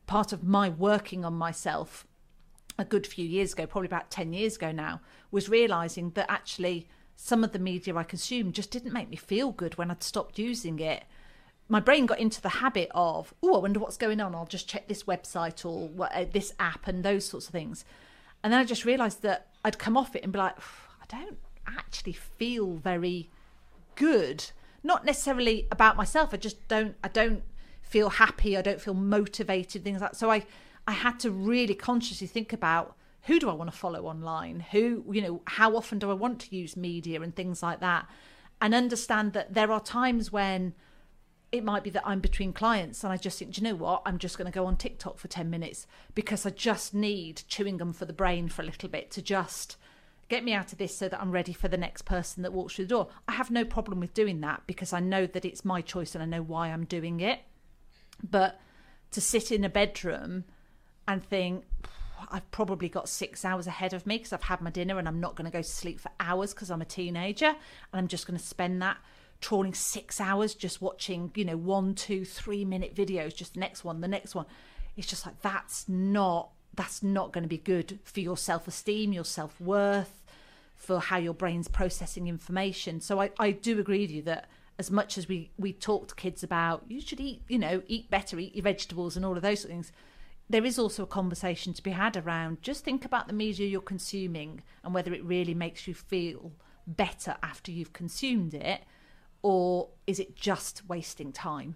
part 0.08 0.32
of 0.32 0.42
my 0.42 0.68
working 0.68 1.24
on 1.24 1.34
myself 1.34 2.04
a 2.78 2.84
good 2.84 3.06
few 3.06 3.24
years 3.24 3.52
ago, 3.52 3.66
probably 3.66 3.86
about 3.86 4.10
10 4.10 4.32
years 4.32 4.56
ago 4.56 4.72
now, 4.72 5.00
was 5.30 5.48
realizing 5.48 6.10
that 6.10 6.28
actually 6.28 6.88
some 7.14 7.44
of 7.44 7.52
the 7.52 7.58
media 7.58 7.94
I 7.94 8.02
consumed 8.02 8.54
just 8.54 8.70
didn't 8.70 8.92
make 8.92 9.10
me 9.10 9.16
feel 9.16 9.52
good 9.52 9.76
when 9.76 9.90
I'd 9.90 10.02
stopped 10.02 10.38
using 10.38 10.78
it. 10.80 11.04
My 11.68 11.80
brain 11.80 12.06
got 12.06 12.18
into 12.18 12.40
the 12.40 12.48
habit 12.48 12.88
of, 12.94 13.34
oh, 13.42 13.56
I 13.56 13.58
wonder 13.58 13.78
what's 13.78 13.96
going 13.96 14.20
on. 14.20 14.34
I'll 14.34 14.46
just 14.46 14.68
check 14.68 14.88
this 14.88 15.04
website 15.04 15.64
or 15.66 15.88
what, 15.88 16.12
uh, 16.14 16.24
this 16.32 16.54
app 16.58 16.88
and 16.88 17.04
those 17.04 17.26
sorts 17.26 17.46
of 17.46 17.52
things. 17.52 17.84
And 18.42 18.52
then 18.52 18.60
I 18.60 18.64
just 18.64 18.84
realized 18.84 19.22
that 19.22 19.48
I'd 19.64 19.78
come 19.78 19.96
off 19.96 20.16
it 20.16 20.22
and 20.22 20.32
be 20.32 20.38
like, 20.38 20.56
I 20.58 21.06
don't 21.08 21.38
actually 21.66 22.14
feel 22.14 22.74
very 22.74 23.28
good. 23.96 24.44
Not 24.82 25.04
necessarily 25.04 25.66
about 25.70 25.96
myself. 25.96 26.32
I 26.32 26.38
just 26.38 26.66
don't. 26.68 26.94
I 27.02 27.08
don't 27.08 27.42
feel 27.88 28.10
happy. 28.10 28.56
I 28.56 28.62
don't 28.62 28.80
feel 28.80 28.94
motivated. 28.94 29.84
Things 29.84 30.00
like 30.00 30.14
so. 30.14 30.30
I 30.30 30.46
I 30.86 30.92
had 30.92 31.20
to 31.20 31.30
really 31.30 31.74
consciously 31.74 32.26
think 32.26 32.52
about 32.52 32.96
who 33.22 33.38
do 33.38 33.50
I 33.50 33.54
want 33.54 33.70
to 33.70 33.76
follow 33.76 34.06
online. 34.06 34.60
Who 34.72 35.04
you 35.10 35.22
know 35.22 35.42
how 35.46 35.76
often 35.76 35.98
do 35.98 36.10
I 36.10 36.14
want 36.14 36.40
to 36.40 36.56
use 36.56 36.76
media 36.76 37.20
and 37.20 37.34
things 37.34 37.62
like 37.62 37.80
that, 37.80 38.08
and 38.60 38.74
understand 38.74 39.32
that 39.32 39.54
there 39.54 39.72
are 39.72 39.80
times 39.80 40.32
when 40.32 40.74
it 41.50 41.64
might 41.64 41.82
be 41.82 41.90
that 41.90 42.06
I'm 42.06 42.20
between 42.20 42.52
clients 42.52 43.02
and 43.02 43.12
I 43.12 43.16
just 43.16 43.38
think, 43.38 43.52
do 43.52 43.60
you 43.60 43.68
know 43.68 43.74
what? 43.74 44.02
I'm 44.04 44.18
just 44.18 44.36
going 44.36 44.50
to 44.50 44.54
go 44.54 44.66
on 44.66 44.76
TikTok 44.76 45.16
for 45.16 45.28
10 45.28 45.48
minutes 45.48 45.86
because 46.14 46.44
I 46.44 46.50
just 46.50 46.92
need 46.92 47.42
chewing 47.48 47.78
gum 47.78 47.94
for 47.94 48.04
the 48.04 48.12
brain 48.12 48.48
for 48.48 48.60
a 48.60 48.66
little 48.66 48.88
bit 48.88 49.10
to 49.12 49.22
just 49.22 49.78
get 50.28 50.44
me 50.44 50.52
out 50.52 50.72
of 50.72 50.78
this 50.78 50.94
so 50.94 51.08
that 51.08 51.20
I'm 51.20 51.30
ready 51.30 51.54
for 51.54 51.68
the 51.68 51.78
next 51.78 52.02
person 52.02 52.42
that 52.42 52.52
walks 52.52 52.74
through 52.74 52.84
the 52.84 52.90
door. 52.90 53.08
I 53.26 53.32
have 53.32 53.50
no 53.50 53.64
problem 53.64 53.98
with 53.98 54.12
doing 54.12 54.42
that 54.42 54.62
because 54.66 54.92
I 54.92 55.00
know 55.00 55.26
that 55.26 55.46
it's 55.46 55.64
my 55.64 55.80
choice 55.80 56.14
and 56.14 56.22
I 56.22 56.26
know 56.26 56.42
why 56.42 56.68
I'm 56.68 56.84
doing 56.84 57.20
it. 57.20 57.40
But 58.22 58.60
to 59.12 59.20
sit 59.20 59.50
in 59.50 59.64
a 59.64 59.68
bedroom 59.68 60.44
and 61.06 61.24
think, 61.24 61.64
I've 62.30 62.50
probably 62.50 62.88
got 62.88 63.08
six 63.08 63.44
hours 63.44 63.66
ahead 63.66 63.92
of 63.92 64.06
me 64.06 64.18
because 64.18 64.32
I've 64.32 64.42
had 64.42 64.60
my 64.60 64.70
dinner 64.70 64.98
and 64.98 65.06
I'm 65.06 65.20
not 65.20 65.36
going 65.36 65.44
to 65.44 65.52
go 65.52 65.62
to 65.62 65.68
sleep 65.68 66.00
for 66.00 66.10
hours 66.18 66.52
because 66.52 66.70
I'm 66.70 66.82
a 66.82 66.86
teenager 66.86 67.46
and 67.46 67.56
I'm 67.92 68.08
just 68.08 68.26
going 68.26 68.38
to 68.38 68.44
spend 68.44 68.82
that 68.82 68.98
trawling 69.40 69.74
six 69.74 70.20
hours 70.20 70.54
just 70.54 70.82
watching, 70.82 71.30
you 71.34 71.44
know, 71.44 71.56
one, 71.56 71.94
two, 71.94 72.24
three 72.24 72.64
minute 72.64 72.94
videos, 72.94 73.34
just 73.34 73.54
the 73.54 73.60
next 73.60 73.84
one, 73.84 74.00
the 74.00 74.08
next 74.08 74.34
one. 74.34 74.46
It's 74.96 75.06
just 75.06 75.24
like 75.24 75.40
that's 75.42 75.88
not 75.88 76.50
that's 76.74 77.02
not 77.02 77.32
going 77.32 77.42
to 77.42 77.48
be 77.48 77.58
good 77.58 77.98
for 78.04 78.20
your 78.20 78.36
self 78.36 78.68
esteem, 78.68 79.12
your 79.12 79.24
self 79.24 79.60
worth, 79.60 80.24
for 80.74 81.00
how 81.00 81.18
your 81.18 81.34
brain's 81.34 81.68
processing 81.68 82.28
information. 82.28 83.00
So 83.00 83.20
I, 83.20 83.30
I 83.38 83.52
do 83.52 83.78
agree 83.78 84.02
with 84.02 84.10
you 84.10 84.22
that 84.22 84.48
as 84.78 84.90
much 84.90 85.18
as 85.18 85.28
we, 85.28 85.50
we 85.58 85.72
talk 85.72 86.08
to 86.08 86.14
kids 86.14 86.42
about 86.42 86.84
you 86.88 87.00
should 87.00 87.20
eat, 87.20 87.42
you 87.48 87.58
know, 87.58 87.82
eat 87.88 88.10
better, 88.10 88.38
eat 88.38 88.54
your 88.54 88.62
vegetables 88.62 89.16
and 89.16 89.24
all 89.24 89.36
of 89.36 89.42
those 89.42 89.64
things, 89.64 89.90
there 90.48 90.64
is 90.64 90.78
also 90.78 91.02
a 91.02 91.06
conversation 91.06 91.72
to 91.74 91.82
be 91.82 91.90
had 91.90 92.16
around 92.16 92.62
just 92.62 92.84
think 92.84 93.04
about 93.04 93.26
the 93.26 93.34
media 93.34 93.66
you're 93.66 93.80
consuming 93.80 94.62
and 94.84 94.94
whether 94.94 95.12
it 95.12 95.24
really 95.24 95.54
makes 95.54 95.86
you 95.86 95.94
feel 95.94 96.52
better 96.86 97.36
after 97.42 97.70
you've 97.70 97.92
consumed 97.92 98.54
it 98.54 98.82
or 99.42 99.88
is 100.06 100.18
it 100.18 100.36
just 100.36 100.88
wasting 100.88 101.32
time? 101.32 101.74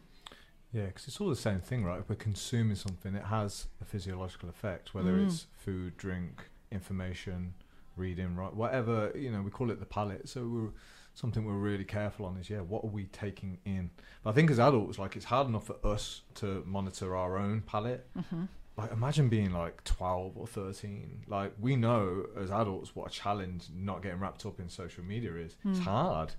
Yeah, 0.73 0.87
because 0.87 1.07
it's 1.07 1.21
all 1.21 1.29
the 1.29 1.37
same 1.37 1.61
thing, 1.61 1.85
right? 1.85 2.01
If 2.01 2.09
we're 2.09 2.15
consuming 2.17 2.77
something, 2.77 3.15
it 3.15 3.25
has 3.25 3.67
a 3.81 3.85
physiological 3.85 4.49
effect, 4.49 4.95
whether 4.95 5.13
Mm. 5.13 5.27
it's 5.27 5.47
food, 5.53 5.99
drink, 5.99 6.49
information, 6.71 7.55
reading, 7.97 8.35
right? 8.37 8.55
Whatever, 8.55 9.13
you 9.15 9.31
know, 9.31 9.43
we 9.43 9.51
call 9.51 9.71
it 9.71 9.81
the 9.81 9.87
palate. 9.87 10.29
So 10.31 10.47
we're 10.49 10.71
something 11.15 11.45
we're 11.45 11.55
really 11.55 11.85
careful 11.85 12.27
on 12.27 12.37
is, 12.37 12.49
yeah, 12.51 12.61
what 12.61 12.85
are 12.85 12.89
we 12.91 13.05
taking 13.07 13.59
in? 13.65 13.91
But 14.23 14.31
I 14.31 14.33
think 14.33 14.51
as 14.51 14.59
adults, 14.59 14.99
like, 14.99 15.17
it's 15.17 15.27
hard 15.27 15.47
enough 15.49 15.67
for 15.67 15.77
us 15.85 16.23
to 16.37 16.63
monitor 16.67 17.15
our 17.17 17.37
own 17.39 17.63
palate. 17.63 18.07
Mm-hmm. 18.17 18.45
Like, 18.77 18.91
imagine 18.93 19.29
being 19.29 19.53
like 19.53 19.85
12 19.85 20.37
or 20.39 20.47
13. 20.47 21.25
Like, 21.29 21.53
we 21.61 21.77
know 21.77 22.27
as 22.41 22.51
adults 22.51 22.97
what 22.97 23.09
a 23.09 23.11
challenge 23.11 23.65
not 23.75 24.03
getting 24.03 24.19
wrapped 24.19 24.47
up 24.47 24.59
in 24.59 24.69
social 24.71 25.05
media 25.05 25.35
is. 25.37 25.57
It's 25.65 25.79
Mm. 25.79 25.83
hard. 25.83 26.33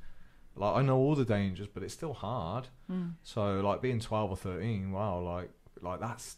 Like, 0.55 0.75
I 0.75 0.81
know 0.81 0.97
all 0.97 1.15
the 1.15 1.25
dangers, 1.25 1.67
but 1.71 1.83
it's 1.83 1.93
still 1.93 2.13
hard. 2.13 2.67
Mm. 2.91 3.13
So 3.23 3.59
like 3.61 3.81
being 3.81 3.99
twelve 3.99 4.29
or 4.31 4.37
thirteen, 4.37 4.91
wow, 4.91 5.19
like 5.19 5.49
like 5.81 5.99
that's 5.99 6.37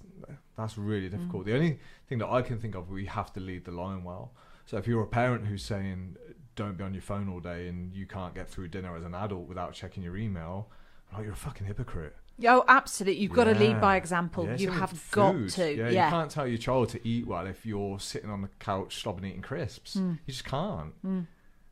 that's 0.57 0.77
really 0.77 1.07
Mm. 1.07 1.11
difficult. 1.11 1.45
The 1.45 1.53
only 1.53 1.79
thing 2.07 2.17
that 2.19 2.29
I 2.29 2.41
can 2.41 2.57
think 2.59 2.75
of, 2.75 2.89
we 2.89 3.05
have 3.05 3.31
to 3.33 3.39
lead 3.39 3.63
the 3.65 3.71
line 3.71 4.03
well. 4.03 4.33
So 4.65 4.77
if 4.77 4.87
you're 4.87 5.03
a 5.03 5.07
parent 5.07 5.47
who's 5.47 5.63
saying 5.63 6.15
don't 6.55 6.77
be 6.77 6.83
on 6.83 6.93
your 6.93 7.01
phone 7.01 7.29
all 7.29 7.39
day 7.39 7.67
and 7.67 7.93
you 7.93 8.05
can't 8.05 8.33
get 8.33 8.49
through 8.49 8.69
dinner 8.69 8.95
as 8.95 9.03
an 9.03 9.13
adult 9.13 9.47
without 9.47 9.73
checking 9.73 10.03
your 10.03 10.17
email, 10.17 10.69
like 11.13 11.23
you're 11.23 11.33
a 11.33 11.35
fucking 11.35 11.67
hypocrite. 11.67 12.15
Oh, 12.45 12.65
absolutely. 12.67 13.21
You've 13.21 13.31
got 13.31 13.45
to 13.45 13.55
lead 13.55 13.79
by 13.79 13.95
example. 13.95 14.45
Yeah, 14.45 14.55
you 14.57 14.71
have 14.71 14.91
with 14.91 15.11
got 15.11 15.49
to. 15.49 15.73
Yeah, 15.73 15.89
Yeah. 15.89 16.05
you 16.05 16.11
can't 16.11 16.29
tell 16.29 16.45
your 16.47 16.57
child 16.57 16.89
to 16.89 17.07
eat 17.07 17.25
well 17.25 17.47
if 17.47 17.65
you're 17.65 17.99
sitting 17.99 18.29
on 18.29 18.41
the 18.41 18.49
couch 18.59 19.01
slobbing 19.03 19.25
eating 19.25 19.41
crisps. 19.41 19.95
Mm. 19.95 20.19
You 20.25 20.31
just 20.33 20.43
can't. 20.43 20.93
Mm. 21.05 21.27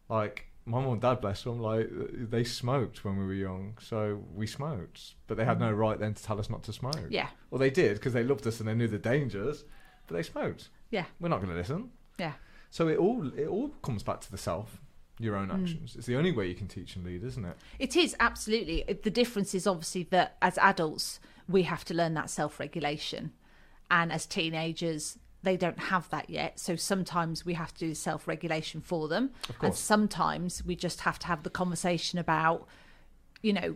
Like 0.09 0.45
my 0.65 0.79
mum 0.79 0.93
and 0.93 1.01
dad, 1.01 1.19
bless 1.19 1.43
them, 1.43 1.59
like 1.59 1.89
they 1.91 2.45
smoked 2.45 3.03
when 3.03 3.17
we 3.17 3.25
were 3.25 3.33
young, 3.33 3.77
so 3.81 4.23
we 4.33 4.47
smoked, 4.47 5.15
but 5.27 5.35
they 5.35 5.43
had 5.43 5.59
no 5.59 5.69
right 5.71 5.99
then 5.99 6.13
to 6.13 6.23
tell 6.23 6.39
us 6.39 6.49
not 6.49 6.63
to 6.63 6.71
smoke. 6.73 7.07
Yeah. 7.09 7.27
Well, 7.49 7.59
they 7.59 7.69
did 7.69 7.95
because 7.95 8.13
they 8.13 8.23
loved 8.23 8.47
us 8.47 8.59
and 8.61 8.69
they 8.69 8.73
knew 8.73 8.87
the 8.87 8.97
dangers, 8.97 9.65
but 10.07 10.15
they 10.15 10.23
smoked. 10.23 10.69
Yeah. 10.91 11.05
We're 11.19 11.27
not 11.27 11.37
going 11.41 11.49
to 11.51 11.57
listen. 11.57 11.89
Yeah. 12.17 12.33
So 12.73 12.87
it 12.87 12.97
all 12.97 13.31
it 13.37 13.45
all 13.47 13.69
comes 13.83 14.01
back 14.01 14.19
to 14.21 14.31
the 14.31 14.37
self, 14.49 14.81
your 15.19 15.35
own 15.35 15.49
Mm. 15.49 15.61
actions. 15.61 15.95
It's 15.95 16.07
the 16.07 16.15
only 16.15 16.31
way 16.31 16.47
you 16.47 16.55
can 16.55 16.67
teach 16.67 16.95
and 16.95 17.05
lead, 17.05 17.23
isn't 17.23 17.45
it? 17.45 17.55
It 17.77 17.95
is 17.95 18.15
absolutely. 18.19 18.83
The 19.03 19.11
difference 19.11 19.53
is 19.53 19.67
obviously 19.67 20.03
that 20.09 20.37
as 20.41 20.57
adults, 20.57 21.19
we 21.47 21.63
have 21.63 21.85
to 21.85 21.93
learn 21.93 22.15
that 22.15 22.31
self 22.31 22.59
regulation. 22.59 23.31
And 23.91 24.11
as 24.11 24.25
teenagers, 24.25 25.19
they 25.43 25.55
don't 25.55 25.77
have 25.93 26.09
that 26.09 26.31
yet. 26.31 26.59
So 26.59 26.75
sometimes 26.75 27.45
we 27.45 27.53
have 27.53 27.75
to 27.75 27.79
do 27.89 27.93
self 27.93 28.27
regulation 28.27 28.81
for 28.81 29.07
them. 29.07 29.29
Of 29.49 29.55
And 29.61 29.75
sometimes 29.75 30.65
we 30.65 30.75
just 30.75 31.01
have 31.01 31.19
to 31.19 31.27
have 31.27 31.43
the 31.43 31.51
conversation 31.51 32.17
about, 32.17 32.67
you 33.43 33.53
know, 33.53 33.75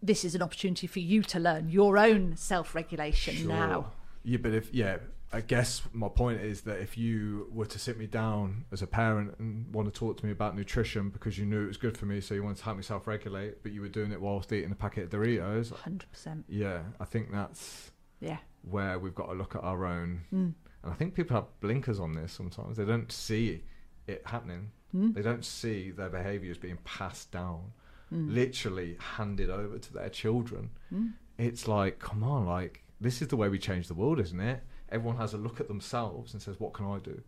this 0.00 0.24
is 0.24 0.36
an 0.36 0.42
opportunity 0.42 0.86
for 0.86 1.00
you 1.00 1.24
to 1.24 1.40
learn 1.40 1.70
your 1.70 1.98
own 1.98 2.36
self 2.36 2.72
regulation 2.76 3.48
now. 3.48 3.90
Yeah, 4.22 4.38
but 4.40 4.52
if 4.54 4.72
yeah, 4.72 4.98
I 5.34 5.40
guess 5.40 5.82
my 5.92 6.08
point 6.08 6.40
is 6.42 6.60
that 6.62 6.80
if 6.80 6.98
you 6.98 7.48
were 7.52 7.64
to 7.66 7.78
sit 7.78 7.98
me 7.98 8.06
down 8.06 8.64
as 8.70 8.82
a 8.82 8.86
parent 8.86 9.34
and 9.38 9.72
want 9.72 9.92
to 9.92 9.98
talk 9.98 10.18
to 10.18 10.26
me 10.26 10.32
about 10.32 10.54
nutrition 10.56 11.08
because 11.10 11.38
you 11.38 11.46
knew 11.46 11.64
it 11.64 11.68
was 11.68 11.76
good 11.78 11.96
for 11.96 12.04
me, 12.06 12.20
so 12.20 12.34
you 12.34 12.42
wanted 12.42 12.58
to 12.58 12.64
help 12.64 12.76
me 12.76 12.82
self-regulate, 12.82 13.62
but 13.62 13.72
you 13.72 13.80
were 13.80 13.88
doing 13.88 14.12
it 14.12 14.20
whilst 14.20 14.52
eating 14.52 14.70
a 14.72 14.74
packet 14.74 15.04
of 15.04 15.10
Doritos, 15.10 15.72
100%. 15.72 16.44
yeah, 16.48 16.82
I 17.00 17.04
think 17.06 17.32
that's 17.32 17.92
Yeah. 18.20 18.38
where 18.62 18.98
we've 18.98 19.14
got 19.14 19.26
to 19.26 19.32
look 19.32 19.54
at 19.56 19.62
our 19.64 19.86
own. 19.86 20.20
Mm. 20.32 20.54
And 20.82 20.92
I 20.92 20.94
think 20.94 21.14
people 21.14 21.34
have 21.36 21.46
blinkers 21.60 21.98
on 21.98 22.12
this 22.12 22.32
sometimes. 22.32 22.76
They 22.76 22.84
don't 22.84 23.10
see 23.10 23.62
it 24.06 24.22
happening. 24.26 24.72
Mm. 24.94 25.14
They 25.14 25.22
don't 25.22 25.44
see 25.44 25.90
their 25.92 26.10
behaviours 26.10 26.58
being 26.58 26.78
passed 26.84 27.30
down, 27.32 27.72
Mm. 28.12 28.34
literally 28.34 28.96
handed 28.98 29.48
over 29.48 29.78
to 29.78 29.92
their 29.94 30.10
children. 30.10 30.70
Mm. 30.92 31.14
It's 31.38 31.66
like, 31.66 31.98
come 31.98 32.22
on, 32.22 32.44
like 32.44 32.84
this 33.00 33.22
is 33.22 33.28
the 33.28 33.36
way 33.38 33.48
we 33.48 33.58
change 33.58 33.88
the 33.88 33.94
world, 33.94 34.20
isn't 34.20 34.38
it? 34.40 34.62
Everyone 34.92 35.16
has 35.16 35.34
a 35.34 35.38
look 35.38 35.58
at 35.60 35.66
themselves 35.68 36.32
and 36.34 36.40
says, 36.42 36.60
"What 36.60 36.72
can 36.74 36.86
I 36.86 36.98
do? 36.98 37.20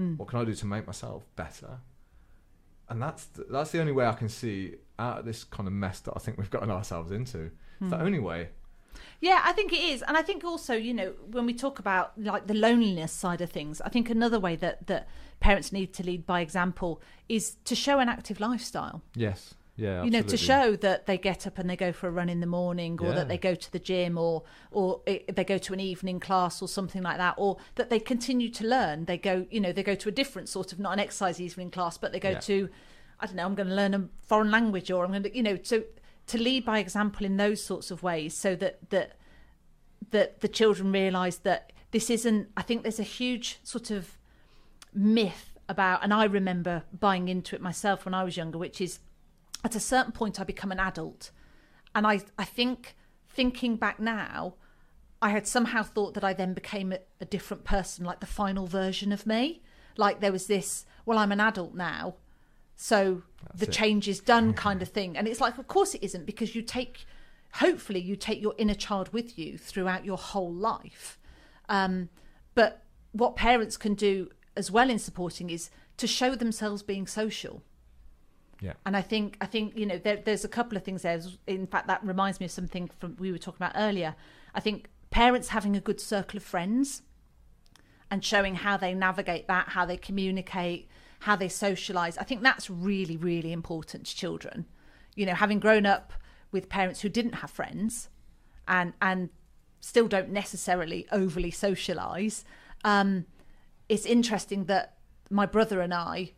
Mm. 0.00 0.16
What 0.16 0.28
can 0.28 0.38
I 0.38 0.44
do 0.44 0.54
to 0.54 0.66
make 0.66 0.86
myself 0.86 1.26
better?" 1.36 1.80
And 2.88 3.02
that's 3.02 3.24
the, 3.26 3.44
that's 3.50 3.70
the 3.70 3.80
only 3.80 3.92
way 3.92 4.06
I 4.06 4.14
can 4.14 4.28
see 4.30 4.76
out 4.98 5.18
of 5.18 5.24
this 5.26 5.44
kind 5.44 5.66
of 5.66 5.72
mess 5.74 6.00
that 6.00 6.12
I 6.16 6.20
think 6.20 6.38
we've 6.38 6.50
gotten 6.50 6.70
ourselves 6.70 7.10
into. 7.10 7.50
It's 7.80 7.90
the 7.90 7.96
Mm. 7.96 8.02
only 8.02 8.18
way. 8.18 8.48
Yeah, 9.20 9.42
I 9.44 9.52
think 9.52 9.72
it 9.72 9.80
is, 9.80 10.02
and 10.02 10.16
I 10.16 10.22
think 10.22 10.42
also, 10.44 10.74
you 10.74 10.94
know, 10.94 11.10
when 11.30 11.44
we 11.46 11.52
talk 11.54 11.78
about 11.78 12.12
like 12.20 12.46
the 12.46 12.54
loneliness 12.54 13.12
side 13.12 13.40
of 13.40 13.50
things, 13.50 13.80
I 13.82 13.88
think 13.90 14.10
another 14.10 14.40
way 14.40 14.56
that 14.56 14.86
that 14.86 15.06
parents 15.40 15.72
need 15.72 15.92
to 15.94 16.02
lead 16.02 16.24
by 16.26 16.40
example 16.40 17.00
is 17.28 17.56
to 17.64 17.74
show 17.76 17.98
an 18.00 18.08
active 18.08 18.40
lifestyle. 18.40 19.02
Yes. 19.14 19.54
Yeah. 19.78 20.02
You 20.02 20.10
know, 20.10 20.22
to 20.22 20.36
show 20.36 20.74
that 20.76 21.06
they 21.06 21.16
get 21.16 21.46
up 21.46 21.56
and 21.56 21.70
they 21.70 21.76
go 21.76 21.92
for 21.92 22.08
a 22.08 22.10
run 22.10 22.28
in 22.28 22.40
the 22.40 22.46
morning, 22.46 22.98
or 23.00 23.06
Yeah. 23.10 23.14
that 23.14 23.28
they 23.28 23.38
go 23.38 23.54
to 23.54 23.72
the 23.72 23.78
gym, 23.78 24.18
or 24.18 24.42
or 24.72 25.00
i- 25.06 25.24
they 25.32 25.44
go 25.44 25.56
to 25.56 25.72
an 25.72 25.78
evening 25.80 26.18
class, 26.20 26.60
or 26.60 26.66
something 26.68 27.00
like 27.02 27.16
that, 27.18 27.34
or 27.38 27.58
that 27.76 27.88
they 27.88 28.00
continue 28.00 28.48
to 28.50 28.66
learn. 28.66 29.04
They 29.04 29.16
go, 29.18 29.46
you 29.50 29.60
know, 29.60 29.72
they 29.72 29.84
go 29.84 29.94
to 29.94 30.08
a 30.08 30.12
different 30.12 30.48
sort 30.48 30.72
of 30.72 30.80
not 30.80 30.92
an 30.94 30.98
exercise 30.98 31.40
evening 31.40 31.70
class, 31.70 31.96
but 31.96 32.10
they 32.12 32.18
go 32.20 32.30
Yeah. 32.30 32.40
to, 32.40 32.68
I 33.20 33.26
don't 33.26 33.36
know, 33.36 33.44
I'm 33.46 33.54
going 33.54 33.68
to 33.68 33.74
learn 33.74 33.94
a 33.94 34.08
foreign 34.20 34.50
language, 34.50 34.90
or 34.90 35.04
I'm 35.04 35.10
going 35.12 35.22
to, 35.22 35.34
you 35.36 35.42
know, 35.44 35.58
so 35.62 35.84
to 36.26 36.38
lead 36.38 36.64
by 36.64 36.80
example 36.80 37.24
in 37.24 37.36
those 37.36 37.62
sorts 37.62 37.90
of 37.92 38.02
ways, 38.02 38.36
so 38.36 38.56
that 38.56 38.90
that 38.90 39.12
that 40.10 40.40
the 40.40 40.48
children 40.48 40.90
realise 40.90 41.36
that 41.38 41.72
this 41.92 42.10
isn't. 42.10 42.48
I 42.56 42.62
think 42.62 42.82
there's 42.82 42.98
a 43.00 43.04
huge 43.04 43.58
sort 43.62 43.90
of 43.90 44.18
myth 44.94 45.56
about, 45.68 46.02
and 46.02 46.12
I 46.14 46.24
remember 46.24 46.82
buying 46.98 47.28
into 47.28 47.54
it 47.54 47.62
myself 47.62 48.04
when 48.04 48.14
I 48.14 48.24
was 48.24 48.36
younger, 48.36 48.58
which 48.58 48.80
is 48.80 49.00
at 49.64 49.74
a 49.74 49.80
certain 49.80 50.12
point 50.12 50.40
I 50.40 50.44
become 50.44 50.72
an 50.72 50.80
adult, 50.80 51.30
and 51.94 52.06
I 52.06 52.20
I 52.38 52.44
think 52.44 52.96
thinking 53.28 53.76
back 53.76 54.00
now, 54.00 54.54
I 55.20 55.30
had 55.30 55.46
somehow 55.46 55.82
thought 55.82 56.14
that 56.14 56.24
I 56.24 56.32
then 56.32 56.54
became 56.54 56.92
a, 56.92 56.98
a 57.20 57.24
different 57.24 57.64
person, 57.64 58.04
like 58.04 58.20
the 58.20 58.26
final 58.26 58.66
version 58.66 59.12
of 59.12 59.26
me. 59.26 59.62
Like 59.96 60.20
there 60.20 60.32
was 60.32 60.46
this, 60.46 60.86
well, 61.06 61.18
I'm 61.18 61.32
an 61.32 61.40
adult 61.40 61.74
now, 61.74 62.14
so 62.76 63.22
That's 63.42 63.60
the 63.60 63.66
it. 63.66 63.72
change 63.72 64.08
is 64.08 64.20
done, 64.20 64.54
kind 64.54 64.80
of 64.82 64.88
thing. 64.88 65.16
And 65.16 65.26
it's 65.26 65.40
like, 65.40 65.58
of 65.58 65.66
course 65.66 65.94
it 65.94 66.04
isn't, 66.04 66.26
because 66.26 66.54
you 66.54 66.62
take, 66.62 67.04
hopefully, 67.54 68.00
you 68.00 68.14
take 68.14 68.40
your 68.40 68.54
inner 68.58 68.74
child 68.74 69.12
with 69.12 69.36
you 69.38 69.58
throughout 69.58 70.04
your 70.04 70.16
whole 70.16 70.52
life. 70.52 71.18
Um, 71.68 72.10
but 72.54 72.84
what 73.12 73.34
parents 73.34 73.76
can 73.76 73.94
do 73.94 74.30
as 74.56 74.70
well 74.70 74.88
in 74.90 74.98
supporting 74.98 75.50
is 75.50 75.70
to 75.96 76.06
show 76.06 76.36
themselves 76.36 76.82
being 76.82 77.06
social. 77.08 77.62
Yeah. 78.60 78.72
And 78.84 78.96
I 78.96 79.02
think 79.02 79.36
I 79.40 79.46
think 79.46 79.76
you 79.76 79.86
know 79.86 79.98
there, 79.98 80.16
there's 80.16 80.44
a 80.44 80.48
couple 80.48 80.76
of 80.76 80.84
things 80.84 81.02
there. 81.02 81.20
In 81.46 81.66
fact, 81.66 81.86
that 81.86 82.04
reminds 82.04 82.40
me 82.40 82.46
of 82.46 82.52
something 82.52 82.90
from 82.98 83.16
we 83.18 83.30
were 83.30 83.38
talking 83.38 83.64
about 83.64 83.72
earlier. 83.76 84.16
I 84.54 84.60
think 84.60 84.88
parents 85.10 85.48
having 85.48 85.76
a 85.76 85.80
good 85.80 86.00
circle 86.00 86.36
of 86.36 86.42
friends 86.42 87.02
and 88.10 88.24
showing 88.24 88.56
how 88.56 88.76
they 88.76 88.94
navigate 88.94 89.46
that, 89.48 89.70
how 89.70 89.84
they 89.84 89.96
communicate, 89.96 90.88
how 91.20 91.36
they 91.36 91.48
socialize. 91.48 92.18
I 92.18 92.24
think 92.24 92.42
that's 92.42 92.68
really 92.68 93.16
really 93.16 93.52
important 93.52 94.06
to 94.06 94.16
children. 94.16 94.66
You 95.14 95.26
know, 95.26 95.34
having 95.34 95.60
grown 95.60 95.86
up 95.86 96.12
with 96.50 96.68
parents 96.68 97.00
who 97.02 97.08
didn't 97.08 97.34
have 97.34 97.50
friends 97.50 98.08
and 98.66 98.92
and 99.00 99.30
still 99.80 100.08
don't 100.08 100.30
necessarily 100.30 101.06
overly 101.12 101.52
socialize. 101.52 102.44
Um, 102.84 103.26
it's 103.88 104.04
interesting 104.04 104.64
that 104.64 104.96
my 105.30 105.46
brother 105.46 105.80
and 105.80 105.94
I 105.94 106.32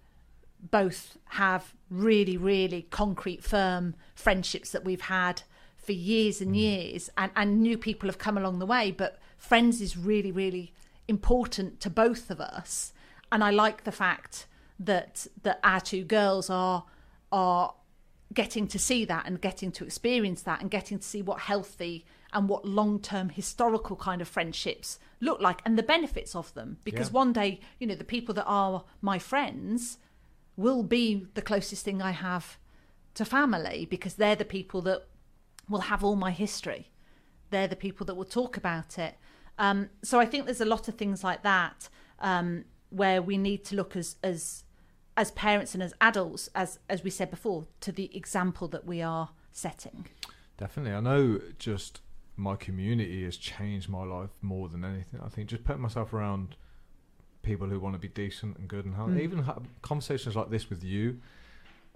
both 0.60 1.16
have 1.30 1.74
really, 1.90 2.36
really 2.36 2.82
concrete, 2.90 3.42
firm 3.42 3.94
friendships 4.14 4.70
that 4.70 4.84
we've 4.84 5.02
had 5.02 5.42
for 5.76 5.92
years 5.92 6.40
and 6.40 6.52
mm. 6.54 6.58
years, 6.58 7.10
and, 7.16 7.32
and 7.36 7.60
new 7.60 7.76
people 7.76 8.08
have 8.08 8.18
come 8.18 8.38
along 8.38 8.58
the 8.58 8.66
way. 8.66 8.90
But 8.90 9.18
friends 9.36 9.80
is 9.80 9.96
really, 9.96 10.30
really 10.30 10.72
important 11.08 11.80
to 11.80 11.90
both 11.90 12.30
of 12.30 12.40
us, 12.40 12.92
and 13.32 13.42
I 13.42 13.50
like 13.50 13.84
the 13.84 13.92
fact 13.92 14.46
that 14.78 15.26
that 15.42 15.60
our 15.62 15.80
two 15.80 16.04
girls 16.04 16.48
are 16.48 16.84
are 17.32 17.74
getting 18.32 18.66
to 18.68 18.78
see 18.78 19.04
that 19.04 19.26
and 19.26 19.40
getting 19.40 19.72
to 19.72 19.84
experience 19.84 20.42
that 20.42 20.60
and 20.60 20.70
getting 20.70 20.98
to 20.98 21.06
see 21.06 21.20
what 21.20 21.40
healthy 21.40 22.04
and 22.32 22.48
what 22.48 22.64
long-term 22.64 23.28
historical 23.30 23.96
kind 23.96 24.22
of 24.22 24.28
friendships 24.28 25.00
look 25.20 25.40
like 25.40 25.60
and 25.64 25.76
the 25.76 25.82
benefits 25.82 26.36
of 26.36 26.54
them 26.54 26.78
because 26.84 27.08
Yeah. 27.08 27.14
one 27.14 27.32
day 27.32 27.60
you 27.80 27.86
know 27.86 27.94
the 27.96 28.04
people 28.04 28.32
that 28.34 28.44
are 28.44 28.84
my 29.00 29.18
friends 29.18 29.98
will 30.60 30.82
be 30.82 31.26
the 31.34 31.42
closest 31.42 31.84
thing 31.84 32.00
i 32.00 32.10
have 32.10 32.58
to 33.14 33.24
family 33.24 33.86
because 33.90 34.14
they're 34.14 34.36
the 34.36 34.44
people 34.44 34.80
that 34.82 35.06
will 35.68 35.80
have 35.92 36.04
all 36.04 36.16
my 36.16 36.30
history 36.30 36.90
they're 37.50 37.68
the 37.68 37.76
people 37.76 38.04
that 38.06 38.14
will 38.14 38.24
talk 38.24 38.56
about 38.56 38.98
it 38.98 39.14
um, 39.58 39.90
so 40.02 40.20
i 40.20 40.26
think 40.26 40.44
there's 40.44 40.60
a 40.60 40.72
lot 40.76 40.88
of 40.88 40.94
things 40.94 41.24
like 41.24 41.42
that 41.42 41.88
um, 42.20 42.64
where 42.90 43.20
we 43.20 43.36
need 43.38 43.64
to 43.64 43.74
look 43.74 43.96
as 43.96 44.16
as 44.22 44.64
as 45.16 45.30
parents 45.32 45.74
and 45.74 45.82
as 45.82 45.92
adults 46.00 46.48
as 46.54 46.78
as 46.88 47.02
we 47.02 47.10
said 47.10 47.30
before 47.30 47.66
to 47.80 47.90
the 47.92 48.14
example 48.16 48.68
that 48.68 48.84
we 48.86 49.02
are 49.02 49.30
setting 49.52 50.06
Definitely. 50.60 50.92
I 50.92 51.00
know 51.00 51.40
just 51.58 52.02
my 52.36 52.54
community 52.54 53.24
has 53.24 53.38
changed 53.38 53.88
my 53.88 54.04
life 54.04 54.28
more 54.42 54.68
than 54.68 54.84
anything. 54.84 55.18
I 55.24 55.30
think 55.30 55.48
just 55.48 55.64
putting 55.64 55.80
myself 55.80 56.12
around 56.12 56.54
people 57.42 57.66
who 57.68 57.80
want 57.80 57.94
to 57.94 57.98
be 57.98 58.08
decent 58.08 58.56
and 58.58 58.68
good 58.68 58.84
and 58.84 58.94
how, 58.94 59.06
Mm. 59.06 59.20
even 59.20 59.42
have 59.44 59.62
conversations 59.82 60.36
like 60.36 60.50
this 60.50 60.68
with 60.70 60.84
you. 60.84 61.20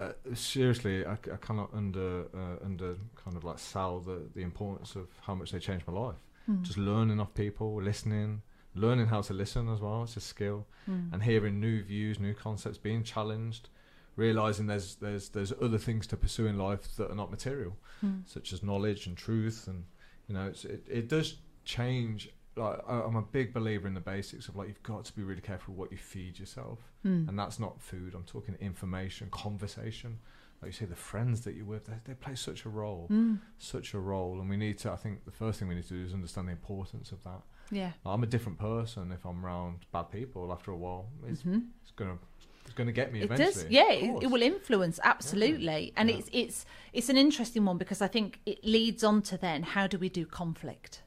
Uh, 0.01 0.13
seriously, 0.35 1.07
I 1.07 1.17
cannot 1.41 1.71
under 1.73 2.25
uh, 2.35 2.65
under 2.65 2.97
kind 3.23 3.37
of 3.37 3.45
like 3.45 3.59
sell 3.59 4.01
the, 4.01 4.23
the 4.35 4.41
importance 4.43 4.97
of 4.97 5.07
how 5.23 5.35
much 5.35 5.53
they 5.53 5.59
changed 5.61 5.87
my 5.87 5.93
life. 5.93 6.17
Mm. 6.51 6.63
Just 6.63 6.79
learning 6.79 7.21
off 7.21 7.33
people, 7.35 7.81
listening, 7.81 8.43
learning 8.75 9.07
how 9.07 9.23
to 9.23 9.33
listen 9.33 9.69
as 9.69 9.81
well. 9.81 10.03
It's 10.03 10.17
a 10.17 10.21
skill, 10.21 10.67
Mm. 10.91 11.13
and 11.13 11.23
hearing 11.23 11.61
new 11.61 11.83
views, 11.83 12.19
new 12.19 12.35
concepts, 12.35 12.77
being 12.77 13.05
challenged, 13.05 13.69
realizing 14.17 14.67
there's 14.67 14.97
there's 14.97 15.29
there's 15.29 15.53
other 15.63 15.79
things 15.79 16.07
to 16.09 16.17
pursue 16.17 16.47
in 16.47 16.59
life 16.59 16.97
that 16.97 17.11
are 17.11 17.15
not 17.15 17.31
material 17.31 17.77
Mm. 18.05 18.23
such 18.27 18.53
as 18.53 18.63
knowledge 18.63 19.07
and 19.07 19.17
truth 19.17 19.69
and 19.69 19.85
you 20.29 20.35
know 20.35 20.49
it's, 20.49 20.65
it, 20.65 20.85
it 20.91 21.09
does 21.09 21.37
change 21.65 22.29
like 22.57 22.79
i'm 22.89 23.17
a 23.17 23.23
big 23.23 23.53
believer 23.53 23.87
in 23.89 23.95
the 23.95 24.01
basics 24.01 24.49
of 24.49 24.55
like 24.57 24.69
you've 24.69 24.83
got 24.83 25.05
to 25.05 25.13
be 25.13 25.23
really 25.23 25.41
careful 25.41 25.75
what 25.75 25.91
you 25.91 25.99
feed 25.99 26.39
yourself. 26.39 26.79
Mm. 27.05 27.29
and 27.29 27.39
that's 27.39 27.59
not 27.59 27.81
food 27.83 28.15
i'm 28.15 28.25
talking 28.25 28.55
information 28.61 29.29
conversation. 29.31 30.19
Like 30.63 30.69
you 30.73 30.79
say 30.79 30.87
the 30.87 30.97
friends 30.97 31.43
that 31.43 31.55
you're 31.57 31.67
with 31.67 31.87
they, 31.87 31.99
they 32.07 32.15
play 32.15 32.35
such 32.37 32.65
a 32.65 32.69
role 32.71 33.07
Mm. 33.11 33.39
such 33.59 33.93
a 33.93 33.99
role. 33.99 34.41
And 34.41 34.49
we 34.49 34.57
need 34.57 34.79
to 34.79 34.91
i 34.93 34.97
think 34.97 35.25
the 35.25 35.31
first 35.33 35.59
thing 35.59 35.69
we 35.69 35.75
need 35.75 35.85
to 35.89 35.95
do 35.95 36.05
is 36.05 36.15
understand 36.15 36.49
the 36.49 36.53
importance 36.53 37.13
of 37.13 37.23
that. 37.25 37.43
Yeah. 37.71 37.93
I'm 38.07 38.23
a 38.23 38.27
different 38.27 38.59
person 38.59 39.13
if 39.13 39.25
i'm 39.27 39.45
around 39.45 39.81
bad 39.93 40.11
people 40.11 40.51
after 40.53 40.71
a 40.71 40.77
while. 40.77 41.07
It's, 41.27 41.43
Mhm. 41.43 41.67
it's 41.83 41.91
gonna 41.93 42.19
it's 42.65 42.73
gonna 42.75 42.93
get 42.93 43.13
me 43.13 43.21
it 43.21 43.25
eventually. 43.25 43.53
Does 43.53 43.67
yeah 43.71 43.91
it, 43.93 44.23
it 44.23 44.31
will 44.31 44.43
influence 44.43 44.99
absolutely. 45.03 45.93
And 45.97 46.09
Yeah. 46.09 46.17
it's 46.19 46.31
it's 46.33 46.67
it's 46.95 47.09
an 47.11 47.19
interesting 47.19 47.65
one 47.67 47.77
because 47.79 48.01
i 48.01 48.07
think 48.09 48.41
it 48.47 48.65
leads 48.65 49.03
on 49.05 49.21
to 49.23 49.37
then 49.37 49.63
how 49.65 49.87
do 49.87 49.99
we 49.99 50.09
do 50.09 50.25
conflict 50.25 51.03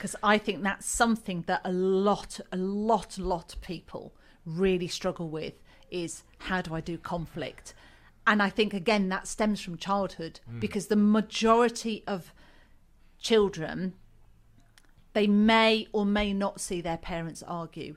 because 0.00 0.16
i 0.22 0.38
think 0.38 0.62
that's 0.62 0.86
something 0.86 1.44
that 1.46 1.60
a 1.62 1.72
lot 1.72 2.40
a 2.50 2.56
lot 2.56 3.18
lot 3.18 3.52
of 3.52 3.60
people 3.60 4.14
really 4.46 4.88
struggle 4.88 5.28
with 5.28 5.52
is 5.90 6.22
how 6.38 6.62
do 6.62 6.74
i 6.74 6.80
do 6.80 6.96
conflict? 6.96 7.74
And 8.26 8.42
i 8.42 8.48
think 8.48 8.72
again 8.72 9.10
that 9.10 9.26
stems 9.26 9.60
from 9.60 9.76
childhood 9.76 10.40
mm. 10.50 10.58
because 10.58 10.86
the 10.86 10.96
majority 10.96 12.02
of 12.06 12.32
children 13.18 13.92
they 15.12 15.26
may 15.26 15.86
or 15.92 16.06
may 16.06 16.32
not 16.32 16.60
see 16.60 16.80
their 16.80 16.96
parents 16.96 17.42
argue. 17.42 17.96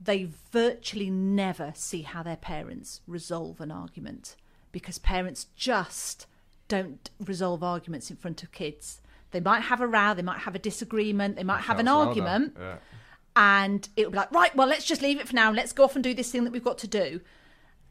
They 0.00 0.28
virtually 0.52 1.10
never 1.10 1.72
see 1.74 2.02
how 2.02 2.22
their 2.22 2.36
parents 2.36 3.02
resolve 3.06 3.60
an 3.60 3.70
argument 3.70 4.36
because 4.72 4.98
parents 4.98 5.46
just 5.54 6.26
don't 6.66 7.10
resolve 7.20 7.62
arguments 7.62 8.10
in 8.10 8.16
front 8.16 8.42
of 8.42 8.52
kids. 8.52 9.02
They 9.34 9.40
might 9.40 9.62
have 9.62 9.80
a 9.80 9.86
row, 9.88 10.14
they 10.14 10.22
might 10.22 10.38
have 10.38 10.54
a 10.54 10.60
disagreement, 10.60 11.34
they 11.34 11.42
might 11.42 11.62
have 11.62 11.80
an 11.80 11.88
argument, 11.88 12.56
yeah. 12.56 12.76
and 13.34 13.86
it'll 13.96 14.12
be 14.12 14.16
like, 14.16 14.30
right, 14.30 14.54
well, 14.54 14.68
let's 14.68 14.84
just 14.84 15.02
leave 15.02 15.18
it 15.18 15.26
for 15.26 15.34
now. 15.34 15.50
Let's 15.50 15.72
go 15.72 15.82
off 15.82 15.96
and 15.96 16.04
do 16.04 16.14
this 16.14 16.30
thing 16.30 16.44
that 16.44 16.52
we've 16.52 16.62
got 16.62 16.78
to 16.78 16.86
do. 16.86 17.20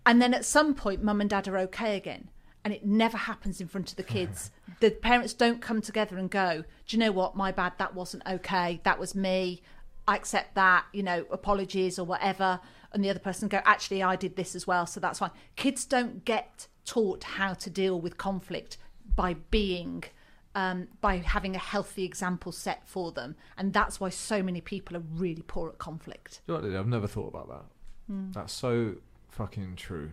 And 0.06 0.22
then 0.22 0.34
at 0.34 0.46
some 0.46 0.74
point, 0.74 1.04
mum 1.04 1.20
and 1.20 1.30
dad 1.30 1.50
are 1.50 1.58
okay 1.58 1.98
again. 1.98 2.30
And 2.64 2.74
it 2.74 2.86
never 2.86 3.18
happens 3.18 3.60
in 3.60 3.68
front 3.68 3.92
of 3.92 3.98
the 3.98 4.04
kids. 4.04 4.52
the 4.80 4.92
parents 4.92 5.34
don't 5.34 5.62
come 5.62 5.82
together 5.82 6.18
and 6.18 6.30
go, 6.30 6.64
do 6.88 6.96
you 6.96 7.00
know 7.00 7.12
what? 7.12 7.36
My 7.36 7.52
bad. 7.52 7.74
That 7.78 7.94
wasn't 7.94 8.24
okay. 8.26 8.80
That 8.86 9.00
was 9.00 9.14
me. 9.14 9.62
I 10.08 10.16
accept 10.16 10.56
that, 10.56 10.86
you 10.94 11.04
know, 11.04 11.26
apologies 11.30 12.00
or 12.00 12.06
whatever. 12.06 12.62
And 12.94 13.04
the 13.04 13.10
other 13.10 13.20
person 13.20 13.50
go, 13.50 13.60
actually, 13.66 14.02
I 14.02 14.16
did 14.16 14.38
this 14.38 14.56
as 14.56 14.66
well. 14.66 14.86
So 14.86 15.02
that's 15.02 15.20
fine. 15.20 15.32
Kids 15.58 15.84
don't 15.84 16.24
get 16.24 16.68
taught 16.86 17.26
how 17.26 17.54
to 17.54 17.70
deal 17.70 18.00
with 18.00 18.18
conflict 18.18 18.78
by 19.14 19.34
being 19.52 20.06
um, 20.56 20.88
by 21.02 21.18
having 21.18 21.56
a 21.56 21.60
healthy 21.60 22.04
example 22.04 22.52
set 22.52 22.88
for 22.88 23.12
them. 23.12 23.36
And 23.58 23.74
that's 23.74 24.00
why 24.00 24.10
so 24.10 24.44
many 24.44 24.62
people 24.62 24.96
are 24.98 25.04
really 25.16 25.44
poor 25.46 25.70
at 25.70 25.78
conflict. 25.78 26.42
You 26.48 26.54
know 26.56 26.62
what, 26.62 26.76
I've 26.76 26.88
never 26.88 27.08
thought 27.08 27.28
about 27.28 27.48
that. 27.50 27.64
Hmm. 28.08 28.32
That's 28.32 28.54
so 28.54 28.96
fucking 29.30 29.76
true. 29.76 30.12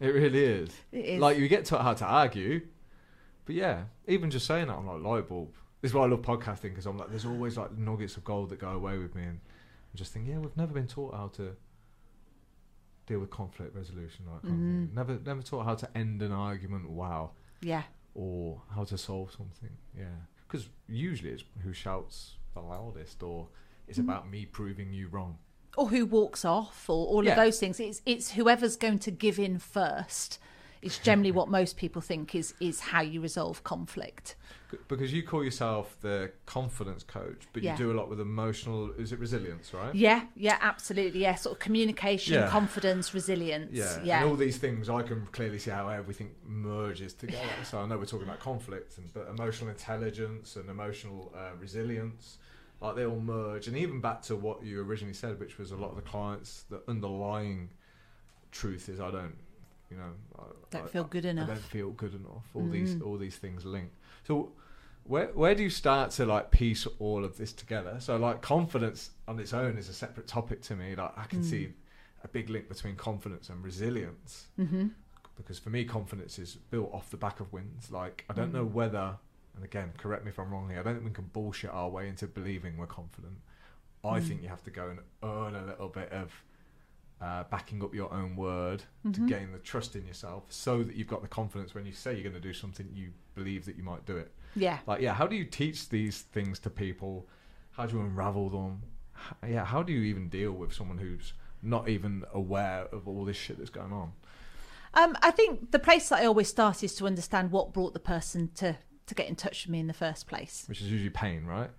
It 0.00 0.08
really 0.08 0.44
is. 0.44 0.70
It 0.92 1.04
is. 1.04 1.20
Like 1.20 1.38
you 1.38 1.48
get 1.48 1.64
taught 1.64 1.82
how 1.82 1.94
to 1.94 2.04
argue, 2.04 2.66
but 3.44 3.54
yeah, 3.54 3.84
even 4.06 4.30
just 4.30 4.46
saying 4.46 4.68
that, 4.68 4.74
I'm 4.76 4.86
like 4.86 5.02
light 5.02 5.28
bulb. 5.28 5.54
This 5.80 5.90
is 5.90 5.94
why 5.94 6.04
I 6.04 6.06
love 6.06 6.22
podcasting 6.22 6.62
because 6.70 6.86
I'm 6.86 6.96
like, 6.96 7.10
there's 7.10 7.26
always 7.26 7.56
like 7.56 7.76
nuggets 7.76 8.16
of 8.16 8.24
gold 8.24 8.50
that 8.50 8.58
go 8.60 8.70
away 8.70 8.98
with 8.98 9.14
me, 9.14 9.24
and 9.24 9.40
I 9.94 9.96
just 9.96 10.12
think, 10.12 10.28
yeah, 10.28 10.38
we've 10.38 10.56
never 10.56 10.72
been 10.72 10.86
taught 10.86 11.14
how 11.14 11.28
to 11.36 11.56
deal 13.06 13.18
with 13.20 13.30
conflict 13.30 13.74
resolution. 13.74 14.26
Like, 14.30 14.42
Mhm. 14.42 14.92
never, 14.92 15.18
never 15.24 15.42
taught 15.42 15.64
how 15.64 15.74
to 15.74 15.96
end 15.96 16.22
an 16.22 16.32
argument. 16.32 16.90
Wow, 16.90 17.32
Yeah. 17.60 17.82
Or 18.18 18.60
how 18.74 18.82
to 18.82 18.98
solve 18.98 19.30
something. 19.30 19.70
Yeah, 19.96 20.06
because 20.46 20.68
usually 20.88 21.30
it's 21.30 21.44
who 21.62 21.72
shouts 21.72 22.36
the 22.52 22.60
loudest, 22.60 23.22
or 23.22 23.48
it's 23.86 23.98
Mhm. 23.98 24.02
about 24.04 24.28
me 24.28 24.44
proving 24.44 24.92
you 24.92 25.06
wrong. 25.08 25.38
Or 25.76 25.88
who 25.90 26.04
walks 26.04 26.44
off, 26.44 26.90
or 26.90 27.06
all 27.06 27.24
Yeah. 27.24 27.32
of 27.32 27.36
those 27.36 27.60
things. 27.60 27.78
It's 27.78 28.02
it's 28.04 28.32
whoever's 28.32 28.76
going 28.76 28.98
to 29.00 29.12
give 29.12 29.38
in 29.38 29.58
first. 29.60 30.40
It's 30.82 30.98
generally 30.98 31.30
what 31.38 31.48
most 31.48 31.76
people 31.76 32.02
think 32.02 32.34
is 32.34 32.54
is 32.60 32.80
how 32.80 33.02
you 33.02 33.20
resolve 33.20 33.62
conflict. 33.62 34.34
Because 34.88 35.14
you 35.14 35.22
call 35.22 35.42
yourself 35.42 35.96
the 36.02 36.30
confidence 36.44 37.02
coach, 37.02 37.42
but 37.54 37.62
Yeah. 37.62 37.72
you 37.72 37.78
do 37.78 37.92
a 37.92 37.96
lot 37.96 38.10
with 38.10 38.20
emotional. 38.20 38.90
Is 38.92 39.12
it 39.12 39.18
resilience, 39.18 39.72
right? 39.72 39.94
Yeah, 39.94 40.26
yeah, 40.36 40.58
absolutely. 40.60 41.20
Yeah, 41.20 41.36
sort 41.36 41.54
of 41.56 41.58
communication, 41.60 42.34
Yeah. 42.34 42.48
confidence, 42.48 43.14
resilience. 43.14 43.72
Yeah, 43.72 44.02
Yeah, 44.02 44.20
and 44.20 44.28
all 44.30 44.36
these 44.36 44.58
things, 44.58 44.90
I 44.90 45.02
can 45.02 45.26
clearly 45.32 45.58
see 45.58 45.70
how 45.70 45.88
everything 45.88 46.34
merges 46.44 47.14
together. 47.14 47.48
so 47.64 47.80
I 47.80 47.86
know 47.86 47.96
we're 47.96 48.04
talking 48.04 48.28
about 48.28 48.40
conflict, 48.40 48.98
and, 48.98 49.10
but 49.14 49.28
emotional 49.28 49.70
intelligence 49.70 50.56
and 50.56 50.68
emotional 50.68 51.32
uh, 51.34 51.52
resilience, 51.58 52.36
like 52.82 52.94
they 52.96 53.06
all 53.06 53.20
merge. 53.20 53.68
And 53.68 53.76
even 53.76 54.00
back 54.02 54.20
to 54.22 54.36
what 54.36 54.62
you 54.62 54.82
originally 54.82 55.14
said, 55.14 55.40
which 55.40 55.56
was 55.56 55.70
a 55.72 55.76
lot 55.76 55.90
of 55.90 55.96
the 55.96 56.02
clients, 56.02 56.64
the 56.68 56.82
underlying 56.88 57.70
truth 58.52 58.88
is 58.90 59.00
I 59.00 59.10
don't, 59.10 59.36
you 59.90 59.96
know, 59.96 60.12
I, 60.38 60.42
don't 60.70 60.84
I- 60.84 60.88
feel 60.88 61.04
good 61.04 61.24
enough. 61.24 61.48
I 61.48 61.54
don't 61.54 61.62
feel 61.64 61.90
good 61.90 62.14
enough. 62.14 62.44
All 62.54 62.66
these 62.66 62.94
Mm. 62.96 63.06
all 63.06 63.16
these 63.16 63.36
things 63.38 63.64
link. 63.64 63.90
So 64.28 64.52
where 65.04 65.28
where 65.28 65.54
do 65.54 65.62
you 65.62 65.70
start 65.70 66.10
to 66.12 66.26
like 66.26 66.50
piece 66.50 66.86
all 66.98 67.24
of 67.24 67.38
this 67.38 67.50
together? 67.52 67.96
So 67.98 68.18
like 68.18 68.42
confidence 68.42 69.10
on 69.26 69.38
its 69.40 69.54
own 69.54 69.78
is 69.78 69.88
a 69.88 69.94
separate 69.94 70.26
topic 70.28 70.60
to 70.62 70.76
me. 70.76 70.94
Like 70.94 71.16
I 71.16 71.24
can 71.24 71.40
Mm. 71.40 71.44
see 71.44 71.72
a 72.22 72.28
big 72.28 72.50
link 72.50 72.68
between 72.68 72.94
confidence 72.96 73.48
and 73.48 73.64
resilience 73.64 74.48
hmm 74.56 74.88
because 75.36 75.58
for 75.60 75.70
me 75.70 75.84
confidence 75.84 76.36
is 76.40 76.56
built 76.56 76.92
off 76.92 77.10
the 77.10 77.16
back 77.16 77.40
of 77.40 77.52
wins. 77.52 77.90
Like 77.90 78.26
I 78.28 78.34
don't 78.34 78.52
know 78.52 78.66
Mm. 78.66 78.72
whether 78.72 79.16
and 79.56 79.64
again 79.64 79.92
correct 79.96 80.24
me 80.24 80.30
if 80.30 80.38
I'm 80.38 80.50
wrong 80.52 80.68
here. 80.68 80.80
I 80.80 80.82
don't 80.82 80.94
think 80.96 81.06
we 81.06 81.12
can 81.12 81.30
bullshit 81.32 81.70
our 81.70 81.88
way 81.88 82.06
into 82.08 82.26
believing 82.26 82.76
we're 82.76 82.86
confident. 82.86 83.38
I 84.04 84.20
Mm. 84.20 84.24
think 84.28 84.42
you 84.42 84.48
have 84.48 84.64
to 84.64 84.70
go 84.70 84.90
and 84.90 84.98
earn 85.22 85.54
a 85.54 85.64
little 85.64 85.88
bit 85.88 86.12
of 86.12 86.28
uh, 87.20 87.44
backing 87.50 87.82
up 87.82 87.94
your 87.94 88.12
own 88.14 88.36
word 88.36 88.84
to 89.12 89.20
Mhm. 89.20 89.28
gain 89.28 89.52
the 89.52 89.58
trust 89.58 89.96
in 89.96 90.06
yourself 90.06 90.44
so 90.50 90.82
that 90.84 90.94
you've 90.94 91.08
got 91.08 91.20
the 91.22 91.28
confidence 91.28 91.74
when 91.74 91.84
you 91.84 91.92
say 91.92 92.12
you're 92.14 92.22
going 92.22 92.34
to 92.34 92.40
do 92.40 92.52
something 92.54 92.88
you 92.94 93.12
believe 93.34 93.64
that 93.66 93.76
you 93.76 93.82
might 93.82 94.04
do 94.06 94.16
it 94.16 94.32
Yeah. 94.54 94.78
like 94.86 95.00
yeah 95.00 95.14
how 95.14 95.26
do 95.26 95.34
you 95.34 95.44
teach 95.44 95.88
these 95.88 96.22
things 96.22 96.58
to 96.60 96.70
people 96.70 97.26
how 97.72 97.86
do 97.86 97.96
you 97.96 98.02
unravel 98.02 98.50
them 98.50 98.82
H- 99.42 99.50
yeah 99.50 99.64
how 99.64 99.82
do 99.82 99.92
you 99.92 100.02
even 100.02 100.28
deal 100.28 100.52
with 100.52 100.72
someone 100.72 100.98
who's 100.98 101.32
not 101.60 101.88
even 101.88 102.24
aware 102.32 102.82
of 102.92 103.08
all 103.08 103.24
this 103.24 103.36
shit 103.36 103.58
that's 103.58 103.70
going 103.70 103.92
on 103.92 104.12
Um, 104.94 105.16
I 105.20 105.30
think 105.32 105.70
the 105.72 105.78
place 105.78 106.08
that 106.08 106.20
I 106.22 106.26
always 106.26 106.48
start 106.48 106.82
is 106.82 106.94
to 106.96 107.06
understand 107.06 107.50
what 107.50 107.72
brought 107.72 107.94
the 107.94 108.00
person 108.00 108.50
to 108.56 108.76
to 109.06 109.14
get 109.14 109.26
in 109.28 109.36
touch 109.36 109.64
with 109.66 109.72
me 109.72 109.80
in 109.80 109.86
the 109.86 109.92
first 109.94 110.26
place. 110.26 110.64
which 110.68 110.80
is 110.82 110.90
usually 110.90 111.10
pain 111.10 111.46
right 111.46 111.70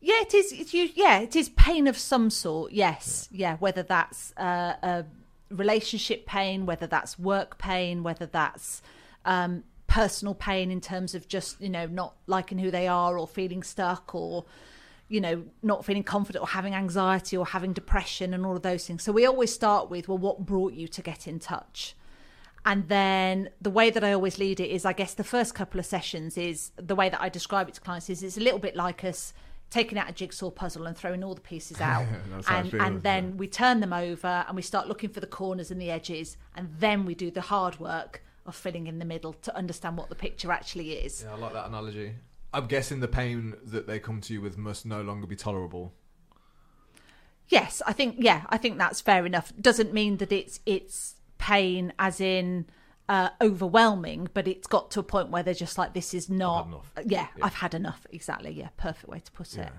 Yeah, 0.00 0.20
it 0.20 0.34
is. 0.34 0.52
It's 0.52 0.72
you. 0.72 0.88
Yeah, 0.94 1.18
it 1.18 1.34
is 1.34 1.48
pain 1.50 1.86
of 1.86 1.98
some 1.98 2.30
sort. 2.30 2.72
Yes. 2.72 3.28
Yeah. 3.32 3.56
Whether 3.56 3.82
that's 3.82 4.32
uh, 4.36 4.74
a 4.82 5.04
relationship 5.50 6.26
pain, 6.26 6.66
whether 6.66 6.86
that's 6.86 7.18
work 7.18 7.58
pain, 7.58 8.02
whether 8.02 8.26
that's 8.26 8.82
um, 9.24 9.64
personal 9.86 10.34
pain 10.34 10.70
in 10.70 10.80
terms 10.80 11.14
of 11.14 11.26
just 11.26 11.60
you 11.60 11.68
know 11.68 11.86
not 11.86 12.14
liking 12.26 12.58
who 12.58 12.70
they 12.70 12.86
are 12.86 13.18
or 13.18 13.26
feeling 13.26 13.62
stuck 13.62 14.14
or 14.14 14.44
you 15.08 15.20
know 15.20 15.42
not 15.62 15.84
feeling 15.84 16.04
confident 16.04 16.42
or 16.42 16.48
having 16.48 16.74
anxiety 16.74 17.36
or 17.36 17.46
having 17.46 17.72
depression 17.72 18.32
and 18.34 18.46
all 18.46 18.54
of 18.54 18.62
those 18.62 18.86
things. 18.86 19.02
So 19.02 19.10
we 19.10 19.26
always 19.26 19.52
start 19.52 19.90
with 19.90 20.06
well, 20.06 20.18
what 20.18 20.46
brought 20.46 20.74
you 20.74 20.86
to 20.88 21.02
get 21.02 21.26
in 21.26 21.40
touch? 21.40 21.96
And 22.64 22.88
then 22.88 23.50
the 23.62 23.70
way 23.70 23.88
that 23.88 24.04
I 24.04 24.12
always 24.12 24.36
lead 24.38 24.60
it 24.60 24.68
is, 24.68 24.84
I 24.84 24.92
guess, 24.92 25.14
the 25.14 25.24
first 25.24 25.54
couple 25.54 25.80
of 25.80 25.86
sessions 25.86 26.36
is 26.36 26.70
the 26.76 26.94
way 26.94 27.08
that 27.08 27.20
I 27.20 27.28
describe 27.28 27.68
it 27.68 27.74
to 27.74 27.80
clients 27.80 28.10
is 28.10 28.22
it's 28.22 28.36
a 28.36 28.40
little 28.40 28.58
bit 28.58 28.76
like 28.76 29.04
us 29.04 29.32
taking 29.70 29.98
out 29.98 30.08
a 30.08 30.12
jigsaw 30.12 30.50
puzzle 30.50 30.86
and 30.86 30.96
throwing 30.96 31.22
all 31.22 31.34
the 31.34 31.40
pieces 31.40 31.80
out. 31.80 32.06
That's 32.30 32.48
and, 32.48 32.70
feels, 32.70 32.82
and 32.82 33.02
then 33.02 33.28
yeah. 33.28 33.34
we 33.34 33.48
turn 33.48 33.80
them 33.80 33.92
over 33.92 34.44
and 34.46 34.56
we 34.56 34.62
start 34.62 34.88
looking 34.88 35.10
for 35.10 35.20
the 35.20 35.26
corners 35.26 35.70
and 35.70 35.80
the 35.80 35.90
edges. 35.90 36.36
And 36.56 36.68
then 36.78 37.04
we 37.04 37.14
do 37.14 37.30
the 37.30 37.42
hard 37.42 37.78
work 37.78 38.22
of 38.46 38.56
filling 38.56 38.86
in 38.86 38.98
the 38.98 39.04
middle 39.04 39.34
to 39.34 39.54
understand 39.56 39.96
what 39.96 40.08
the 40.08 40.14
picture 40.14 40.50
actually 40.50 40.92
is. 40.92 41.22
Yeah, 41.22 41.34
I 41.34 41.36
like 41.36 41.52
that 41.52 41.66
analogy. 41.66 42.14
I'm 42.52 42.66
guessing 42.66 43.00
the 43.00 43.08
pain 43.08 43.54
that 43.62 43.86
they 43.86 43.98
come 43.98 44.20
to 44.22 44.32
you 44.32 44.40
with 44.40 44.56
must 44.56 44.86
no 44.86 45.02
longer 45.02 45.26
be 45.26 45.36
tolerable. 45.36 45.92
Yes, 47.48 47.82
I 47.86 47.92
think 47.92 48.16
yeah, 48.18 48.44
I 48.48 48.58
think 48.58 48.78
that's 48.78 49.00
fair 49.00 49.24
enough. 49.24 49.52
Doesn't 49.60 49.92
mean 49.92 50.18
that 50.18 50.32
it's 50.32 50.60
it's 50.66 51.16
pain 51.38 51.92
as 51.98 52.20
in 52.20 52.66
uh, 53.08 53.30
overwhelming, 53.40 54.28
but 54.34 54.46
it's 54.46 54.66
got 54.66 54.90
to 54.92 55.00
a 55.00 55.02
point 55.02 55.30
where 55.30 55.42
they're 55.42 55.54
just 55.54 55.78
like, 55.78 55.94
this 55.94 56.12
is 56.12 56.28
not. 56.28 56.66
enough. 56.66 56.92
Yeah, 57.06 57.28
Yeah. 57.36 57.44
I've 57.46 57.54
had 57.54 57.74
enough. 57.74 58.06
Exactly. 58.10 58.50
Yeah, 58.52 58.68
perfect 58.76 59.08
way 59.08 59.20
to 59.20 59.32
put 59.32 59.56
it. 59.56 59.70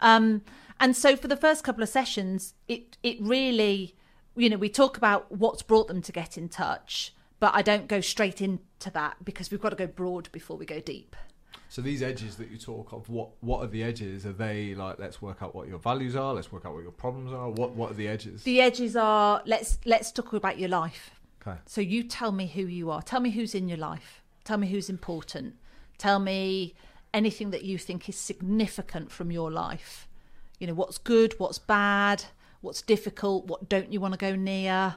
Um, 0.00 0.42
and 0.78 0.94
so 0.96 1.16
for 1.16 1.26
the 1.26 1.36
first 1.36 1.64
couple 1.64 1.82
of 1.82 1.88
sessions, 1.88 2.54
it 2.68 2.96
it 3.02 3.16
really, 3.20 3.96
you 4.36 4.50
know, 4.50 4.56
we 4.58 4.68
talk 4.68 4.96
about 4.96 5.32
what's 5.32 5.62
brought 5.62 5.88
them 5.88 6.02
to 6.02 6.12
get 6.12 6.36
in 6.36 6.48
touch, 6.48 7.14
but 7.40 7.54
I 7.54 7.62
don't 7.62 7.88
go 7.88 8.00
straight 8.00 8.40
into 8.40 8.90
that 8.92 9.24
because 9.24 9.50
we've 9.50 9.60
got 9.60 9.70
to 9.70 9.76
go 9.76 9.86
broad 9.86 10.30
before 10.32 10.56
we 10.56 10.66
go 10.66 10.80
deep. 10.80 11.16
So 11.68 11.82
these 11.82 12.02
edges 12.02 12.36
that 12.36 12.50
you 12.50 12.58
talk 12.58 12.92
of, 12.92 13.08
what 13.08 13.30
what 13.40 13.62
are 13.64 13.66
the 13.66 13.82
edges? 13.82 14.24
Are 14.24 14.32
they 14.32 14.74
like 14.74 14.98
let's 14.98 15.20
work 15.20 15.38
out 15.42 15.54
what 15.54 15.66
your 15.66 15.78
values 15.78 16.14
are, 16.14 16.32
let's 16.34 16.52
work 16.52 16.64
out 16.64 16.74
what 16.74 16.82
your 16.82 16.92
problems 16.92 17.32
are? 17.32 17.50
What 17.50 17.72
what 17.72 17.90
are 17.90 17.94
the 17.94 18.06
edges? 18.06 18.44
The 18.44 18.60
edges 18.60 18.96
are 18.96 19.42
let's 19.46 19.78
let's 19.84 20.12
talk 20.12 20.32
about 20.34 20.58
your 20.58 20.68
life. 20.68 21.10
Okay. 21.46 21.58
So 21.66 21.80
you 21.80 22.02
tell 22.02 22.32
me 22.32 22.46
who 22.46 22.62
you 22.62 22.90
are. 22.90 23.02
Tell 23.02 23.20
me 23.20 23.30
who's 23.30 23.54
in 23.54 23.68
your 23.68 23.78
life. 23.78 24.22
Tell 24.44 24.58
me 24.58 24.68
who's 24.68 24.88
important. 24.88 25.54
Tell 25.98 26.18
me 26.18 26.74
anything 27.12 27.50
that 27.50 27.64
you 27.64 27.78
think 27.78 28.08
is 28.08 28.16
significant 28.16 29.10
from 29.10 29.30
your 29.30 29.50
life. 29.50 30.08
You 30.58 30.66
know, 30.66 30.74
what's 30.74 30.98
good, 30.98 31.34
what's 31.38 31.58
bad, 31.58 32.24
what's 32.60 32.82
difficult, 32.82 33.46
what 33.46 33.68
don't 33.68 33.92
you 33.92 34.00
want 34.00 34.14
to 34.14 34.18
go 34.18 34.36
near, 34.36 34.96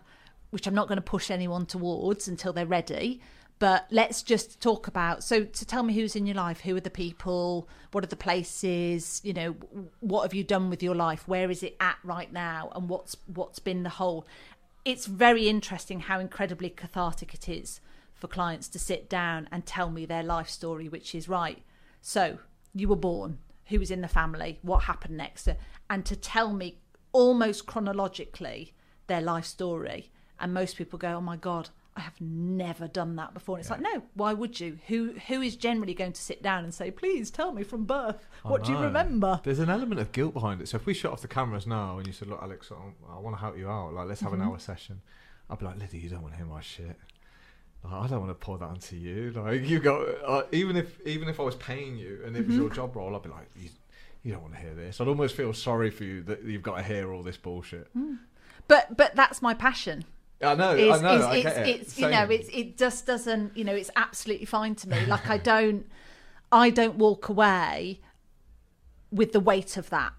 which 0.52 0.68
I'm 0.68 0.76
not 0.76 0.88
going 0.88 0.98
to 0.98 1.02
push 1.02 1.32
anyone 1.32 1.66
towards 1.66 2.28
until 2.28 2.54
they're 2.54 2.66
ready. 2.66 3.22
But 3.60 3.88
let's 3.92 4.24
just 4.24 4.62
talk 4.62 4.88
about. 4.88 5.22
So, 5.22 5.44
to 5.44 5.66
tell 5.66 5.84
me 5.84 5.94
who's 5.94 6.16
in 6.16 6.26
your 6.26 6.36
life, 6.36 6.62
who 6.62 6.78
are 6.78 6.82
the 6.82 6.90
people, 6.90 7.68
what 7.92 8.06
are 8.06 8.08
the 8.08 8.16
places, 8.16 9.20
you 9.22 9.34
know, 9.34 9.56
what 10.00 10.24
have 10.24 10.34
you 10.34 10.46
done 10.46 10.70
with 10.70 10.82
your 10.82 10.96
life, 10.96 11.28
where 11.28 11.52
is 11.52 11.62
it 11.62 11.76
at 11.82 11.98
right 12.06 12.32
now, 12.32 12.72
and 12.74 12.88
what's 12.88 13.18
what's 13.28 13.60
been 13.60 13.84
the 13.84 13.90
whole 13.90 14.26
it's 14.86 15.06
very 15.06 15.48
interesting 15.48 16.02
how 16.02 16.20
incredibly 16.20 16.70
cathartic 16.70 17.34
it 17.34 17.50
is 17.50 17.82
for 18.14 18.28
clients 18.28 18.68
to 18.70 18.80
sit 18.80 19.10
down 19.10 19.48
and 19.52 19.66
tell 19.66 19.90
me 19.90 20.06
their 20.06 20.24
life 20.24 20.50
story, 20.50 20.90
which 20.90 21.16
is 21.16 21.30
right. 21.30 21.64
So, 22.02 22.40
you 22.74 22.88
were 22.88 22.96
born, 22.96 23.40
who 23.68 23.80
was 23.80 23.92
in 23.92 24.02
the 24.02 24.08
family, 24.08 24.60
what 24.62 24.84
happened 24.84 25.18
next, 25.18 25.48
and 25.90 26.06
to 26.06 26.16
tell 26.16 26.54
me 26.54 26.80
almost 27.12 27.66
chronologically 27.66 28.74
their 29.08 29.22
life 29.22 29.46
story. 29.46 30.12
And 30.40 30.54
most 30.54 30.78
people 30.78 31.00
go, 31.00 31.16
Oh 31.16 31.22
my 31.22 31.36
God, 31.36 31.70
I 32.00 32.04
have 32.04 32.20
never 32.22 32.88
done 32.88 33.18
that 33.18 33.34
before. 33.34 33.58
And 33.58 33.62
it's 33.62 33.70
like, 33.70 33.82
no, 33.82 34.02
why 34.14 34.34
would 34.34 34.60
you? 34.60 34.80
Who 34.88 35.14
who 35.28 35.42
is 35.42 35.56
generally 35.58 35.94
going 35.94 36.14
to 36.14 36.22
sit 36.22 36.42
down 36.42 36.64
and 36.64 36.74
say, 36.74 36.92
Please 36.92 37.30
tell 37.30 37.52
me 37.52 37.64
from 37.64 37.84
birth, 37.86 38.26
what 38.44 38.64
do 38.64 38.72
you 38.72 38.78
remember? 38.80 39.42
There's 39.44 39.60
an 39.60 39.70
element 39.70 40.00
of 40.00 40.12
guilt 40.14 40.34
behind 40.34 40.62
it. 40.62 40.70
So 40.70 40.78
if 40.78 40.86
we 40.86 40.94
shut 40.94 41.12
off 41.12 41.22
the 41.22 41.28
cameras 41.28 41.68
now 41.68 41.98
and 41.98 42.08
you 42.08 42.14
said, 42.14 42.30
"Look, 42.30 42.42
Alex, 42.42 42.72
I, 42.72 43.14
I 43.16 43.20
want 43.20 43.36
to 43.36 43.40
help 43.42 43.58
you 43.58 43.70
out. 43.70 43.94
Like, 43.94 44.08
let's 44.08 44.22
have 44.22 44.32
Mm-hmm. 44.32 44.42
an 44.42 44.48
hour 44.48 44.60
session," 44.60 45.02
I'd 45.50 45.60
be 45.60 45.66
like, 45.66 45.78
"Liddy, 45.78 45.98
you 46.00 46.10
don't 46.10 46.22
want 46.22 46.34
to 46.34 46.38
hear 46.38 46.46
my 46.48 46.62
shit. 46.62 46.96
Like, 47.84 47.94
I 47.94 48.08
don't 48.08 48.20
want 48.22 48.32
to 48.32 48.46
pour 48.46 48.58
that 48.58 48.66
onto 48.66 48.96
you. 48.96 49.32
Like, 49.36 49.68
you 49.68 49.80
got 49.80 50.02
uh, 50.26 50.44
even 50.54 50.78
if 50.78 51.00
even 51.06 51.28
if 51.28 51.40
I 51.40 51.44
was 51.44 51.56
paying 51.56 51.98
you 51.98 52.22
and 52.26 52.36
it 52.38 52.46
was 52.46 52.56
Mm-hmm. 52.56 52.62
your 52.62 52.70
job 52.70 52.96
role, 52.96 53.14
I'd 53.16 53.24
be 53.24 53.30
like, 53.30 53.50
you, 53.58 53.70
you 54.24 54.32
don't 54.32 54.42
want 54.42 54.54
to 54.56 54.60
hear 54.62 54.74
this. 54.74 55.02
I'd 55.02 55.08
almost 55.10 55.36
feel 55.36 55.54
sorry 55.54 55.90
for 55.92 56.06
you 56.06 56.22
that 56.24 56.44
you've 56.44 56.64
got 56.64 56.78
to 56.78 56.84
hear 56.84 57.12
all 57.14 57.24
this 57.24 57.38
bullshit. 57.38 57.88
But 58.70 58.96
but 58.96 59.16
that's 59.16 59.42
my 59.42 59.54
passion. 59.54 60.06
I 60.42 60.56
know, 60.56 60.74
is, 60.74 60.98
I 60.98 61.02
know, 61.02 61.16
is 61.16 61.26
I 61.26 61.36
it's, 61.36 61.58
it. 61.58 61.68
it's 61.68 62.00
you 62.00 62.10
know 62.10 62.24
it's 62.24 62.50
it 62.50 62.78
just 62.78 63.06
doesn't 63.06 63.58
you 63.58 63.64
know 63.64 63.76
it's 63.76 63.92
absolutely 63.96 64.46
fine 64.46 64.76
to 64.76 64.90
me. 64.90 65.06
Like 65.06 65.30
i 65.30 65.38
don't 65.38 65.86
i 66.52 66.70
don't 66.70 66.96
walk 66.96 67.30
away 67.30 68.00
with 69.12 69.32
the 69.32 69.40
weight 69.40 69.76
of 69.76 69.90
that. 69.90 70.14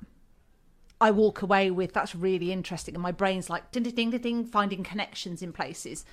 I 1.00 1.10
walk 1.10 1.40
away 1.40 1.70
with 1.70 1.94
that's 1.94 2.14
really 2.14 2.52
interesting 2.52 2.94
and 2.94 3.02
my 3.02 3.12
brain's 3.12 3.48
like 3.48 3.70
ding 3.72 3.84
ding 3.84 3.94
ding 3.94 4.10
ding, 4.10 4.20
ding 4.20 4.44
finding 4.44 4.82
connections 4.82 5.42
in 5.42 5.52
places. 5.52 6.04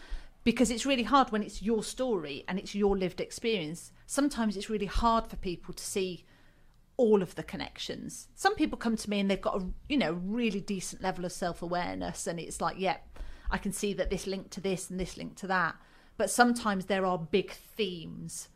Because 0.43 0.71
it's 0.71 0.85
really 0.85 1.03
hard 1.03 1.31
when 1.33 1.43
it's 1.43 1.61
your 1.61 1.83
story 1.83 2.45
and 2.47 2.57
it's 2.57 2.73
your 2.73 2.97
lived 2.97 3.19
experience. 3.19 3.91
Sometimes 4.05 4.55
it's 4.55 4.69
really 4.69 4.85
hard 4.85 5.27
for 5.27 5.35
people 5.35 5.73
to 5.73 5.83
see 5.83 6.23
all 6.97 7.21
of 7.21 7.35
the 7.35 7.43
connections. 7.43 8.27
Some 8.35 8.55
people 8.55 8.77
come 8.77 8.97
to 8.97 9.09
me 9.09 9.19
and 9.19 9.29
they've 9.29 9.39
got 9.39 9.61
a 9.61 9.65
you 9.87 9.97
know 9.97 10.13
really 10.13 10.59
decent 10.59 11.01
level 11.01 11.25
of 11.25 11.31
self 11.31 11.61
awareness, 11.61 12.27
and 12.27 12.39
it's 12.39 12.59
like, 12.59 12.75
yeah, 12.79 12.97
I 13.49 13.57
can 13.57 13.71
see 13.71 13.93
that 13.93 14.09
this 14.09 14.27
linked 14.27 14.51
to 14.51 14.61
this 14.61 14.89
and 14.89 14.99
this 14.99 15.17
linked 15.17 15.37
to 15.39 15.47
that. 15.47 15.75
But 16.17 16.29
sometimes 16.29 16.85
there 16.85 17.05
are 17.05 17.17
big 17.17 17.51
themes 17.51 18.49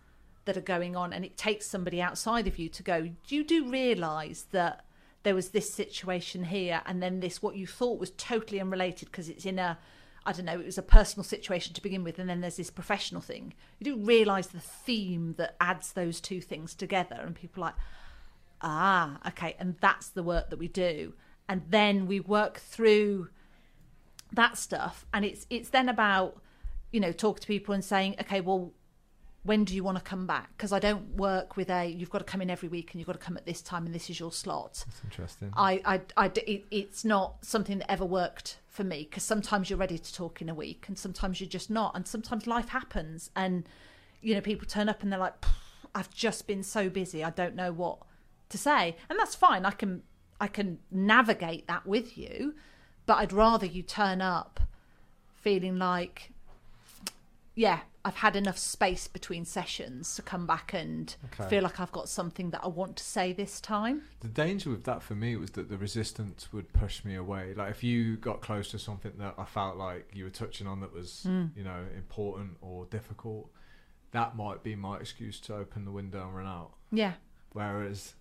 that 0.46 0.58
are 0.58 0.62
going 0.62 0.96
on, 0.96 1.14
and 1.14 1.24
it 1.24 1.38
takes 1.38 1.68
somebody 1.68 2.02
outside 2.02 2.48
of 2.48 2.58
you 2.58 2.68
to 2.70 2.84
go. 2.84 3.10
You 3.28 3.44
do 3.44 3.70
realise 3.70 4.44
that 4.52 4.86
there 5.24 5.36
was 5.36 5.50
this 5.50 5.72
situation 5.72 6.46
here, 6.46 6.82
and 6.86 7.02
then 7.02 7.20
this 7.20 7.42
what 7.42 7.56
you 7.56 7.68
thought 7.68 8.00
was 8.00 8.12
totally 8.12 8.60
unrelated 8.60 9.12
because 9.12 9.30
it's 9.30 9.46
in 9.46 9.60
a 9.60 9.78
I 10.24 10.34
don't 10.34 10.46
know, 10.46 10.60
it 10.60 10.66
was 10.66 10.78
a 10.78 10.84
personal 10.84 11.24
situation 11.24 11.74
to 11.74 11.82
begin 11.82 12.04
with, 12.04 12.20
and 12.20 12.30
then 12.30 12.42
there's 12.42 12.58
this 12.58 12.70
professional 12.70 13.22
thing. 13.22 13.56
You 13.80 13.96
do 13.96 14.06
realise 14.06 14.48
the 14.48 14.60
theme 14.60 15.34
that 15.40 15.56
adds 15.60 15.94
those 15.94 16.22
two 16.22 16.42
things 16.42 16.76
together, 16.76 17.20
and 17.20 17.36
people 17.36 17.62
like, 17.62 17.74
ah, 18.62 19.20
okay, 19.30 19.56
and 19.58 19.76
that's 19.82 20.10
the 20.10 20.24
work 20.24 20.52
that 20.52 20.60
we 20.60 20.68
do. 20.68 21.14
And 21.50 21.64
then 21.70 22.06
we 22.06 22.20
work 22.20 22.60
through 22.60 23.30
that 24.34 24.58
stuff, 24.58 25.06
and 25.14 25.26
it's 25.26 25.46
it's 25.50 25.70
then 25.70 25.90
about, 25.90 26.42
you 26.92 27.00
know, 27.00 27.12
talk 27.12 27.40
to 27.40 27.48
people 27.48 27.74
and 27.74 27.84
saying, 27.84 28.16
okay, 28.22 28.42
well, 28.42 28.72
when 29.44 29.64
do 29.64 29.76
you 29.76 29.84
want 29.84 29.98
to 29.98 30.04
come 30.04 30.28
back? 30.28 30.50
Because 30.56 30.72
I 30.72 30.80
don't 30.80 31.16
work 31.16 31.58
with 31.58 31.70
a 31.70 31.88
you've 31.88 32.10
got 32.10 32.20
to 32.20 32.26
come 32.26 32.42
in 32.42 32.50
every 32.50 32.70
week 32.70 32.92
and 32.92 33.00
you've 33.00 33.08
got 33.08 33.14
to 33.14 33.26
come 33.26 33.38
at 33.38 33.46
this 33.46 33.62
time 33.62 33.86
and 33.86 33.96
this 33.96 34.10
is 34.10 34.20
your 34.20 34.32
slot. 34.32 34.84
That's 34.88 35.02
interesting. 35.04 35.52
I 35.56 36.02
I 36.16 36.32
it, 36.36 36.66
it's 36.70 37.04
not 37.04 37.44
something 37.44 37.80
that 37.80 37.92
ever 37.92 38.06
worked 38.06 38.60
for 38.72 38.84
me 38.84 39.08
because 39.10 39.24
sometimes 39.24 39.70
you're 39.70 39.80
ready 39.80 39.98
to 39.98 40.14
talk 40.14 40.42
in 40.42 40.50
a 40.50 40.56
week 40.56 40.86
and 40.88 40.98
sometimes 40.98 41.42
you're 41.42 41.50
just 41.50 41.70
not. 41.70 41.96
And 41.96 42.08
sometimes 42.08 42.48
life 42.48 42.70
happens 42.70 43.30
and, 43.36 43.68
you 44.22 44.34
know, 44.34 44.42
people 44.42 44.66
turn 44.66 44.88
up 44.88 45.04
and 45.04 45.12
they're 45.12 45.20
like, 45.20 45.34
I've 45.94 46.10
just 46.10 46.48
been 46.48 46.64
so 46.64 46.90
busy. 46.90 47.24
I 47.24 47.32
don't 47.32 47.56
know 47.56 47.74
what 47.74 47.98
to 48.50 48.58
say. 48.58 48.96
And 49.10 49.20
that's 49.20 49.36
fine. 49.36 49.66
I 49.66 49.72
can, 49.72 50.04
I 50.40 50.48
can 50.48 50.80
navigate 50.90 51.68
that 51.68 51.86
with 51.86 52.18
you, 52.18 52.56
but 53.06 53.18
I'd 53.18 53.34
rather 53.34 53.66
you 53.66 53.84
turn 53.84 54.22
up 54.22 54.60
feeling 55.36 55.78
like, 55.80 56.32
yeah, 57.56 57.80
I've 58.04 58.16
had 58.16 58.36
enough 58.36 58.58
space 58.58 59.08
between 59.08 59.46
sessions 59.46 60.16
to 60.16 60.22
come 60.22 60.48
back 60.48 60.74
and 60.74 61.16
Okay. 61.26 61.48
feel 61.50 61.64
like 61.64 61.80
I've 61.80 61.92
got 61.92 62.10
something 62.10 62.50
that 62.52 62.62
I 62.64 62.68
want 62.68 62.96
to 62.98 63.04
say 63.04 63.34
this 63.34 63.60
time. 63.62 64.04
The 64.22 64.28
danger 64.28 64.70
with 64.72 64.86
that 64.86 65.04
for 65.04 65.14
me 65.16 65.36
was 65.36 65.52
that 65.52 65.70
the 65.70 65.78
resistance 65.78 66.52
would 66.54 66.72
push 66.74 67.04
me 67.06 67.16
away. 67.16 67.54
Like 67.54 67.70
if 67.72 67.84
you 67.84 68.18
got 68.18 68.42
close 68.42 68.72
to 68.72 68.80
something 68.80 69.14
that 69.18 69.36
I 69.38 69.46
felt 69.46 69.78
like 69.78 70.10
you 70.14 70.24
were 70.24 70.30
touching 70.32 70.66
on 70.68 70.80
that 70.80 70.94
was, 70.94 71.26
Mm. 71.28 71.56
you 71.56 71.64
know, 71.64 71.86
important 71.96 72.58
or 72.62 72.86
difficult, 72.86 73.52
that 74.12 74.36
might 74.36 74.64
be 74.64 74.76
my 74.76 74.98
excuse 74.98 75.40
to 75.42 75.56
open 75.56 75.86
the 75.86 75.92
window 75.92 76.26
and 76.26 76.36
run 76.36 76.48
out. 76.48 76.72
Yeah. 76.92 77.14
Whereas, 77.54 78.16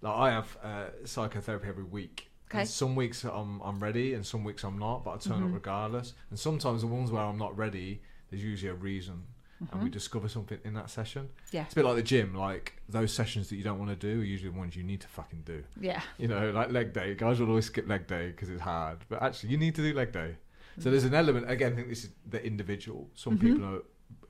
like 0.00 0.14
I 0.14 0.30
have 0.30 0.56
uh, 0.62 0.86
psychotherapy 1.04 1.66
every 1.68 1.84
week. 1.84 2.30
Okay. 2.50 2.60
And 2.60 2.68
some 2.68 2.96
weeks 2.96 3.24
I'm 3.24 3.60
I'm 3.62 3.78
ready, 3.78 4.14
and 4.14 4.24
some 4.24 4.42
weeks 4.44 4.64
I'm 4.64 4.78
not. 4.78 5.04
But 5.04 5.10
I 5.12 5.16
turn 5.18 5.42
Mhm. 5.42 5.48
up 5.48 5.54
regardless. 5.54 6.14
And 6.30 6.38
sometimes 6.38 6.80
the 6.80 6.86
ones 6.86 7.10
where 7.10 7.22
I'm 7.22 7.36
not 7.38 7.56
ready, 7.56 8.00
there's 8.30 8.42
usually 8.42 8.70
a 8.70 8.74
reason, 8.74 9.24
and 9.70 9.82
we 9.82 9.88
Mhm. 9.90 9.92
discover 9.92 10.28
something 10.28 10.58
in 10.64 10.72
that 10.74 10.88
session. 10.88 11.28
Yeah. 11.52 11.64
It's 11.64 11.72
a 11.72 11.76
bit 11.76 11.84
like 11.84 11.96
the 11.96 12.02
gym. 12.02 12.34
Like 12.34 12.80
those 12.88 13.12
sessions 13.12 13.48
that 13.50 13.56
you 13.56 13.64
don't 13.64 13.78
want 13.78 13.90
to 13.90 13.96
do 13.96 14.20
are 14.20 14.24
usually 14.24 14.50
the 14.50 14.58
ones 14.58 14.76
you 14.76 14.82
need 14.82 15.00
to 15.02 15.08
fucking 15.08 15.42
do. 15.44 15.62
Yeah. 15.78 16.00
You 16.16 16.28
know, 16.28 16.50
like 16.52 16.70
leg 16.72 16.92
day. 16.94 17.14
Guys 17.14 17.38
will 17.38 17.48
always 17.48 17.66
skip 17.66 17.86
leg 17.86 18.06
day 18.06 18.28
because 18.30 18.48
it's 18.48 18.62
hard, 18.62 18.98
but 19.10 19.22
actually, 19.22 19.50
you 19.50 19.58
need 19.58 19.74
to 19.74 19.82
do 19.82 19.92
leg 19.94 20.12
day. 20.12 20.36
So 20.78 20.90
there's 20.90 21.04
an 21.04 21.12
element. 21.14 21.50
Again, 21.50 21.72
I 21.72 21.76
think 21.76 21.88
this 21.88 22.04
is 22.04 22.10
the 22.24 22.42
individual. 22.44 23.10
Some 23.14 23.36
Mhm. 23.36 23.40
people 23.40 23.64
are, 23.64 23.82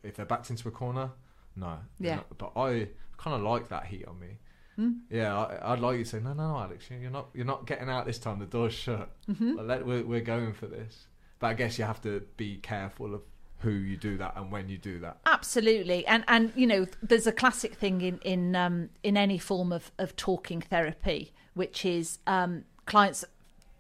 if 0.03 0.17
they're 0.17 0.25
backed 0.27 0.49
into 0.51 0.67
a 0.67 0.71
corner, 0.73 1.11
no. 1.55 1.79
Yeah. 2.01 2.17
not. 2.17 2.39
But 2.39 2.53
I 2.57 2.89
kind 3.19 3.37
of 3.37 3.43
like 3.43 3.69
that 3.69 3.87
heat 3.87 4.07
on 4.07 4.19
me. 4.19 4.39
Mm. 4.79 5.01
Yeah, 5.11 5.37
I, 5.37 5.73
I'd 5.73 5.81
like 5.81 5.99
you 5.99 6.05
to 6.05 6.11
say, 6.11 6.21
no, 6.21 6.33
no, 6.35 6.53
no, 6.53 6.59
Alex, 6.59 6.85
you're 6.91 7.11
not, 7.11 7.29
you're 7.35 7.45
not 7.45 7.67
getting 7.67 7.89
out 7.89 8.07
this 8.07 8.19
time. 8.19 8.39
The 8.39 8.47
door's 8.47 8.75
shut. 8.75 9.11
hmm 9.27 9.57
Like, 9.57 9.67
let, 9.67 9.87
we're, 9.87 10.05
we're 10.05 10.21
going 10.21 10.53
for 10.53 10.67
this. 10.67 11.07
But 11.41 11.49
I 11.49 11.55
guess 11.55 11.79
you 11.79 11.85
have 11.85 12.01
to 12.03 12.23
be 12.37 12.57
careful 12.59 13.15
of 13.15 13.23
who 13.61 13.71
you 13.71 13.97
do 13.97 14.17
that 14.19 14.35
and 14.37 14.53
when 14.53 14.69
you 14.69 14.79
do 14.79 15.01
that. 15.01 15.19
Absolutely, 15.27 16.07
and 16.07 16.25
and 16.29 16.53
you 16.55 16.67
know, 16.67 16.87
there's 17.03 17.27
a 17.27 17.33
classic 17.33 17.75
thing 17.75 18.01
in 18.01 18.19
in 18.19 18.57
um, 18.57 18.91
in 19.03 19.17
any 19.17 19.39
form 19.39 19.73
of 19.73 19.91
of 19.99 20.15
talking 20.17 20.61
therapy, 20.61 21.33
which 21.55 21.85
is 21.85 22.19
um, 22.27 22.65
clients 22.87 23.25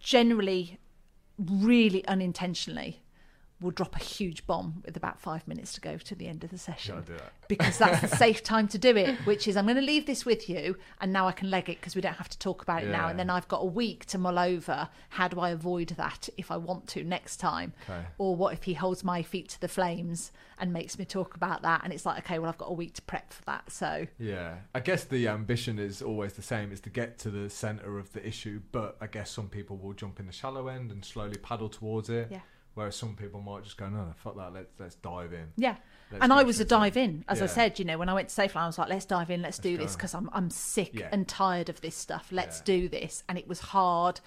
generally 0.00 0.78
really 1.38 2.06
unintentionally 2.08 3.02
will 3.60 3.70
drop 3.72 3.96
a 3.96 3.98
huge 3.98 4.46
bomb 4.46 4.82
with 4.84 4.96
about 4.96 5.20
five 5.20 5.46
minutes 5.48 5.72
to 5.72 5.80
go 5.80 5.96
to 5.96 6.14
the 6.14 6.28
end 6.28 6.44
of 6.44 6.50
the 6.50 6.58
session 6.58 7.02
that. 7.06 7.32
because 7.48 7.78
that's 7.78 8.00
the 8.00 8.16
safe 8.16 8.42
time 8.42 8.68
to 8.68 8.78
do 8.78 8.96
it, 8.96 9.16
which 9.26 9.48
is 9.48 9.56
I'm 9.56 9.64
going 9.64 9.76
to 9.76 9.82
leave 9.82 10.06
this 10.06 10.24
with 10.24 10.48
you 10.48 10.76
and 11.00 11.12
now 11.12 11.26
I 11.26 11.32
can 11.32 11.50
leg 11.50 11.68
it 11.68 11.80
because 11.80 11.96
we 11.96 12.00
don't 12.00 12.14
have 12.14 12.28
to 12.28 12.38
talk 12.38 12.62
about 12.62 12.84
it 12.84 12.88
now. 12.90 13.08
And 13.08 13.18
then 13.18 13.30
I've 13.30 13.48
got 13.48 13.62
a 13.62 13.66
week 13.66 14.04
to 14.06 14.18
mull 14.18 14.38
over 14.38 14.88
how 15.10 15.26
do 15.26 15.40
I 15.40 15.50
avoid 15.50 15.88
that 15.90 16.28
if 16.36 16.50
I 16.50 16.56
want 16.56 16.86
to 16.88 17.02
next 17.02 17.38
time? 17.38 17.72
Okay. 17.88 18.04
Or 18.18 18.36
what 18.36 18.52
if 18.52 18.62
he 18.64 18.74
holds 18.74 19.02
my 19.02 19.22
feet 19.22 19.48
to 19.50 19.60
the 19.60 19.68
flames 19.68 20.30
and 20.60 20.72
makes 20.72 20.98
me 20.98 21.04
talk 21.04 21.34
about 21.34 21.62
that? 21.62 21.80
And 21.82 21.92
it's 21.92 22.06
like, 22.06 22.18
okay, 22.18 22.38
well, 22.38 22.48
I've 22.48 22.58
got 22.58 22.70
a 22.70 22.74
week 22.74 22.94
to 22.94 23.02
prep 23.02 23.32
for 23.32 23.42
that. 23.46 23.72
So, 23.72 24.06
Yeah, 24.18 24.56
I 24.74 24.80
guess 24.80 25.04
the 25.04 25.26
ambition 25.28 25.78
is 25.78 26.02
always 26.02 26.34
the 26.34 26.42
same: 26.42 26.70
is 26.72 26.80
to 26.80 26.90
get 26.90 27.18
to 27.20 27.30
the 27.30 27.50
center 27.50 27.98
of 27.98 28.12
the 28.12 28.26
issue. 28.26 28.60
But 28.70 28.96
I 29.00 29.06
guess 29.06 29.30
some 29.30 29.48
people 29.48 29.76
will 29.76 29.94
jump 29.94 30.20
in 30.20 30.26
the 30.26 30.32
shallow 30.32 30.68
end 30.68 30.90
and 30.92 31.04
slowly 31.04 31.38
paddle 31.38 31.68
towards 31.68 32.08
it. 32.10 32.28
Yeah. 32.30 32.40
Whereas 32.78 32.94
some 32.94 33.16
people 33.16 33.40
might 33.40 33.64
just 33.64 33.76
go, 33.76 33.88
no, 33.88 33.96
no, 34.04 34.12
fuck 34.16 34.36
that. 34.36 34.52
Let's 34.52 34.70
let's 34.78 34.94
dive 34.94 35.32
in. 35.32 35.48
yeah. 35.56 35.74
Let's 36.12 36.22
and 36.22 36.32
I 36.32 36.44
was 36.44 36.60
a 36.60 36.64
dive 36.64 36.96
in, 36.96 37.24
as 37.28 37.42
I 37.42 37.46
said, 37.46 37.80
you 37.80 37.84
know, 37.84 37.98
when 37.98 38.08
I 38.08 38.14
went 38.14 38.28
to 38.28 38.34
Safeline, 38.40 38.62
I 38.62 38.66
was 38.66 38.78
like, 38.78 38.88
let's 38.88 39.04
dive 39.04 39.30
in, 39.30 39.42
let's, 39.42 39.58
do 39.58 39.72
Let's 39.72 39.82
this 39.82 39.92
go. 39.92 39.96
because 39.98 40.14
I'm, 40.14 40.30
I'm 40.32 40.48
sick 40.48 40.94
Yeah. 40.94 41.08
and 41.10 41.26
tired 41.26 41.68
of 41.68 41.80
this 41.80 41.96
stuff. 41.96 42.28
Let's 42.30 42.58
Yeah. 42.60 42.64
do 42.66 42.88
this. 42.88 43.24
And 43.28 43.36
it 43.36 43.48
was 43.48 43.58
hard 43.60 44.20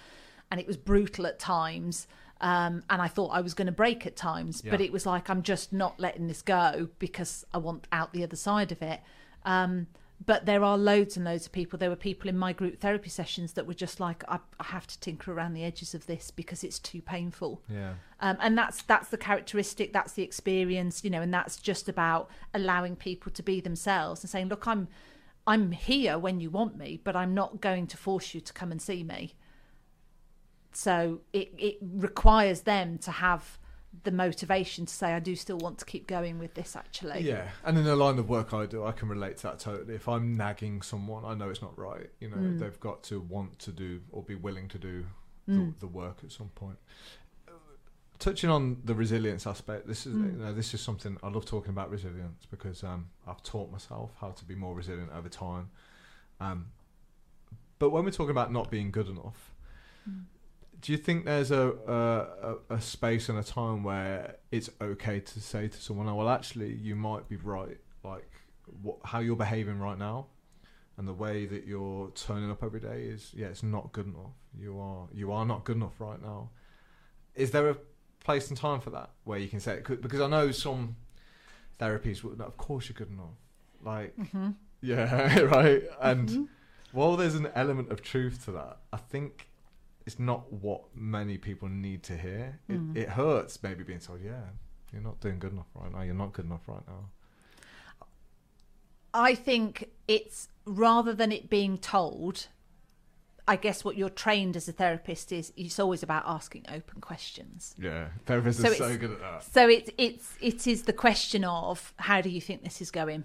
and 0.50 0.60
it 0.60 0.66
was 0.66 0.76
brutal 0.76 1.26
at 1.26 1.38
times. 1.38 2.06
Um, 2.42 2.82
and 2.90 3.00
I 3.00 3.08
thought 3.08 3.28
I 3.30 3.40
was 3.40 3.54
going 3.54 3.66
to 3.66 3.72
break 3.72 4.06
at 4.06 4.14
times, 4.16 4.60
but 4.62 4.80
it 4.82 4.92
was 4.92 5.06
like, 5.06 5.30
I'm 5.30 5.42
just 5.42 5.72
not 5.72 5.98
letting 5.98 6.26
this 6.28 6.42
go 6.42 6.88
because 6.98 7.46
I 7.54 7.58
want 7.58 7.88
out 7.90 8.12
the 8.12 8.22
other 8.22 8.36
side 8.36 8.70
of 8.70 8.82
it. 8.82 9.00
Um, 9.44 9.86
but 10.24 10.44
there 10.46 10.62
are 10.62 10.76
loads 10.76 11.16
and 11.16 11.24
loads 11.24 11.46
of 11.46 11.52
people. 11.52 11.78
There 11.78 11.90
were 11.90 11.96
people 11.96 12.28
in 12.28 12.36
my 12.36 12.52
group 12.52 12.78
therapy 12.80 13.08
sessions 13.08 13.54
that 13.54 13.66
were 13.66 13.74
just 13.74 13.98
like, 13.98 14.22
I, 14.28 14.38
I 14.60 14.64
have 14.64 14.86
to 14.86 15.00
tinker 15.00 15.32
around 15.32 15.54
the 15.54 15.64
edges 15.64 15.94
of 15.94 16.06
this 16.06 16.30
because 16.30 16.62
it's 16.62 16.78
too 16.78 17.00
painful 17.02 17.62
Yeah. 17.68 17.94
um, 18.20 18.36
and 18.40 18.56
that's 18.56 18.82
that's 18.82 19.08
the 19.08 19.16
characteristic 19.18 19.92
that's 19.92 20.12
the 20.12 20.22
experience 20.22 21.02
you 21.02 21.10
know 21.10 21.22
and 21.22 21.32
that's 21.32 21.56
just 21.56 21.88
about 21.88 22.30
allowing 22.54 22.94
people 22.96 23.32
to 23.32 23.42
be 23.42 23.60
themselves 23.60 24.22
and 24.22 24.30
saying 24.30 24.48
look 24.48 24.66
i'm 24.66 24.86
i'm 25.46 25.72
here 25.72 26.18
when 26.18 26.38
you 26.40 26.50
want 26.50 26.76
me 26.76 27.00
but 27.02 27.16
i'm 27.16 27.34
not 27.34 27.60
going 27.60 27.86
to 27.88 27.96
force 27.96 28.34
you 28.34 28.40
to 28.40 28.52
come 28.52 28.70
and 28.70 28.80
see 28.82 29.02
me 29.02 29.34
so 30.72 31.20
it 31.32 31.52
it 31.58 31.78
requires 31.82 32.62
them 32.62 32.98
to 32.98 33.10
have 33.10 33.58
the 34.04 34.10
motivation 34.10 34.86
to 34.86 34.92
say 34.94 35.12
i 35.12 35.20
do 35.20 35.36
still 35.36 35.58
want 35.58 35.78
to 35.78 35.84
keep 35.84 36.06
going 36.06 36.38
with 36.38 36.54
this 36.54 36.74
actually 36.76 37.20
Yeah, 37.20 37.48
and 37.64 37.76
in 37.76 37.84
the 37.84 37.94
line 37.94 38.18
of 38.18 38.28
work 38.28 38.54
I 38.54 38.64
do, 38.66 38.84
I 38.84 38.92
can 38.92 39.08
relate 39.08 39.36
to 39.38 39.42
that 39.44 39.58
totally. 39.58 39.94
If 39.94 40.08
I'm 40.08 40.36
nagging 40.36 40.80
someone, 40.82 41.24
I 41.24 41.34
know 41.34 41.50
it's 41.50 41.60
not 41.62 41.78
right. 41.78 42.08
You 42.20 42.30
know, 42.30 42.36
Mm. 42.38 42.58
they've 42.58 42.80
got 42.80 43.02
to 43.04 43.20
want 43.20 43.58
to 43.60 43.70
do 43.72 44.00
or 44.10 44.22
be 44.22 44.34
willing 44.34 44.68
to 44.68 44.78
do 44.78 45.04
Mm. 45.48 45.74
the, 45.74 45.80
the 45.80 45.86
work 45.88 46.18
at 46.24 46.32
some 46.32 46.48
point. 46.54 46.78
Uh, 47.46 47.52
Touching 48.18 48.48
on 48.50 48.80
the 48.84 48.94
resilience 48.94 49.46
aspect, 49.46 49.86
this 49.86 50.06
is 50.06 50.14
Mm. 50.16 50.32
you 50.32 50.38
know, 50.44 50.54
this 50.54 50.72
is 50.74 50.80
something 50.80 51.18
I 51.22 51.28
love 51.28 51.44
talking 51.44 51.70
about 51.70 51.90
resilience 51.90 52.46
because 52.50 52.82
um, 52.84 53.10
I've 53.26 53.42
taught 53.42 53.70
myself 53.70 54.12
how 54.20 54.30
to 54.30 54.44
be 54.44 54.54
more 54.54 54.74
resilient 54.74 55.10
over 55.12 55.28
time. 55.28 55.70
Um, 56.40 56.66
but 57.78 57.90
when 57.90 58.04
we're 58.04 58.10
talking 58.10 58.30
about 58.30 58.50
not 58.52 58.70
being 58.70 58.90
good 58.90 59.08
enough, 59.08 59.52
Mm. 60.08 60.24
Do 60.82 60.92
you 60.92 60.98
think 60.98 61.24
there's 61.24 61.50
a, 61.50 61.72
a 62.68 62.74
a- 62.74 62.80
space 62.80 63.28
and 63.30 63.38
a 63.38 63.42
time 63.42 63.82
where 63.84 64.36
it's 64.50 64.68
okay 64.80 65.20
to 65.20 65.40
say 65.40 65.68
to 65.68 65.80
someone, 65.80 66.08
"Oh, 66.08 66.16
well, 66.16 66.28
actually, 66.28 66.74
you 66.74 66.94
might 66.96 67.28
be 67.28 67.36
right. 67.36 67.78
Like, 68.04 68.28
what, 68.82 68.98
how 69.04 69.20
you're 69.20 69.36
behaving 69.36 69.78
right 69.78 69.98
now, 69.98 70.26
and 70.96 71.06
the 71.08 71.14
way 71.14 71.46
that 71.46 71.66
you're 71.66 72.10
turning 72.10 72.50
up 72.50 72.62
every 72.62 72.80
day 72.80 73.02
is, 73.04 73.32
yeah, 73.34 73.46
it's 73.46 73.62
not 73.62 73.92
good 73.92 74.06
enough. 74.06 74.34
You 74.58 74.78
are 74.80 75.06
you 75.14 75.32
are 75.32 75.46
not 75.46 75.64
good 75.64 75.76
enough 75.76 75.98
right 76.00 76.20
now. 76.20 76.50
Is 77.34 77.50
there 77.52 77.70
a 77.70 77.76
place 78.24 78.48
and 78.48 78.56
time 78.58 78.80
for 78.80 78.90
that 78.90 79.10
where 79.24 79.38
you 79.38 79.48
can 79.48 79.60
say 79.60 79.74
it? 79.74 79.84
'Cause- 79.84 79.98
Because 79.98 80.20
I 80.20 80.26
know 80.28 80.50
some 80.50 80.96
therapies, 81.80 82.22
would, 82.22 82.40
of 82.40 82.56
course, 82.56 82.88
you're 82.88 82.94
good 82.94 83.10
enough. 83.10 83.38
Like, 83.82 84.14
hmm 84.30 84.50
yeah, 84.82 85.38
right. 85.56 85.82
And 86.00 86.28
Mhm. 86.28 86.48
while 86.92 87.16
there's 87.16 87.34
an 87.34 87.48
element 87.54 87.90
of 87.92 88.02
truth 88.02 88.44
to 88.46 88.52
that, 88.52 88.78
I 88.92 88.96
think 88.98 89.48
it's 90.06 90.18
not 90.18 90.52
what 90.52 90.82
many 90.94 91.38
people 91.38 91.68
need 91.68 92.02
to 92.04 92.16
hear. 92.16 92.58
It, 92.68 92.80
Mm. 92.80 92.96
it 92.96 93.08
hurts 93.10 93.62
maybe 93.62 93.84
being 93.84 94.00
told, 94.00 94.20
yeah, 94.20 94.44
you're 94.92 95.02
not 95.02 95.20
doing 95.20 95.38
good 95.38 95.52
enough 95.52 95.68
right 95.74 95.92
now. 95.92 96.02
You're 96.02 96.14
not 96.14 96.32
good 96.32 96.44
enough 96.46 96.66
right 96.66 96.86
now. 96.86 97.08
I 99.14 99.34
think 99.34 99.90
it's 100.08 100.48
rather 100.64 101.12
than 101.12 101.32
it 101.32 101.50
being 101.50 101.76
told, 101.78 102.48
I 103.46 103.56
guess 103.56 103.84
what 103.84 103.96
you're 103.96 104.08
trained 104.08 104.56
as 104.56 104.68
a 104.68 104.72
therapist 104.72 105.32
is 105.32 105.52
it's 105.56 105.78
always 105.78 106.02
about 106.02 106.22
asking 106.26 106.64
open 106.68 107.00
questions. 107.00 107.74
Yeah, 107.78 108.08
therapists 108.26 108.62
So 108.62 108.70
are 108.70 108.74
so 108.74 108.96
good 108.96 109.12
at 109.12 109.20
that. 109.20 109.44
So 109.44 109.68
it's 109.68 109.90
it's 109.98 110.34
it 110.40 110.66
is 110.66 110.84
the 110.84 110.92
question 110.92 111.44
of 111.44 111.92
how 111.96 112.20
do 112.20 112.30
you 112.30 112.40
think 112.40 112.62
this 112.62 112.80
is 112.80 112.90
going? 112.90 113.24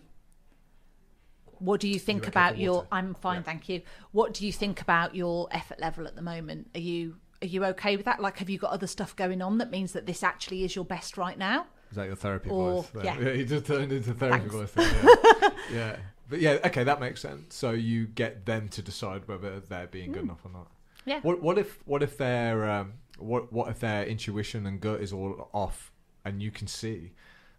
What 1.59 1.79
do 1.79 1.87
you 1.87 1.99
think 1.99 2.23
okay 2.23 2.29
about 2.29 2.57
your? 2.57 2.87
I'm 2.91 3.13
fine, 3.15 3.37
Yeah. 3.37 3.41
thank 3.43 3.69
you. 3.69 3.81
What 4.11 4.33
do 4.33 4.45
you 4.45 4.51
think 4.51 4.81
about 4.81 5.15
your 5.15 5.47
effort 5.51 5.79
level 5.79 6.07
at 6.07 6.15
the 6.15 6.21
moment? 6.21 6.69
Are 6.75 6.79
you 6.79 7.17
are 7.41 7.47
you 7.47 7.63
okay 7.65 7.95
with 7.95 8.05
that? 8.05 8.19
Like 8.21 8.37
have 8.39 8.49
you 8.49 8.57
got 8.57 8.71
other 8.71 8.87
stuff 8.87 9.15
going 9.15 9.41
on 9.41 9.57
that 9.59 9.69
means 9.69 9.93
that 9.93 10.05
this 10.05 10.23
actually 10.23 10.63
is 10.63 10.75
your 10.75 10.85
best 10.85 11.17
right 11.17 11.37
now? 11.37 11.67
Is 11.91 11.95
that 11.97 12.07
your 12.07 12.15
therapy 12.15 12.49
Or- 12.49 12.83
voice? 12.83 13.03
yeah. 13.05 13.19
you 13.31 13.45
just 13.45 13.65
turned 13.65 13.91
into 13.91 14.13
therapy 14.13 14.49
Thanks. 14.49 14.71
voice. 14.73 14.87
Yeah. 14.93 15.49
yeah, 15.71 15.95
but 16.29 16.39
yeah, 16.39 16.57
okay, 16.65 16.83
that 16.83 16.99
makes 16.99 17.21
sense. 17.21 17.55
So 17.55 17.71
you 17.71 18.07
get 18.07 18.45
them 18.45 18.67
to 18.69 18.81
decide 18.81 19.27
whether 19.27 19.59
they're 19.59 19.87
being 19.87 20.11
good 20.11 20.21
Mm. 20.23 20.29
enough 20.29 20.45
or 20.45 20.51
not. 20.51 20.71
Yeah. 21.05 21.19
What 21.21 21.41
what 21.41 21.57
if 21.57 21.79
what 21.85 22.03
if 22.03 22.17
their 22.17 22.69
um, 22.69 22.93
what 23.17 23.53
what 23.53 23.69
if 23.69 23.79
their 23.79 24.03
intuition 24.03 24.65
and 24.65 24.81
gut 24.81 24.99
is 24.99 25.13
all 25.13 25.49
off, 25.53 25.91
and 26.25 26.41
you 26.43 26.51
can 26.51 26.67
see 26.67 27.13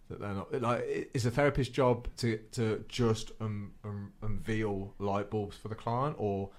that 0.09 0.21
they're 0.21 0.35
not 0.35 0.53
like 0.63 0.81
i- 0.83 1.07
is 1.15 1.27
a 1.27 1.31
therapist's 1.31 1.73
job 1.73 2.09
to 2.19 2.39
to 2.53 2.85
just 2.89 3.33
um, 3.41 3.73
um, 3.85 4.13
unveil 4.23 4.95
light 4.99 5.31
bulbs 5.31 5.57
for 5.57 5.69
the 5.69 5.75
client, 5.75 6.17
or 6.19 6.51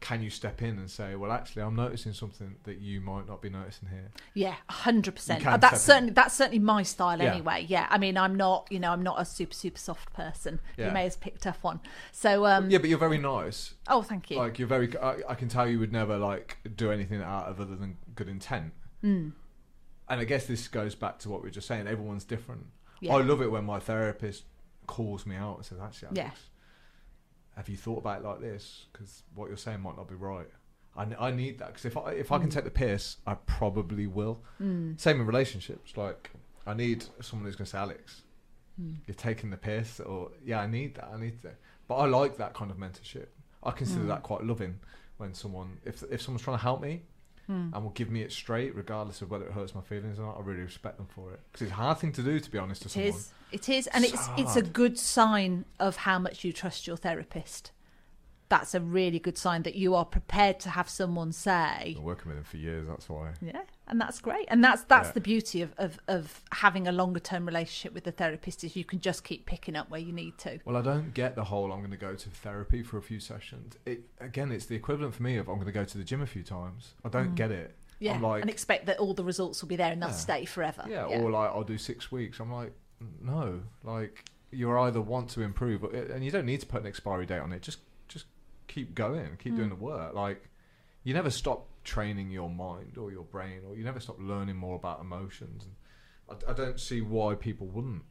can 0.00 0.22
you 0.22 0.30
step 0.30 0.62
in 0.62 0.78
and 0.78 0.88
say, 0.88 1.16
well, 1.16 1.32
actually, 1.32 1.60
I'm 1.62 1.74
noticing 1.74 2.12
something 2.12 2.54
that 2.62 2.78
you 2.78 3.00
might 3.00 3.26
not 3.26 3.42
be 3.42 3.50
noticing 3.50 3.88
here. 3.88 4.12
Yeah, 4.32 4.54
hundred 4.70 5.16
percent. 5.16 5.42
That's 5.42 5.58
step 5.58 5.72
in. 5.72 5.78
certainly 5.80 6.12
that's 6.12 6.34
certainly 6.36 6.60
my 6.60 6.84
style 6.84 7.18
Yeah. 7.20 7.32
anyway. 7.32 7.66
Yeah, 7.68 7.86
I 7.90 7.98
mean, 7.98 8.16
I'm 8.16 8.36
not 8.36 8.68
you 8.70 8.78
know 8.78 8.92
I'm 8.92 9.02
not 9.02 9.20
a 9.20 9.24
super 9.24 9.54
super 9.54 9.78
soft 9.78 10.12
person. 10.12 10.60
Yeah. 10.76 10.86
You 10.88 10.92
may 10.92 11.02
have 11.04 11.18
picked 11.20 11.48
up 11.48 11.58
on. 11.64 11.80
So 12.12 12.46
um, 12.46 12.70
yeah, 12.70 12.78
but 12.78 12.88
you're 12.88 12.98
very 12.98 13.18
nice. 13.18 13.74
oh, 13.88 14.02
thank 14.02 14.30
you. 14.30 14.36
Like 14.38 14.58
you're 14.60 14.68
very. 14.68 14.96
I, 14.98 15.16
I 15.30 15.34
can 15.34 15.48
tell 15.48 15.68
you 15.68 15.80
would 15.80 15.92
never 15.92 16.16
like 16.16 16.58
do 16.76 16.92
anything 16.92 17.20
out 17.20 17.46
of 17.46 17.60
other 17.60 17.74
than 17.74 17.96
good 18.14 18.28
intent. 18.28 18.72
Mm, 19.02 19.32
And 20.10 20.20
I 20.20 20.24
guess 20.24 20.46
this 20.46 20.68
goes 20.68 20.94
back 20.94 21.18
to 21.20 21.28
what 21.28 21.42
we 21.42 21.48
were 21.48 21.52
just 21.54 21.66
saying. 21.68 21.86
Everyone's 21.86 22.24
different. 22.24 22.66
yeah. 23.00 23.14
I 23.14 23.20
love 23.22 23.42
it 23.42 23.50
when 23.50 23.64
my 23.64 23.78
therapist 23.78 24.44
calls 24.86 25.26
me 25.26 25.36
out 25.36 25.56
and 25.56 25.64
says, 25.66 25.78
"Actually, 25.80 26.08
Alex, 26.08 26.18
Yeah. 26.18 27.56
have 27.56 27.68
you 27.68 27.76
thought 27.76 27.98
about 27.98 28.20
it 28.22 28.24
like 28.26 28.40
this? 28.40 28.86
Because 28.92 29.22
what 29.34 29.48
you're 29.48 29.56
saying 29.56 29.80
might 29.80 29.96
not 29.96 30.08
be 30.08 30.14
right." 30.14 30.48
I, 30.96 31.06
I 31.28 31.30
need 31.30 31.58
that 31.58 31.68
because 31.68 31.84
if 31.84 31.96
I 31.96 32.12
if 32.12 32.32
I 32.32 32.38
can 32.38 32.48
Mm. 32.48 32.52
take 32.54 32.64
the 32.64 32.70
piss, 32.70 33.18
I 33.26 33.34
probably 33.34 34.06
will. 34.06 34.42
Mm, 34.60 34.98
Same 35.00 35.20
in 35.20 35.26
relationships. 35.26 35.96
Like 35.96 36.30
I 36.66 36.74
need 36.74 37.04
someone 37.20 37.46
who's 37.46 37.56
going 37.56 37.66
to 37.66 37.70
say, 37.70 37.78
"Alex, 37.78 38.22
mm. 38.80 38.96
you're 39.06 39.14
taking 39.14 39.50
the 39.50 39.56
piss," 39.56 40.00
or 40.00 40.32
"Yeah, 40.44 40.60
I 40.60 40.66
need 40.66 40.94
that. 40.96 41.08
I 41.12 41.18
need 41.20 41.40
that." 41.42 41.56
But 41.86 41.96
I 41.96 42.06
like 42.06 42.36
that 42.38 42.54
kind 42.54 42.70
of 42.70 42.76
mentorship. 42.78 43.26
I 43.62 43.70
consider 43.72 44.04
Mm. 44.04 44.08
that 44.08 44.22
quite 44.22 44.42
loving 44.44 44.80
when 45.18 45.34
someone 45.34 45.78
if 45.84 46.02
if 46.10 46.22
someone's 46.22 46.42
trying 46.42 46.56
to 46.56 46.62
help 46.62 46.80
me 46.80 47.02
Mm. 47.50 47.72
and 47.72 47.82
will 47.82 47.90
give 47.92 48.10
me 48.10 48.20
it 48.20 48.30
straight, 48.30 48.74
regardless 48.74 49.22
of 49.22 49.30
whether 49.30 49.46
it 49.46 49.52
hurts 49.52 49.74
my 49.74 49.80
feelings 49.80 50.18
or 50.18 50.22
not. 50.26 50.36
I 50.36 50.42
really 50.42 50.60
respect 50.60 50.98
them 50.98 51.06
for 51.06 51.32
it 51.32 51.40
because 51.50 51.62
it's 51.62 51.72
a 51.72 51.76
hard 51.76 51.96
thing 51.98 52.12
to 52.12 52.22
do, 52.22 52.38
to 52.38 52.50
be 52.50 52.58
honest, 52.58 52.82
to 52.82 52.88
It 52.88 52.90
someone. 52.92 53.08
is. 53.10 53.32
It 53.52 53.68
is, 53.70 53.86
and 53.86 54.04
It's 54.04 54.12
it's 54.12 54.28
it's 54.36 54.56
a 54.56 54.62
good 54.62 54.98
sign 54.98 55.64
of 55.80 55.96
how 55.96 56.18
much 56.18 56.44
you 56.44 56.52
trust 56.52 56.86
your 56.86 56.98
therapist. 56.98 57.72
That's 58.50 58.74
a 58.74 58.80
really 58.80 59.18
good 59.18 59.38
sign 59.38 59.62
that 59.62 59.74
you 59.76 59.94
are 59.94 60.04
prepared 60.04 60.60
to 60.60 60.70
have 60.70 60.88
someone 60.90 61.32
say, 61.32 61.50
I've 61.52 61.94
been 61.94 62.02
working 62.02 62.28
with 62.28 62.36
them 62.36 62.44
for 62.44 62.56
years. 62.58 62.86
That's 62.86 63.08
why. 63.08 63.30
yeah, 63.40 63.62
and 63.88 64.00
that's 64.00 64.20
great. 64.20 64.46
And 64.48 64.62
that's 64.62 64.82
that's 64.84 65.08
Yeah. 65.08 65.12
the 65.12 65.20
beauty 65.20 65.62
of, 65.62 65.72
of 65.78 65.98
of 66.08 66.42
having 66.52 66.86
a 66.88 66.92
longer 66.92 67.20
term 67.20 67.46
relationship 67.46 67.92
with 67.94 68.04
the 68.04 68.12
therapist 68.12 68.62
is 68.64 68.76
you 68.76 68.84
can 68.84 69.00
just 69.00 69.24
keep 69.24 69.46
picking 69.46 69.76
up 69.76 69.90
where 69.90 70.00
you 70.00 70.12
need 70.12 70.38
to. 70.38 70.58
Well, 70.64 70.76
I 70.76 70.82
don't 70.82 71.12
get 71.14 71.34
the 71.34 71.44
whole. 71.44 71.72
I'm 71.72 71.80
going 71.80 71.90
to 71.90 71.96
go 71.96 72.14
to 72.14 72.28
therapy 72.30 72.82
for 72.82 72.98
a 72.98 73.02
few 73.02 73.20
sessions. 73.20 73.76
It 73.86 74.02
again, 74.20 74.52
it's 74.52 74.66
the 74.66 74.76
equivalent 74.76 75.14
for 75.14 75.22
me 75.22 75.36
of 75.36 75.48
I'm 75.48 75.56
going 75.56 75.66
to 75.66 75.72
go 75.72 75.84
to 75.84 75.98
the 75.98 76.04
gym 76.04 76.20
a 76.22 76.26
few 76.26 76.42
times. 76.42 76.94
I 77.04 77.08
don't 77.08 77.32
Mm. 77.32 77.36
get 77.36 77.50
it. 77.50 77.74
Yeah, 78.00 78.14
I'm 78.14 78.22
like, 78.22 78.42
and 78.42 78.50
expect 78.50 78.86
that 78.86 78.98
all 78.98 79.12
the 79.12 79.24
results 79.24 79.60
will 79.60 79.68
be 79.68 79.74
there 79.76 79.90
and 79.90 80.00
they'll 80.00 80.10
Yeah. 80.10 80.14
stay 80.16 80.44
forever. 80.44 80.84
yeah, 80.88 81.04
or 81.06 81.30
like 81.30 81.50
I'll 81.50 81.64
do 81.64 81.78
six 81.78 82.12
weeks. 82.12 82.38
I'm 82.38 82.52
like, 82.52 82.72
no, 83.20 83.62
like 83.82 84.24
you 84.50 84.76
either 84.78 85.00
want 85.00 85.28
to 85.30 85.42
improve, 85.42 85.84
or, 85.84 85.90
and 85.94 86.24
you 86.24 86.30
don't 86.30 86.46
need 86.46 86.60
to 86.60 86.66
put 86.66 86.80
an 86.80 86.86
expiry 86.86 87.26
date 87.26 87.40
on 87.40 87.52
it. 87.52 87.60
Just 87.62 87.80
just 88.08 88.26
keep 88.68 88.94
going, 88.94 89.36
keep 89.38 89.56
doing 89.56 89.68
Mm. 89.68 89.78
the 89.78 89.84
work. 89.84 90.14
Like 90.14 90.48
you 91.04 91.12
never 91.14 91.30
stop 91.30 91.67
training 91.94 92.30
your 92.30 92.50
mind 92.50 92.92
or 92.98 93.10
your 93.10 93.24
brain, 93.24 93.60
or 93.66 93.76
you 93.76 93.84
never 93.84 94.00
stop 94.00 94.16
learning 94.32 94.56
more 94.56 94.76
about 94.76 95.00
emotions. 95.00 95.60
And 95.66 95.74
I, 96.46 96.50
I 96.50 96.54
don't 96.54 96.78
see 96.88 97.00
why 97.00 97.34
people 97.34 97.66
wouldn't 97.66 98.02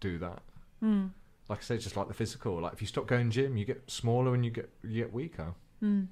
do 0.00 0.18
that. 0.18 0.42
Mm. 0.82 1.10
Like 1.48 1.60
I 1.60 1.62
said, 1.62 1.80
just 1.80 1.96
like 1.96 2.08
the 2.08 2.14
physical. 2.14 2.60
Like 2.60 2.72
if 2.74 2.80
you 2.80 2.86
stop 2.86 3.06
going 3.06 3.30
gym, 3.30 3.56
you 3.56 3.64
get 3.64 3.82
smaller 3.90 4.34
and 4.34 4.44
you 4.44 4.50
get 4.50 4.68
you 4.82 5.02
get 5.02 5.12
weaker. 5.12 5.54
Mm. 5.82 6.08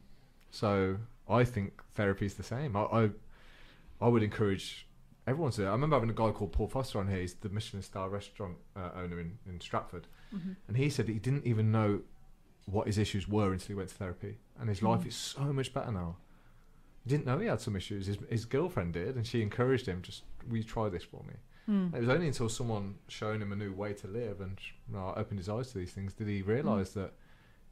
So 0.51 0.97
I 1.29 1.45
think 1.45 1.83
therapy 1.95 2.27
is 2.27 2.35
the 2.35 2.43
same. 2.43 2.77
I, 2.77 2.83
I 3.01 3.11
I 4.01 4.09
would 4.09 4.23
encourage 4.23 4.87
everyone's 5.27 5.57
there. 5.57 5.69
I 5.69 5.73
remember 5.73 5.97
having 5.97 6.11
a 6.11 6.15
guy 6.15 6.31
called 6.31 6.53
Paul 6.53 6.69
Foster 6.69 6.99
on 7.01 7.09
here. 7.09 7.21
He's 7.21 7.35
the 7.35 7.49
Michelin 7.49 7.83
star 7.83 8.09
restaurant 8.09 8.57
uh, 8.77 8.91
owner 8.97 9.21
in, 9.21 9.39
in 9.49 9.61
Stratford, 9.61 10.07
Mm-hmm. 10.35 10.53
and 10.69 10.77
he 10.77 10.91
said 10.91 11.07
that 11.07 11.13
he 11.13 11.19
didn't 11.21 11.47
even 11.47 11.71
know 11.71 12.01
what 12.67 12.89
his 12.89 12.99
issues 12.99 13.29
were 13.29 13.53
until 13.53 13.69
he 13.69 13.75
went 13.75 13.89
to 13.91 13.95
therapy, 13.95 14.39
and 14.59 14.69
his 14.69 14.83
life 14.83 15.03
Mm. 15.03 15.07
is 15.09 15.15
so 15.17 15.53
much 15.53 15.73
better 15.73 15.93
now. 15.93 16.17
He 17.07 17.11
didn't 17.11 17.25
know 17.27 17.39
he 17.39 17.47
had 17.47 17.61
some 17.61 17.77
issues. 17.77 18.07
His, 18.07 18.19
his 18.29 18.45
girlfriend 18.45 18.93
did, 18.95 19.15
and 19.15 19.25
she 19.25 19.41
encouraged 19.41 19.87
him. 19.87 20.03
Just, 20.03 20.25
will 20.49 20.57
you 20.57 20.65
try 20.65 20.89
this 20.89 21.05
for 21.05 21.23
me? 21.23 21.35
Mm. 21.71 21.95
It 21.95 22.01
was 22.01 22.09
only 22.09 22.27
until 22.27 22.49
someone 22.49 22.97
showed 23.09 23.41
him 23.41 23.53
a 23.53 23.57
new 23.57 23.73
way 23.73 23.93
to 23.93 24.09
live 24.09 24.41
and 24.41 24.59
you 24.89 24.97
know, 24.97 25.13
opened 25.17 25.39
his 25.39 25.49
eyes 25.49 25.71
to 25.73 25.79
these 25.79 25.93
things 25.93 26.13
did 26.13 26.29
he 26.29 26.43
realise 26.43 26.91
that 26.91 27.13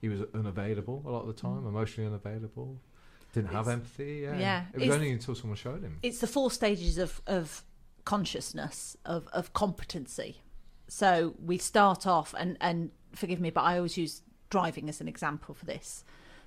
he 0.00 0.08
was 0.08 0.20
unavailable 0.34 1.02
a 1.06 1.10
lot 1.10 1.20
of 1.22 1.26
the 1.28 1.32
time, 1.32 1.62
Mm. 1.62 1.68
emotionally 1.68 2.08
unavailable, 2.08 2.80
didn't 3.32 3.50
have 3.52 3.68
empathy. 3.68 4.20
Yeah, 4.24 4.38
yeah, 4.38 4.64
It 4.72 4.78
was 4.78 4.82
it's- 4.84 4.96
only 4.96 5.10
until 5.12 5.34
someone 5.36 5.56
showed 5.56 5.82
him. 5.82 5.98
it's 6.02 6.18
the 6.18 6.26
four 6.26 6.50
stages 6.50 6.98
of, 6.98 7.20
of 7.26 7.62
consciousness 8.04 8.96
of, 9.04 9.26
of 9.32 9.52
competency 9.52 10.40
so 10.88 11.34
we 11.44 11.56
start 11.58 12.06
off 12.06 12.34
and 12.38 12.56
and 12.60 12.90
forgive 13.14 13.40
me 13.40 13.50
but 13.50 13.62
i 13.62 13.76
always 13.76 13.96
use 13.96 14.22
driving 14.50 14.88
as 14.88 15.00
an 15.00 15.08
example 15.08 15.54
for 15.54 15.64
this 15.64 16.04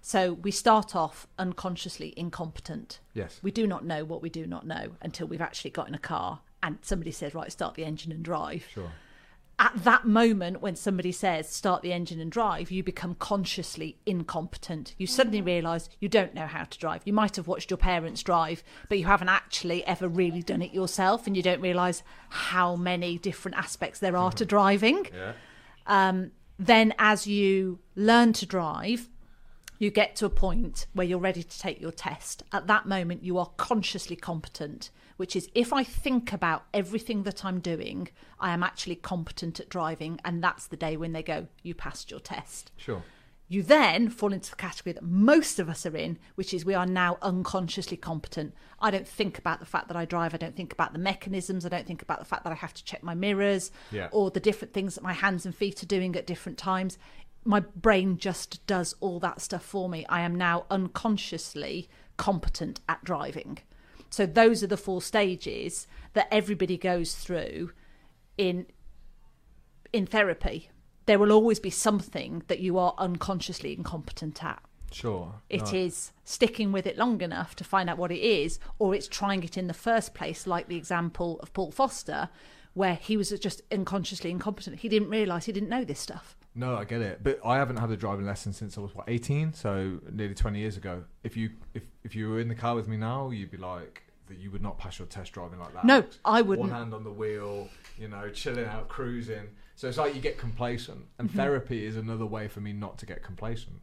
so 0.07 0.35
we 0.35 0.51
start 0.51 0.95
off 0.95 1.27
unconsciously 1.37 2.13
incompetent. 2.15 3.01
Yes. 3.13 3.41
we 3.43 3.51
do 3.51 3.67
not 3.67 3.83
know 3.83 4.05
what 4.05 4.21
we 4.21 4.29
do 4.29 4.47
not 4.47 4.65
know 4.65 4.91
until 5.01 5.27
we've 5.27 5.41
actually 5.41 5.71
got 5.71 5.89
in 5.89 5.93
a 5.93 5.99
car 5.99 6.39
and 6.63 6.77
somebody 6.81 7.11
says 7.11 7.35
right 7.35 7.51
start 7.51 7.75
the 7.75 7.83
engine 7.83 8.13
and 8.13 8.23
drive. 8.23 8.65
Sure. 8.73 8.91
at 9.59 9.73
that 9.83 10.05
moment 10.07 10.61
when 10.61 10.77
somebody 10.77 11.11
says 11.11 11.49
start 11.49 11.81
the 11.81 11.91
engine 11.91 12.21
and 12.21 12.31
drive 12.31 12.71
you 12.71 12.83
become 12.83 13.15
consciously 13.15 13.97
incompetent. 14.05 14.95
You 14.97 15.07
suddenly 15.07 15.41
realize 15.41 15.89
you 15.99 16.07
don't 16.07 16.33
know 16.33 16.47
how 16.47 16.63
to 16.63 16.79
drive. 16.79 17.01
You 17.03 17.11
might 17.11 17.35
have 17.35 17.49
watched 17.49 17.69
your 17.69 17.77
parents 17.77 18.23
drive 18.23 18.63
but 18.87 18.97
you 18.97 19.07
haven't 19.07 19.27
actually 19.27 19.85
ever 19.85 20.07
really 20.07 20.41
done 20.41 20.61
it 20.61 20.73
yourself 20.73 21.27
and 21.27 21.35
you 21.35 21.43
don't 21.43 21.59
realize 21.59 22.01
how 22.29 22.77
many 22.77 23.17
different 23.17 23.57
aspects 23.57 23.99
there 23.99 24.15
are 24.15 24.31
to 24.31 24.45
driving. 24.55 25.05
Yeah. 25.13 25.33
um, 25.85 26.31
then 26.57 26.93
as 26.97 27.27
you 27.27 27.79
learn 27.95 28.31
to 28.33 28.45
drive 28.45 29.09
you 29.79 29.89
get 29.91 30.15
to 30.15 30.25
a 30.25 30.29
point 30.29 30.87
where 30.93 31.05
you're 31.05 31.19
ready 31.19 31.43
to 31.43 31.59
take 31.59 31.79
your 31.81 31.91
test 31.91 32.43
at 32.51 32.67
that 32.67 32.85
moment 32.87 33.23
you 33.23 33.37
are 33.37 33.51
consciously 33.57 34.15
competent 34.15 34.89
which 35.17 35.35
is 35.35 35.49
if 35.55 35.71
i 35.73 35.83
think 35.83 36.31
about 36.33 36.65
everything 36.73 37.23
that 37.23 37.43
i'm 37.45 37.59
doing 37.59 38.07
i 38.39 38.51
am 38.51 38.63
actually 38.63 38.95
competent 38.95 39.59
at 39.59 39.69
driving 39.69 40.19
and 40.25 40.43
that's 40.43 40.67
the 40.67 40.77
day 40.77 40.97
when 40.97 41.11
they 41.13 41.23
go 41.23 41.47
you 41.63 41.73
passed 41.75 42.09
your 42.11 42.19
test 42.19 42.71
Sure. 42.77 43.03
you 43.49 43.61
then 43.63 44.09
fall 44.09 44.33
into 44.33 44.49
the 44.49 44.55
category 44.55 44.93
that 44.93 45.03
most 45.03 45.57
of 45.57 45.69
us 45.69 45.85
are 45.85 45.95
in, 45.95 46.17
which 46.35 46.53
is 46.53 46.65
we 46.65 46.73
are 46.73 46.85
now 46.85 47.17
unconsciously 47.21 47.95
competent. 47.95 48.53
I 48.81 48.91
don't 48.91 49.07
think 49.07 49.37
about 49.37 49.61
the 49.61 49.65
fact 49.65 49.87
that 49.87 49.95
I 49.95 50.03
drive. 50.03 50.33
I 50.33 50.37
don't 50.37 50.53
think 50.55 50.73
about 50.73 50.91
the 50.91 50.99
mechanisms. 50.99 51.65
I 51.65 51.69
don't 51.69 51.87
think 51.87 52.01
about 52.01 52.19
the 52.19 52.25
fact 52.25 52.43
that 52.43 52.51
I 52.51 52.55
have 52.57 52.73
to 52.73 52.83
check 52.83 53.03
my 53.03 53.15
mirrors 53.15 53.71
Yeah. 53.89 54.09
or 54.11 54.31
the 54.31 54.41
different 54.41 54.73
things 54.73 54.95
that 54.95 55.01
my 55.03 55.13
hands 55.13 55.45
and 55.45 55.55
feet 55.55 55.81
are 55.81 55.85
doing 55.85 56.13
at 56.17 56.27
different 56.27 56.57
times. 56.57 56.97
My 57.47 57.61
brain 57.61 58.17
just 58.17 58.67
does 58.67 58.93
all 58.99 59.21
that 59.21 59.39
stuff 59.39 59.63
for 59.63 59.87
me. 59.87 60.05
I 60.09 60.19
am 60.19 60.35
now 60.35 60.65
unconsciously 60.69 61.87
competent 62.17 62.81
at 62.89 63.05
driving. 63.05 63.59
So 64.09 64.25
those 64.25 64.63
are 64.63 64.67
the 64.67 64.75
four 64.75 65.01
stages 65.01 65.87
that 66.11 66.27
everybody 66.29 66.77
goes 66.77 67.15
through 67.15 67.71
in 68.37 68.67
in 69.93 70.05
therapy. 70.05 70.69
There 71.05 71.17
will 71.17 71.31
always 71.31 71.61
be 71.61 71.69
something 71.69 72.43
that 72.47 72.59
you 72.59 72.77
are 72.77 72.93
unconsciously 72.97 73.73
incompetent 73.73 74.43
at. 74.43 74.61
Sure. 74.91 75.35
It 75.49 75.71
No. 75.71 75.79
is 75.79 76.11
sticking 76.25 76.73
with 76.73 76.85
it 76.85 76.97
long 76.97 77.21
enough 77.21 77.55
to 77.55 77.63
find 77.63 77.89
out 77.89 77.97
what 77.97 78.11
it 78.11 78.19
is, 78.19 78.59
or 78.77 78.93
it's 78.93 79.07
trying 79.07 79.43
it 79.43 79.57
in 79.57 79.67
the 79.67 79.73
first 79.73 80.13
place, 80.13 80.45
like 80.45 80.67
the 80.67 80.75
example 80.75 81.39
of 81.41 81.53
Paul 81.53 81.71
Foster, 81.71 82.27
where 82.73 82.95
he 82.95 83.15
was 83.15 83.29
just 83.39 83.61
unconsciously 83.71 84.31
incompetent. 84.31 84.79
He 84.79 84.89
didn't 84.89 85.09
realise 85.09 85.45
he 85.45 85.53
didn't 85.53 85.69
know 85.69 85.85
this 85.85 86.01
stuff. 86.01 86.35
No, 86.57 86.75
I 86.75 86.85
get 86.85 87.01
it, 87.01 87.23
but 87.23 87.39
I 87.45 87.57
haven't 87.57 87.77
had 87.77 87.91
a 87.91 87.95
driving 87.95 88.25
lesson 88.25 88.51
since 88.51 88.77
I 88.77 88.81
was 88.81 88.93
what 88.95 89.07
eighteen, 89.07 89.53
so 89.53 89.99
nearly 90.11 90.33
twenty 90.33 90.59
years 90.59 90.75
ago. 90.75 91.03
If 91.23 91.37
you 91.37 91.51
if 91.75 91.83
if 92.03 92.15
you 92.15 92.29
were 92.29 92.39
in 92.39 92.47
the 92.47 92.55
car 92.55 92.73
with 92.75 92.87
me 92.87 92.97
now, 92.97 93.29
you'd 93.29 93.51
be 93.51 93.57
like 93.57 94.01
that. 94.27 94.37
You 94.39 94.49
would 94.51 94.63
not 94.63 94.77
pass 94.79 94.97
your 94.97 95.07
test 95.07 95.33
driving 95.33 95.59
like 95.59 95.73
that. 95.75 95.85
No, 95.85 96.03
I 96.25 96.41
wouldn't. 96.41 96.67
One 96.69 96.77
hand 96.77 96.93
on 96.93 97.03
the 97.03 97.11
wheel, 97.11 97.69
you 97.97 98.07
know, 98.07 98.29
chilling 98.31 98.65
out, 98.65 98.87
cruising. 98.89 99.47
So 99.75 99.87
it's 99.87 99.99
like 99.99 100.15
you 100.15 100.21
get 100.21 100.39
complacent, 100.39 101.05
and 101.19 101.29
Mm-hmm. 101.29 101.37
therapy 101.37 101.85
is 101.85 101.95
another 101.95 102.25
way 102.25 102.47
for 102.47 102.59
me 102.61 102.73
not 102.73 102.97
to 102.97 103.05
get 103.05 103.21
complacent. 103.23 103.75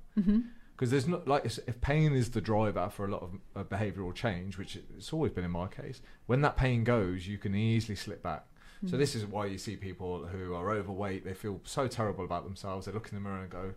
Because 0.76 0.90
there's 0.90 1.06
not 1.06 1.28
like 1.28 1.44
if 1.46 1.80
pain 1.80 2.12
is 2.12 2.30
the 2.32 2.40
driver 2.40 2.88
for 2.90 3.06
a 3.06 3.10
lot 3.10 3.22
of 3.22 3.30
uh, 3.55 3.62
behavioural 3.62 4.12
change, 4.12 4.59
which 4.59 4.74
it's 4.96 5.12
always 5.12 5.30
been 5.30 5.44
in 5.44 5.52
my 5.52 5.68
case. 5.68 6.02
When 6.26 6.40
that 6.40 6.56
pain 6.56 6.82
goes, 6.82 7.28
you 7.28 7.38
can 7.38 7.55
easily 7.55 7.94
slip 7.94 8.24
back. 8.24 8.44
Mm. 8.85 8.90
So 8.90 8.97
this 8.97 9.15
is 9.15 9.24
why 9.27 9.47
you 9.47 9.59
see 9.59 9.77
people 9.77 10.27
who 10.27 10.55
are 10.55 10.70
overweight. 10.70 11.24
They 11.24 11.35
feel 11.35 11.61
so 11.65 11.86
terrible 11.89 12.24
about 12.24 12.44
themselves. 12.44 12.86
They 12.86 12.93
look 12.93 13.09
in 13.09 13.15
the 13.15 13.20
mirror 13.20 13.39
and 13.40 13.51
go, 13.51 13.74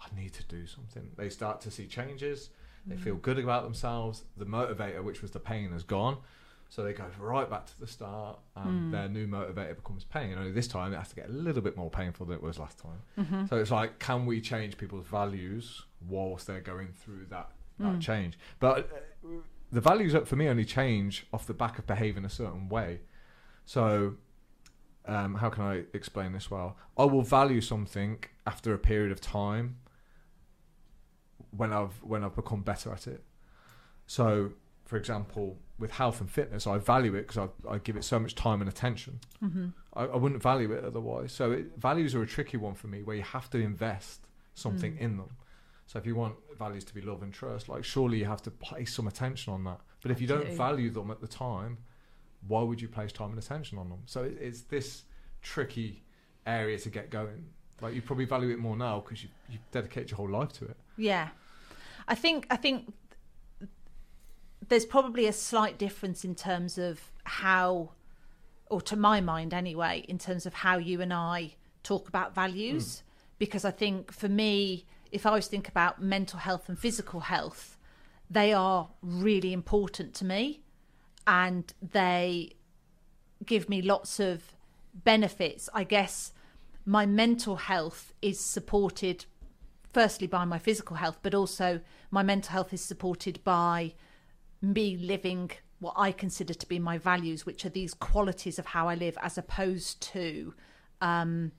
"I 0.00 0.14
need 0.20 0.32
to 0.34 0.44
do 0.44 0.66
something." 0.66 1.10
They 1.16 1.28
start 1.30 1.60
to 1.62 1.70
see 1.70 1.86
changes. 1.86 2.50
They 2.86 2.96
feel 2.96 3.16
good 3.16 3.38
about 3.38 3.64
themselves. 3.64 4.24
The 4.36 4.46
motivator, 4.46 5.02
which 5.04 5.20
was 5.20 5.32
the 5.32 5.40
pain, 5.40 5.72
has 5.72 5.82
gone. 5.82 6.18
So 6.70 6.82
they 6.82 6.92
go 6.92 7.06
right 7.18 7.48
back 7.48 7.66
to 7.66 7.80
the 7.80 7.86
start, 7.86 8.38
and 8.56 8.88
Mm. 8.88 8.90
their 8.90 9.08
new 9.08 9.26
motivator 9.26 9.74
becomes 9.76 10.04
pain. 10.04 10.36
Only 10.36 10.52
this 10.52 10.68
time 10.68 10.92
it 10.92 10.96
has 10.96 11.08
to 11.10 11.14
get 11.16 11.28
a 11.28 11.32
little 11.32 11.62
bit 11.62 11.76
more 11.76 11.90
painful 11.90 12.26
than 12.26 12.36
it 12.36 12.42
was 12.42 12.58
last 12.58 12.78
time. 12.78 13.00
hmm 13.16 13.46
So 13.46 13.56
it's 13.58 13.70
like, 13.70 13.98
can 13.98 14.26
we 14.26 14.40
change 14.40 14.76
people's 14.78 15.06
values 15.06 15.84
whilst 16.06 16.46
they're 16.46 16.60
going 16.60 16.92
through 16.92 17.26
that, 17.26 17.50
that 17.78 17.94
Mm. 17.96 18.00
change? 18.00 18.38
But 18.58 18.90
uh, 19.24 19.28
the 19.72 19.80
values 19.80 20.14
up 20.14 20.26
for 20.26 20.36
me 20.36 20.48
only 20.48 20.64
change 20.64 21.26
off 21.32 21.46
the 21.46 21.54
back 21.54 21.78
of 21.78 21.86
behaving 21.86 22.24
a 22.26 22.30
certain 22.30 22.68
way. 22.68 23.00
So, 23.64 24.16
um, 25.08 25.34
how 25.34 25.48
can 25.50 25.64
I 25.64 25.82
explain 25.94 26.32
this 26.32 26.50
well? 26.50 26.76
I 26.96 27.04
will 27.04 27.22
value 27.22 27.60
something 27.60 28.22
after 28.46 28.72
a 28.74 28.78
period 28.78 29.10
of 29.10 29.20
time 29.20 29.78
when 31.56 31.72
I've 31.72 32.02
when 32.02 32.22
I've 32.24 32.36
become 32.36 32.62
better 32.62 32.92
at 32.92 33.06
it. 33.06 33.24
So, 34.06 34.52
for 34.84 34.96
example, 34.96 35.58
with 35.78 35.92
health 35.92 36.20
and 36.20 36.30
fitness, 36.30 36.66
I 36.66 36.78
value 36.78 37.14
it 37.14 37.26
because 37.28 37.48
I, 37.66 37.74
I 37.74 37.78
give 37.78 37.96
it 37.96 38.04
so 38.04 38.18
much 38.18 38.34
time 38.34 38.60
and 38.60 38.68
attention. 38.68 39.20
hmm 39.40 39.68
I, 39.94 40.04
I 40.04 40.16
wouldn't 40.16 40.42
value 40.42 40.72
it 40.72 40.84
otherwise. 40.84 41.32
So 41.32 41.52
it, 41.52 41.78
values 41.78 42.14
are 42.14 42.22
a 42.22 42.26
tricky 42.26 42.56
one 42.56 42.74
for 42.74 42.86
me, 42.88 43.02
where 43.02 43.16
you 43.16 43.22
have 43.22 43.50
to 43.50 43.58
invest 43.58 44.26
something 44.54 44.92
Mm. 44.94 45.00
in 45.00 45.16
them. 45.16 45.30
So 45.86 45.98
if 45.98 46.04
you 46.06 46.14
want 46.14 46.34
values 46.58 46.84
to 46.84 46.94
be 46.94 47.00
love 47.00 47.22
and 47.22 47.32
trust, 47.32 47.68
like 47.68 47.82
surely 47.84 48.18
you 48.18 48.26
have 48.26 48.42
to 48.42 48.50
place 48.50 48.92
some 48.94 49.06
attention 49.08 49.52
on 49.54 49.64
that. 49.64 49.80
But 50.02 50.10
if 50.10 50.20
you 50.20 50.26
don't 50.26 50.52
value 50.52 50.90
them 50.90 51.10
at 51.10 51.20
the 51.20 51.26
time, 51.28 51.78
why 52.46 52.62
would 52.62 52.80
you 52.80 52.88
place 52.88 53.12
time 53.12 53.30
and 53.30 53.38
attention 53.38 53.78
on 53.78 53.88
them? 53.88 54.00
So 54.06 54.22
it, 54.22 54.38
it's 54.40 54.62
this 54.62 55.04
tricky 55.42 56.04
area 56.46 56.78
to 56.78 56.88
get 56.88 57.10
going. 57.10 57.46
Like 57.80 57.94
you 57.94 58.02
probably 58.02 58.24
value 58.24 58.50
it 58.50 58.58
more 58.58 58.76
now 58.76 59.00
because 59.00 59.22
you 59.22 59.28
you 59.48 59.58
dedicated 59.70 60.10
your 60.10 60.16
whole 60.16 60.30
life 60.30 60.52
to 60.54 60.64
it. 60.64 60.76
Yeah, 60.96 61.28
I 62.08 62.14
think 62.14 62.46
I 62.50 62.56
think 62.56 62.92
there's 64.68 64.86
probably 64.86 65.26
a 65.26 65.32
slight 65.32 65.78
difference 65.78 66.24
in 66.24 66.34
terms 66.34 66.78
of 66.78 67.00
how, 67.24 67.90
or 68.66 68.80
to 68.82 68.96
my 68.96 69.20
mind 69.20 69.54
anyway, 69.54 70.04
in 70.08 70.18
terms 70.18 70.46
of 70.46 70.54
how 70.54 70.76
you 70.76 71.00
and 71.00 71.12
I 71.12 71.54
talk 71.82 72.08
about 72.08 72.34
values. 72.34 72.96
Mm. 72.96 73.02
Because 73.38 73.64
I 73.64 73.70
think 73.70 74.12
for 74.12 74.28
me, 74.28 74.84
if 75.12 75.24
I 75.24 75.30
was 75.30 75.46
think 75.46 75.68
about 75.68 76.02
mental 76.02 76.40
health 76.40 76.68
and 76.68 76.76
physical 76.76 77.20
health, 77.20 77.78
they 78.28 78.52
are 78.52 78.90
really 79.00 79.52
important 79.52 80.12
to 80.14 80.24
me, 80.24 80.62
and 81.28 81.74
they 81.82 82.54
give 83.44 83.68
me 83.68 83.82
lots 83.82 84.18
of 84.18 84.54
benefits. 84.94 85.68
I 85.74 85.84
guess 85.84 86.32
my 86.86 87.04
mental 87.04 87.56
health 87.56 88.14
is 88.22 88.40
supported 88.40 89.26
firstly 89.92 90.26
by 90.26 90.46
my 90.46 90.58
physical 90.58 90.96
health, 90.96 91.18
but 91.22 91.34
also 91.34 91.80
my 92.10 92.22
mental 92.22 92.52
health 92.52 92.72
is 92.72 92.80
supported 92.80 93.44
by 93.44 93.92
me 94.62 94.96
living 94.96 95.50
what 95.80 95.94
I 95.98 96.12
consider 96.12 96.54
to 96.54 96.66
be 96.66 96.78
my 96.78 96.96
values, 96.96 97.44
which 97.44 97.64
are 97.66 97.68
these 97.68 97.92
qualities 97.92 98.58
of 98.58 98.66
how 98.66 98.88
I 98.88 98.94
live, 98.94 99.18
as 99.20 99.36
opposed 99.36 100.00
to 100.14 100.54
um, 101.02 101.52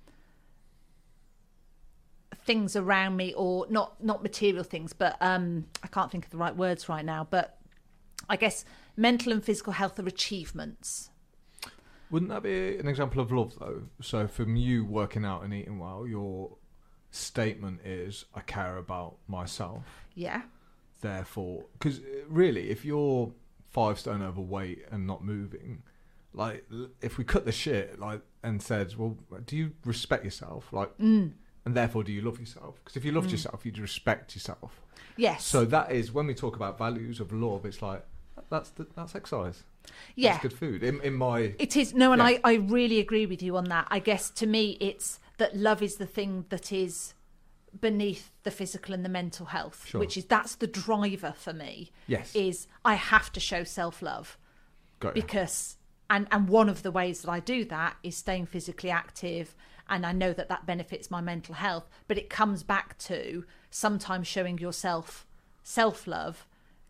things 2.35 2.75
around 2.75 3.15
me, 3.17 3.33
or 3.35 3.67
not 3.69 4.03
not 4.03 4.23
material 4.23 4.63
things, 4.63 4.93
but 4.93 5.15
um, 5.21 5.65
I 5.83 5.87
can't 5.87 6.11
think 6.11 6.25
of 6.25 6.31
the 6.31 6.37
right 6.37 6.55
words 6.55 6.89
right 6.89 7.05
now. 7.05 7.27
But 7.29 7.57
I 8.27 8.35
guess 8.35 8.65
mental 8.99 9.31
and 9.31 9.43
physical 9.43 9.73
health 9.73 9.97
are 9.99 10.07
achievements. 10.07 11.09
Wouldn't 12.11 12.29
that 12.31 12.43
be 12.43 12.77
an 12.77 12.87
example 12.87 13.21
of 13.21 13.31
love 13.31 13.53
though? 13.59 13.83
So 14.01 14.27
from 14.27 14.55
you 14.55 14.83
working 14.83 15.23
out 15.25 15.43
and 15.43 15.53
eating 15.53 15.79
well, 15.79 16.05
your 16.07 16.57
statement 17.11 17.81
is 17.85 18.25
I 18.35 18.41
care 18.41 18.77
about 18.77 19.15
myself. 19.27 19.83
Yeah. 20.15 20.41
Therefore, 21.01 21.65
because 21.73 22.01
really, 22.27 22.69
if 22.69 22.83
you're 22.83 23.31
five 23.69 23.99
stone 23.99 24.21
overweight 24.21 24.85
and 24.91 25.07
not 25.07 25.23
moving, 25.23 25.83
like 26.33 26.65
if 27.01 27.17
we 27.17 27.23
cut 27.23 27.45
the 27.45 27.51
shit 27.51 27.99
like 27.99 28.21
and 28.43 28.61
said, 28.61 28.95
well, 28.97 29.17
do 29.45 29.55
you 29.55 29.71
respect 29.85 30.23
yourself? 30.25 30.73
Like, 30.73 30.97
Mm. 30.97 31.33
and 31.65 31.75
therefore, 31.75 32.03
do 32.03 32.11
you 32.11 32.21
love 32.21 32.39
yourself? 32.39 32.75
Because 32.83 32.97
if 32.97 33.05
you 33.05 33.11
loved 33.11 33.29
Mm. 33.29 33.33
yourself, 33.33 33.65
you'd 33.65 33.77
respect 33.79 34.35
yourself. 34.35 34.81
Yes. 35.15 35.45
So 35.45 35.63
that 35.65 35.91
is 35.91 36.11
when 36.11 36.27
we 36.27 36.33
talk 36.33 36.55
about 36.55 36.77
values 36.77 37.19
of 37.19 37.31
love. 37.31 37.65
It's 37.65 37.81
like 37.81 38.03
that's 38.49 38.69
the, 38.71 38.87
that's 38.95 39.15
exercise. 39.15 39.63
Yeah. 40.15 40.31
That's 40.33 40.43
good 40.43 40.53
food. 40.53 40.83
In, 40.83 41.01
in 41.01 41.13
my 41.13 41.55
It 41.59 41.75
is 41.77 41.93
no, 41.93 42.11
and 42.11 42.19
Yeah. 42.21 42.39
I, 42.43 42.51
I 42.51 42.53
really 42.55 42.99
agree 42.99 43.25
with 43.25 43.41
you 43.41 43.57
on 43.57 43.65
that. 43.65 43.87
I 43.89 43.99
guess 43.99 44.29
to 44.31 44.47
me, 44.47 44.77
it's 44.79 45.19
that 45.37 45.55
love 45.55 45.81
is 45.81 45.95
the 45.97 46.05
thing 46.05 46.45
that 46.49 46.71
is 46.71 47.13
beneath 47.79 48.31
the 48.43 48.51
physical 48.51 48.93
and 48.93 49.05
the 49.05 49.09
mental 49.09 49.47
health, 49.47 49.85
Sure. 49.87 49.99
which 49.99 50.17
is 50.17 50.25
that's 50.25 50.55
the 50.55 50.67
driver 50.67 51.33
for 51.37 51.53
me. 51.53 51.91
Yes. 52.07 52.35
is 52.35 52.67
I 52.83 52.95
have 52.95 53.31
to 53.33 53.39
show 53.39 53.63
self 53.63 54.01
love 54.01 54.37
because 55.13 55.77
and 56.09 56.27
and 56.31 56.49
one 56.49 56.67
of 56.69 56.83
the 56.83 56.91
ways 56.91 57.21
that 57.21 57.31
I 57.31 57.39
do 57.39 57.63
that 57.65 57.95
is 58.03 58.17
staying 58.17 58.47
physically 58.47 58.89
active 58.89 59.55
and 59.87 60.05
I 60.05 60.11
know 60.11 60.33
that 60.33 60.49
that 60.49 60.65
benefits 60.65 61.09
my 61.09 61.21
mental 61.21 61.55
health 61.55 61.89
but 62.07 62.17
it 62.17 62.29
comes 62.29 62.63
back 62.63 62.97
to 62.99 63.45
sometimes 63.69 64.27
showing 64.27 64.57
yourself 64.57 65.25
self 65.63 66.05
love 66.07 66.45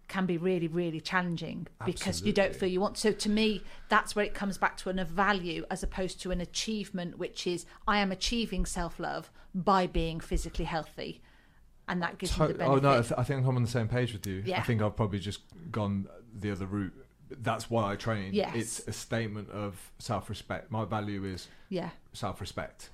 can 0.10 0.26
be 0.26 0.38
really 0.38 0.68
really 0.68 1.00
challenging 1.00 1.66
because 1.86 2.22
you 2.24 2.34
don't 2.34 2.56
feel 2.56 2.68
you 2.68 2.82
want 2.82 2.98
so 2.98 3.12
to 3.14 3.30
me 3.30 3.64
that's 3.88 4.16
where 4.16 4.26
it 4.26 4.34
comes 4.34 4.58
back 4.58 4.76
to 4.76 4.90
an, 4.90 5.00
a 5.00 5.06
value 5.06 5.64
as 5.72 5.84
opposed 5.84 6.20
to 6.22 6.32
an 6.32 6.42
achievement 6.42 7.18
which 7.18 7.48
is 7.48 7.66
I 7.88 8.00
am 8.00 8.12
achieving 8.12 8.66
self 8.66 9.00
love 9.00 9.32
by 9.56 9.88
being 9.88 10.20
physically 10.20 10.66
healthy 10.66 11.22
and 11.88 12.02
that 12.02 12.18
gives 12.18 12.38
me 12.38 12.48
the 12.48 12.54
To- 12.54 12.60
benefit 12.60 12.78
oh 12.78 12.80
no, 12.92 12.98
I, 13.00 13.02
th- 13.02 13.14
I 13.18 13.24
think 13.24 13.46
I'm 13.48 13.56
on 13.56 13.64
the 13.64 13.70
same 13.70 13.88
page 13.88 14.12
with 14.14 14.28
you. 14.28 14.44
I 14.54 14.62
think 14.62 14.82
I've 14.82 14.96
probably 14.96 15.20
just 15.20 15.42
gone 15.72 16.08
the 16.38 16.52
other 16.52 16.66
route. 16.68 16.94
That's 17.32 17.70
why 17.70 17.92
I 17.92 17.96
train. 17.96 18.34
Yes. 18.34 18.56
It's 18.56 18.88
a 18.88 18.92
statement 18.92 19.50
of 19.50 19.92
self-respect. 20.00 20.72
My 20.72 20.86
value 20.86 21.24
is 21.26 21.48
yeah 21.70 21.90
self-respect. 22.14 22.90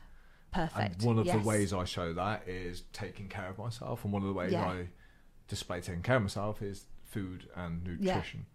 perfect 0.52 0.96
And 1.02 1.02
one 1.04 1.20
of 1.20 1.26
Yes. 1.26 1.42
the 1.42 1.48
ways 1.48 1.74
I 1.74 1.84
show 1.86 2.14
that 2.14 2.48
is 2.48 2.84
taking 2.94 3.28
care 3.28 3.50
of 3.50 3.58
myself, 3.58 4.04
and 4.06 4.14
one 4.14 4.22
of 4.22 4.28
the 4.28 4.34
ways 4.34 4.52
Yeah. 4.54 4.66
I 4.66 4.88
display 5.48 5.82
taking 5.82 6.02
care 6.02 6.16
of 6.16 6.22
myself 6.22 6.62
is 6.62 6.86
food 7.16 7.40
and 7.56 7.74
Yeah. 8.00 8.16
nutrition. 8.16 8.46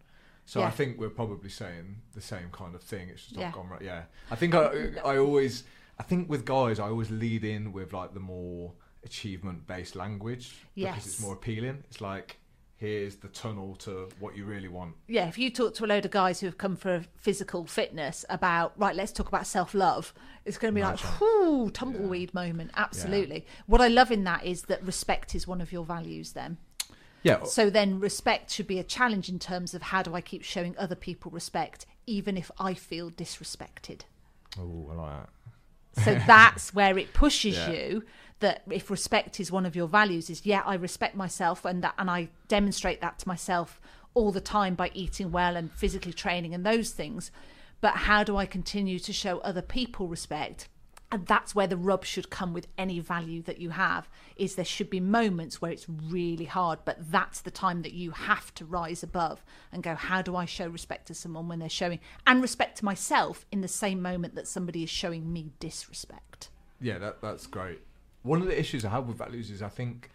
So 0.45 0.61
Yeah. 0.61 0.67
I 0.71 0.71
think 0.79 0.99
we're 1.01 1.17
probably 1.23 1.51
saying 1.63 1.87
the 2.19 2.21
same 2.21 2.49
kind 2.61 2.75
of 2.75 2.83
thing. 2.93 3.09
It's 3.13 3.25
just 3.27 3.37
Yeah. 3.37 3.49
I've 3.49 3.55
gone 3.55 3.69
right. 3.75 3.83
Yeah, 3.91 4.03
I 4.31 4.37
think 4.41 4.55
I 4.55 4.65
I 5.13 5.15
always 5.19 5.55
I 5.99 6.03
think 6.11 6.29
with 6.33 6.43
guys 6.45 6.77
I 6.85 6.89
always 6.95 7.11
lead 7.25 7.43
in 7.55 7.63
with 7.73 7.93
like 8.01 8.11
the 8.15 8.25
more 8.35 8.73
achievement 9.05 9.67
based 9.67 9.95
language 10.05 10.47
because 10.75 11.07
it's 11.07 11.21
more 11.21 11.35
appealing. 11.35 11.77
It's 11.89 12.01
like 12.01 12.29
here's 12.77 13.17
the 13.17 13.29
tunnel 13.29 13.77
to 13.77 13.93
what 14.23 14.35
you 14.37 14.45
really 14.55 14.69
want. 14.79 14.95
yeah, 15.07 15.29
if 15.29 15.37
you 15.37 15.51
talk 15.51 15.75
to 15.75 15.85
a 15.85 15.89
load 15.93 16.05
of 16.07 16.11
guys 16.11 16.41
who 16.41 16.47
have 16.47 16.57
come 16.65 16.77
for 16.77 17.05
physical 17.15 17.67
fitness 17.67 18.25
about 18.31 18.73
right, 18.85 18.97
let's 18.97 19.13
talk 19.13 19.29
about 19.29 19.47
self 19.47 19.75
love, 19.75 20.15
it's 20.47 20.57
going 20.61 20.73
to 20.73 20.75
be 20.75 20.81
No 20.81 20.89
like, 20.93 21.21
whoo, 21.21 21.71
tumbleweed 21.71 22.33
moment. 22.33 22.71
Absolutely. 22.75 23.41
What 23.67 23.83
I 23.83 23.89
love 23.89 24.11
in 24.11 24.25
that 24.25 24.45
is 24.47 24.63
that 24.71 24.83
respect 24.83 25.35
is 25.35 25.47
one 25.47 25.61
of 25.61 25.71
your 25.73 25.85
values. 25.85 26.33
Then, 26.33 26.57
Yeah. 27.23 27.45
so 27.45 27.69
then 27.71 28.01
respect 28.01 28.51
should 28.51 28.67
be 28.67 28.79
a 28.79 28.85
challenge 28.85 29.29
in 29.29 29.39
terms 29.39 29.75
of 29.75 29.83
how 29.83 30.03
do 30.03 30.15
I 30.15 30.21
keep 30.21 30.43
showing 30.43 30.75
other 30.79 30.95
people 30.95 31.31
respect, 31.31 31.87
even 32.07 32.37
if 32.37 32.51
I 32.59 32.75
feel 32.75 33.11
disrespected. 33.11 34.03
Oh, 34.59 34.89
I 34.91 34.95
like 34.95 35.13
that. 35.95 36.05
So 36.05 36.15
that's 36.27 36.73
where 36.75 36.97
it 36.99 37.13
pushes 37.13 37.57
Yeah. 37.57 37.71
you 37.71 38.05
that 38.41 38.63
if 38.71 38.91
respect 38.91 39.39
is 39.39 39.53
one 39.53 39.67
of 39.67 39.77
your 39.77 39.87
values 39.87 40.31
is 40.31 40.47
yeah, 40.47 40.63
I 40.65 40.75
respect 40.75 41.15
myself 41.15 41.65
and 41.65 41.83
that 41.85 41.95
and 41.99 42.11
I 42.11 42.31
demonstrate 42.49 43.01
that 43.03 43.19
to 43.19 43.29
myself 43.29 43.81
all 44.15 44.33
the 44.33 44.41
time 44.41 44.75
by 44.75 44.91
eating 44.95 45.31
well 45.31 45.57
and 45.57 45.71
physically 45.73 46.13
training 46.13 46.55
and 46.55 46.65
those 46.65 46.91
things. 46.91 47.31
But 47.83 47.97
how 47.97 48.25
do 48.25 48.37
I 48.37 48.47
continue 48.47 48.99
to 48.99 49.13
show 49.13 49.39
other 49.39 49.63
people 49.63 50.09
respect? 50.09 50.69
And 51.13 51.27
that's 51.27 51.57
where 51.57 51.67
the 51.67 51.77
rub 51.77 52.05
should 52.05 52.31
come 52.31 52.53
with 52.53 52.69
any 52.79 53.01
value 53.01 53.43
that 53.43 53.59
you 53.59 53.71
have 53.71 54.09
is 54.37 54.55
there 54.55 54.65
should 54.65 54.89
be 54.89 55.01
moments 55.01 55.61
where 55.61 55.73
it's 55.73 55.89
really 55.89 56.45
hard, 56.45 56.79
but 56.85 57.11
that's 57.11 57.41
the 57.41 57.51
time 57.51 57.83
that 57.83 57.93
you 57.93 58.13
have 58.13 58.55
to 58.55 58.65
rise 58.65 59.03
above 59.03 59.45
and 59.73 59.83
go, 59.83 59.97
how 59.97 60.23
do 60.23 60.37
I 60.37 60.45
show 60.45 60.69
respect 60.69 61.07
to 61.09 61.15
someone 61.15 61.49
when 61.49 61.59
they're 61.59 61.69
showing 61.69 61.99
and 62.29 62.41
respect 62.41 62.79
to 62.79 62.85
myself 62.85 63.45
in 63.51 63.61
the 63.61 63.67
same 63.69 64.01
moment 64.01 64.37
that 64.37 64.47
somebody 64.47 64.85
is 64.85 64.91
showing 64.91 65.33
me 65.33 65.51
disrespect? 65.59 66.51
Yeah, 66.81 66.99
that 66.99 67.21
that's 67.21 67.47
great. 67.49 67.81
One 68.23 68.41
of 68.41 68.47
the 68.47 68.59
issues 68.59 68.85
I 68.85 68.91
have 68.91 69.09
with 69.09 69.19
values 69.19 69.51
is 69.51 69.63
I 69.63 69.69
think 69.69 70.11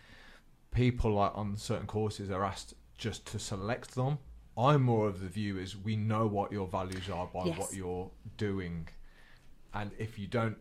people 0.71 1.11
like 1.11 1.31
on 1.35 1.57
certain 1.57 1.87
courses 1.87 2.31
are 2.31 2.45
asked 2.45 2.73
just 2.97 3.25
to 3.27 3.39
select 3.39 3.95
them. 3.95 4.19
I'm 4.57 4.83
more 4.83 5.07
of 5.09 5.19
the 5.19 5.27
view 5.27 5.57
is 5.57 5.75
we 5.75 5.97
know 5.97 6.25
what 6.25 6.53
your 6.53 6.67
values 6.67 7.09
are 7.09 7.27
by 7.27 7.45
Yes. 7.47 7.57
what 7.57 7.73
you're 7.73 8.09
doing, 8.37 8.87
and 9.73 9.91
if 9.97 10.17
you 10.17 10.27
don't 10.27 10.57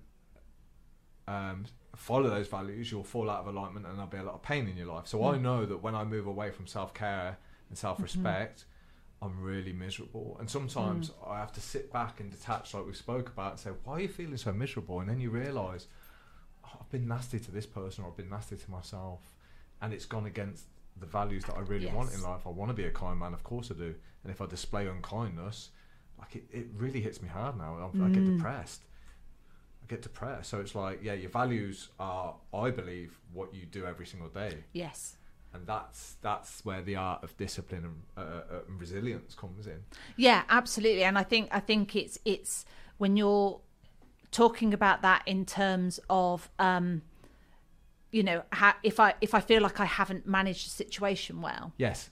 um, 1.26 1.64
follow 1.96 2.28
those 2.28 2.48
values, 2.48 2.90
you'll 2.90 3.04
fall 3.04 3.30
out 3.30 3.40
of 3.40 3.46
alignment, 3.46 3.86
and 3.86 3.96
there'll 3.96 4.10
be 4.10 4.18
a 4.18 4.22
lot 4.22 4.34
of 4.34 4.42
pain 4.42 4.68
in 4.68 4.76
your 4.76 4.86
life. 4.86 5.06
So 5.06 5.24
I 5.24 5.36
hmm. 5.36 5.42
know 5.42 5.66
that 5.66 5.82
when 5.82 5.94
I 5.94 6.04
move 6.04 6.26
away 6.26 6.50
from 6.50 6.66
self 6.66 6.94
care 6.94 7.38
and 7.68 7.78
self 7.78 8.00
respect. 8.00 8.60
Mm-hmm. 8.60 8.68
I'm 9.22 9.40
really 9.40 9.72
miserable, 9.72 10.36
and 10.38 10.50
sometimes 10.50 11.08
mm. 11.08 11.30
I 11.30 11.38
have 11.38 11.52
to 11.52 11.60
sit 11.60 11.90
back 11.90 12.20
and 12.20 12.30
detach, 12.30 12.74
like 12.74 12.84
we 12.84 12.92
spoke 12.92 13.28
about, 13.28 13.52
and 13.52 13.60
say, 13.60 13.70
"Why 13.84 13.94
are 13.94 14.00
you 14.00 14.08
feeling 14.08 14.36
so 14.36 14.52
miserable?" 14.52 15.00
And 15.00 15.08
then 15.08 15.18
you 15.18 15.30
realise 15.30 15.86
oh, 16.66 16.78
I've 16.78 16.90
been 16.90 17.08
nasty 17.08 17.40
to 17.40 17.50
this 17.50 17.64
person 17.64 18.04
or 18.04 18.10
I've 18.10 18.16
been 18.18 18.28
nasty 18.28 18.56
to 18.56 18.70
myself 18.70 19.20
and 19.84 19.92
it's 19.92 20.06
gone 20.06 20.26
against 20.26 20.64
the 20.98 21.06
values 21.06 21.44
that 21.44 21.56
I 21.56 21.60
really 21.60 21.86
want 21.86 22.12
in 22.14 22.22
life. 22.22 22.42
I 22.46 22.50
want 22.50 22.70
to 22.70 22.74
be 22.74 22.84
a 22.84 22.90
kind 22.90 23.18
man, 23.18 23.34
of 23.34 23.42
course 23.42 23.70
I 23.70 23.74
do. 23.74 23.94
And 24.22 24.32
if 24.32 24.40
I 24.40 24.46
display 24.46 24.86
unkindness, 24.86 25.70
like 26.18 26.36
it, 26.36 26.44
it 26.52 26.66
really 26.76 27.00
hits 27.00 27.20
me 27.20 27.28
hard 27.28 27.58
now. 27.58 27.90
I'm, 27.92 28.02
I 28.02 28.08
get 28.08 28.22
mm. 28.22 28.36
depressed. 28.36 28.82
I 29.84 29.86
get 29.88 30.02
depressed. 30.02 30.50
So 30.50 30.60
it's 30.60 30.74
like, 30.74 31.00
yeah, 31.02 31.12
your 31.12 31.30
values 31.30 31.88
are, 31.98 32.34
I 32.52 32.70
believe, 32.70 33.18
what 33.32 33.54
you 33.54 33.66
do 33.66 33.84
every 33.86 34.06
single 34.06 34.28
day. 34.28 34.64
Yes. 34.72 35.16
And 35.52 35.66
that's 35.66 36.16
that's 36.20 36.64
where 36.64 36.82
the 36.82 36.96
art 36.96 37.22
of 37.22 37.36
discipline 37.36 37.84
and, 37.84 38.02
uh, 38.16 38.20
uh, 38.20 38.58
and 38.68 38.80
resilience 38.80 39.34
comes 39.34 39.66
in. 39.66 39.84
Yeah, 40.16 40.42
absolutely. 40.48 41.04
And 41.04 41.16
I 41.16 41.22
think 41.22 41.48
I 41.52 41.60
think 41.60 41.94
it's 41.94 42.18
it's 42.24 42.64
when 42.98 43.16
you're 43.16 43.60
talking 44.32 44.74
about 44.74 45.02
that 45.02 45.22
in 45.26 45.44
terms 45.46 46.00
of 46.10 46.50
um 46.58 47.02
you 48.10 48.22
know, 48.24 48.42
ha- 48.52 48.78
if 48.82 48.98
I 48.98 49.14
if 49.20 49.32
I 49.34 49.40
feel 49.40 49.62
like 49.62 49.78
I 49.78 49.84
haven't 49.84 50.26
managed 50.26 50.66
a 50.66 50.70
situation 50.70 51.40
well, 51.40 51.72
Yes. 51.78 52.10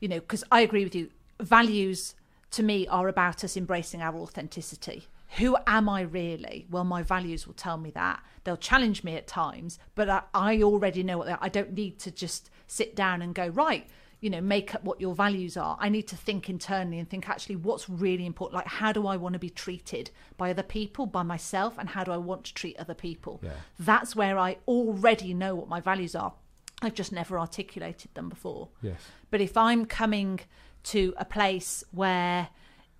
you 0.00 0.08
know, 0.08 0.18
because 0.20 0.42
I 0.50 0.60
agree 0.62 0.82
with 0.84 0.94
you. 0.94 1.10
Values 1.40 2.14
to 2.52 2.62
me 2.64 2.88
are 2.88 3.06
about 3.08 3.44
us 3.44 3.56
embracing 3.56 4.02
our 4.02 4.16
authenticity. 4.16 5.06
Who 5.38 5.56
am 5.66 5.88
I 5.88 6.02
really? 6.02 6.66
Well, 6.70 6.84
my 6.84 7.02
values 7.02 7.46
will 7.46 7.54
tell 7.54 7.76
me 7.76 7.90
that. 7.90 8.22
They'll 8.44 8.56
challenge 8.56 9.04
me 9.04 9.16
at 9.16 9.26
times, 9.26 9.78
but 9.94 10.08
I, 10.08 10.22
I 10.34 10.62
already 10.62 11.02
know 11.02 11.18
what 11.18 11.26
they 11.26 11.32
are. 11.32 11.38
I 11.40 11.48
don't 11.48 11.72
need 11.72 11.98
to 12.00 12.10
just 12.10 12.50
sit 12.66 12.96
down 12.96 13.22
and 13.22 13.34
go, 13.34 13.48
right, 13.48 13.86
you 14.20 14.28
know, 14.28 14.40
make 14.40 14.74
up 14.74 14.84
what 14.84 15.00
your 15.00 15.14
values 15.14 15.56
are. 15.56 15.76
I 15.80 15.88
need 15.88 16.08
to 16.08 16.16
think 16.16 16.50
internally 16.50 16.98
and 16.98 17.08
think 17.08 17.28
actually 17.28 17.56
what's 17.56 17.88
really 17.88 18.26
important. 18.26 18.56
Like, 18.56 18.66
how 18.66 18.92
do 18.92 19.06
I 19.06 19.16
want 19.16 19.32
to 19.34 19.38
be 19.38 19.50
treated 19.50 20.10
by 20.36 20.50
other 20.50 20.62
people, 20.62 21.06
by 21.06 21.22
myself, 21.22 21.76
and 21.78 21.88
how 21.88 22.04
do 22.04 22.12
I 22.12 22.18
want 22.18 22.44
to 22.44 22.54
treat 22.54 22.76
other 22.78 22.94
people? 22.94 23.40
Yeah. 23.42 23.52
That's 23.78 24.14
where 24.16 24.38
I 24.38 24.58
already 24.68 25.32
know 25.32 25.54
what 25.54 25.68
my 25.68 25.80
values 25.80 26.14
are. 26.14 26.34
I've 26.82 26.94
just 26.94 27.12
never 27.12 27.38
articulated 27.38 28.14
them 28.14 28.28
before. 28.28 28.68
Yes. 28.82 29.00
But 29.30 29.40
if 29.40 29.56
I'm 29.56 29.86
coming 29.86 30.40
to 30.84 31.14
a 31.18 31.24
place 31.24 31.84
where 31.92 32.48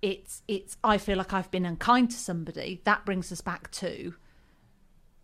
it's 0.01 0.41
it's 0.47 0.77
I 0.83 0.97
feel 0.97 1.17
like 1.17 1.33
I've 1.33 1.51
been 1.51 1.65
unkind 1.65 2.11
to 2.11 2.17
somebody, 2.17 2.81
that 2.83 3.05
brings 3.05 3.31
us 3.31 3.41
back 3.41 3.71
to 3.71 4.15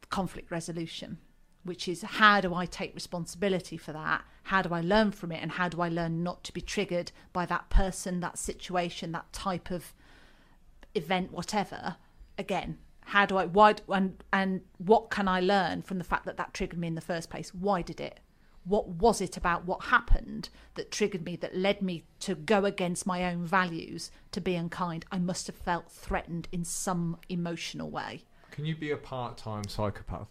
conflict 0.09 0.51
resolution, 0.51 1.17
which 1.63 1.87
is 1.87 2.01
how 2.01 2.41
do 2.41 2.53
I 2.53 2.65
take 2.65 2.93
responsibility 2.93 3.77
for 3.77 3.91
that? 3.93 4.23
How 4.43 4.61
do 4.61 4.73
I 4.73 4.81
learn 4.81 5.11
from 5.11 5.31
it? 5.31 5.41
And 5.41 5.51
how 5.51 5.67
do 5.67 5.81
I 5.81 5.89
learn 5.89 6.23
not 6.23 6.43
to 6.45 6.53
be 6.53 6.61
triggered 6.61 7.11
by 7.33 7.45
that 7.47 7.69
person, 7.69 8.19
that 8.21 8.37
situation, 8.37 9.11
that 9.11 9.31
type 9.33 9.71
of 9.71 9.93
event 10.95 11.31
whatever? 11.31 11.97
Again 12.37 12.77
how 13.07 13.25
do 13.25 13.37
i 13.37 13.45
why 13.45 13.73
and 13.87 14.21
and 14.33 14.59
what 14.79 15.09
can 15.09 15.29
i 15.29 15.39
learn 15.39 15.81
from 15.81 15.97
the 15.97 16.03
fact 16.03 16.25
that 16.25 16.35
that 16.35 16.53
triggered 16.53 16.77
me 16.77 16.87
in 16.87 16.95
the 16.95 17.01
first 17.01 17.29
place? 17.29 17.53
Why 17.53 17.81
did 17.81 18.01
it 18.01 18.19
what 18.67 18.87
was 18.87 19.21
it 19.21 19.37
about 19.37 19.65
what 19.65 19.85
happened 19.85 20.49
that 20.75 20.91
triggered 20.91 21.25
me 21.25 21.35
that 21.35 21.55
led 21.55 21.81
me 21.81 22.03
to 22.19 22.35
go 22.35 22.65
against 22.65 23.05
my 23.05 23.23
own 23.25 23.45
values 23.45 24.11
to 24.31 24.41
be 24.41 24.55
unkind 24.55 25.05
i 25.11 25.17
must 25.17 25.47
have 25.47 25.55
felt 25.55 25.89
threatened 25.91 26.47
in 26.51 26.63
some 26.63 27.17
emotional 27.29 27.89
way 27.89 28.21
Can 28.51 28.65
you 28.65 28.75
be 28.75 28.91
a 28.91 28.97
part-time 28.97 29.67
psychopath? 29.67 30.27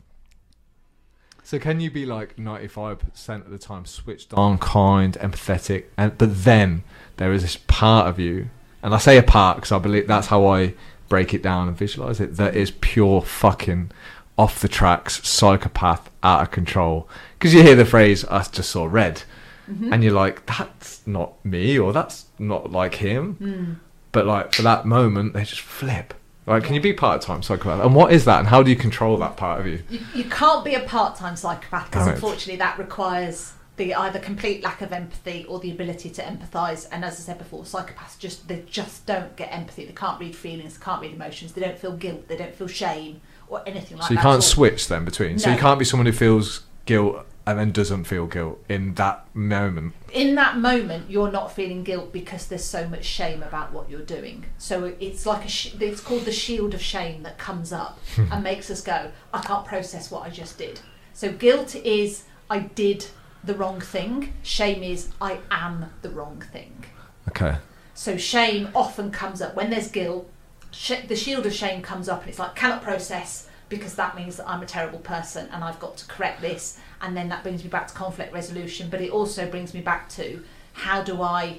So 1.45 1.61
can 1.61 1.79
you 1.79 1.93
be 1.93 2.05
like 2.05 2.37
ninety-five 2.39 2.99
percent 2.99 3.45
of 3.45 3.53
the 3.53 3.59
time 3.59 3.85
switched 3.87 4.35
on, 4.35 4.59
kind, 4.59 5.15
empathetic, 5.21 5.85
and 5.97 6.19
but 6.19 6.45
then 6.45 6.83
there 7.19 7.33
is 7.33 7.43
this 7.43 7.57
part 7.69 8.09
of 8.09 8.19
you, 8.19 8.51
and 8.83 8.93
I 8.93 8.99
say 8.99 9.17
a 9.17 9.23
part 9.23 9.59
because 9.59 9.71
I 9.71 9.79
believe 9.79 10.09
that's 10.09 10.27
how 10.27 10.45
I 10.45 10.75
break 11.09 11.33
it 11.33 11.43
down 11.45 11.69
and 11.69 11.77
visualize 11.77 12.19
it. 12.19 12.35
That 12.37 12.57
is 12.57 12.73
pure 12.73 13.23
fucking 13.23 13.93
off 14.39 14.61
the 14.61 14.69
tracks, 14.69 15.27
psychopath, 15.27 16.11
out 16.23 16.43
of 16.43 16.51
control. 16.51 17.09
Because 17.39 17.55
you 17.55 17.63
hear 17.63 17.77
the 17.77 17.85
phrase 17.85 18.25
"I 18.25 18.43
just 18.43 18.71
saw 18.71 18.87
red," 18.87 19.23
mm-hmm. 19.69 19.93
and 19.93 20.03
you're 20.03 20.13
like, 20.13 20.47
"That's 20.47 21.07
not 21.07 21.45
me," 21.45 21.79
or 21.79 21.93
"That's 21.93 22.27
not 22.39 22.71
like 22.71 22.97
him." 22.97 23.35
Hmm. 23.35 23.73
But 24.13 24.27
like 24.27 24.55
for 24.55 24.63
that 24.63 24.87
moment, 24.87 25.35
they 25.35 25.45
just 25.45 25.61
flip. 25.61 26.15
Like, 26.47 26.63
can 26.63 26.75
you 26.75 26.81
be 26.81 26.93
part-time 26.93 27.43
psychopath? 27.43 27.85
And 27.85 27.95
what 27.95 28.13
is 28.13 28.25
that? 28.25 28.39
And 28.39 28.49
how 28.49 28.63
do 28.63 28.71
you 28.71 28.77
control 28.77 29.17
that 29.17 29.37
part 29.37 29.61
of 29.61 29.67
you? 29.67 29.83
you, 29.91 30.01
you 30.15 30.25
can't 30.25 30.65
be 30.65 30.75
a 30.75 30.81
part-time 30.81 31.35
psychopath 31.35 31.91
because 31.91 32.07
unfortunately 32.07 32.57
that 32.57 32.79
requires 32.79 33.55
the 33.77 33.95
either 33.95 34.19
complete 34.19 34.63
lack 34.63 34.81
of 34.81 34.93
empathy 34.93 35.45
or 35.49 35.59
the 35.59 35.71
ability 35.71 36.09
to 36.11 36.23
empathise. 36.23 36.87
And 36.91 37.05
as 37.05 37.15
I 37.15 37.17
said 37.17 37.39
before, 37.39 37.65
psychopaths 37.65 38.19
just 38.19 38.49
they 38.49 38.63
just 38.67 39.07
don't 39.07 39.35
get 39.37 39.53
empathy. 39.53 39.85
They 39.85 39.93
can't 39.93 40.21
read 40.21 40.37
feelings, 40.37 40.79
they 40.79 40.85
can't 40.85 41.03
read 41.03 41.13
emotions, 41.13 41.53
they 41.53 41.61
don't 41.61 41.79
feel 41.79 41.97
guilt, 41.97 42.29
they 42.29 42.37
don't 42.37 42.55
feel 42.55 42.69
shame 42.69 43.21
or 43.49 43.63
anything 43.67 43.99
like 43.99 44.09
So 44.09 44.15
you 44.15 44.21
can't 44.21 44.43
switch 44.43 44.89
then 44.89 45.05
between. 45.05 45.39
So 45.39 45.51
you 45.51 45.59
can't 45.59 45.79
be 45.79 45.85
someone 45.85 46.07
who 46.07 46.13
feels 46.13 46.63
guilt 46.85 47.27
and 47.47 47.59
then 47.61 47.71
doesn't 47.71 48.05
feel 48.05 48.27
guilt 48.27 48.63
in 48.69 48.95
that 48.95 49.25
moment. 49.35 49.95
in 50.13 50.35
that 50.35 50.59
moment 50.59 51.09
you're 51.09 51.31
not 51.31 51.53
feeling 51.53 51.85
guilt 51.85 52.13
because 52.13 52.49
there's 52.49 52.65
so 52.65 52.89
much 52.89 53.05
shame 53.05 53.41
about 53.43 53.73
what 53.73 53.89
you're 53.89 54.01
doing 54.01 54.45
so 54.59 54.95
it's 54.99 55.25
like 55.27 55.45
a 55.45 55.49
sh- 55.49 55.75
it's 55.79 56.01
called 56.01 56.25
the 56.25 56.33
shield 56.33 56.75
of 56.75 56.83
shame 56.83 57.23
that 57.23 57.39
comes 57.39 57.73
up 57.73 57.99
hmm. 58.17 58.25
and 58.33 58.43
makes 58.43 58.69
us 58.71 58.81
go 58.81 59.11
i 59.33 59.41
can't 59.41 59.65
process 59.65 60.11
what 60.11 60.23
i 60.23 60.31
just 60.31 60.59
did 60.59 60.81
so 61.13 61.31
guilt 61.31 61.75
is 61.77 62.25
i 62.51 62.59
did 62.59 63.07
the 63.45 63.55
wrong 63.55 63.81
thing 63.81 64.33
shame 64.43 64.83
is 64.83 65.11
i 65.21 65.39
am 65.51 65.87
the 66.03 66.11
wrong 66.11 66.43
thing 66.53 66.85
Okay. 67.29 67.57
so 67.95 68.17
shame 68.17 68.69
often 68.75 69.11
comes 69.11 69.41
up 69.43 69.55
when 69.57 69.71
there's 69.71 69.89
guilt. 69.91 70.31
Sh- 70.77 71.07
the 71.09 71.17
shield 71.17 71.47
of 71.47 71.55
shame 71.55 71.81
comes 71.83 72.09
up, 72.09 72.21
and 72.21 72.29
it's 72.29 72.39
like 72.39 72.55
cannot 72.55 72.83
process 72.83 73.49
because 73.69 73.95
that 73.97 74.15
means 74.15 74.37
that 74.37 74.49
I'm 74.49 74.63
a 74.63 74.67
terrible 74.67 74.99
person 75.01 75.49
and 75.53 75.65
I've 75.65 75.81
got 75.81 75.97
to 75.97 76.07
correct 76.07 76.41
this. 76.41 76.79
And 77.01 77.17
then 77.17 77.29
that 77.31 77.43
brings 77.43 77.65
me 77.65 77.71
back 77.71 77.89
to 77.89 77.95
conflict 77.95 78.33
resolution, 78.33 78.89
but 78.91 79.01
it 79.01 79.11
also 79.11 79.51
brings 79.51 79.75
me 79.75 79.81
back 79.81 80.09
to 80.11 80.45
how 80.75 81.03
do 81.03 81.21
I, 81.21 81.59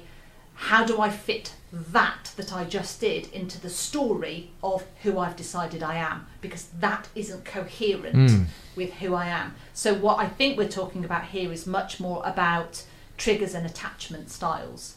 how 0.54 0.86
do 0.86 1.00
I 1.02 1.10
fit 1.10 1.52
that 1.70 2.32
that 2.36 2.50
I 2.50 2.64
just 2.64 2.98
did 2.98 3.30
into 3.34 3.60
the 3.60 3.68
story 3.68 4.50
of 4.62 4.86
who 5.02 5.18
I've 5.18 5.36
decided 5.36 5.82
I 5.82 5.96
am 5.96 6.26
because 6.40 6.68
that 6.80 7.08
isn't 7.14 7.44
coherent 7.44 8.16
Mm. 8.16 8.46
with 8.74 8.94
who 8.94 9.14
I 9.14 9.26
am. 9.26 9.54
So 9.74 9.92
what 9.92 10.18
I 10.18 10.28
think 10.28 10.56
we're 10.56 10.66
talking 10.68 11.04
about 11.04 11.26
here 11.26 11.52
is 11.52 11.66
much 11.66 12.00
more 12.00 12.22
about 12.24 12.84
triggers 13.18 13.54
and 13.54 13.66
attachment 13.66 14.30
styles. 14.30 14.94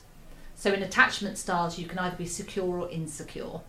So 0.55 0.71
in 0.71 0.81
attachment 0.81 1.37
styles, 1.37 1.77
you 1.77 1.87
can 1.87 1.99
either 1.99 2.15
be 2.15 2.25
secure 2.27 2.79
or 2.79 2.89
insecure. 2.89 3.59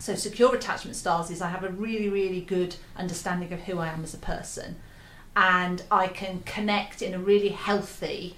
So 0.00 0.14
secure 0.14 0.54
attachment 0.54 0.96
styles 0.96 1.30
is 1.30 1.42
I 1.42 1.50
have 1.50 1.62
a 1.62 1.68
really, 1.68 2.08
really 2.08 2.40
good 2.40 2.76
understanding 2.96 3.52
of 3.52 3.60
who 3.60 3.78
I 3.78 3.88
am 3.88 4.02
as 4.02 4.14
a 4.14 4.18
person, 4.18 4.76
and 5.36 5.82
I 5.90 6.08
can 6.08 6.40
connect 6.40 7.02
in 7.02 7.12
a 7.12 7.18
really 7.18 7.50
healthy 7.50 8.34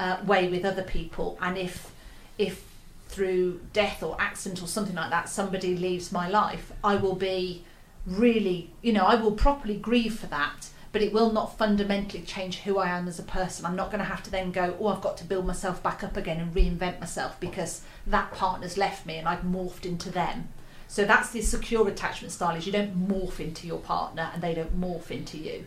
uh, 0.00 0.18
way 0.26 0.48
with 0.48 0.64
other 0.64 0.82
people. 0.82 1.38
And 1.40 1.56
if 1.56 1.92
if 2.36 2.66
through 3.06 3.60
death 3.72 4.02
or 4.02 4.20
accident 4.20 4.60
or 4.60 4.66
something 4.66 4.96
like 4.96 5.10
that 5.10 5.28
somebody 5.28 5.76
leaves 5.76 6.10
my 6.10 6.28
life, 6.28 6.72
I 6.82 6.96
will 6.96 7.14
be 7.14 7.64
really, 8.04 8.70
you 8.82 8.92
know, 8.92 9.04
I 9.04 9.14
will 9.14 9.32
properly 9.32 9.76
grieve 9.76 10.18
for 10.18 10.26
that. 10.26 10.68
But 10.90 11.02
it 11.02 11.12
will 11.12 11.32
not 11.32 11.58
fundamentally 11.58 12.22
change 12.22 12.58
who 12.60 12.78
I 12.78 12.88
am 12.88 13.08
as 13.08 13.18
a 13.18 13.24
person. 13.24 13.66
I'm 13.66 13.74
not 13.74 13.90
going 13.90 13.98
to 13.98 14.04
have 14.04 14.22
to 14.24 14.30
then 14.30 14.52
go, 14.52 14.76
oh, 14.80 14.88
I've 14.88 15.00
got 15.00 15.16
to 15.18 15.24
build 15.24 15.44
myself 15.44 15.82
back 15.82 16.04
up 16.04 16.16
again 16.16 16.40
and 16.40 16.54
reinvent 16.54 17.00
myself 17.00 17.38
because 17.40 17.82
that 18.06 18.32
partner's 18.32 18.76
left 18.76 19.04
me 19.04 19.16
and 19.16 19.28
I've 19.28 19.42
morphed 19.42 19.86
into 19.86 20.10
them. 20.10 20.48
So 20.94 21.04
that's 21.04 21.30
the 21.30 21.40
secure 21.42 21.88
attachment 21.88 22.30
style 22.30 22.54
is 22.54 22.66
you 22.66 22.72
don't 22.72 23.08
morph 23.08 23.40
into 23.40 23.66
your 23.66 23.80
partner 23.80 24.30
and 24.32 24.40
they 24.40 24.54
don't 24.54 24.80
morph 24.80 25.10
into 25.10 25.36
you. 25.36 25.64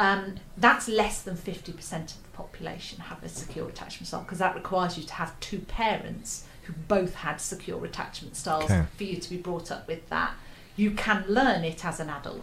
Um, 0.00 0.34
that's 0.56 0.88
less 0.88 1.22
than 1.22 1.36
50% 1.36 1.68
of 2.16 2.22
the 2.24 2.28
population 2.32 2.98
have 2.98 3.22
a 3.22 3.28
secure 3.28 3.68
attachment 3.68 4.08
style 4.08 4.22
because 4.22 4.38
that 4.40 4.56
requires 4.56 4.98
you 4.98 5.04
to 5.04 5.14
have 5.14 5.38
two 5.38 5.60
parents 5.60 6.44
who 6.64 6.72
both 6.88 7.14
had 7.14 7.40
secure 7.40 7.84
attachment 7.84 8.34
styles 8.34 8.64
Okay. 8.64 8.82
for 8.96 9.04
you 9.04 9.18
to 9.18 9.30
be 9.30 9.36
brought 9.36 9.70
up 9.70 9.86
with 9.86 10.08
that. 10.08 10.32
You 10.74 10.90
can 10.90 11.24
learn 11.28 11.62
it 11.62 11.84
as 11.84 12.00
an 12.00 12.10
adult. 12.10 12.42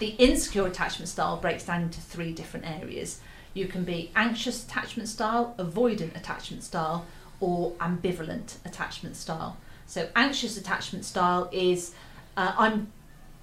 The 0.00 0.16
insecure 0.18 0.66
attachment 0.66 1.08
style 1.08 1.36
breaks 1.36 1.66
down 1.66 1.82
into 1.82 2.00
three 2.00 2.32
different 2.32 2.66
areas. 2.68 3.20
You 3.54 3.68
can 3.68 3.84
be 3.84 4.10
anxious 4.16 4.64
attachment 4.64 5.08
style, 5.08 5.54
avoidant 5.56 6.16
attachment 6.16 6.64
style, 6.64 7.06
or 7.38 7.74
ambivalent 7.74 8.56
attachment 8.64 9.14
style. 9.14 9.56
So 9.92 10.08
anxious 10.16 10.56
attachment 10.56 11.04
style 11.04 11.50
is 11.52 11.92
uh, 12.34 12.54
I'm 12.56 12.90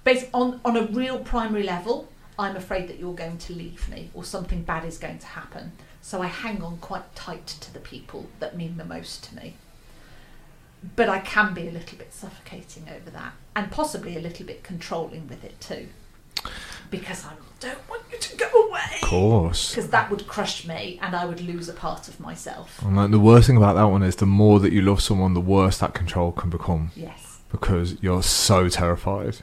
based 0.02 0.26
on 0.34 0.60
on 0.64 0.76
a 0.76 0.86
real 0.86 1.20
primary 1.20 1.62
level. 1.62 2.08
I'm 2.36 2.56
afraid 2.56 2.88
that 2.88 2.98
you're 2.98 3.14
going 3.14 3.38
to 3.38 3.52
leave 3.52 3.88
me 3.88 4.10
or 4.14 4.24
something 4.24 4.64
bad 4.64 4.84
is 4.84 4.98
going 4.98 5.20
to 5.20 5.26
happen. 5.28 5.70
So 6.02 6.20
I 6.20 6.26
hang 6.26 6.60
on 6.60 6.78
quite 6.78 7.14
tight 7.14 7.46
to 7.46 7.72
the 7.72 7.78
people 7.78 8.26
that 8.40 8.56
mean 8.56 8.78
the 8.78 8.84
most 8.84 9.22
to 9.26 9.36
me. 9.36 9.54
But 10.96 11.08
I 11.08 11.20
can 11.20 11.54
be 11.54 11.68
a 11.68 11.70
little 11.70 11.96
bit 11.96 12.12
suffocating 12.12 12.88
over 12.88 13.10
that 13.10 13.34
and 13.54 13.70
possibly 13.70 14.16
a 14.16 14.20
little 14.20 14.44
bit 14.44 14.64
controlling 14.64 15.28
with 15.28 15.44
it 15.44 15.60
too. 15.60 15.86
Because 16.90 17.24
I 17.24 17.32
don't 17.60 17.88
want 17.88 18.02
you 18.10 18.18
to 18.18 18.36
go 18.36 18.68
away. 18.68 18.80
Of 19.02 19.08
course. 19.08 19.70
Because 19.70 19.90
that 19.90 20.10
would 20.10 20.26
crush 20.26 20.66
me 20.66 20.98
and 21.02 21.14
I 21.14 21.24
would 21.24 21.40
lose 21.40 21.68
a 21.68 21.72
part 21.72 22.08
of 22.08 22.18
myself. 22.18 22.82
And 22.82 22.96
like, 22.96 23.10
the 23.10 23.20
worst 23.20 23.46
thing 23.46 23.56
about 23.56 23.74
that 23.76 23.84
one 23.84 24.02
is 24.02 24.16
the 24.16 24.26
more 24.26 24.58
that 24.60 24.72
you 24.72 24.82
love 24.82 25.00
someone, 25.00 25.34
the 25.34 25.40
worse 25.40 25.78
that 25.78 25.94
control 25.94 26.32
can 26.32 26.50
become 26.50 26.90
Yes. 26.96 27.38
because 27.50 27.96
you're 28.02 28.22
so 28.24 28.68
terrified. 28.68 29.38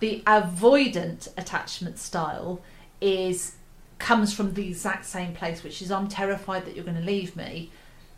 The 0.00 0.22
avoidant 0.26 1.28
attachment 1.36 1.98
style 1.98 2.60
is 3.00 3.56
comes 3.98 4.34
from 4.34 4.54
the 4.54 4.68
exact 4.68 5.06
same 5.06 5.32
place, 5.34 5.62
which 5.62 5.80
is 5.80 5.90
I'm 5.90 6.06
terrified 6.08 6.66
that 6.66 6.76
you're 6.76 6.84
going 6.84 6.98
to 6.98 7.02
leave 7.02 7.34
me, 7.34 7.70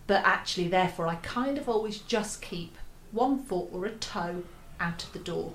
but 0.09 0.23
actually, 0.25 0.67
therefore, 0.69 1.07
I 1.07 1.15
kind 1.17 1.57
of 1.57 1.69
always 1.69 1.99
just 1.99 2.43
keep 2.43 2.77
one 3.13 3.39
foot 3.39 3.69
or 3.73 3.85
a 3.87 3.91
toe 3.93 4.43
out 4.81 5.05
of 5.05 5.13
the 5.13 5.19
door. 5.21 5.53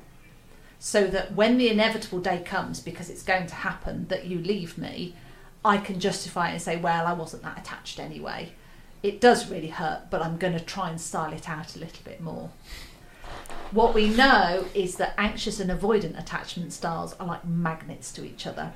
So 0.86 1.08
that 1.08 1.34
when 1.34 1.58
the 1.58 1.70
inevitable 1.70 2.20
day 2.20 2.44
comes, 2.46 2.82
because 2.82 3.10
it's 3.10 3.24
going 3.24 3.48
to 3.48 3.56
happen 3.56 4.06
that 4.10 4.26
you 4.26 4.38
leave 4.38 4.78
me, 4.78 5.16
I 5.64 5.78
can 5.78 5.98
justify 5.98 6.50
it 6.50 6.52
and 6.52 6.62
say, 6.62 6.76
well, 6.76 7.08
I 7.08 7.14
wasn't 7.14 7.44
that 7.44 7.58
attached 7.58 8.02
anyway. 8.02 8.52
It 9.02 9.22
does 9.22 9.50
really 9.50 9.70
hurt, 9.70 10.10
but 10.12 10.22
I'm 10.22 10.36
going 10.36 10.52
to 10.52 10.60
try 10.60 10.90
and 10.90 11.00
style 11.00 11.32
it 11.32 11.48
out 11.48 11.78
a 11.78 11.80
little 11.80 12.04
bit 12.04 12.20
more. 12.20 12.50
What 13.72 13.94
we 13.94 14.10
know 14.10 14.66
is 14.74 14.98
that 14.98 15.14
anxious 15.18 15.62
and 15.62 15.72
avoidant 15.72 16.20
attachment 16.20 16.74
styles 16.74 17.14
are 17.14 17.28
like 17.28 17.48
magnets 17.48 18.12
to 18.12 18.26
each 18.26 18.46
other. 18.46 18.74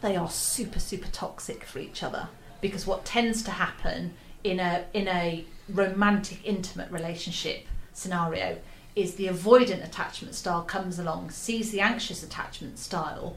They 0.00 0.16
are 0.16 0.30
super, 0.30 0.80
super 0.80 1.08
toxic 1.08 1.64
for 1.64 1.78
each 1.78 2.02
other 2.02 2.28
because 2.62 2.86
what 2.86 3.04
tends 3.04 3.42
to 3.42 3.50
happen 3.50 4.14
in 4.42 4.60
a 4.60 4.86
in 4.94 5.08
a 5.08 5.44
romantic, 5.68 6.40
intimate 6.42 6.90
relationship 6.90 7.66
scenario 7.92 8.56
is 8.96 9.14
the 9.14 9.26
avoidant 9.26 9.84
attachment 9.84 10.34
style 10.34 10.62
comes 10.62 10.98
along, 10.98 11.30
sees 11.30 11.70
the 11.70 11.80
anxious 11.80 12.22
attachment 12.22 12.78
style, 12.78 13.36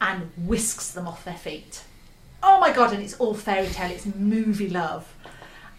and 0.00 0.30
whisks 0.36 0.90
them 0.90 1.06
off 1.06 1.24
their 1.24 1.34
feet. 1.34 1.82
Oh 2.42 2.60
my 2.60 2.72
god! 2.72 2.92
And 2.92 3.02
it's 3.02 3.18
all 3.18 3.34
fairy 3.34 3.68
tale. 3.68 3.90
It's 3.90 4.06
movie 4.06 4.68
love. 4.68 5.12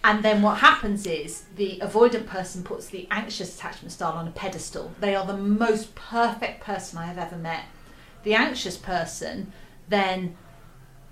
And 0.03 0.23
then 0.23 0.41
what 0.41 0.59
happens 0.59 1.05
is 1.05 1.43
the 1.55 1.79
avoidant 1.81 2.25
person 2.25 2.63
puts 2.63 2.87
the 2.87 3.07
anxious 3.11 3.55
attachment 3.57 3.91
style 3.91 4.13
on 4.13 4.27
a 4.27 4.31
pedestal. 4.31 4.93
They 4.99 5.13
are 5.13 5.25
the 5.25 5.35
most 5.35 5.93
perfect 5.95 6.61
person 6.63 6.97
I 6.97 7.05
have 7.05 7.17
ever 7.17 7.35
met. 7.35 7.65
The 8.23 8.33
anxious 8.33 8.77
person 8.77 9.51
then, 9.89 10.37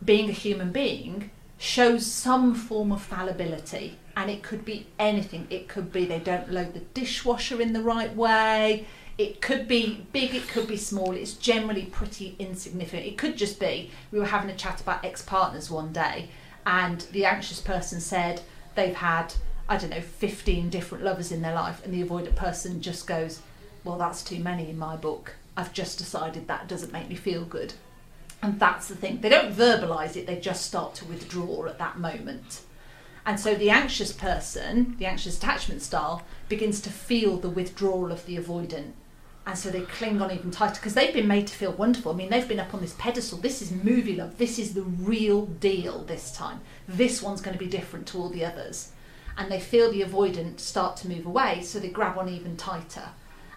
being 0.04 0.30
a 0.30 0.34
human 0.34 0.72
being, 0.72 1.32
shows 1.58 2.06
some 2.06 2.54
form 2.54 2.92
of 2.92 3.02
fallibility. 3.02 3.98
And 4.18 4.30
it 4.30 4.44
could 4.44 4.66
be 4.66 4.88
anything. 5.00 5.48
It 5.50 5.70
could 5.70 5.94
be 5.94 6.04
they 6.04 6.20
don't 6.20 6.52
load 6.52 6.74
the 6.74 6.80
dishwasher 6.80 7.62
in 7.62 7.72
the 7.72 7.82
right 7.82 8.14
way. 8.14 8.86
It 9.18 9.42
could 9.42 9.68
be 9.68 10.06
big, 10.12 10.36
it 10.36 10.50
could 10.50 10.68
be 10.68 10.76
small. 10.76 11.14
It's 11.14 11.34
generally 11.34 11.86
pretty 11.86 12.36
insignificant. 12.38 13.06
It 13.06 13.18
could 13.18 13.38
just 13.38 13.60
be 13.60 13.92
we 14.12 14.20
were 14.20 14.26
having 14.26 14.50
a 14.50 14.56
chat 14.56 14.82
about 14.82 15.06
ex 15.06 15.22
partners 15.22 15.72
one 15.72 15.94
day, 15.94 16.30
and 16.66 17.02
the 17.12 17.26
anxious 17.26 17.62
person 17.62 18.02
said, 18.02 18.42
they've 18.78 18.96
had 18.96 19.34
I 19.68 19.76
don't 19.76 19.90
know 19.90 20.00
15 20.00 20.70
different 20.70 21.04
lovers 21.04 21.34
in 21.34 21.42
their 21.42 21.54
life 21.54 21.84
and 21.84 21.94
the 21.94 22.02
avoidant 22.02 22.36
person 22.36 22.82
just 22.82 23.06
goes 23.06 23.42
well 23.84 23.98
that's 23.98 24.24
too 24.24 24.40
many 24.40 24.70
in 24.70 24.78
my 24.78 24.96
book 24.96 25.36
I've 25.58 25.74
just 25.74 25.98
decided 25.98 26.48
that 26.48 26.70
doesn't 26.70 26.94
make 26.94 27.10
me 27.10 27.16
feel 27.16 27.44
good 27.44 27.74
and 28.42 28.58
that's 28.60 28.88
the 28.88 28.96
thing 28.96 29.20
they 29.20 29.30
don't 29.30 29.54
verbalize 29.54 30.16
it 30.16 30.28
they 30.28 30.40
just 30.40 30.66
start 30.66 30.94
to 30.96 31.06
withdraw 31.06 31.66
at 31.66 31.80
that 31.80 31.98
moment 31.98 32.62
and 33.28 33.40
so 33.40 33.54
the 33.54 33.70
anxious 33.70 34.12
person 34.12 34.96
the 34.98 35.06
anxious 35.06 35.38
attachment 35.38 35.84
style 35.84 36.24
begins 36.50 36.82
to 36.82 36.90
feel 36.90 37.38
the 37.38 37.50
withdrawal 37.50 38.12
of 38.12 38.26
the 38.26 38.38
avoidant 38.38 38.94
and 39.48 39.58
so 39.58 39.70
they 39.70 39.82
cling 39.82 40.22
on 40.22 40.30
even 40.30 40.52
tighter 40.52 40.76
because 40.76 40.94
they've 40.94 41.14
been 41.14 41.26
made 41.26 41.48
to 41.48 41.56
feel 41.56 41.72
wonderful. 41.72 42.12
I 42.12 42.16
mean, 42.16 42.30
they've 42.30 42.46
been 42.46 42.60
up 42.60 42.74
on 42.74 42.82
this 42.82 42.96
pedestal. 43.00 43.38
This 43.38 43.62
is 43.62 43.72
movie 43.72 44.18
love. 44.18 44.38
This 44.38 44.60
is 44.60 44.74
the 44.74 44.82
real 44.82 45.46
deal 45.46 46.04
this 46.04 46.34
time. 46.34 46.60
This 46.86 47.22
one's 47.22 47.40
going 47.40 47.58
to 47.58 47.64
be 47.64 47.70
different 47.70 48.08
to 48.08 48.18
all 48.18 48.28
the 48.28 48.44
others. 48.44 48.92
And 49.38 49.50
they 49.50 49.62
feel 49.62 49.90
the 49.90 50.02
avoidant 50.02 50.60
start 50.60 50.98
to 50.98 51.08
move 51.08 51.26
away, 51.26 51.62
so 51.62 51.80
they 51.80 51.88
grab 51.88 52.18
on 52.18 52.28
even 52.28 52.58
tighter. 52.58 53.12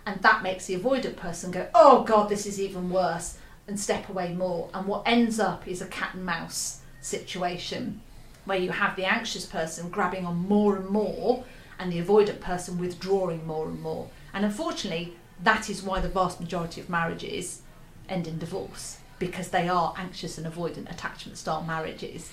And 0.07 0.23
that 0.23 0.45
makes 0.45 0.67
the 0.67 0.79
avoidant 0.79 1.17
person 1.17 1.51
go, 1.51 1.67
oh 1.75 2.05
God, 2.05 2.29
this 2.29 2.47
is 2.47 2.61
even 2.61 2.91
worse, 2.91 3.39
and 3.67 3.79
step 3.79 4.09
away 4.09 4.33
more. 4.33 4.71
And 4.73 4.87
what 4.87 5.03
ends 5.07 5.41
up 5.41 5.67
is 5.67 5.83
a 5.83 5.87
cat 5.87 6.15
and 6.15 6.25
mouse 6.25 6.83
situation 7.01 8.01
where 8.51 8.59
you 8.59 8.73
have 8.73 8.97
the 8.97 9.05
anxious 9.05 9.47
person 9.47 9.89
grabbing 9.89 10.27
on 10.27 10.37
more 10.49 10.75
and 10.75 10.89
more 10.89 11.45
and 11.79 11.93
the 11.93 12.03
avoidant 12.03 12.41
person 12.41 12.79
withdrawing 12.79 13.47
more 13.47 13.69
and 13.69 13.81
more. 13.81 14.09
And 14.35 14.45
unfortunately, 14.45 15.13
that 15.45 15.71
is 15.71 15.85
why 15.85 16.01
the 16.01 16.09
vast 16.09 16.41
majority 16.41 16.81
of 16.81 16.91
marriages 16.91 17.63
end 18.09 18.27
in 18.27 18.41
divorce 18.41 18.99
because 19.21 19.51
they 19.51 19.69
are 19.69 19.95
anxious 19.97 20.37
and 20.37 20.53
avoidant 20.53 20.91
attachment 20.91 21.39
style 21.39 21.63
marriages. 21.63 22.33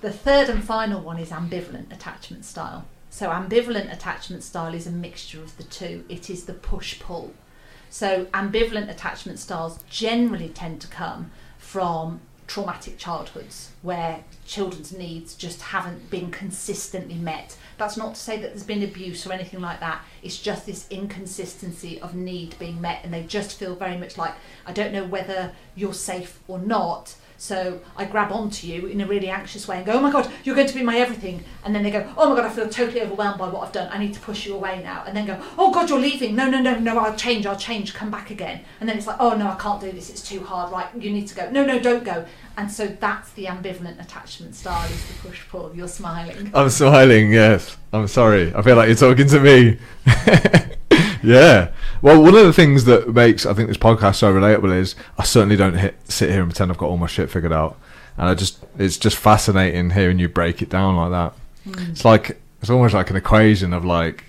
The 0.00 0.10
third 0.10 0.48
and 0.48 0.64
final 0.64 1.00
one 1.00 1.20
is 1.20 1.30
ambivalent 1.30 1.92
attachment 1.92 2.44
style. 2.44 2.86
So, 3.08 3.28
ambivalent 3.28 3.92
attachment 3.92 4.42
style 4.42 4.74
is 4.74 4.88
a 4.88 4.90
mixture 4.90 5.40
of 5.40 5.56
the 5.56 5.62
two, 5.62 6.04
it 6.08 6.28
is 6.30 6.46
the 6.46 6.54
push 6.54 6.98
pull. 6.98 7.32
So, 7.90 8.24
ambivalent 8.34 8.90
attachment 8.90 9.38
styles 9.38 9.78
generally 9.88 10.48
tend 10.48 10.80
to 10.80 10.88
come 10.88 11.30
from 11.58 12.22
traumatic 12.46 12.98
childhoods 12.98 13.70
where 13.82 14.22
children's 14.46 14.92
needs 14.92 15.34
just 15.34 15.62
haven't 15.62 16.10
been 16.10 16.30
consistently 16.30 17.14
met. 17.14 17.56
That's 17.78 17.96
not 17.96 18.14
to 18.14 18.20
say 18.20 18.36
that 18.38 18.48
there's 18.48 18.62
been 18.62 18.82
abuse 18.82 19.26
or 19.26 19.32
anything 19.32 19.60
like 19.60 19.80
that. 19.80 20.02
It's 20.22 20.38
just 20.38 20.66
this 20.66 20.86
inconsistency 20.90 22.00
of 22.00 22.14
need 22.14 22.56
being 22.58 22.80
met, 22.80 23.00
and 23.04 23.12
they 23.12 23.22
just 23.22 23.58
feel 23.58 23.74
very 23.74 23.96
much 23.96 24.16
like, 24.16 24.34
I 24.66 24.72
don't 24.72 24.92
know 24.92 25.04
whether 25.04 25.52
you're 25.74 25.94
safe 25.94 26.40
or 26.46 26.58
not. 26.58 27.16
So 27.36 27.80
I 27.96 28.04
grab 28.04 28.32
onto 28.32 28.66
you 28.66 28.86
in 28.86 29.00
a 29.00 29.06
really 29.06 29.28
anxious 29.28 29.68
way 29.68 29.76
and 29.76 29.86
go, 29.86 29.92
Oh 29.92 30.00
my 30.00 30.10
God, 30.10 30.30
you're 30.44 30.54
going 30.54 30.68
to 30.68 30.74
be 30.74 30.82
my 30.82 30.96
everything. 30.98 31.44
And 31.64 31.74
then 31.74 31.82
they 31.82 31.90
go, 31.90 32.10
Oh 32.16 32.30
my 32.30 32.36
God, 32.36 32.46
I 32.46 32.50
feel 32.50 32.68
totally 32.68 33.02
overwhelmed 33.02 33.38
by 33.38 33.48
what 33.48 33.66
I've 33.66 33.72
done. 33.72 33.88
I 33.92 33.98
need 33.98 34.14
to 34.14 34.20
push 34.20 34.46
you 34.46 34.54
away 34.54 34.82
now. 34.82 35.04
And 35.06 35.16
then 35.16 35.26
go, 35.26 35.40
Oh 35.58 35.72
God, 35.72 35.90
you're 35.90 35.98
leaving. 35.98 36.36
No, 36.36 36.48
no, 36.48 36.60
no, 36.60 36.78
no, 36.78 36.98
I'll 36.98 37.16
change, 37.16 37.46
I'll 37.46 37.56
change, 37.56 37.92
come 37.94 38.10
back 38.10 38.30
again. 38.30 38.62
And 38.80 38.88
then 38.88 38.96
it's 38.96 39.06
like, 39.06 39.16
Oh 39.20 39.36
no, 39.36 39.48
I 39.48 39.56
can't 39.56 39.80
do 39.80 39.90
this. 39.92 40.10
It's 40.10 40.26
too 40.26 40.40
hard. 40.40 40.72
Right, 40.72 40.88
you 40.98 41.10
need 41.10 41.26
to 41.28 41.34
go. 41.34 41.50
No, 41.50 41.64
no, 41.64 41.78
don't 41.78 42.04
go. 42.04 42.24
And 42.56 42.70
so 42.70 42.86
that's 42.86 43.32
the 43.32 43.46
ambivalent 43.46 44.00
attachment 44.00 44.54
style 44.54 44.88
is 44.90 45.06
the 45.06 45.14
push 45.28 45.46
pull. 45.48 45.74
You're 45.74 45.88
smiling. 45.88 46.50
I'm 46.54 46.70
smiling. 46.70 47.32
Yes, 47.32 47.76
I'm 47.92 48.06
sorry. 48.06 48.54
I 48.54 48.62
feel 48.62 48.76
like 48.76 48.88
you're 48.88 48.96
talking 48.96 49.28
to 49.28 49.40
me. 49.40 49.78
yeah. 51.24 51.70
Well, 52.02 52.22
one 52.22 52.34
of 52.34 52.44
the 52.44 52.52
things 52.52 52.84
that 52.84 53.14
makes 53.14 53.46
I 53.46 53.54
think 53.54 53.68
this 53.68 53.76
podcast 53.76 54.16
so 54.16 54.32
relatable 54.32 54.76
is 54.76 54.94
I 55.18 55.24
certainly 55.24 55.56
don't 55.56 55.74
hit, 55.74 55.96
sit 56.04 56.30
here 56.30 56.42
and 56.42 56.50
pretend 56.50 56.70
I've 56.70 56.78
got 56.78 56.88
all 56.88 56.96
my 56.96 57.06
shit 57.06 57.30
figured 57.30 57.52
out, 57.52 57.78
and 58.16 58.28
I 58.28 58.34
just 58.34 58.58
it's 58.78 58.96
just 58.96 59.16
fascinating 59.16 59.90
hearing 59.90 60.18
you 60.18 60.28
break 60.28 60.62
it 60.62 60.68
down 60.68 60.96
like 60.96 61.10
that. 61.10 61.34
Mm. 61.66 61.90
It's 61.90 62.04
like 62.04 62.40
it's 62.60 62.70
almost 62.70 62.94
like 62.94 63.10
an 63.10 63.16
equation 63.16 63.72
of 63.72 63.84
like, 63.84 64.24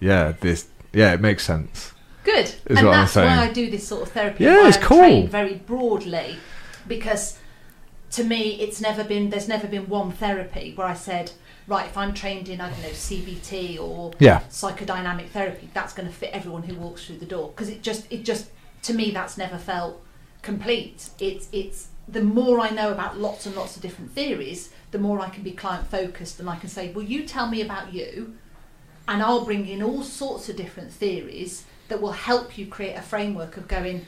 yeah, 0.00 0.34
this, 0.40 0.66
yeah, 0.92 1.14
it 1.14 1.20
makes 1.20 1.44
sense. 1.44 1.92
Good. 2.24 2.54
And 2.66 2.78
that's 2.78 3.16
why. 3.16 3.26
I 3.26 3.52
do 3.52 3.70
this 3.70 3.86
sort 3.86 4.02
of 4.02 4.12
therapy. 4.12 4.44
Yeah, 4.44 4.68
it's 4.68 4.76
I'm 4.78 4.82
cool. 4.82 5.26
very 5.26 5.54
broadly 5.54 6.36
because 6.86 7.38
to 8.12 8.24
me 8.24 8.60
it's 8.60 8.80
never 8.80 9.02
been 9.02 9.30
there's 9.30 9.48
never 9.48 9.66
been 9.66 9.88
one 9.88 10.12
therapy 10.12 10.72
where 10.74 10.86
I 10.86 10.94
said, 10.94 11.32
right, 11.66 11.86
if 11.86 11.96
I'm 11.96 12.12
trained 12.14 12.48
in 12.48 12.60
I 12.60 12.70
don't 12.70 12.82
know 12.82 12.88
CBT 12.90 13.78
or 13.78 14.12
Yeah. 14.18 14.40
psychodynamic 14.50 15.28
therapy, 15.30 15.68
that's 15.74 15.92
going 15.92 16.08
to 16.08 16.14
fit 16.14 16.30
everyone 16.32 16.62
who 16.64 16.74
walks 16.74 17.04
through 17.06 17.18
the 17.18 17.26
door 17.26 17.48
because 17.48 17.68
it 17.68 17.82
just 17.82 18.06
it 18.10 18.24
just 18.24 18.46
to 18.82 18.94
me 18.94 19.10
that's 19.10 19.36
never 19.38 19.58
felt 19.58 20.00
complete. 20.42 21.08
It's 21.18 21.48
it's 21.52 21.88
the 22.06 22.22
more 22.22 22.60
I 22.60 22.70
know 22.70 22.92
about 22.92 23.18
lots 23.18 23.46
and 23.46 23.56
lots 23.56 23.76
of 23.76 23.82
different 23.82 24.10
theories, 24.12 24.70
the 24.90 24.98
more 24.98 25.20
I 25.20 25.30
can 25.30 25.42
be 25.42 25.52
client 25.52 25.86
focused 25.88 26.38
and 26.38 26.50
I 26.50 26.56
can 26.56 26.68
say, 26.68 26.92
well, 26.92 27.04
you 27.04 27.24
tell 27.24 27.48
me 27.48 27.62
about 27.62 27.94
you, 27.94 28.34
and 29.08 29.22
I'll 29.22 29.44
bring 29.44 29.66
in 29.66 29.82
all 29.82 30.02
sorts 30.02 30.48
of 30.50 30.56
different 30.56 30.92
theories 30.92 31.64
that 31.88 32.00
will 32.02 32.12
help 32.12 32.58
you 32.58 32.66
create 32.66 32.94
a 32.94 33.02
framework 33.02 33.56
of 33.56 33.68
going. 33.68 34.06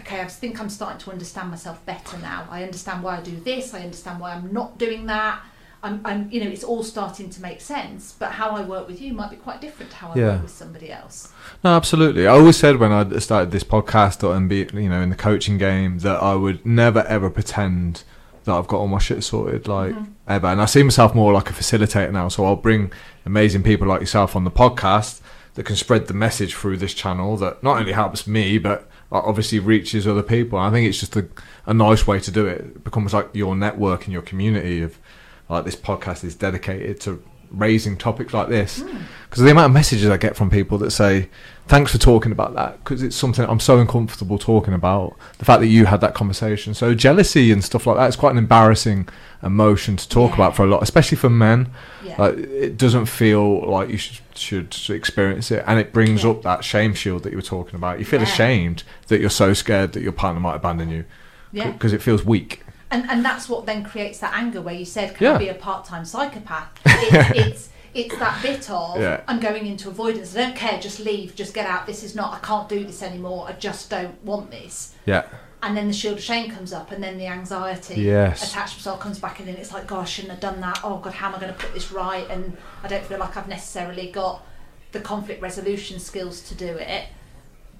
Okay, 0.00 0.20
I 0.20 0.26
think 0.26 0.60
I'm 0.60 0.68
starting 0.68 0.98
to 0.98 1.10
understand 1.10 1.50
myself 1.50 1.84
better 1.86 2.18
now. 2.18 2.46
I 2.50 2.62
understand 2.64 3.02
why 3.02 3.16
I 3.16 3.20
do 3.22 3.36
this. 3.40 3.72
I 3.74 3.80
understand 3.80 4.20
why 4.20 4.32
I'm 4.34 4.52
not 4.52 4.76
doing 4.78 5.06
that. 5.06 5.40
I'm, 5.86 6.00
I'm, 6.04 6.28
you 6.30 6.42
know, 6.42 6.50
it's 6.50 6.64
all 6.64 6.82
starting 6.82 7.30
to 7.30 7.40
make 7.40 7.60
sense. 7.60 8.14
But 8.18 8.32
how 8.32 8.50
I 8.50 8.62
work 8.62 8.86
with 8.88 9.00
you 9.00 9.12
might 9.12 9.30
be 9.30 9.36
quite 9.36 9.60
different 9.60 9.90
to 9.92 9.96
how 9.96 10.08
I 10.12 10.18
Yeah. 10.18 10.26
work 10.34 10.42
with 10.42 10.50
somebody 10.50 10.90
else. 10.92 11.32
No, 11.64 11.70
absolutely. 11.76 12.26
I 12.26 12.32
always 12.32 12.56
said 12.56 12.76
when 12.78 12.92
I 12.92 13.18
started 13.20 13.50
this 13.52 13.64
podcast 13.64 14.22
or 14.26 14.34
and 14.34 14.48
be 14.48 14.66
you 14.74 14.88
know 14.88 15.00
in 15.00 15.10
the 15.10 15.16
coaching 15.16 15.58
game 15.58 15.98
that 16.00 16.22
I 16.22 16.34
would 16.34 16.64
never 16.66 17.00
ever 17.06 17.30
pretend 17.30 18.02
that 18.44 18.52
I've 18.54 18.68
got 18.68 18.78
all 18.78 18.88
my 18.88 18.98
shit 18.98 19.24
sorted 19.24 19.66
like 19.66 19.94
Mhm. 19.94 20.06
ever. 20.28 20.46
And 20.48 20.60
I 20.60 20.66
see 20.66 20.82
myself 20.82 21.14
more 21.14 21.32
like 21.32 21.50
a 21.50 21.52
facilitator 21.52 22.12
now. 22.12 22.28
So 22.28 22.44
I'll 22.44 22.56
bring 22.68 22.92
amazing 23.24 23.62
people 23.62 23.86
like 23.88 24.00
yourself 24.00 24.36
on 24.36 24.44
the 24.44 24.50
podcast 24.50 25.20
that 25.54 25.64
can 25.64 25.74
spread 25.76 26.06
the 26.06 26.14
message 26.14 26.54
through 26.54 26.76
this 26.76 26.94
channel 26.94 27.36
that 27.38 27.62
not 27.62 27.78
only 27.78 27.92
helps 27.92 28.26
me 28.26 28.58
but 28.58 28.88
obviously 29.10 29.58
reaches 29.58 30.06
other 30.06 30.22
people. 30.22 30.58
I 30.58 30.70
think 30.70 30.86
it's 30.86 31.00
just 31.00 31.16
a, 31.16 31.26
a 31.64 31.72
nice 31.72 32.06
way 32.06 32.20
to 32.20 32.30
do 32.30 32.46
it. 32.46 32.60
It 32.60 32.84
becomes 32.84 33.14
like 33.14 33.28
your 33.32 33.56
network 33.56 34.04
and 34.04 34.12
your 34.12 34.22
community 34.22 34.82
of 34.82 34.98
like 35.48 35.64
this 35.64 35.76
podcast 35.76 36.24
is 36.24 36.34
dedicated 36.34 37.00
to 37.02 37.22
raising 37.52 37.96
topics 37.96 38.34
like 38.34 38.48
this 38.48 38.80
Mm. 38.80 38.98
because 39.30 39.42
the 39.44 39.50
amount 39.52 39.66
of 39.66 39.72
messages 39.72 40.10
I 40.10 40.16
get 40.16 40.34
from 40.36 40.50
people 40.50 40.78
that 40.78 40.90
say, 40.90 41.28
"Thanks 41.68 41.92
for 41.92 41.98
talking 41.98 42.32
about 42.32 42.54
that," 42.54 42.82
because 42.82 43.04
it's 43.04 43.14
something 43.14 43.44
I'm 43.48 43.60
so 43.60 43.78
uncomfortable 43.78 44.36
talking 44.36 44.74
about. 44.74 45.14
The 45.38 45.44
fact 45.44 45.60
that 45.60 45.68
you 45.68 45.86
had 45.86 46.00
that 46.00 46.12
conversation, 46.14 46.74
so 46.74 46.92
jealousy 46.92 47.52
and 47.52 47.64
stuff 47.64 47.86
like 47.86 47.96
that, 47.98 48.08
is 48.08 48.16
quite 48.16 48.32
an 48.32 48.38
embarrassing 48.38 49.08
emotion 49.44 49.96
to 49.96 50.08
talk 50.08 50.30
Yeah. 50.30 50.34
about 50.36 50.56
for 50.56 50.64
a 50.64 50.66
lot, 50.66 50.82
especially 50.82 51.16
for 51.18 51.30
men. 51.30 51.68
Yeah. 52.04 52.16
Like 52.18 52.36
it 52.38 52.76
doesn't 52.76 53.06
feel 53.06 53.64
like 53.70 53.90
you 53.90 53.96
should, 53.98 54.74
should 54.74 54.90
experience 54.90 55.52
it, 55.52 55.62
and 55.68 55.78
it 55.78 55.92
brings 55.92 56.24
Yeah. 56.24 56.30
up 56.30 56.42
that 56.42 56.64
shame 56.64 56.94
shield 56.94 57.22
that 57.22 57.30
you 57.30 57.38
were 57.38 57.42
talking 57.42 57.76
about. 57.76 58.00
You 58.00 58.04
feel 58.04 58.22
ashamed 58.22 58.82
that 59.06 59.20
you're 59.20 59.30
so 59.30 59.52
scared 59.54 59.92
that 59.92 60.02
your 60.02 60.12
partner 60.12 60.40
might 60.40 60.56
abandon 60.56 60.90
you 60.90 61.04
because 61.52 61.92
it 61.92 62.02
feels 62.02 62.24
weak. 62.26 62.62
And 62.90 63.08
and 63.10 63.24
that's 63.24 63.48
what 63.48 63.66
then 63.66 63.84
creates 63.84 64.18
that 64.20 64.32
anger 64.34 64.60
where 64.62 64.74
you 64.74 64.84
said, 64.84 65.14
"Can 65.16 65.26
I 65.28 65.38
be 65.38 65.48
a 65.48 65.54
part-time 65.54 66.04
psychopath?" 66.04 66.70
It's 66.86 67.30
it's, 67.36 67.68
it's 67.94 68.18
that 68.18 68.40
bit 68.42 68.70
of 68.70 69.00
Yeah. 69.00 69.22
I'm 69.26 69.40
going 69.40 69.66
into 69.66 69.88
avoidance. 69.88 70.36
I 70.36 70.44
don't 70.44 70.56
care. 70.56 70.78
Just 70.80 71.00
leave. 71.00 71.34
Just 71.34 71.52
get 71.54 71.66
out. 71.66 71.86
This 71.86 72.02
is 72.04 72.14
not. 72.14 72.32
I 72.34 72.38
can't 72.46 72.68
do 72.68 72.84
this 72.84 73.02
anymore. 73.02 73.46
I 73.48 73.52
just 73.52 73.90
don't 73.90 74.22
want 74.24 74.50
this. 74.50 74.94
Yeah. 75.04 75.24
And 75.62 75.76
then 75.76 75.88
the 75.88 75.94
shield 75.94 76.18
of 76.18 76.22
shame 76.22 76.50
comes 76.50 76.72
up, 76.72 76.92
and 76.92 77.02
then 77.02 77.16
the 77.18 77.26
anxiety, 77.26 78.00
Yes. 78.02 78.50
attachment 78.52 78.82
style 78.82 78.98
comes 78.98 79.18
back, 79.18 79.40
and 79.40 79.48
then 79.48 79.56
it's 79.56 79.72
like, 79.72 79.86
"God, 79.86 80.02
I 80.02 80.04
shouldn't 80.04 80.30
have 80.32 80.40
done 80.40 80.60
that. 80.60 80.80
Oh 80.84 80.98
God, 80.98 81.14
how 81.14 81.28
am 81.28 81.34
I 81.34 81.40
going 81.40 81.52
to 81.52 81.58
put 81.58 81.74
this 81.74 81.90
right?" 81.90 82.26
And 82.30 82.56
I 82.84 82.88
don't 82.88 83.04
feel 83.04 83.18
like 83.18 83.36
I've 83.36 83.48
necessarily 83.48 84.10
got 84.12 84.46
the 84.92 85.00
conflict 85.00 85.42
resolution 85.42 85.98
skills 85.98 86.40
to 86.48 86.54
do 86.54 86.76
it. 86.76 87.06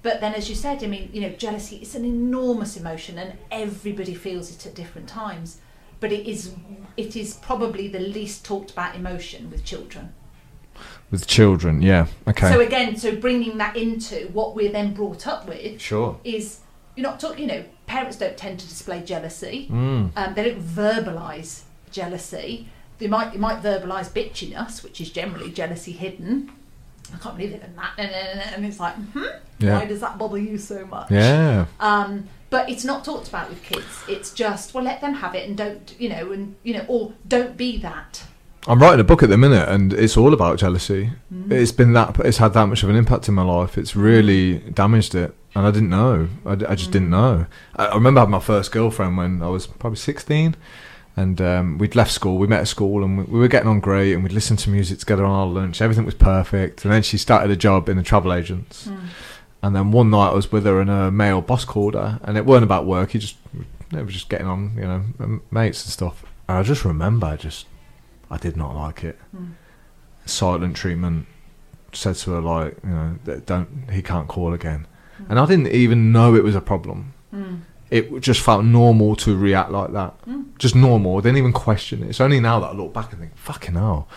But 0.03 0.21
then, 0.21 0.33
as 0.33 0.49
you 0.49 0.55
said, 0.55 0.83
I 0.83 0.87
mean, 0.87 1.09
you 1.11 1.21
know, 1.21 1.29
jealousy 1.29 1.77
is 1.77 1.95
an 1.95 2.05
enormous 2.05 2.77
emotion, 2.77 3.17
and 3.17 3.33
everybody 3.51 4.13
feels 4.13 4.51
it 4.51 4.65
at 4.65 4.75
different 4.75 5.07
times. 5.09 5.59
But 5.99 6.11
it 6.11 6.29
is, 6.29 6.53
it 6.95 7.15
is 7.15 7.35
probably 7.35 7.87
the 7.87 7.99
least 7.99 8.45
talked 8.45 8.71
about 8.71 8.95
emotion 8.95 9.49
with 9.49 9.65
children. 9.65 10.13
With 11.09 11.25
children, 11.25 11.81
yeah. 11.81 12.07
Okay. 12.27 12.51
So 12.51 12.59
again, 12.59 12.97
so 12.97 13.15
bringing 13.15 13.57
that 13.57 13.75
into 13.75 14.27
what 14.33 14.55
we're 14.55 14.71
then 14.71 14.93
brought 14.93 15.25
up 15.25 15.47
with 15.47 15.81
sure. 15.81 16.19
is 16.23 16.59
you're 16.95 17.03
not 17.03 17.19
talking. 17.19 17.39
You 17.39 17.47
know, 17.47 17.65
parents 17.87 18.17
don't 18.17 18.37
tend 18.37 18.59
to 18.59 18.67
display 18.67 19.01
jealousy. 19.01 19.67
Mm. 19.71 20.11
Um, 20.15 20.33
they 20.35 20.51
don't 20.51 20.61
verbalise 20.61 21.61
jealousy. 21.91 22.67
They 22.99 23.07
might 23.07 23.31
they 23.31 23.39
might 23.39 23.63
verbalise 23.63 24.09
bitchiness, 24.09 24.83
which 24.83 24.99
is 25.01 25.09
generally 25.09 25.51
jealousy 25.51 25.93
hidden. 25.93 26.51
I 27.13 27.17
can't 27.17 27.35
believe 27.37 27.51
they've 27.51 27.61
done 27.61 27.75
that, 27.77 28.53
and, 28.55 28.65
it's 28.65 28.79
like, 28.79 28.95
hmm, 28.95 29.23
Yeah. 29.59 29.77
why 29.79 29.85
does 29.85 30.01
that 30.01 30.17
bother 30.17 30.37
you 30.37 30.57
so 30.57 30.85
much? 30.85 31.09
Yeah. 31.11 31.65
Um, 31.79 32.27
but 32.49 32.69
it's 32.69 32.83
not 32.85 33.03
talked 33.03 33.27
about 33.27 33.49
with 33.49 33.61
kids. 33.63 33.85
It's 34.07 34.31
just 34.31 34.73
well, 34.73 34.83
let 34.83 35.01
them 35.01 35.15
have 35.15 35.35
it, 35.35 35.47
and 35.47 35.57
don't 35.57 35.93
you 35.99 36.09
know, 36.09 36.31
and 36.31 36.55
you 36.63 36.73
know, 36.75 36.85
or 36.87 37.13
don't 37.27 37.57
be 37.57 37.77
that. 37.79 38.23
I'm 38.69 38.79
writing 38.81 38.99
a 38.99 39.03
book 39.05 39.23
at 39.23 39.29
the 39.29 39.37
minute, 39.37 39.67
and 39.69 39.93
it's 39.93 40.17
all 40.17 40.33
about 40.33 40.59
jealousy. 40.59 41.11
Mm. 41.33 41.51
It's 41.51 41.71
been 41.71 41.93
that. 41.93 42.17
It's 42.25 42.37
had 42.37 42.53
that 42.53 42.65
much 42.67 42.83
of 42.83 42.89
an 42.89 42.95
impact 42.97 43.29
in 43.29 43.33
my 43.35 43.43
life. 43.43 43.77
It's 43.77 43.95
really 43.95 44.59
damaged 44.59 45.15
it, 45.15 45.33
and 45.55 45.65
I 45.65 45.71
didn't 45.71 45.89
know. 45.89 46.27
I 46.45 46.55
just 46.55 46.91
didn't 46.91 47.07
Mm. 47.07 47.11
know. 47.11 47.45
I, 47.77 47.85
I 47.85 47.95
remember 47.95 48.19
having 48.19 48.31
my 48.31 48.39
first 48.39 48.71
girlfriend 48.73 49.15
when 49.17 49.41
I 49.41 49.47
was 49.47 49.67
probably 49.67 49.97
16, 49.97 50.55
and 51.17 51.41
um, 51.41 51.77
we'd 51.79 51.95
left 51.95 52.11
school. 52.11 52.37
We 52.37 52.47
met 52.47 52.61
at 52.61 52.67
school, 52.67 53.03
and 53.03 53.17
we, 53.17 53.23
we 53.25 53.39
were 53.39 53.47
getting 53.47 53.67
on 53.67 53.81
great, 53.81 54.13
and 54.13 54.23
we'd 54.23 54.31
listen 54.31 54.55
to 54.57 54.69
music 54.69 54.99
together 54.99 55.25
on 55.25 55.31
our 55.31 55.47
lunch. 55.47 55.81
Everything 55.81 56.05
was 56.05 56.13
perfect, 56.13 56.85
and 56.85 56.93
then 56.93 57.01
she 57.01 57.17
started 57.17 57.51
a 57.51 57.55
job 57.57 57.89
in 57.89 57.97
the 57.97 58.03
travel 58.03 58.31
agents. 58.31 58.87
Mm. 58.87 58.99
And 59.63 59.75
then 59.75 59.91
one 59.91 60.11
night 60.11 60.29
I 60.29 60.35
was 60.35 60.51
with 60.51 60.65
her, 60.65 60.79
and 60.79 60.89
a 60.89 61.11
male 61.11 61.41
boss 61.41 61.65
called 61.65 61.95
her, 61.95 62.19
and 62.23 62.37
it 62.37 62.45
weren't 62.45 62.63
about 62.63 62.85
work. 62.85 63.11
He 63.11 63.19
just, 63.19 63.35
they 63.91 64.01
were 64.03 64.11
just 64.11 64.29
getting 64.29 64.47
on, 64.47 64.75
you 64.77 64.83
know, 64.83 65.41
mates 65.49 65.83
and 65.83 65.91
stuff. 65.91 66.23
And 66.47 66.59
I 66.59 66.63
just 66.63 66.85
remember, 66.85 67.25
I 67.25 67.35
just, 67.35 67.65
I 68.29 68.37
did 68.37 68.55
not 68.55 68.75
like 68.75 69.03
it. 69.03 69.19
Mm. 69.35 69.53
Silent 70.25 70.75
treatment. 70.77 71.25
Said 71.93 72.15
to 72.15 72.31
her 72.33 72.41
like, 72.41 72.77
you 72.83 72.89
know, 72.89 73.17
don't 73.45 73.89
he 73.91 74.03
can't 74.03 74.27
call 74.27 74.53
again. 74.53 74.85
Mm. 75.19 75.29
And 75.29 75.39
I 75.39 75.45
didn't 75.47 75.69
even 75.69 76.11
know 76.11 76.35
it 76.35 76.43
was 76.43 76.53
a 76.53 76.61
problem. 76.61 77.13
Mm. 77.91 78.15
It 78.15 78.19
just 78.21 78.41
felt 78.41 78.63
normal 78.65 79.15
to 79.17 79.35
react 79.37 79.71
like 79.71 79.91
that. 79.93 80.13
Mm. 80.25 80.57
Just 80.57 80.75
normal. 80.75 81.17
I 81.17 81.21
didn't 81.21 81.37
even 81.37 81.53
question 81.53 82.03
it. 82.03 82.09
It's 82.09 82.21
only 82.21 82.39
now 82.39 82.59
that 82.59 82.67
I 82.67 82.73
look 82.73 82.93
back 82.93 83.11
and 83.11 83.19
think, 83.21 83.37
fucking 83.37 83.75
hell, 83.75 84.07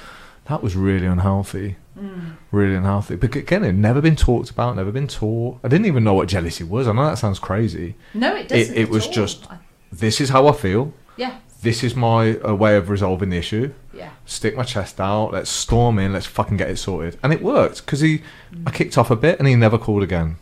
that 0.47 0.63
was 0.63 0.77
really 0.77 1.07
unhealthy 1.07 1.77
Mm. 1.99 2.37
really 2.51 2.77
unhealthy. 2.77 3.17
But 3.17 3.35
again, 3.35 3.63
it 3.63 3.67
had 3.67 3.77
never 3.79 4.01
been 4.01 4.17
talked 4.17 4.49
about, 4.49 4.77
never 4.77 4.93
been 4.93 5.09
taught. 5.09 5.59
I 5.63 5.69
didn't 5.69 5.87
even 5.87 6.03
know 6.05 6.15
what 6.15 6.29
jealousy 6.29 6.65
was. 6.65 6.87
I 6.89 6.93
know 6.93 7.05
that 7.05 7.19
sounds 7.19 7.39
crazy. 7.39 7.95
No, 8.15 8.35
it 8.37 8.49
doesn't. 8.49 8.75
it 8.75 8.83
at 8.85 8.89
was 8.89 9.07
all. 9.07 9.13
just- 9.13 9.47
This 9.93 10.21
is 10.21 10.31
how 10.31 10.47
I 10.47 10.53
feel. 10.53 10.95
yeah, 11.17 11.35
This 11.63 11.83
is 11.85 11.95
my 11.97 12.37
uh, 12.39 12.55
way 12.55 12.77
of 12.77 12.89
resolving 12.89 13.31
the 13.31 13.37
issue. 13.37 13.73
yeah. 13.93 14.11
Stick 14.25 14.57
my 14.57 14.63
chest 14.63 14.99
out. 15.01 15.33
Let's 15.33 15.51
storm 15.51 15.99
in. 15.99 16.13
Let's 16.15 16.25
fucking 16.27 16.57
get 16.57 16.71
it 16.71 16.79
sorted. 16.79 17.19
And 17.23 17.33
it 17.35 17.43
worked 17.43 17.85
because 17.85 18.01
he, 18.01 18.23
I 18.67 18.71
kicked 18.71 18.97
off 18.97 19.11
a 19.11 19.17
bit, 19.17 19.39
and 19.39 19.47
he 19.49 19.55
never 19.57 19.77
called 19.77 20.03
again. 20.05 20.37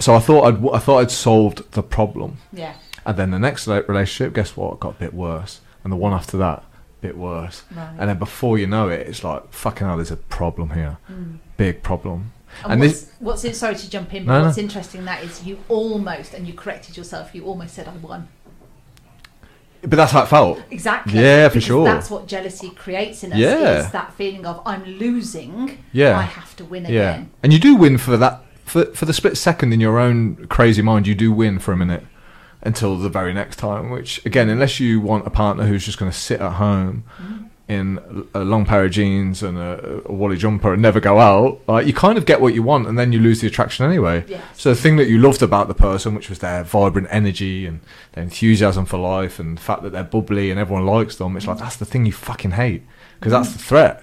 So 0.00 0.14
I 0.14 0.18
thought 0.18 0.44
I'd, 0.44 0.68
I 0.74 0.78
thought 0.78 0.98
I'd 0.98 1.10
solved 1.10 1.70
the 1.72 1.82
problem. 1.82 2.38
Yeah. 2.52 2.74
And 3.06 3.16
then 3.16 3.30
the 3.30 3.38
next 3.38 3.66
relationship, 3.66 4.34
guess 4.34 4.56
what? 4.56 4.80
Got 4.80 4.96
a 4.96 4.98
bit 4.98 5.14
worse. 5.14 5.60
And 5.82 5.92
the 5.92 5.96
one 5.96 6.12
after 6.12 6.36
that, 6.38 6.64
bit 7.00 7.16
worse. 7.16 7.62
Right. 7.74 7.94
And 7.98 8.08
then 8.08 8.18
before 8.18 8.58
you 8.58 8.66
know 8.66 8.88
it, 8.88 9.06
it's 9.06 9.22
like 9.22 9.52
fucking 9.52 9.86
hell. 9.86 9.96
There's 9.96 10.10
a 10.10 10.16
problem 10.16 10.70
here, 10.70 10.96
Mm. 11.10 11.38
big 11.56 11.82
problem. 11.82 12.32
And, 12.62 12.72
And 12.72 12.80
what's, 12.80 13.00
this- 13.02 13.12
what's 13.18 13.44
in, 13.44 13.52
sorry 13.54 13.74
to 13.76 13.90
jump 13.90 14.14
in, 14.14 14.24
but 14.24 14.38
no. 14.38 14.44
what's 14.46 14.58
interesting 14.58 15.04
that 15.04 15.22
is 15.22 15.44
you 15.44 15.58
almost, 15.68 16.32
and 16.34 16.46
you 16.46 16.54
corrected 16.54 16.96
yourself, 16.96 17.34
you 17.34 17.44
almost 17.44 17.74
said 17.74 17.88
I 17.88 17.96
won. 17.96 18.28
But 19.82 19.96
that's 19.96 20.12
how 20.12 20.22
it 20.22 20.28
felt. 20.28 20.62
Exactly. 20.70 21.20
Yeah, 21.20 21.48
for 21.48 21.54
because 21.56 21.64
sure. 21.66 21.84
That's 21.84 22.08
what 22.10 22.26
jealousy 22.26 22.70
creates 22.70 23.22
in 23.22 23.32
us. 23.34 23.38
Yeah. 23.38 23.80
Is 23.84 23.90
that 23.90 24.14
feeling 24.14 24.46
of 24.46 24.62
I'm 24.64 24.82
losing. 24.84 25.84
Yeah. 25.92 26.18
I 26.18 26.22
have 26.22 26.56
to 26.56 26.64
win 26.64 26.84
Yeah, 26.84 27.10
again. 27.16 27.30
and 27.42 27.52
you 27.52 27.58
do 27.58 27.76
win 27.76 27.98
for 27.98 28.16
that 28.16 28.43
for 28.74 28.84
for 28.94 29.04
the 29.06 29.12
split 29.12 29.36
second 29.36 29.72
in 29.72 29.80
your 29.80 29.98
own 29.98 30.46
crazy 30.48 30.82
mind. 30.82 31.06
You 31.06 31.14
do 31.14 31.30
win 31.32 31.58
for 31.60 31.72
a 31.72 31.76
minute 31.76 32.04
until 32.62 32.96
the 32.98 33.08
very 33.08 33.32
next 33.32 33.56
time. 33.56 33.90
Which 33.90 34.24
again, 34.26 34.48
unless 34.48 34.80
you 34.80 35.00
want 35.00 35.26
a 35.26 35.30
partner 35.30 35.64
who's 35.66 35.84
just 35.84 35.98
going 35.98 36.10
to 36.10 36.16
sit 36.16 36.40
at 36.40 36.52
home 36.54 37.04
Mm. 37.22 37.48
in 37.66 38.26
a 38.34 38.40
long 38.40 38.66
pair 38.66 38.84
of 38.84 38.90
jeans 38.90 39.42
and 39.42 39.56
a, 39.56 40.02
a 40.04 40.12
wally 40.12 40.36
jumper 40.36 40.72
and 40.74 40.82
never 40.82 41.00
go 41.00 41.18
out, 41.18 41.60
like 41.66 41.86
you 41.86 41.94
kind 41.94 42.18
of 42.18 42.26
get 42.26 42.38
what 42.40 42.52
you 42.52 42.62
want, 42.62 42.86
and 42.88 42.98
then 42.98 43.10
you 43.12 43.18
lose 43.18 43.40
the 43.40 43.46
attraction 43.46 43.86
anyway. 43.86 44.22
Yes. 44.28 44.42
So 44.54 44.68
the 44.74 44.80
thing 44.84 44.96
that 44.96 45.08
you 45.08 45.18
loved 45.18 45.42
about 45.42 45.68
the 45.68 45.74
person, 45.74 46.14
which 46.14 46.28
was 46.28 46.40
their 46.40 46.62
vibrant 46.62 47.08
energy 47.10 47.64
and 47.66 47.80
their 48.12 48.24
enthusiasm 48.24 48.84
for 48.84 48.98
life, 48.98 49.38
and 49.38 49.56
the 49.56 49.62
fact 49.62 49.82
that 49.82 49.90
they're 49.92 50.04
bubbly 50.16 50.50
and 50.50 50.60
everyone 50.60 50.84
likes 50.84 51.16
them, 51.16 51.36
it's 51.38 51.46
like 51.46 51.58
that's 51.58 51.76
the 51.76 51.86
thing 51.86 52.04
you 52.04 52.12
fucking 52.12 52.50
hate 52.52 52.82
because 53.18 53.32
that's 53.32 53.52
the 53.52 53.58
threat. 53.70 54.02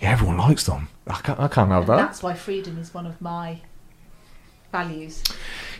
Yeah, 0.00 0.10
everyone 0.12 0.38
likes 0.38 0.64
them. 0.64 0.88
I 1.08 1.20
can't, 1.26 1.40
I 1.40 1.48
can't 1.48 1.70
have 1.70 1.88
and 1.88 1.98
that. 1.98 2.06
that's 2.06 2.22
why 2.22 2.34
freedom 2.34 2.78
is 2.78 2.94
one 2.94 3.06
of 3.06 3.20
my 3.20 3.60
values. 4.72 5.22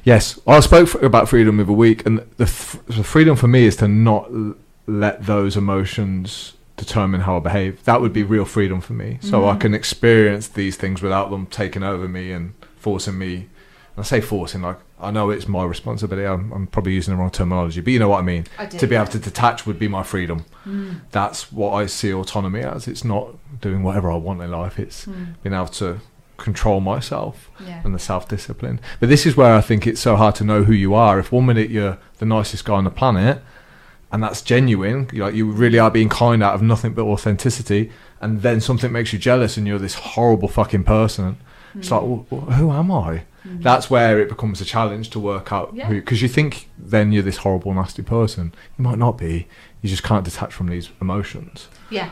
Yes, 0.04 0.38
I 0.46 0.60
spoke 0.60 0.88
f- 0.94 1.02
about 1.02 1.28
freedom 1.28 1.56
the 1.58 1.64
other 1.64 1.72
week, 1.72 2.06
and 2.06 2.18
the, 2.38 2.44
f- 2.44 2.78
the 2.86 3.04
freedom 3.04 3.36
for 3.36 3.48
me 3.48 3.64
is 3.64 3.76
to 3.76 3.88
not 3.88 4.26
l- 4.30 4.54
let 4.86 5.26
those 5.26 5.56
emotions 5.56 6.54
determine 6.76 7.20
how 7.22 7.36
I 7.36 7.40
behave. 7.40 7.84
That 7.84 8.00
would 8.00 8.12
be 8.12 8.22
real 8.22 8.46
freedom 8.46 8.80
for 8.80 8.94
me. 8.94 9.18
So 9.20 9.46
I 9.46 9.54
Mhm. 9.56 9.60
can 9.60 9.74
experience 9.74 10.48
these 10.48 10.76
things 10.76 11.02
without 11.02 11.30
them 11.30 11.46
taking 11.46 11.82
over 11.82 12.08
me 12.08 12.32
and 12.32 12.54
forcing 12.78 13.18
me. 13.18 13.34
And 13.96 13.98
I 13.98 14.02
say 14.02 14.20
forcing, 14.22 14.62
like 14.62 14.78
I 14.98 15.10
know 15.10 15.28
it's 15.30 15.46
my 15.48 15.64
responsibility. 15.64 16.26
I'm, 16.26 16.50
I'm 16.52 16.66
probably 16.66 16.94
using 16.94 17.12
the 17.14 17.20
wrong 17.20 17.30
terminology, 17.30 17.80
but 17.82 17.92
you 17.92 17.98
know 17.98 18.08
what 18.08 18.18
I 18.20 18.22
mean. 18.22 18.46
I 18.58 18.64
do. 18.66 18.78
To 18.78 18.86
be 18.86 18.94
yeah. 18.94 19.02
able 19.02 19.12
to 19.12 19.18
detach 19.18 19.66
would 19.66 19.78
be 19.78 19.88
my 19.88 20.02
freedom. 20.02 20.46
Mm. 20.66 21.00
That's 21.10 21.52
what 21.52 21.72
I 21.72 21.84
see 21.86 22.12
autonomy 22.14 22.60
as. 22.60 22.88
It's 22.88 23.04
not 23.04 23.36
doing 23.60 23.82
whatever 23.82 24.10
I 24.10 24.16
want 24.16 24.40
in 24.42 24.50
life. 24.50 24.78
It's 24.78 25.04
Mm. 25.06 25.34
being 25.42 25.54
able 25.54 25.66
to 25.68 26.00
control 26.40 26.80
myself 26.80 27.50
Yeah. 27.64 27.80
and 27.84 27.94
the 27.94 27.98
self 27.98 28.28
discipline. 28.28 28.80
But 28.98 29.08
this 29.08 29.26
is 29.26 29.36
where 29.36 29.54
I 29.54 29.60
think 29.60 29.86
it's 29.86 30.00
so 30.00 30.16
hard 30.16 30.34
to 30.36 30.44
know 30.44 30.64
who 30.64 30.72
you 30.72 30.94
are. 30.94 31.18
If 31.18 31.30
one 31.32 31.46
minute 31.46 31.70
you're 31.70 31.98
the 32.18 32.26
nicest 32.26 32.64
guy 32.64 32.74
on 32.74 32.84
the 32.84 32.90
planet, 32.90 33.42
and 34.12 34.22
that's 34.22 34.42
genuine, 34.42 35.08
you 35.12 35.22
like 35.22 35.34
you 35.34 35.50
really 35.50 35.78
are 35.78 35.90
being 35.90 36.08
kind 36.08 36.42
out 36.42 36.54
of 36.54 36.62
nothing 36.62 36.94
but 36.94 37.04
authenticity, 37.04 37.90
and 38.20 38.42
then 38.42 38.60
something 38.60 38.90
makes 38.90 39.12
you 39.12 39.18
jealous, 39.18 39.56
and 39.56 39.66
you're 39.66 39.78
this 39.78 39.94
horrible 39.94 40.48
fucking 40.48 40.84
person. 40.84 41.36
It's 41.76 41.90
like, 41.92 42.02
well, 42.02 42.26
well, 42.30 42.40
who 42.40 42.72
am 42.72 42.90
I? 42.90 43.22
Mm. 43.46 43.62
That's 43.62 43.88
where 43.88 44.18
it 44.18 44.28
becomes 44.28 44.60
a 44.60 44.64
challenge 44.64 45.10
to 45.10 45.20
work 45.20 45.52
out 45.52 45.70
Yeah. 45.72 45.86
who, 45.86 45.94
because 45.94 46.20
you 46.20 46.26
think 46.28 46.68
then 46.76 47.12
you're 47.12 47.22
this 47.22 47.38
horrible, 47.38 47.72
nasty 47.72 48.02
person. 48.02 48.52
You 48.76 48.82
might 48.82 48.98
not 48.98 49.16
be. 49.16 49.46
You 49.80 49.88
just 49.88 50.02
can't 50.02 50.24
detach 50.24 50.52
from 50.52 50.66
these 50.68 50.90
emotions. 51.00 51.68
Yeah. 51.88 52.10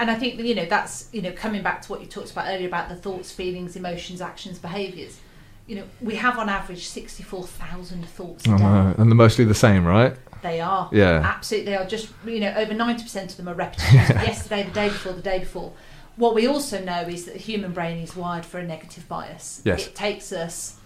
And 0.00 0.10
I 0.10 0.14
think 0.14 0.40
you 0.40 0.54
know 0.54 0.64
that's 0.64 1.08
you 1.12 1.20
know 1.20 1.30
coming 1.32 1.62
back 1.62 1.82
to 1.82 1.88
what 1.92 2.00
you 2.00 2.06
talked 2.06 2.30
about 2.32 2.46
earlier 2.48 2.66
about 2.66 2.88
the 2.88 2.96
thoughts, 2.96 3.30
feelings, 3.30 3.76
emotions, 3.76 4.20
actions, 4.22 4.58
behaviours. 4.58 5.18
You 5.66 5.76
know 5.76 5.84
we 6.00 6.16
have 6.16 6.38
on 6.38 6.48
average 6.48 6.88
sixty 6.88 7.22
four 7.22 7.46
thousand 7.46 8.06
thoughts 8.08 8.46
a 8.48 8.52
I 8.52 8.56
day. 8.56 8.94
And 8.98 9.10
they're 9.10 9.14
mostly 9.14 9.44
the 9.44 9.54
same, 9.54 9.84
right? 9.84 10.16
They 10.42 10.60
are. 10.62 10.88
Yeah. 10.90 11.20
Absolutely, 11.22 11.72
they 11.72 11.76
are 11.76 11.86
just 11.86 12.08
you 12.26 12.40
know 12.40 12.54
over 12.56 12.72
ninety 12.72 13.02
percent 13.02 13.30
of 13.32 13.36
them 13.36 13.48
are 13.48 13.54
repetitions 13.54 14.10
of 14.10 14.16
yesterday, 14.22 14.62
the 14.62 14.70
day 14.72 14.88
before, 14.88 15.12
the 15.12 15.20
day 15.22 15.38
before. 15.40 15.74
What 16.16 16.34
we 16.34 16.46
also 16.46 16.82
know 16.82 17.02
is 17.02 17.26
that 17.26 17.34
the 17.34 17.38
human 17.40 17.72
brain 17.72 17.98
is 17.98 18.16
wired 18.16 18.46
for 18.46 18.58
a 18.58 18.66
negative 18.66 19.06
bias. 19.06 19.60
Yes. 19.64 19.86
It 19.86 19.94
takes 19.94 20.32
us 20.32 20.78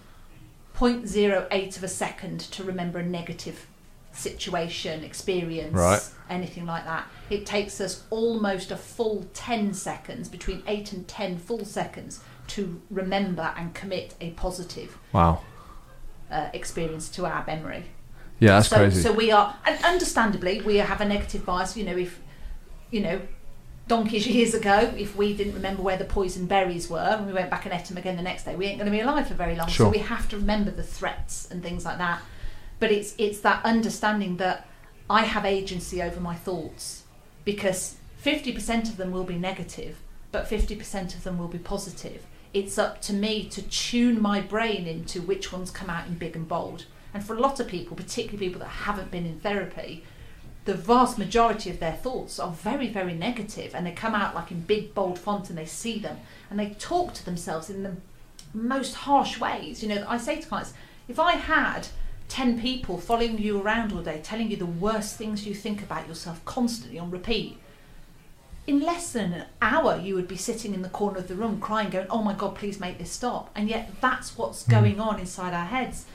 0.08 0.77 1.77
of 1.77 1.85
a 1.85 1.89
second 1.89 2.41
to 2.41 2.65
remember 2.65 2.99
a 2.99 3.05
negative 3.07 3.67
situation, 4.13 5.03
experience, 5.05 5.75
Right. 5.75 6.03
anything 6.31 6.67
like 6.67 6.85
that. 6.85 7.07
It 7.31 7.47
takes 7.47 7.81
us 7.81 8.05
almost 8.11 8.71
a 8.71 8.77
full 8.77 9.27
10 9.35 9.75
seconds, 9.75 10.29
between 10.29 10.63
8 10.67 10.93
and 10.93 11.09
10 11.09 11.39
full 11.39 11.65
seconds, 11.65 12.21
to 12.49 12.81
remember 12.91 13.55
and 13.57 13.75
commit 13.75 14.15
a 14.21 14.31
positive 14.31 14.99
Wow. 15.13 15.41
uh, 16.31 16.51
experience 16.53 17.09
to 17.11 17.25
our 17.25 17.45
memory 17.47 17.85
Yeah, 18.39 18.57
that's 18.57 18.69
so, 18.69 18.77
crazy. 18.77 19.01
So 19.01 19.13
we 19.13 19.31
are, 19.31 19.57
and 19.65 19.83
understandably, 19.85 20.61
we 20.61 20.77
have 20.77 21.01
a 21.01 21.05
negative 21.07 21.47
bias. 21.47 21.77
You 21.77 21.85
know, 21.85 21.97
if 21.97 22.21
you 22.91 23.01
know, 23.01 23.21
donkeys 23.89 24.27
years 24.27 24.55
ago, 24.55 24.93
if 24.97 25.17
we 25.17 25.35
didn't 25.35 25.55
remember 25.55 25.83
where 25.83 25.97
the 25.97 26.05
poison 26.05 26.47
berries 26.47 26.89
were 26.89 26.99
and 26.99 27.27
we 27.27 27.33
went 27.33 27.51
back 27.51 27.65
and 27.65 27.75
ate 27.75 27.87
them 27.87 27.97
again 27.97 28.17
the 28.17 28.23
next 28.23 28.45
day, 28.45 28.55
we 28.57 28.67
ain't 28.67 28.79
going 28.79 28.91
to 28.91 28.97
be 28.97 29.01
alive 29.01 29.27
for 29.29 29.35
very 29.35 29.55
long. 29.57 29.69
Sure. 29.69 29.87
So 29.87 29.91
we 29.91 29.99
have 29.99 30.29
to 30.31 30.37
remember 30.37 30.71
the 30.71 30.83
threats 30.83 31.49
and 31.51 31.63
things 31.63 31.85
like 31.85 31.99
that. 31.99 32.21
But 32.81 32.93
it's 32.93 33.15
it's 33.19 33.41
that 33.41 33.65
understanding 33.65 34.37
that 34.39 34.69
I 35.09 35.23
have 35.23 35.45
agency 35.45 36.03
over 36.03 36.21
my 36.21 36.35
thoughts 36.35 37.04
because 37.45 37.97
fifty 38.17 38.53
percent 38.53 38.89
of 38.89 38.97
them 38.97 39.11
will 39.11 39.25
be 39.25 39.37
negative, 39.37 39.99
but 40.33 40.49
fifty 40.49 40.77
percent 40.77 41.15
of 41.15 41.25
them 41.25 41.39
will 41.39 41.49
be 41.49 41.59
positive. 41.59 42.25
It's 42.53 42.79
up 42.79 43.01
to 43.03 43.13
me 43.13 43.49
to 43.49 43.63
tune 43.63 44.23
my 44.23 44.41
brain 44.41 44.87
into 44.87 45.21
which 45.21 45.53
ones 45.53 45.71
come 45.71 45.91
out 45.91 46.07
in 46.07 46.15
big 46.15 46.37
and 46.37 46.47
bold. 46.47 46.87
And 47.13 47.25
for 47.25 47.35
a 47.35 47.41
lot 47.41 47.61
of 47.61 47.69
people, 47.69 47.97
particularly 47.97 48.47
people 48.47 48.61
that 48.61 48.69
haven't 48.69 49.11
been 49.11 49.27
in 49.27 49.41
therapy, 49.41 50.05
the 50.65 50.75
vast 50.75 51.19
majority 51.19 51.71
of 51.71 51.81
their 51.81 51.93
thoughts 51.93 52.39
are 52.39 52.51
very, 52.51 52.89
very 52.89 53.13
negative 53.13 53.75
and 53.75 53.87
they 53.87 53.93
come 53.93 54.15
out 54.15 54.35
like 54.35 54.51
in 54.51 54.61
big, 54.61 54.95
bold 54.95 55.19
font 55.19 55.49
and 55.49 55.59
they 55.59 55.67
see 55.67 55.99
them 55.99 56.19
and 56.49 56.59
they 56.59 56.71
talk 56.71 57.13
to 57.15 57.25
themselves 57.25 57.69
in 57.69 57.83
the 57.83 57.97
most 58.53 58.95
harsh 58.95 59.39
ways. 59.39 59.83
You 59.83 59.89
know, 59.91 60.05
I 60.09 60.17
say 60.17 60.41
to 60.41 60.49
clients, 60.49 60.73
if 61.07 61.19
I 61.19 61.33
had 61.33 61.89
10 62.35 62.61
people 62.61 62.99
following 62.99 63.39
you 63.39 63.63
around 63.63 63.93
all 63.93 64.03
day 64.03 64.21
telling 64.21 64.51
you 64.51 64.57
the 64.57 64.67
worst 64.67 65.15
things 65.17 65.47
you 65.47 65.55
think 65.55 65.81
about 65.81 66.09
yourself 66.09 66.45
constantly 66.45 66.99
on 66.99 67.09
repeat, 67.09 67.57
in 68.67 68.81
less 68.81 69.13
than 69.13 69.33
an 69.33 69.47
hour 69.63 70.01
you 70.01 70.17
would 70.17 70.27
be 70.27 70.37
sitting 70.37 70.75
in 70.75 70.83
the 70.83 70.89
corner 70.89 71.19
of 71.19 71.29
the 71.29 71.37
room 71.37 71.61
crying, 71.61 71.91
going, 71.91 72.09
Oh 72.11 72.25
my 72.25 72.33
God, 72.35 72.57
please 72.57 72.81
make 72.81 72.99
this 72.99 73.13
stop. 73.13 73.53
And 73.55 73.69
yet 73.69 73.89
that's 74.01 74.37
what's 74.37 74.65
Mm. 74.65 74.71
going 74.71 75.01
on 75.01 75.21
inside 75.21 75.55
our 75.55 75.67
heads. 75.67 76.07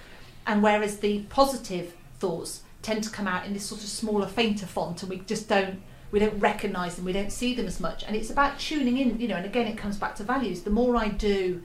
And 0.46 0.62
whereas 0.62 0.98
the 0.98 1.20
positive 1.30 1.94
thoughts 2.20 2.64
tend 2.82 3.02
to 3.06 3.10
come 3.10 3.26
out 3.26 3.46
in 3.46 3.54
this 3.54 3.64
sort 3.64 3.82
of 3.82 3.88
smaller, 3.88 4.28
fainter 4.28 4.66
font, 4.66 5.02
and 5.02 5.10
we 5.10 5.20
just 5.20 5.48
don't 5.48 5.82
we 6.12 6.20
don't 6.20 6.40
recognise 6.40 6.96
them, 6.96 7.06
we 7.06 7.14
don't 7.14 7.32
see 7.32 7.54
them 7.54 7.68
as 7.68 7.80
much. 7.80 8.04
And 8.04 8.14
it's 8.14 8.32
about 8.32 8.60
tuning 8.60 8.98
in, 8.98 9.22
you 9.22 9.28
know. 9.30 9.36
And 9.36 9.46
again, 9.46 9.68
it 9.68 9.78
comes 9.78 9.96
back 9.96 10.16
to 10.16 10.24
values. 10.24 10.64
The 10.64 10.72
more 10.72 10.98
I 10.98 11.08
do 11.08 11.62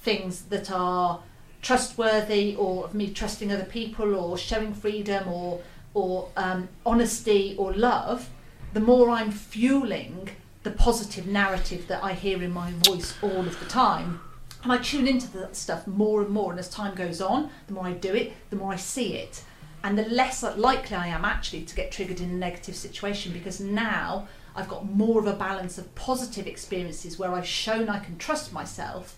things 0.00 0.42
that 0.42 0.70
are 0.70 1.20
trustworthy, 1.62 2.56
or 2.56 2.84
of 2.84 2.94
me 2.94 3.10
trusting 3.12 3.52
other 3.52 3.64
people, 3.64 4.14
or 4.14 4.38
showing 4.38 4.74
freedom, 4.74 5.28
or 5.28 5.60
or 5.92 6.28
um, 6.36 6.68
honesty, 6.86 7.54
or 7.58 7.72
love, 7.72 8.30
the 8.72 8.80
more 8.80 9.10
I'm 9.10 9.32
fueling 9.32 10.30
the 10.62 10.70
positive 10.70 11.26
narrative 11.26 11.86
that 11.88 12.04
I 12.04 12.12
hear 12.12 12.42
in 12.42 12.52
my 12.52 12.72
voice 12.84 13.14
all 13.22 13.40
of 13.40 13.58
the 13.58 13.66
time. 13.66 14.20
And 14.62 14.70
I 14.72 14.78
tune 14.78 15.08
into 15.08 15.26
that 15.38 15.56
stuff 15.56 15.86
more 15.86 16.20
and 16.20 16.30
more. 16.30 16.50
And 16.50 16.60
as 16.60 16.68
time 16.68 16.94
goes 16.94 17.20
on, 17.20 17.50
the 17.66 17.72
more 17.72 17.86
I 17.86 17.92
do 17.92 18.14
it, 18.14 18.32
the 18.50 18.56
more 18.56 18.72
I 18.72 18.76
see 18.76 19.14
it. 19.14 19.42
And 19.82 19.98
the 19.98 20.02
less 20.02 20.42
likely 20.42 20.96
I 20.96 21.06
am 21.06 21.24
actually 21.24 21.62
to 21.62 21.74
get 21.74 21.90
triggered 21.90 22.20
in 22.20 22.30
a 22.30 22.34
negative 22.34 22.76
situation 22.76 23.32
because 23.32 23.60
now 23.60 24.28
I've 24.54 24.68
got 24.68 24.90
more 24.90 25.18
of 25.18 25.26
a 25.26 25.32
balance 25.32 25.78
of 25.78 25.94
positive 25.94 26.46
experiences 26.46 27.18
where 27.18 27.32
I've 27.32 27.46
shown 27.46 27.88
I 27.88 28.00
can 28.00 28.18
trust 28.18 28.52
myself 28.52 29.16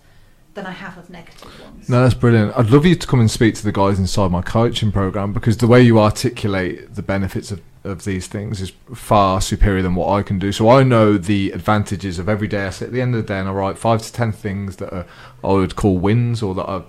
than 0.54 0.66
I 0.66 0.70
have 0.72 0.98
of 0.98 1.08
negative 1.08 1.60
ones. 1.60 1.88
No, 1.88 2.02
that's 2.02 2.14
brilliant. 2.14 2.52
I'd 2.56 2.70
love 2.70 2.84
you 2.84 2.94
to 2.94 3.06
come 3.06 3.20
and 3.20 3.30
speak 3.30 3.54
to 3.56 3.64
the 3.64 3.72
guys 3.72 3.98
inside 3.98 4.30
my 4.30 4.42
coaching 4.42 4.92
program 4.92 5.32
because 5.32 5.56
the 5.56 5.66
way 5.66 5.80
you 5.80 5.98
articulate 5.98 6.94
the 6.94 7.02
benefits 7.02 7.50
of, 7.50 7.62
of 7.84 8.04
these 8.04 8.26
things 8.26 8.60
is 8.60 8.72
far 8.94 9.40
superior 9.40 9.82
than 9.82 9.94
what 9.94 10.10
I 10.12 10.22
can 10.22 10.38
do. 10.38 10.52
So 10.52 10.68
I 10.68 10.82
know 10.82 11.16
the 11.16 11.50
advantages 11.52 12.18
of 12.18 12.28
every 12.28 12.48
day. 12.48 12.66
I 12.66 12.70
sit 12.70 12.86
at 12.88 12.92
the 12.92 13.00
end 13.00 13.14
of 13.14 13.22
the 13.22 13.26
day 13.28 13.38
and 13.38 13.48
I 13.48 13.52
write 13.52 13.78
five 13.78 14.02
to 14.02 14.12
ten 14.12 14.30
things 14.32 14.76
that 14.76 14.92
are, 14.92 15.06
I 15.42 15.52
would 15.52 15.74
call 15.74 15.96
wins 15.98 16.42
or 16.42 16.54
that 16.54 16.64
are, 16.66 16.84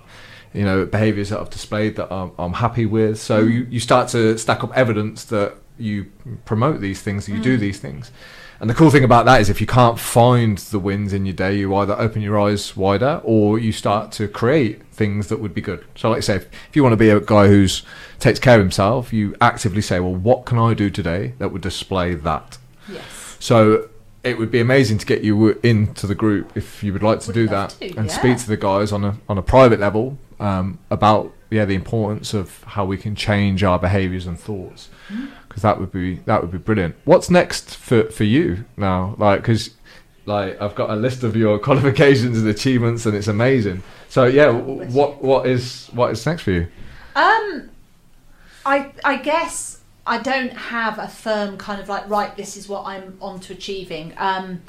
you 0.52 0.64
know, 0.64 0.84
behaviours 0.84 1.30
that 1.30 1.40
I've 1.40 1.50
displayed 1.50 1.96
that 1.96 2.12
I'm, 2.12 2.32
I'm 2.38 2.52
happy 2.54 2.84
with. 2.86 3.18
So 3.18 3.40
you, 3.40 3.66
you 3.70 3.80
start 3.80 4.08
to 4.10 4.36
stack 4.38 4.62
up 4.62 4.76
evidence 4.76 5.24
that 5.24 5.56
you 5.78 6.12
promote 6.44 6.80
these 6.80 7.00
things, 7.02 7.26
that 7.26 7.32
you 7.32 7.40
do 7.40 7.56
Mm. 7.56 7.60
these 7.60 7.78
things. 7.80 8.12
And 8.64 8.70
the 8.70 8.74
cool 8.74 8.90
thing 8.90 9.04
about 9.04 9.26
that 9.26 9.42
is 9.42 9.50
if 9.50 9.60
you 9.60 9.66
can't 9.66 9.98
find 9.98 10.56
the 10.56 10.78
wins 10.78 11.12
in 11.12 11.26
your 11.26 11.34
day, 11.34 11.54
you 11.58 11.76
either 11.76 11.92
open 11.98 12.22
your 12.22 12.40
eyes 12.40 12.74
wider 12.74 13.20
or 13.22 13.58
you 13.58 13.72
start 13.72 14.10
to 14.12 14.26
create 14.26 14.82
things 14.86 15.28
that 15.28 15.38
would 15.38 15.52
be 15.52 15.60
good. 15.60 15.84
So 15.96 16.08
like 16.08 16.16
I 16.16 16.20
say, 16.20 16.36
if, 16.36 16.44
if 16.70 16.74
you 16.74 16.82
want 16.82 16.94
to 16.94 16.96
be 16.96 17.10
a 17.10 17.20
guy 17.20 17.46
who's 17.48 17.82
takes 18.20 18.38
care 18.38 18.54
of 18.54 18.62
himself, 18.62 19.12
you 19.12 19.36
actively 19.38 19.82
say, 19.82 20.00
well, 20.00 20.14
what 20.14 20.46
can 20.46 20.56
I 20.56 20.72
do 20.72 20.88
today 20.88 21.34
that 21.40 21.52
would 21.52 21.60
display 21.60 22.14
that? 22.14 22.56
Yes. 22.88 23.36
So 23.38 23.90
it 24.22 24.38
would 24.38 24.50
be 24.50 24.60
amazing 24.60 24.96
to 24.96 25.04
get 25.04 25.22
you 25.22 25.50
into 25.62 26.06
the 26.06 26.14
group 26.14 26.56
if 26.56 26.82
you 26.82 26.94
would 26.94 27.02
like 27.02 27.20
to 27.20 27.26
Would 27.26 27.34
do 27.34 27.48
that 27.48 27.68
to, 27.80 27.94
and 27.98 28.08
yeah. 28.08 28.18
speak 28.18 28.38
to 28.38 28.46
the 28.48 28.56
guys 28.56 28.92
on 28.92 29.04
a 29.04 29.18
on 29.28 29.36
a 29.36 29.42
private 29.42 29.78
level 29.78 30.16
um, 30.40 30.78
about 30.90 31.34
yeah, 31.50 31.66
the 31.66 31.74
importance 31.74 32.32
of 32.32 32.64
how 32.64 32.86
we 32.86 32.96
can 32.96 33.14
change 33.14 33.62
our 33.62 33.78
behaviours 33.78 34.26
and 34.26 34.40
thoughts, 34.40 34.88
because 35.54 35.62
that 35.62 35.78
would 35.78 35.92
be 35.92 36.16
that 36.26 36.42
would 36.42 36.50
be 36.50 36.58
brilliant. 36.58 36.96
What's 37.04 37.30
next 37.30 37.76
for 37.76 38.10
for 38.10 38.24
you 38.24 38.64
now? 38.76 39.14
Like, 39.18 39.42
because 39.42 39.70
like 40.26 40.60
I've 40.60 40.74
got 40.74 40.90
a 40.90 40.96
list 40.96 41.22
of 41.22 41.36
your 41.36 41.58
qualifications 41.68 42.38
and 42.38 42.48
achievements, 42.48 43.06
and 43.06 43.14
it's 43.16 43.28
amazing. 43.28 43.84
So 44.08 44.24
yeah, 44.24 44.50
what 44.50 45.22
what 45.22 45.46
is 45.46 45.86
what 45.92 46.10
is 46.10 46.26
next 46.26 46.42
for 46.42 46.50
you? 46.50 46.66
Um, 47.14 47.70
I 48.66 48.90
I 49.04 49.16
guess 49.18 49.78
I 50.04 50.18
don't 50.18 50.52
have 50.54 50.98
a 50.98 51.06
firm 51.06 51.56
kind 51.56 51.80
of 51.80 51.88
like 51.88 52.08
right. 52.10 52.36
This 52.36 52.56
is 52.56 52.68
what 52.68 52.84
I'm 52.84 53.16
on 53.20 53.38
to 53.40 53.52
achieving. 53.52 54.12
Um, 54.16 54.60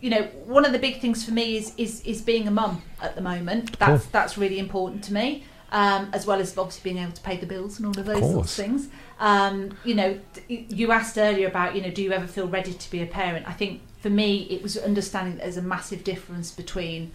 you 0.00 0.10
know, 0.10 0.22
one 0.46 0.64
of 0.64 0.72
the 0.72 0.80
big 0.80 1.00
things 1.00 1.24
for 1.24 1.30
me 1.30 1.56
is 1.56 1.72
is 1.76 2.00
is 2.00 2.20
being 2.20 2.48
a 2.48 2.50
mum 2.50 2.82
at 3.00 3.14
the 3.14 3.22
moment. 3.22 3.78
That's 3.78 4.02
Cool. 4.02 4.10
that's 4.10 4.36
really 4.36 4.58
important 4.58 5.04
to 5.04 5.12
me. 5.12 5.44
Um, 5.70 6.10
as 6.12 6.26
well 6.26 6.38
as 6.38 6.58
obviously 6.58 6.92
being 6.92 7.02
able 7.02 7.14
to 7.14 7.22
pay 7.22 7.38
the 7.38 7.46
bills 7.46 7.78
and 7.78 7.86
all 7.86 7.98
of 7.98 8.04
those 8.04 8.18
sorts 8.20 8.58
of 8.58 8.64
things. 8.66 8.88
Um, 9.22 9.76
you 9.84 9.94
know, 9.94 10.18
you 10.48 10.90
asked 10.90 11.16
earlier 11.16 11.46
about 11.46 11.76
you 11.76 11.80
know, 11.82 11.90
do 11.90 12.02
you 12.02 12.12
ever 12.12 12.26
feel 12.26 12.48
ready 12.48 12.72
to 12.74 12.90
be 12.90 13.00
a 13.02 13.06
parent? 13.06 13.48
I 13.48 13.52
think 13.52 13.80
for 14.00 14.10
me, 14.10 14.42
it 14.50 14.62
was 14.62 14.76
understanding 14.76 15.36
that 15.36 15.44
there's 15.44 15.56
a 15.56 15.62
massive 15.62 16.02
difference 16.02 16.50
between 16.50 17.12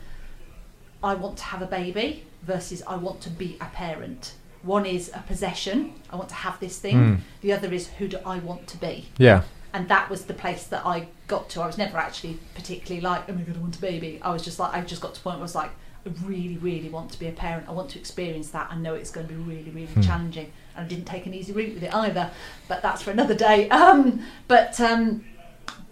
I 1.04 1.14
want 1.16 1.38
to 1.40 1.44
have 1.44 1.62
a 1.62 1.66
baby 1.68 2.24
versus 2.44 2.82
I 2.88 2.96
want 2.96 3.20
to 3.22 3.30
be 3.30 3.58
a 3.60 3.66
parent. 3.66 4.34
One 4.64 4.86
is 4.86 5.12
a 5.14 5.20
possession, 5.28 5.94
I 6.10 6.16
want 6.16 6.30
to 6.30 6.36
have 6.36 6.60
this 6.60 6.80
thing. 6.80 6.96
Mm. 6.98 7.20
The 7.42 7.54
other 7.54 7.72
is 7.74 7.88
who 7.88 8.08
do 8.08 8.18
I 8.26 8.40
want 8.40 8.68
to 8.68 8.78
be? 8.78 9.10
Yeah, 9.18 9.44
And 9.74 9.88
that 9.90 10.10
was 10.10 10.26
the 10.26 10.34
place 10.34 10.64
that 10.68 10.86
I 10.86 11.08
got 11.28 11.50
to. 11.52 11.62
I 11.62 11.68
was 11.68 11.78
never 11.78 11.98
actually 11.98 12.40
particularly 12.56 13.02
like, 13.02 13.24
oh 13.30 13.34
my 13.34 13.42
god, 13.42 13.58
I 13.58 13.60
want 13.60 13.76
a 13.76 13.82
baby. 13.82 14.20
I 14.22 14.32
was 14.32 14.44
just 14.44 14.60
like, 14.60 14.74
I 14.74 14.82
just 14.82 15.02
got 15.02 15.14
to 15.14 15.20
a 15.20 15.24
point 15.24 15.36
where 15.36 15.42
I 15.42 15.44
was 15.44 15.56
like, 15.56 15.72
I 16.06 16.10
really, 16.26 16.58
really 16.58 16.90
want 16.90 17.12
to 17.12 17.20
be 17.20 17.28
a 17.28 17.32
parent. 17.34 17.68
I 17.68 17.72
want 17.74 17.90
to 17.92 18.00
experience 18.00 18.50
that. 18.52 18.70
I 18.72 18.78
know 18.78 18.96
it's 18.96 19.12
going 19.12 19.28
to 19.28 19.34
be 19.34 19.40
really, 19.40 19.70
really 19.72 19.88
Hmm. 19.88 20.02
challenging. 20.02 20.52
And 20.78 20.86
I 20.86 20.90
didn't 20.90 21.06
take 21.06 21.26
an 21.26 21.34
easy 21.34 21.52
route 21.52 21.74
with 21.74 21.84
it 21.84 21.94
either, 21.94 22.32
but 22.68 22.82
that's 22.82 23.02
for 23.02 23.12
another 23.12 23.36
day. 23.36 23.70
Um, 23.78 24.22
but 24.48 24.80
um, 24.82 25.24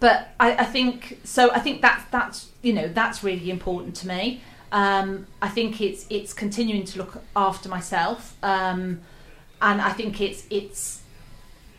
but 0.00 0.28
I, 0.38 0.56
I 0.56 0.64
think 0.64 1.20
so. 1.24 1.50
I 1.50 1.60
think 1.60 1.80
that's 1.80 2.04
that's 2.10 2.50
you 2.62 2.72
know 2.72 2.88
that's 2.88 3.22
really 3.24 3.50
important 3.50 3.94
to 3.96 4.08
me. 4.08 4.40
Um, 4.72 5.26
I 5.40 5.48
think 5.48 5.80
it's 5.80 6.06
it's 6.10 6.32
continuing 6.32 6.84
to 6.84 6.98
look 6.98 7.22
after 7.34 7.68
myself, 7.68 8.36
um, 8.42 9.00
and 9.62 9.80
I 9.80 9.90
think 9.90 10.20
it's 10.20 10.46
it's 10.50 11.02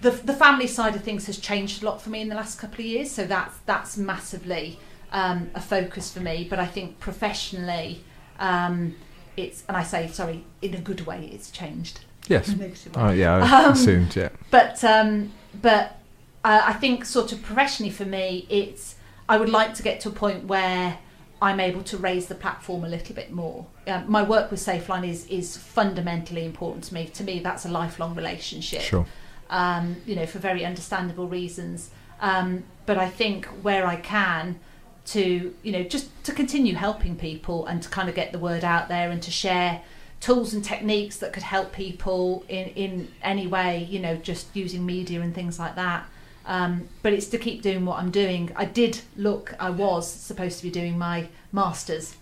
the 0.01 0.11
the 0.11 0.34
family 0.34 0.67
side 0.67 0.95
of 0.95 1.03
things 1.03 1.27
has 1.27 1.38
changed 1.38 1.84
a 1.84 1.85
lot 1.85 2.01
for 2.01 2.09
me 2.09 2.21
in 2.21 2.29
the 2.29 2.35
last 2.35 2.59
couple 2.59 2.79
of 2.79 2.85
years. 2.85 3.11
So 3.11 3.25
that's 3.25 3.57
that's 3.65 3.97
massively 3.97 4.79
um, 5.11 5.49
a 5.53 5.61
focus 5.61 6.11
for 6.11 6.19
me. 6.19 6.47
But 6.49 6.59
I 6.59 6.65
think 6.65 6.99
professionally, 6.99 8.03
um, 8.39 8.95
it's 9.35 9.63
and 9.67 9.77
I 9.77 9.84
say 9.84 10.07
sorry 10.07 10.43
in 10.61 10.73
a 10.73 10.81
good 10.81 11.05
way. 11.05 11.29
It's 11.31 11.51
changed. 11.51 12.01
Yes. 12.28 12.54
Oh 12.95 13.10
yeah, 13.12 13.36
I 13.38 13.66
Um, 13.66 13.74
assumed. 13.74 14.16
Yeah, 14.16 14.30
but 14.52 14.84
um, 14.84 15.32
but 15.62 15.99
uh, 16.44 16.62
I 16.66 16.74
think 16.74 17.06
sort 17.06 17.32
of 17.32 17.41
professionally 17.41 17.91
for 17.91 18.06
me, 18.06 18.45
it's 18.49 18.95
I 19.30 19.38
would 19.38 19.49
like 19.49 19.74
to 19.76 19.84
get 19.84 19.99
to 20.02 20.10
a 20.10 20.12
point 20.12 20.45
where 20.45 20.99
I'm 21.41 21.60
able 21.60 21.84
to 21.84 21.98
raise 21.98 22.28
the 22.28 22.36
platform 22.36 22.84
a 22.84 22.90
little 22.90 23.14
bit 23.16 23.32
more. 23.32 23.66
Um, 23.86 24.06
my 24.10 24.24
work 24.24 24.49
with 24.52 24.60
SafeLine 24.60 25.08
is 25.08 25.26
is 25.28 25.58
fundamentally 25.58 26.45
important 26.45 26.84
to 26.86 26.94
me. 26.94 27.06
To 27.08 27.24
me, 27.24 27.40
that's 27.40 27.66
a 27.66 27.70
lifelong 27.70 28.16
relationship. 28.16 28.82
sure. 28.82 29.06
Um, 29.49 29.98
you 30.06 30.16
know, 30.16 30.26
for 30.26 30.40
very 30.40 30.66
understandable 30.66 31.28
reasons. 31.28 31.91
Um, 32.20 32.64
but 32.86 32.98
I 32.98 33.08
think 33.10 33.45
where 33.62 33.86
I 33.86 33.95
can 33.98 34.60
to 35.06 35.54
you 35.64 35.72
know 35.72 35.84
just 35.84 36.10
to 36.26 36.34
continue 36.34 36.76
helping 36.76 37.16
people 37.16 37.66
and 37.66 37.82
to 37.82 37.88
kind 37.90 38.10
of 38.10 38.16
get 38.16 38.34
the 38.34 38.40
word 38.40 38.66
out 38.66 38.90
there 38.90 39.10
and 39.10 39.22
to 39.24 39.32
share 39.32 39.82
tools 40.19 40.53
and 40.53 40.64
techniques 40.64 41.18
that 41.18 41.31
could 41.34 41.44
help 41.44 41.72
people 41.72 42.44
in 42.49 42.68
in 42.69 43.07
any 43.22 43.45
way 43.48 43.88
you 43.89 43.99
know 43.99 44.15
just 44.15 44.48
using 44.56 44.85
media 44.85 45.22
and 45.22 45.34
things 45.35 45.60
like 45.60 45.76
that 45.76 46.06
um, 46.45 46.88
but 47.03 47.11
it's 47.14 47.27
to 47.27 47.38
keep 47.38 47.61
doing 47.61 47.85
what 47.85 47.99
I'm 47.99 48.10
doing 48.11 48.52
I 48.56 48.65
did 48.65 49.02
look 49.15 49.53
I 49.60 49.69
was 49.69 50.10
supposed 50.11 50.57
to 50.57 50.64
be 50.64 50.72
doing 50.72 50.98
my 50.98 51.27
masters 51.52 52.15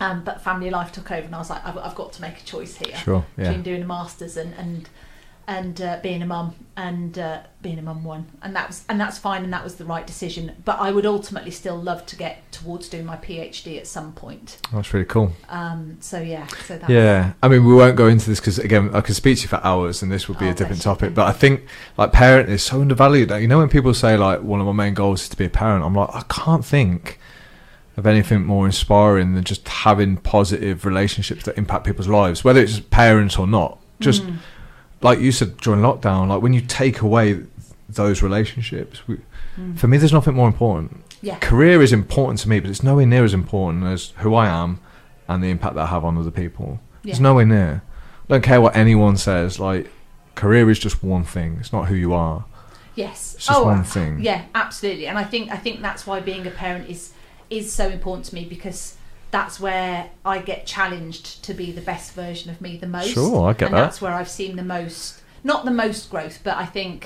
um, 0.00 0.22
but 0.24 0.42
family 0.42 0.70
life 0.70 0.92
took 0.92 1.10
over 1.10 1.24
and 1.26 1.34
I 1.34 1.38
was 1.38 1.50
like 1.50 1.64
I've, 1.66 1.78
I've 1.78 1.94
got 1.94 2.12
to 2.14 2.20
make 2.22 2.38
a 2.40 2.44
choice 2.44 2.76
here 2.76 2.96
Sure. 2.96 3.24
Yeah. 3.36 3.44
between 3.48 3.62
doing 3.62 3.82
a 3.82 3.86
masters 3.86 4.36
and 4.36 4.54
and 4.54 4.88
and 5.46 5.80
uh, 5.80 5.98
being 6.02 6.22
a 6.22 6.26
mum 6.26 6.54
and 6.76 7.18
uh, 7.18 7.40
being 7.62 7.78
a 7.78 7.82
mum 7.82 8.02
one 8.02 8.26
and 8.42 8.56
that 8.56 8.66
was 8.66 8.84
and 8.88 9.00
that's 9.00 9.18
fine 9.18 9.44
and 9.44 9.52
that 9.52 9.62
was 9.62 9.76
the 9.76 9.84
right 9.84 10.06
decision 10.06 10.50
but 10.64 10.78
I 10.80 10.90
would 10.90 11.06
ultimately 11.06 11.50
still 11.50 11.76
love 11.76 12.04
to 12.06 12.16
get 12.16 12.50
towards 12.50 12.88
doing 12.88 13.04
my 13.04 13.16
PhD 13.16 13.76
at 13.78 13.86
some 13.86 14.12
point 14.12 14.58
That's 14.72 14.92
really 14.94 15.06
cool. 15.06 15.32
um, 15.50 15.98
so 16.00 16.20
yeah 16.20 16.46
so 16.66 16.78
that's 16.78 16.90
Yeah, 16.90 17.34
I 17.42 17.48
mean, 17.48 17.64
we 17.64 17.74
won't 17.74 17.94
go 17.96 18.08
into 18.08 18.28
this 18.28 18.40
because 18.40 18.58
again, 18.58 18.90
I 18.94 19.00
could 19.02 19.14
speak 19.16 19.36
to 19.38 19.42
you 19.42 19.48
for 19.48 19.60
hours, 19.62 20.02
and 20.02 20.10
this 20.10 20.28
would 20.28 20.38
be 20.38 20.46
Oh, 20.46 20.50
a 20.50 20.54
different 20.54 20.78
you. 20.78 20.82
topic. 20.84 21.14
But 21.14 21.26
I 21.28 21.32
think 21.32 21.64
like 21.96 22.12
parent 22.12 22.48
is 22.48 22.62
so 22.62 22.80
undervalued. 22.80 23.30
You 23.30 23.46
know, 23.48 23.58
when 23.58 23.68
people 23.68 23.92
say 23.94 24.16
like 24.16 24.42
one 24.42 24.60
of 24.60 24.66
my 24.66 24.72
main 24.72 24.94
goals 24.94 25.22
is 25.22 25.28
to 25.30 25.36
be 25.36 25.44
a 25.44 25.50
parent, 25.50 25.84
I'm 25.84 25.94
like, 25.94 26.10
I 26.14 26.22
can't 26.28 26.64
think 26.64 27.18
of 27.96 28.06
anything 28.06 28.44
more 28.44 28.66
inspiring 28.66 29.34
than 29.34 29.44
just 29.44 29.68
having 29.68 30.16
positive 30.16 30.84
relationships 30.84 31.44
that 31.44 31.56
impact 31.56 31.84
people's 31.84 32.08
lives, 32.08 32.42
whether 32.42 32.60
it's 32.60 32.80
parents 32.80 33.38
or 33.38 33.46
not. 33.46 33.78
Just 34.00 34.22
Mm. 34.24 34.38
Like 35.04 35.20
you 35.20 35.30
said 35.30 35.56
during 35.58 35.80
lockdown, 35.82 36.26
like 36.28 36.42
when 36.42 36.52
you 36.52 36.60
take 36.60 37.00
away 37.00 37.40
those 37.88 38.22
relationships, 38.22 39.06
we, 39.06 39.18
Mm. 39.56 39.78
for 39.78 39.86
me, 39.86 39.98
there's 39.98 40.12
nothing 40.12 40.34
more 40.34 40.48
important. 40.48 41.04
yeah 41.22 41.36
Career 41.38 41.80
is 41.80 41.92
important 41.92 42.40
to 42.40 42.48
me, 42.48 42.58
but 42.58 42.68
it's 42.70 42.82
nowhere 42.82 43.06
near 43.06 43.22
as 43.24 43.32
important 43.32 43.84
as 43.84 44.12
who 44.22 44.34
I 44.34 44.48
am 44.48 44.80
and 45.28 45.44
the 45.44 45.48
impact 45.50 45.74
that 45.76 45.82
I 45.82 45.86
have 45.86 46.04
on 46.04 46.18
other 46.18 46.32
people. 46.32 46.80
yeah 47.04 47.12
It's 47.12 47.20
nowhere 47.20 47.46
near. 47.46 47.82
I 48.24 48.26
don't 48.32 48.42
care 48.42 48.60
what 48.60 48.74
anyone 48.74 49.16
says. 49.16 49.60
Like, 49.60 49.84
career 50.34 50.68
is 50.70 50.80
just 50.80 51.04
one 51.04 51.22
thing. 51.22 51.58
It's 51.60 51.72
not 51.72 51.86
who 51.86 51.94
you 51.94 52.12
are. 52.14 52.44
yes 52.96 53.34
It's 53.36 53.46
just 53.46 53.58
oh 53.58 53.64
one 53.64 53.84
thing. 53.84 54.12
yeah 54.20 54.40
absolutely 54.56 55.06
and 55.06 55.16
I 55.18 55.24
think 55.32 55.44
I 55.52 55.56
think 55.64 55.80
that's 55.86 56.04
why 56.08 56.16
being 56.20 56.46
a 56.48 56.50
parent 56.64 56.84
is 56.90 57.12
is 57.48 57.72
so 57.72 57.84
important 57.96 58.24
to 58.30 58.34
me 58.34 58.44
because 58.56 58.96
that's 59.36 59.58
where 59.58 60.10
I 60.24 60.36
get 60.50 60.60
challenged 60.76 61.26
to 61.46 61.52
be 61.54 61.66
the 61.72 61.80
best 61.92 62.12
version 62.22 62.48
of 62.52 62.60
me 62.60 62.70
the 62.76 62.86
most 62.98 63.10
Sure, 63.18 63.48
I 63.48 63.52
get 63.52 63.66
and 63.66 63.74
that. 63.76 63.80
that's 63.84 64.00
where 64.00 64.12
I've 64.14 64.28
seen 64.40 64.52
the 64.56 64.62
most 64.76 65.22
not 65.42 65.64
the 65.64 65.70
most 65.84 66.02
growth 66.12 66.38
but 66.44 66.56
I 66.64 66.66
think 66.66 66.98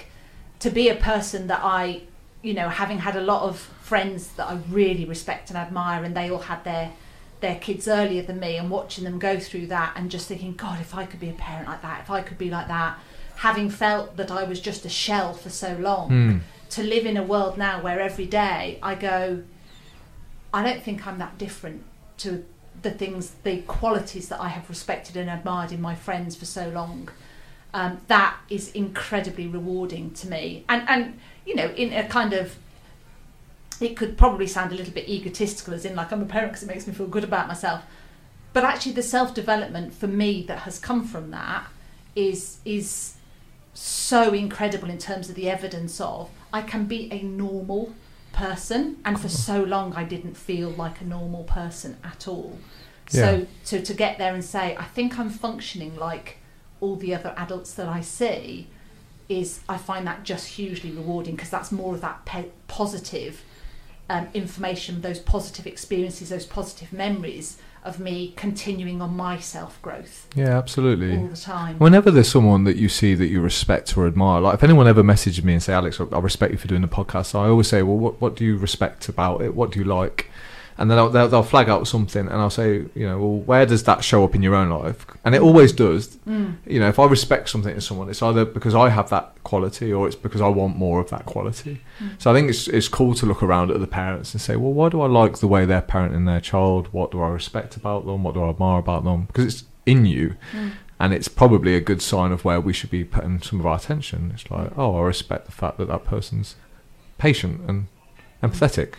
to 0.65 0.71
be 0.71 0.89
a 0.91 0.95
person 0.95 1.41
that 1.47 1.61
I 1.63 2.03
you 2.43 2.55
know 2.59 2.69
having 2.69 2.99
had 2.99 3.17
a 3.17 3.21
lot 3.33 3.43
of 3.49 3.55
friends 3.93 4.29
that 4.37 4.47
I 4.53 4.55
really 4.81 5.05
respect 5.15 5.49
and 5.51 5.57
admire 5.67 6.05
and 6.05 6.15
they 6.17 6.31
all 6.31 6.45
had 6.53 6.63
their 6.65 6.93
their 7.41 7.57
kids 7.67 7.89
earlier 7.89 8.23
than 8.29 8.39
me 8.41 8.57
and 8.61 8.69
watching 8.71 9.05
them 9.05 9.19
go 9.19 9.35
through 9.39 9.67
that 9.69 9.93
and 9.97 10.11
just 10.11 10.27
thinking 10.29 10.53
god 10.65 10.81
if 10.81 10.95
I 10.95 11.07
could 11.07 11.21
be 11.21 11.31
a 11.31 11.39
parent 11.49 11.67
like 11.73 11.83
that 11.83 11.99
if 12.05 12.11
I 12.11 12.21
could 12.21 12.39
be 12.47 12.51
like 12.51 12.69
that 12.69 12.99
having 13.37 13.71
felt 13.71 14.17
that 14.19 14.31
I 14.31 14.43
was 14.45 14.61
just 14.61 14.85
a 14.85 14.89
shell 15.05 15.33
for 15.43 15.51
so 15.65 15.71
long 15.89 16.09
Hmm. 16.09 16.39
to 16.77 16.83
live 16.83 17.07
in 17.07 17.17
a 17.17 17.23
world 17.23 17.57
now 17.57 17.81
where 17.81 17.99
every 18.01 18.27
day 18.27 18.79
I 18.83 18.95
go, 18.97 19.43
I 20.53 20.63
don't 20.67 20.83
think 20.83 21.07
I'm 21.07 21.19
that 21.19 21.39
different 21.39 21.83
to 22.19 22.45
the 22.83 22.91
things, 22.91 23.35
the 23.43 23.59
qualities 23.63 24.29
that 24.29 24.41
I 24.41 24.49
have 24.49 24.69
respected 24.69 25.17
and 25.17 25.29
admired 25.29 25.73
in 25.73 25.81
my 25.81 25.95
friends 25.95 26.37
for 26.37 26.45
so 26.45 26.69
long. 26.69 27.09
Um, 27.75 28.01
that 28.09 28.37
is 28.49 28.73
incredibly 28.73 29.47
rewarding 29.47 30.13
to 30.13 30.29
me, 30.29 30.65
and 30.69 30.89
and 30.89 31.19
you 31.45 31.55
know, 31.55 31.69
in 31.69 31.93
a 31.93 32.07
kind 32.09 32.33
of, 32.33 32.57
it 33.81 33.95
could 33.95 34.17
probably 34.17 34.47
sound 34.47 34.73
a 34.73 34.75
little 34.75 34.93
bit 34.93 35.09
egotistical, 35.09 35.75
as 35.75 35.85
in 35.85 35.95
like 35.95 36.11
I'm 36.11 36.23
a 36.23 36.27
parent 36.27 36.53
because 36.53 36.63
it 36.63 36.67
makes 36.67 36.87
me 36.87 36.95
feel 36.95 37.07
good 37.07 37.25
about 37.25 37.47
myself, 37.47 37.83
but 38.53 38.65
actually 38.65 38.93
the 38.93 39.03
self 39.03 39.35
development 39.35 39.93
for 39.93 40.07
me 40.07 40.43
that 40.45 40.61
has 40.61 40.79
come 40.79 41.05
from 41.05 41.31
that 41.31 41.67
is 42.17 42.59
is 42.65 43.15
so 43.75 44.33
incredible 44.33 44.91
in 44.91 44.99
terms 44.99 45.29
of 45.29 45.37
the 45.37 45.49
evidence 45.49 46.01
of 46.01 46.31
I 46.53 46.63
can 46.63 46.87
be 46.87 47.13
a 47.13 47.23
normal 47.23 47.93
person 48.39 48.99
and 49.05 49.21
for 49.21 49.29
so 49.29 49.63
long 49.65 49.93
I 49.95 50.05
didn't 50.05 50.37
feel 50.37 50.71
like 50.71 51.01
a 51.01 51.05
normal 51.05 51.45
person 51.45 51.97
at 52.05 52.29
all. 52.29 52.57
So 53.09 53.47
so 53.65 53.81
to 53.81 53.95
get 53.95 54.19
there 54.19 54.33
and 54.35 54.45
say 54.45 54.77
I 54.77 54.85
think 54.85 55.19
I'm 55.19 55.31
functioning 55.31 55.97
like 55.97 56.39
all 56.81 56.97
the 56.97 57.15
other 57.15 57.35
adults 57.37 57.73
that 57.75 57.89
I 57.89 58.01
see 58.01 58.69
is 59.29 59.61
I 59.69 59.77
find 59.77 60.07
that 60.07 60.23
just 60.23 60.47
hugely 60.49 60.91
rewarding 60.91 61.35
because 61.35 61.51
that's 61.51 61.73
more 61.73 61.95
of 61.95 62.01
that 62.01 62.25
pe- 62.25 62.51
positive 62.69 63.43
um, 64.09 64.29
information, 64.33 65.01
those 65.01 65.19
positive 65.19 65.67
experiences, 65.67 66.31
those 66.31 66.47
positive 66.47 66.93
memories 66.93 67.59
of 67.85 67.99
me 68.01 68.33
continuing 68.37 69.01
on 69.01 69.17
my 69.17 69.39
self 69.39 69.81
growth 69.83 70.27
Yeah, 70.35 70.57
absolutely. 70.59 71.17
all 71.17 71.29
the 71.29 71.37
time. 71.37 71.79
Whenever 71.79 72.11
there's 72.11 72.29
someone 72.31 72.65
that 72.65 72.77
you 72.77 72.89
see 72.89 73.15
that 73.15 73.27
you 73.29 73.41
respect 73.41 73.97
or 73.97 74.07
admire, 74.07 74.41
like 74.41 74.55
if 74.55 74.65
anyone 74.65 74.87
ever 74.89 75.03
messages 75.03 75.45
me 75.45 75.53
and 75.55 75.63
say, 75.63 75.73
Alex, 75.73 76.01
I 76.01 76.19
respect 76.19 76.53
you 76.53 76.59
for 76.59 76.69
doing 76.69 76.83
the 76.83 76.89
podcast, 76.89 77.35
I 77.35 77.49
always 77.49 77.69
say, 77.69 77.83
well, 77.83 77.97
what, 77.97 78.21
what 78.21 78.37
do 78.37 78.45
you 78.45 78.57
respect 78.57 79.09
about 79.09 79.43
it? 79.43 79.55
What 79.55 79.71
do 79.73 79.79
you 79.79 79.85
like? 79.85 80.31
And 80.79 80.89
then 80.89 80.97
I'll, 80.97 81.11
they'll, 81.11 81.29
they'll 81.29 81.43
flag 81.43 81.69
out 81.69 81.89
something 81.89 82.21
and 82.21 82.37
I'll 82.37 82.51
say, 82.51 82.85
you 82.95 83.07
know, 83.07 83.19
well, 83.19 83.39
where 83.41 83.67
does 83.67 83.83
that 83.85 84.05
show 84.05 84.23
up 84.23 84.37
in 84.37 84.43
your 84.43 84.55
own 84.55 84.71
life? 84.71 85.05
And 85.25 85.35
it 85.35 85.43
always 85.43 85.73
does. 85.73 86.17
Mm. 86.19 86.57
You 86.67 86.79
know, 86.79 86.89
if 86.89 87.01
I 87.01 87.07
respect 87.07 87.49
something 87.49 87.75
in 87.75 87.81
someone, 87.81 88.09
it's 88.09 88.23
either 88.23 88.45
because 88.45 88.77
I 88.77 88.89
have 88.89 89.11
that 89.11 89.43
quality 89.43 89.93
or 89.93 90.07
it's 90.07 90.15
because 90.15 90.41
I 90.41 90.47
want 90.47 90.77
more 90.77 91.01
of 91.01 91.11
that 91.11 91.27
quality. 91.27 91.83
Mm. 91.99 92.23
So 92.23 92.31
I 92.31 92.35
think 92.35 92.49
it's 92.49 92.69
it's 92.69 92.87
cool 92.87 93.15
to 93.15 93.27
look 93.27 93.43
around 93.43 93.73
at 93.73 93.81
the 93.81 93.89
parents 93.89 94.33
and 94.35 94.41
say, 94.41 94.55
well, 94.55 94.73
why 94.73 94.89
do 94.89 95.01
I 95.01 95.09
like 95.09 95.39
the 95.39 95.49
way 95.49 95.67
they're 95.67 95.83
parenting 95.83 96.27
their 96.27 96.41
child? 96.41 96.87
What 96.93 97.11
do 97.11 97.21
I 97.21 97.29
respect 97.29 97.77
about 97.77 98.07
them? 98.07 98.23
What 98.23 98.35
do 98.35 98.45
I 98.45 98.51
admire 98.51 98.79
about 98.79 99.03
them? 99.03 99.25
Because 99.25 99.47
it's 99.47 99.65
in 99.85 100.07
you. 100.07 100.37
Mm. 100.53 100.73
and 101.01 101.13
it's 101.15 101.29
probably 101.29 101.75
a 101.75 101.81
good 101.81 102.03
sign 102.03 102.33
of 102.33 102.45
where 102.45 102.61
we 102.61 102.73
should 102.73 102.91
be 102.91 103.05
putting 103.05 103.41
some 103.41 103.61
of 103.61 103.67
our 103.67 103.77
attention. 103.77 104.31
It's 104.35 104.51
like, 104.51 104.71
oh, 104.77 104.97
I 104.97 105.03
respect 105.03 105.47
the 105.47 105.53
fact 105.53 105.79
that 105.79 105.89
that 105.89 106.05
person's 106.05 106.57
patient 107.19 107.63
and 107.69 107.87
empathetic. 108.43 108.95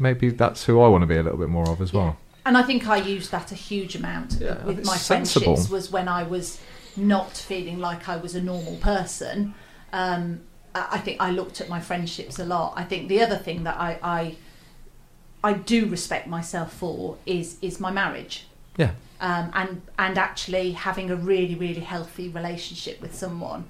Maybe 0.00 0.30
that's 0.30 0.64
who 0.64 0.80
I 0.80 0.88
want 0.88 1.02
to 1.02 1.06
be 1.06 1.16
a 1.16 1.22
little 1.22 1.38
bit 1.38 1.48
more 1.50 1.68
of 1.70 1.80
as 1.80 1.92
Yeah. 1.92 2.00
well. 2.00 2.16
And 2.46 2.56
I 2.56 2.62
think 2.62 2.88
I 2.88 2.96
used 2.96 3.30
that 3.32 3.52
a 3.52 3.54
huge 3.54 3.94
amount 3.94 4.38
Yeah, 4.40 4.64
with 4.64 4.84
my 4.86 4.96
sensible. 4.96 5.44
friendships 5.56 5.70
was 5.70 5.90
when 5.92 6.08
I 6.08 6.22
was 6.22 6.58
not 6.96 7.36
feeling 7.36 7.78
like 7.78 8.08
I 8.08 8.16
was 8.16 8.34
a 8.34 8.40
normal 8.42 8.76
person. 8.76 9.54
Um, 9.92 10.40
I 10.74 10.86
I 10.92 10.98
think 10.98 11.20
I 11.20 11.30
looked 11.30 11.60
at 11.60 11.68
my 11.68 11.80
friendships 11.80 12.38
a 12.38 12.44
lot. 12.44 12.72
I 12.76 12.84
think 12.84 13.08
the 13.08 13.20
other 13.22 13.36
thing 13.36 13.64
that 13.64 13.76
I, 13.78 13.98
I 14.02 14.36
I 15.44 15.52
do 15.54 15.86
respect 15.86 16.26
myself 16.26 16.72
for 16.72 17.16
is 17.26 17.56
is 17.60 17.78
my 17.78 17.90
marriage. 17.90 18.46
Yeah. 18.76 18.92
Um, 19.20 19.50
and 19.54 19.82
and 19.98 20.16
actually 20.18 20.72
having 20.72 21.10
a 21.10 21.16
really 21.16 21.54
really 21.54 21.80
healthy 21.82 22.28
relationship 22.30 23.00
with 23.02 23.14
someone, 23.14 23.64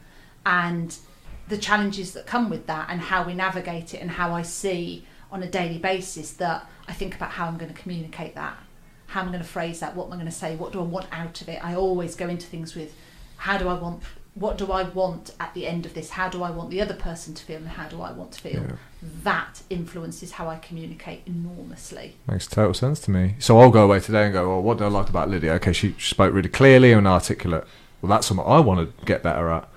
and 0.46 0.96
the 1.48 1.58
challenges 1.58 2.12
that 2.12 2.24
come 2.26 2.48
with 2.50 2.66
that, 2.68 2.86
and 2.88 3.00
how 3.00 3.24
we 3.24 3.34
navigate 3.34 3.94
it, 3.94 4.00
and 4.00 4.12
how 4.12 4.32
I 4.32 4.42
see 4.42 5.04
on 5.32 5.42
a 5.42 5.46
daily 5.48 5.78
basis 5.78 6.32
that 6.32 6.66
I 6.88 6.92
think 6.92 7.14
about 7.14 7.30
how 7.30 7.46
I'm 7.46 7.56
going 7.56 7.72
to 7.72 7.80
communicate 7.80 8.34
that, 8.34 8.56
how 9.06 9.20
I'm 9.20 9.28
going 9.28 9.40
to 9.40 9.48
phrase 9.48 9.80
that, 9.80 9.94
what 9.94 10.06
am 10.06 10.12
I 10.12 10.16
going 10.16 10.26
to 10.26 10.32
say, 10.32 10.56
what 10.56 10.72
do 10.72 10.80
I 10.80 10.84
want 10.84 11.06
out 11.12 11.40
of 11.40 11.48
it. 11.48 11.64
I 11.64 11.74
always 11.74 12.14
go 12.14 12.28
into 12.28 12.46
things 12.46 12.74
with 12.74 12.94
how 13.36 13.56
do 13.58 13.68
I 13.68 13.74
want, 13.74 14.02
what 14.34 14.58
do 14.58 14.70
I 14.70 14.82
want 14.82 15.34
at 15.40 15.54
the 15.54 15.66
end 15.66 15.86
of 15.86 15.94
this, 15.94 16.10
how 16.10 16.28
do 16.28 16.42
I 16.42 16.50
want 16.50 16.70
the 16.70 16.80
other 16.80 16.94
person 16.94 17.34
to 17.34 17.44
feel, 17.44 17.58
and 17.58 17.68
how 17.68 17.88
do 17.88 18.00
I 18.02 18.12
want 18.12 18.32
to 18.32 18.40
feel. 18.40 18.62
Yeah. 18.62 18.76
That 19.22 19.62
influences 19.70 20.32
how 20.32 20.48
I 20.48 20.56
communicate 20.56 21.22
enormously. 21.26 22.16
Makes 22.28 22.48
total 22.48 22.74
sense 22.74 23.00
to 23.00 23.10
me. 23.10 23.36
So 23.38 23.58
I'll 23.58 23.70
go 23.70 23.84
away 23.84 24.00
today 24.00 24.24
and 24.24 24.32
go, 24.32 24.48
well, 24.48 24.62
what 24.62 24.78
do 24.78 24.84
I 24.84 24.88
like 24.88 25.08
about 25.08 25.30
Lydia? 25.30 25.52
Okay, 25.54 25.72
she 25.72 25.94
spoke 25.98 26.34
really 26.34 26.50
clearly 26.50 26.92
and 26.92 27.06
articulate. 27.06 27.64
Well, 28.02 28.10
that's 28.10 28.26
something 28.26 28.46
I 28.46 28.60
want 28.60 28.98
to 28.98 29.04
get 29.04 29.22
better 29.22 29.50
at. 29.50 29.68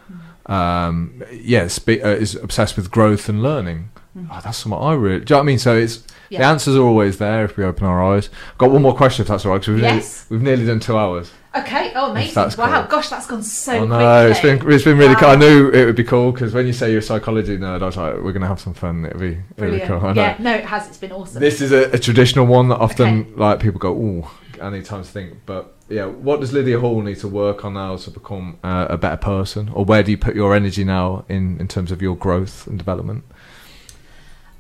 Um, 0.45 1.23
yeah, 1.31 1.67
spe- 1.67 2.03
uh, 2.03 2.09
is 2.09 2.35
obsessed 2.35 2.75
with 2.75 2.91
growth 2.91 3.29
and 3.29 3.41
learning. 3.41 3.89
Oh, 4.15 4.39
that's 4.43 4.57
something 4.59 4.79
I 4.79 4.93
really. 4.93 5.19
Do 5.19 5.33
you 5.33 5.35
know 5.35 5.37
what 5.37 5.43
I 5.43 5.45
mean? 5.45 5.59
So 5.59 5.75
it's 5.75 6.03
the 6.29 6.37
answers 6.39 6.75
are 6.75 6.81
always 6.81 7.17
there 7.17 7.45
if 7.45 7.57
we 7.57 7.63
open 7.63 7.85
our 7.85 8.03
eyes. 8.15 8.29
Got 8.57 8.71
one 8.71 8.81
more 8.81 8.95
question 8.95 9.23
if 9.23 9.27
that's 9.27 9.45
all 9.45 9.51
right. 9.53 9.59
'cause 9.61 9.69
we've, 9.69 9.81
nearly, 9.81 9.97
Yes. 9.97 10.25
we've 10.29 10.41
nearly 10.41 10.65
done 10.65 10.79
two 10.79 10.97
hours. 10.97 11.31
Okay. 11.55 11.91
Oh, 11.95 12.09
amazing! 12.11 12.35
Wow. 12.57 12.81
cool. 12.81 12.89
Gosh, 12.89 13.09
that's 13.09 13.27
gone 13.27 13.43
so 13.43 13.71
I 13.73 13.77
quickly. 13.77 14.31
it's 14.31 14.39
been 14.41 14.71
it's 14.71 14.83
been 14.83 14.97
really 14.97 15.15
cool. 15.15 15.29
I 15.29 15.35
knew 15.35 15.69
it 15.69 15.85
would 15.85 15.95
be 15.95 16.03
cool 16.03 16.31
because 16.31 16.51
when 16.53 16.65
you 16.65 16.73
say 16.73 16.89
you're 16.89 16.99
a 16.99 17.03
psychology 17.03 17.57
nerd, 17.57 17.83
I 17.83 17.85
was 17.85 17.97
like, 17.97 18.15
we're 18.23 18.31
gonna 18.31 18.47
have 18.47 18.59
some 18.59 18.73
fun. 18.73 19.05
It'll 19.05 19.19
be 19.19 19.27
it'll 19.33 19.37
be 19.71 19.77
Brilliant. 19.79 20.01
cool. 20.01 20.15
Yeah. 20.15 20.35
No, 20.39 20.53
it 20.53 20.65
has. 20.65 20.87
It's 20.87 20.97
been 20.97 21.11
awesome. 21.11 21.39
This 21.39 21.61
is 21.61 21.71
a, 21.71 21.91
a 21.91 21.99
traditional 21.99 22.45
one 22.47 22.69
that 22.69 22.77
often 22.77 23.19
Okay. 23.21 23.29
like 23.35 23.59
people 23.59 23.79
go, 23.79 23.93
"Oh, 23.93 24.31
I 24.61 24.71
need 24.71 24.85
time 24.85 25.03
to 25.03 25.07
think." 25.09 25.33
But 25.45 25.73
yeah, 25.89 26.05
what 26.05 26.39
does 26.39 26.53
Lydia 26.53 26.79
Hall 26.79 26.99
need 27.01 27.19
to 27.19 27.27
work 27.27 27.63
on 27.65 27.75
now 27.75 27.97
to 27.97 28.09
become 28.09 28.57
uh, 28.63 28.87
a 28.89 28.97
better 28.97 29.17
person, 29.17 29.69
or 29.75 29.85
where 29.85 30.01
do 30.01 30.09
you 30.09 30.17
put 30.17 30.35
your 30.35 30.55
energy 30.55 30.83
now 30.83 31.23
in 31.29 31.59
in 31.59 31.67
terms 31.67 31.91
of 31.91 32.01
your 32.01 32.15
growth 32.15 32.65
and 32.65 32.79
development? 32.79 33.25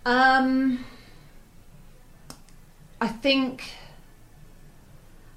Um, 0.05 0.85
I 2.99 3.07
think, 3.07 3.73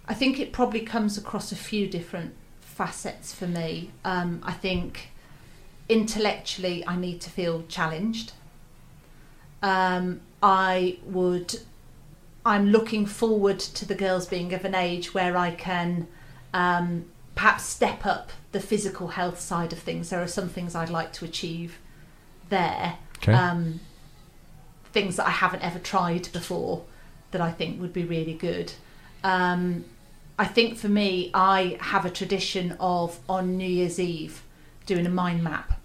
I 0.08 0.14
think 0.14 0.40
it 0.40 0.52
probably 0.52 0.80
comes 0.80 1.16
across 1.16 1.52
a 1.52 1.56
few 1.56 1.86
different 1.86 2.34
facets 2.60 3.32
for 3.32 3.46
me. 3.46 3.90
Um, 4.04 4.40
I 4.42 4.52
think 4.52 5.10
intellectually, 5.88 6.86
I 6.86 6.96
need 6.96 7.20
to 7.22 7.30
feel 7.30 7.64
challenged. 7.68 8.32
Um, 9.62 10.20
I 10.42 10.98
would. 11.04 11.60
I'm 12.44 12.70
looking 12.70 13.06
forward 13.06 13.58
to 13.58 13.84
the 13.84 13.96
girls 13.96 14.26
being 14.26 14.52
of 14.52 14.64
an 14.64 14.74
age 14.74 15.12
where 15.12 15.36
I 15.36 15.50
can 15.50 16.06
um, 16.54 17.06
perhaps 17.34 17.64
step 17.64 18.06
up 18.06 18.30
the 18.52 18.60
physical 18.60 19.08
health 19.08 19.40
side 19.40 19.72
of 19.72 19.80
things. 19.80 20.10
There 20.10 20.22
are 20.22 20.28
some 20.28 20.48
things 20.48 20.76
I'd 20.76 20.90
like 20.90 21.12
to 21.14 21.24
achieve 21.24 21.78
there 22.48 22.98
Okay, 23.18 23.32
um, 23.32 23.80
things 24.96 25.16
that 25.16 25.26
I 25.26 25.36
haven't 25.44 25.60
ever 25.60 25.78
tried 25.78 26.32
before 26.32 26.82
that 27.30 27.42
I 27.42 27.52
think 27.52 27.78
would 27.82 27.92
be 27.92 28.04
really 28.04 28.32
good. 28.32 28.72
Um, 29.22 29.84
I 30.38 30.46
think 30.46 30.78
for 30.78 30.88
me, 30.88 31.30
I 31.34 31.76
have 31.82 32.06
a 32.06 32.10
tradition 32.10 32.74
of 32.80 33.18
on 33.28 33.58
New 33.58 33.68
Year's 33.68 34.00
Eve 34.00 34.42
doing 34.86 35.04
a 35.04 35.10
mind 35.10 35.44
map 35.44 35.78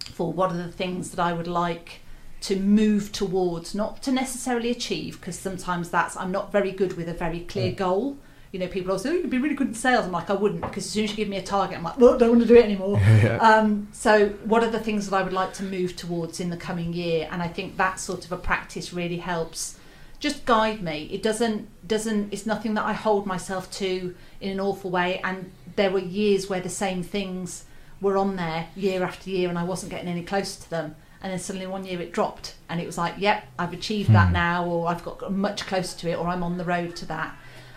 for 0.00 0.30
what 0.30 0.50
are 0.52 0.58
the 0.58 0.70
things 0.70 1.12
that 1.12 1.20
I 1.20 1.32
would 1.32 1.48
like 1.48 2.00
to 2.42 2.56
move 2.56 3.12
towards, 3.12 3.74
not 3.74 4.02
to 4.02 4.12
necessarily 4.12 4.70
achieve, 4.70 5.18
because 5.18 5.38
sometimes 5.38 5.88
that's 5.88 6.14
I'm 6.18 6.30
not 6.30 6.52
very 6.52 6.70
good 6.70 6.98
with 6.98 7.08
a 7.08 7.14
very 7.14 7.40
clear 7.40 7.72
goal. 7.72 8.18
You 8.52 8.58
know, 8.58 8.66
people 8.66 8.90
always 8.90 9.02
say, 9.02 9.10
"Oh, 9.10 9.12
you'd 9.12 9.30
be 9.30 9.38
really 9.38 9.54
good 9.54 9.68
in 9.68 9.74
sales." 9.74 10.04
I'm 10.06 10.12
like, 10.12 10.28
I 10.28 10.32
wouldn't, 10.34 10.60
because 10.62 10.84
as 10.84 10.90
soon 10.90 11.04
as 11.04 11.10
you 11.10 11.16
give 11.16 11.28
me 11.28 11.36
a 11.36 11.42
target, 11.42 11.78
I'm 11.78 11.84
like, 11.84 11.98
"Well, 11.98 12.14
I 12.14 12.18
don't 12.18 12.30
want 12.30 12.42
to 12.42 12.48
do 12.48 12.56
it 12.56 12.64
anymore." 12.64 12.98
yeah. 13.22 13.36
Um, 13.36 13.88
so, 13.92 14.30
what 14.44 14.64
are 14.64 14.70
the 14.70 14.80
things 14.80 15.08
that 15.08 15.16
I 15.16 15.22
would 15.22 15.32
like 15.32 15.52
to 15.54 15.62
move 15.62 15.94
towards 15.96 16.40
in 16.40 16.50
the 16.50 16.56
coming 16.56 16.92
year? 16.92 17.28
And 17.30 17.42
I 17.42 17.48
think 17.48 17.76
that 17.76 18.00
sort 18.00 18.24
of 18.24 18.32
a 18.32 18.36
practice 18.36 18.92
really 18.92 19.18
helps. 19.18 19.78
Just 20.18 20.44
guide 20.44 20.82
me. 20.82 21.08
It 21.12 21.22
doesn't 21.22 21.68
doesn't. 21.86 22.32
It's 22.32 22.44
nothing 22.44 22.74
that 22.74 22.84
I 22.84 22.92
hold 22.92 23.24
myself 23.24 23.70
to 23.72 24.14
in 24.40 24.50
an 24.50 24.60
awful 24.60 24.90
way. 24.90 25.20
And 25.22 25.52
there 25.76 25.90
were 25.90 26.00
years 26.00 26.50
where 26.50 26.60
the 26.60 26.68
same 26.68 27.02
things 27.04 27.64
were 28.00 28.16
on 28.16 28.34
there 28.36 28.66
year 28.74 29.04
after 29.04 29.30
year, 29.30 29.48
and 29.48 29.58
I 29.58 29.64
wasn't 29.64 29.90
getting 29.92 30.08
any 30.08 30.22
closer 30.22 30.60
to 30.62 30.70
them. 30.70 30.96
And 31.22 31.30
then 31.30 31.38
suddenly 31.38 31.66
one 31.66 31.84
year 31.84 32.00
it 32.00 32.12
dropped, 32.12 32.54
and 32.68 32.80
it 32.80 32.86
was 32.86 32.98
like, 32.98 33.14
"Yep, 33.18 33.44
I've 33.58 33.72
achieved 33.74 34.10
that 34.12 34.28
Hmm. 34.28 34.32
now, 34.32 34.64
or 34.66 34.88
I've 34.88 35.04
got 35.04 35.30
much 35.32 35.66
closer 35.66 35.96
to 35.98 36.10
it, 36.10 36.18
or 36.18 36.26
I'm 36.26 36.42
on 36.42 36.58
the 36.58 36.64
road 36.64 36.96
to 36.96 37.06
that." 37.06 37.36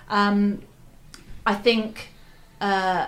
Um, 0.10 0.62
I 1.46 1.56
think. 1.56 2.10
Uh, 2.62 3.08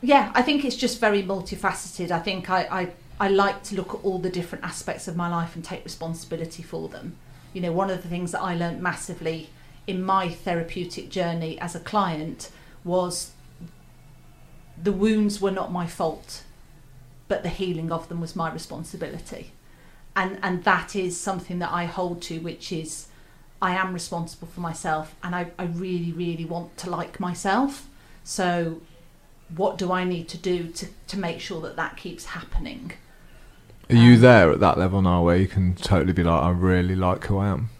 yeah, 0.00 0.30
I 0.34 0.42
think 0.42 0.64
it's 0.64 0.76
just 0.76 1.00
very 1.00 1.22
multifaceted. 1.22 2.10
I 2.10 2.20
think 2.20 2.50
I, 2.50 2.62
I, 2.70 2.92
I 3.18 3.28
like 3.28 3.64
to 3.64 3.74
look 3.74 3.94
at 3.94 4.04
all 4.04 4.18
the 4.18 4.30
different 4.30 4.64
aspects 4.64 5.08
of 5.08 5.16
my 5.16 5.28
life 5.28 5.56
and 5.56 5.64
take 5.64 5.84
responsibility 5.84 6.62
for 6.62 6.88
them. 6.88 7.16
You 7.52 7.60
know, 7.62 7.72
one 7.72 7.90
of 7.90 8.02
the 8.02 8.08
things 8.08 8.30
that 8.32 8.40
I 8.40 8.54
learned 8.54 8.80
massively 8.80 9.50
in 9.88 10.04
my 10.04 10.28
therapeutic 10.28 11.10
journey 11.10 11.58
as 11.60 11.74
a 11.74 11.80
client 11.80 12.50
was 12.84 13.32
the 14.80 14.92
wounds 14.92 15.40
were 15.40 15.50
not 15.50 15.72
my 15.72 15.86
fault, 15.86 16.44
but 17.26 17.42
the 17.42 17.48
healing 17.48 17.90
of 17.90 18.08
them 18.08 18.20
was 18.20 18.36
my 18.36 18.52
responsibility. 18.52 19.52
And 20.14 20.38
and 20.42 20.62
that 20.64 20.94
is 20.94 21.18
something 21.18 21.58
that 21.58 21.72
I 21.72 21.86
hold 21.86 22.22
to, 22.22 22.38
which 22.38 22.70
is 22.70 23.07
I 23.60 23.74
am 23.74 23.92
responsible 23.92 24.48
for 24.48 24.60
myself 24.60 25.14
and 25.22 25.34
I, 25.34 25.50
I 25.58 25.64
really, 25.64 26.12
really 26.12 26.44
want 26.44 26.76
to 26.78 26.90
like 26.90 27.18
myself. 27.18 27.88
So 28.24 28.80
what 29.54 29.78
do 29.78 29.90
I 29.92 30.04
need 30.04 30.28
to 30.28 30.38
do 30.38 30.68
to, 30.68 30.86
to 31.08 31.18
make 31.18 31.40
sure 31.40 31.60
that 31.62 31.76
that 31.76 31.96
keeps 31.96 32.26
happening? 32.26 32.92
Are 33.90 33.96
you 33.96 34.14
um, 34.14 34.20
there 34.20 34.52
at 34.52 34.60
that 34.60 34.78
level 34.78 35.02
now 35.02 35.24
where 35.24 35.36
you 35.36 35.48
can 35.48 35.74
totally 35.74 36.12
be 36.12 36.22
like, 36.22 36.42
I 36.42 36.50
really 36.50 36.94
like 36.94 37.24
who 37.26 37.38
I 37.38 37.48
am? 37.48 37.70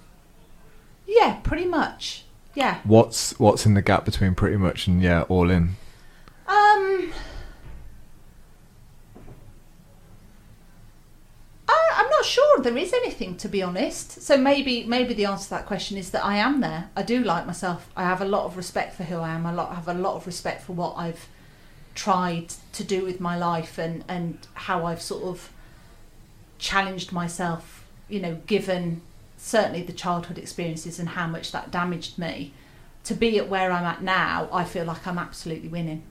Yeah, 1.07 1.41
pretty 1.43 1.67
much. 1.67 2.25
Yeah. 2.55 2.81
What's 2.85 3.39
what's 3.39 3.67
in 3.67 3.75
the 3.75 3.83
gap 3.83 4.05
between 4.05 4.35
pretty 4.35 4.57
much 4.57 4.87
and 4.87 5.01
yeah, 5.03 5.23
all 5.23 5.51
in? 5.51 5.77
Um, 6.47 7.13
I, 11.69 11.89
I'm 11.95 12.08
not 12.19 12.25
sure 12.25 12.61
there 12.61 12.77
is 12.77 12.93
anything 12.93 13.37
to 13.37 13.49
be 13.49 13.63
honest. 13.63 14.23
So 14.23 14.37
maybe 14.37 14.85
maybe 14.85 15.15
the 15.15 15.27
answer 15.27 15.45
to 15.45 15.51
that 15.51 15.67
question 15.67 15.97
is 15.97 16.11
that 16.11 16.25
I 16.25 16.37
am 16.37 16.61
there. 16.61 16.91
I 16.97 17.03
do 17.03 17.23
like 17.23 17.47
myself. 17.47 17.89
I 17.97 18.05
have 18.05 18.21
a 18.21 18.25
lot 18.25 18.45
of 18.45 18.57
respect 18.57 18.97
for 18.97 19.05
who 19.05 19.17
I 19.19 19.31
am. 19.31 19.47
I 19.47 19.53
lot 19.53 19.75
have 19.75 19.89
a 19.89 19.95
lot 19.95 20.17
of 20.17 20.27
respect 20.27 20.63
for 20.63 20.73
what 20.73 20.95
I've 20.97 21.29
tried 21.95 22.55
to 22.73 22.85
do 22.85 23.05
with 23.05 23.21
my 23.21 23.37
life 23.37 23.79
and 23.79 24.05
and 24.09 24.39
how 24.55 24.85
I've 24.87 25.03
sort 25.03 25.25
of 25.25 25.51
challenged 26.59 27.13
myself. 27.13 27.87
You 28.09 28.21
know, 28.21 28.35
given 28.47 29.03
certainly 29.37 29.83
the 29.83 29.93
childhood 29.93 30.39
experiences 30.39 30.99
and 30.99 31.11
how 31.11 31.27
much 31.27 31.53
that 31.53 31.71
damaged 31.71 32.19
me. 32.19 32.53
To 33.05 33.15
be 33.15 33.39
at 33.39 33.49
where 33.49 33.71
I'm 33.71 33.85
at 33.85 34.03
now, 34.03 34.49
I 34.53 34.65
feel 34.65 34.85
like 34.85 35.07
I'm 35.07 35.19
absolutely 35.19 35.69
winning. 35.69 36.03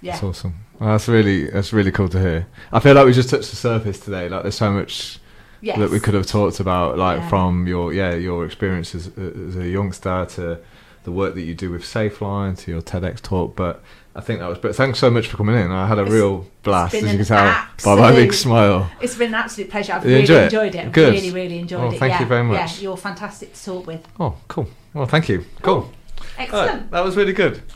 Yeah. 0.00 0.12
That's 0.12 0.22
awesome. 0.22 0.54
Well, 0.78 0.90
that's 0.90 1.08
really 1.08 1.50
that's 1.50 1.72
really 1.72 1.90
cool 1.90 2.10
to 2.10 2.20
hear. 2.20 2.46
I 2.70 2.80
feel 2.80 2.94
like 2.94 3.06
we 3.06 3.12
just 3.12 3.30
touched 3.30 3.50
the 3.50 3.56
surface 3.56 3.98
today. 3.98 4.28
Like 4.28 4.42
there's 4.42 4.54
so 4.54 4.70
much 4.70 5.18
Yes. 5.60 5.78
that 5.78 5.90
we 5.90 6.00
could 6.00 6.14
have 6.14 6.26
talked 6.26 6.60
about, 6.60 6.98
like 6.98 7.18
Yeah. 7.20 7.28
from 7.28 7.66
your 7.66 7.92
yeah 7.92 8.14
your 8.14 8.44
experiences 8.44 9.08
as 9.16 9.56
a 9.56 9.68
youngster 9.68 10.26
to 10.36 10.58
the 11.04 11.12
work 11.12 11.34
that 11.34 11.42
you 11.42 11.54
do 11.54 11.70
with 11.70 11.82
SafeLine 11.82 12.58
to 12.58 12.70
your 12.72 12.82
TEDx 12.82 13.20
talk. 13.22 13.54
But 13.56 13.80
I 14.14 14.20
think 14.20 14.40
that 14.40 14.48
was. 14.48 14.58
But 14.58 14.74
thanks 14.74 14.98
so 14.98 15.08
much 15.10 15.28
for 15.28 15.36
coming 15.36 15.54
in. 15.56 15.70
I 15.70 15.86
had 15.86 15.98
a 15.98 16.02
It's- 16.02 16.12
real 16.14 16.46
blast, 16.62 16.94
as 16.94 17.02
you 17.02 17.16
can 17.18 17.24
tell 17.26 17.64
by 17.84 17.94
my 18.00 18.12
big 18.12 18.32
smile. 18.32 18.90
It's 19.00 19.14
been 19.14 19.28
an 19.28 19.34
absolute 19.34 19.70
pleasure. 19.70 19.92
I've 19.94 20.04
you 20.04 20.10
really 20.10 20.20
enjoy 20.22 20.42
enjoyed 20.44 20.74
it. 20.74 20.92
Good. 20.92 21.12
really, 21.14 21.30
really 21.30 21.58
enjoyed 21.58 21.80
Oh, 21.80 21.90
it. 21.92 21.98
thank 21.98 22.12
yeah. 22.12 22.20
you 22.20 22.26
very 22.26 22.42
much. 22.44 22.56
Yeah, 22.78 22.82
you're 22.82 22.96
fantastic 22.96 23.54
to 23.54 23.64
talk 23.64 23.86
with. 23.86 24.00
Oh, 24.18 24.34
cool. 24.48 24.68
Well, 24.94 25.06
thank 25.06 25.28
you. 25.28 25.44
Cool. 25.62 25.74
All 25.76 25.92
Excellent. 26.38 26.70
right, 26.70 26.90
that 26.90 27.04
was 27.04 27.16
really 27.16 27.32
good. 27.34 27.62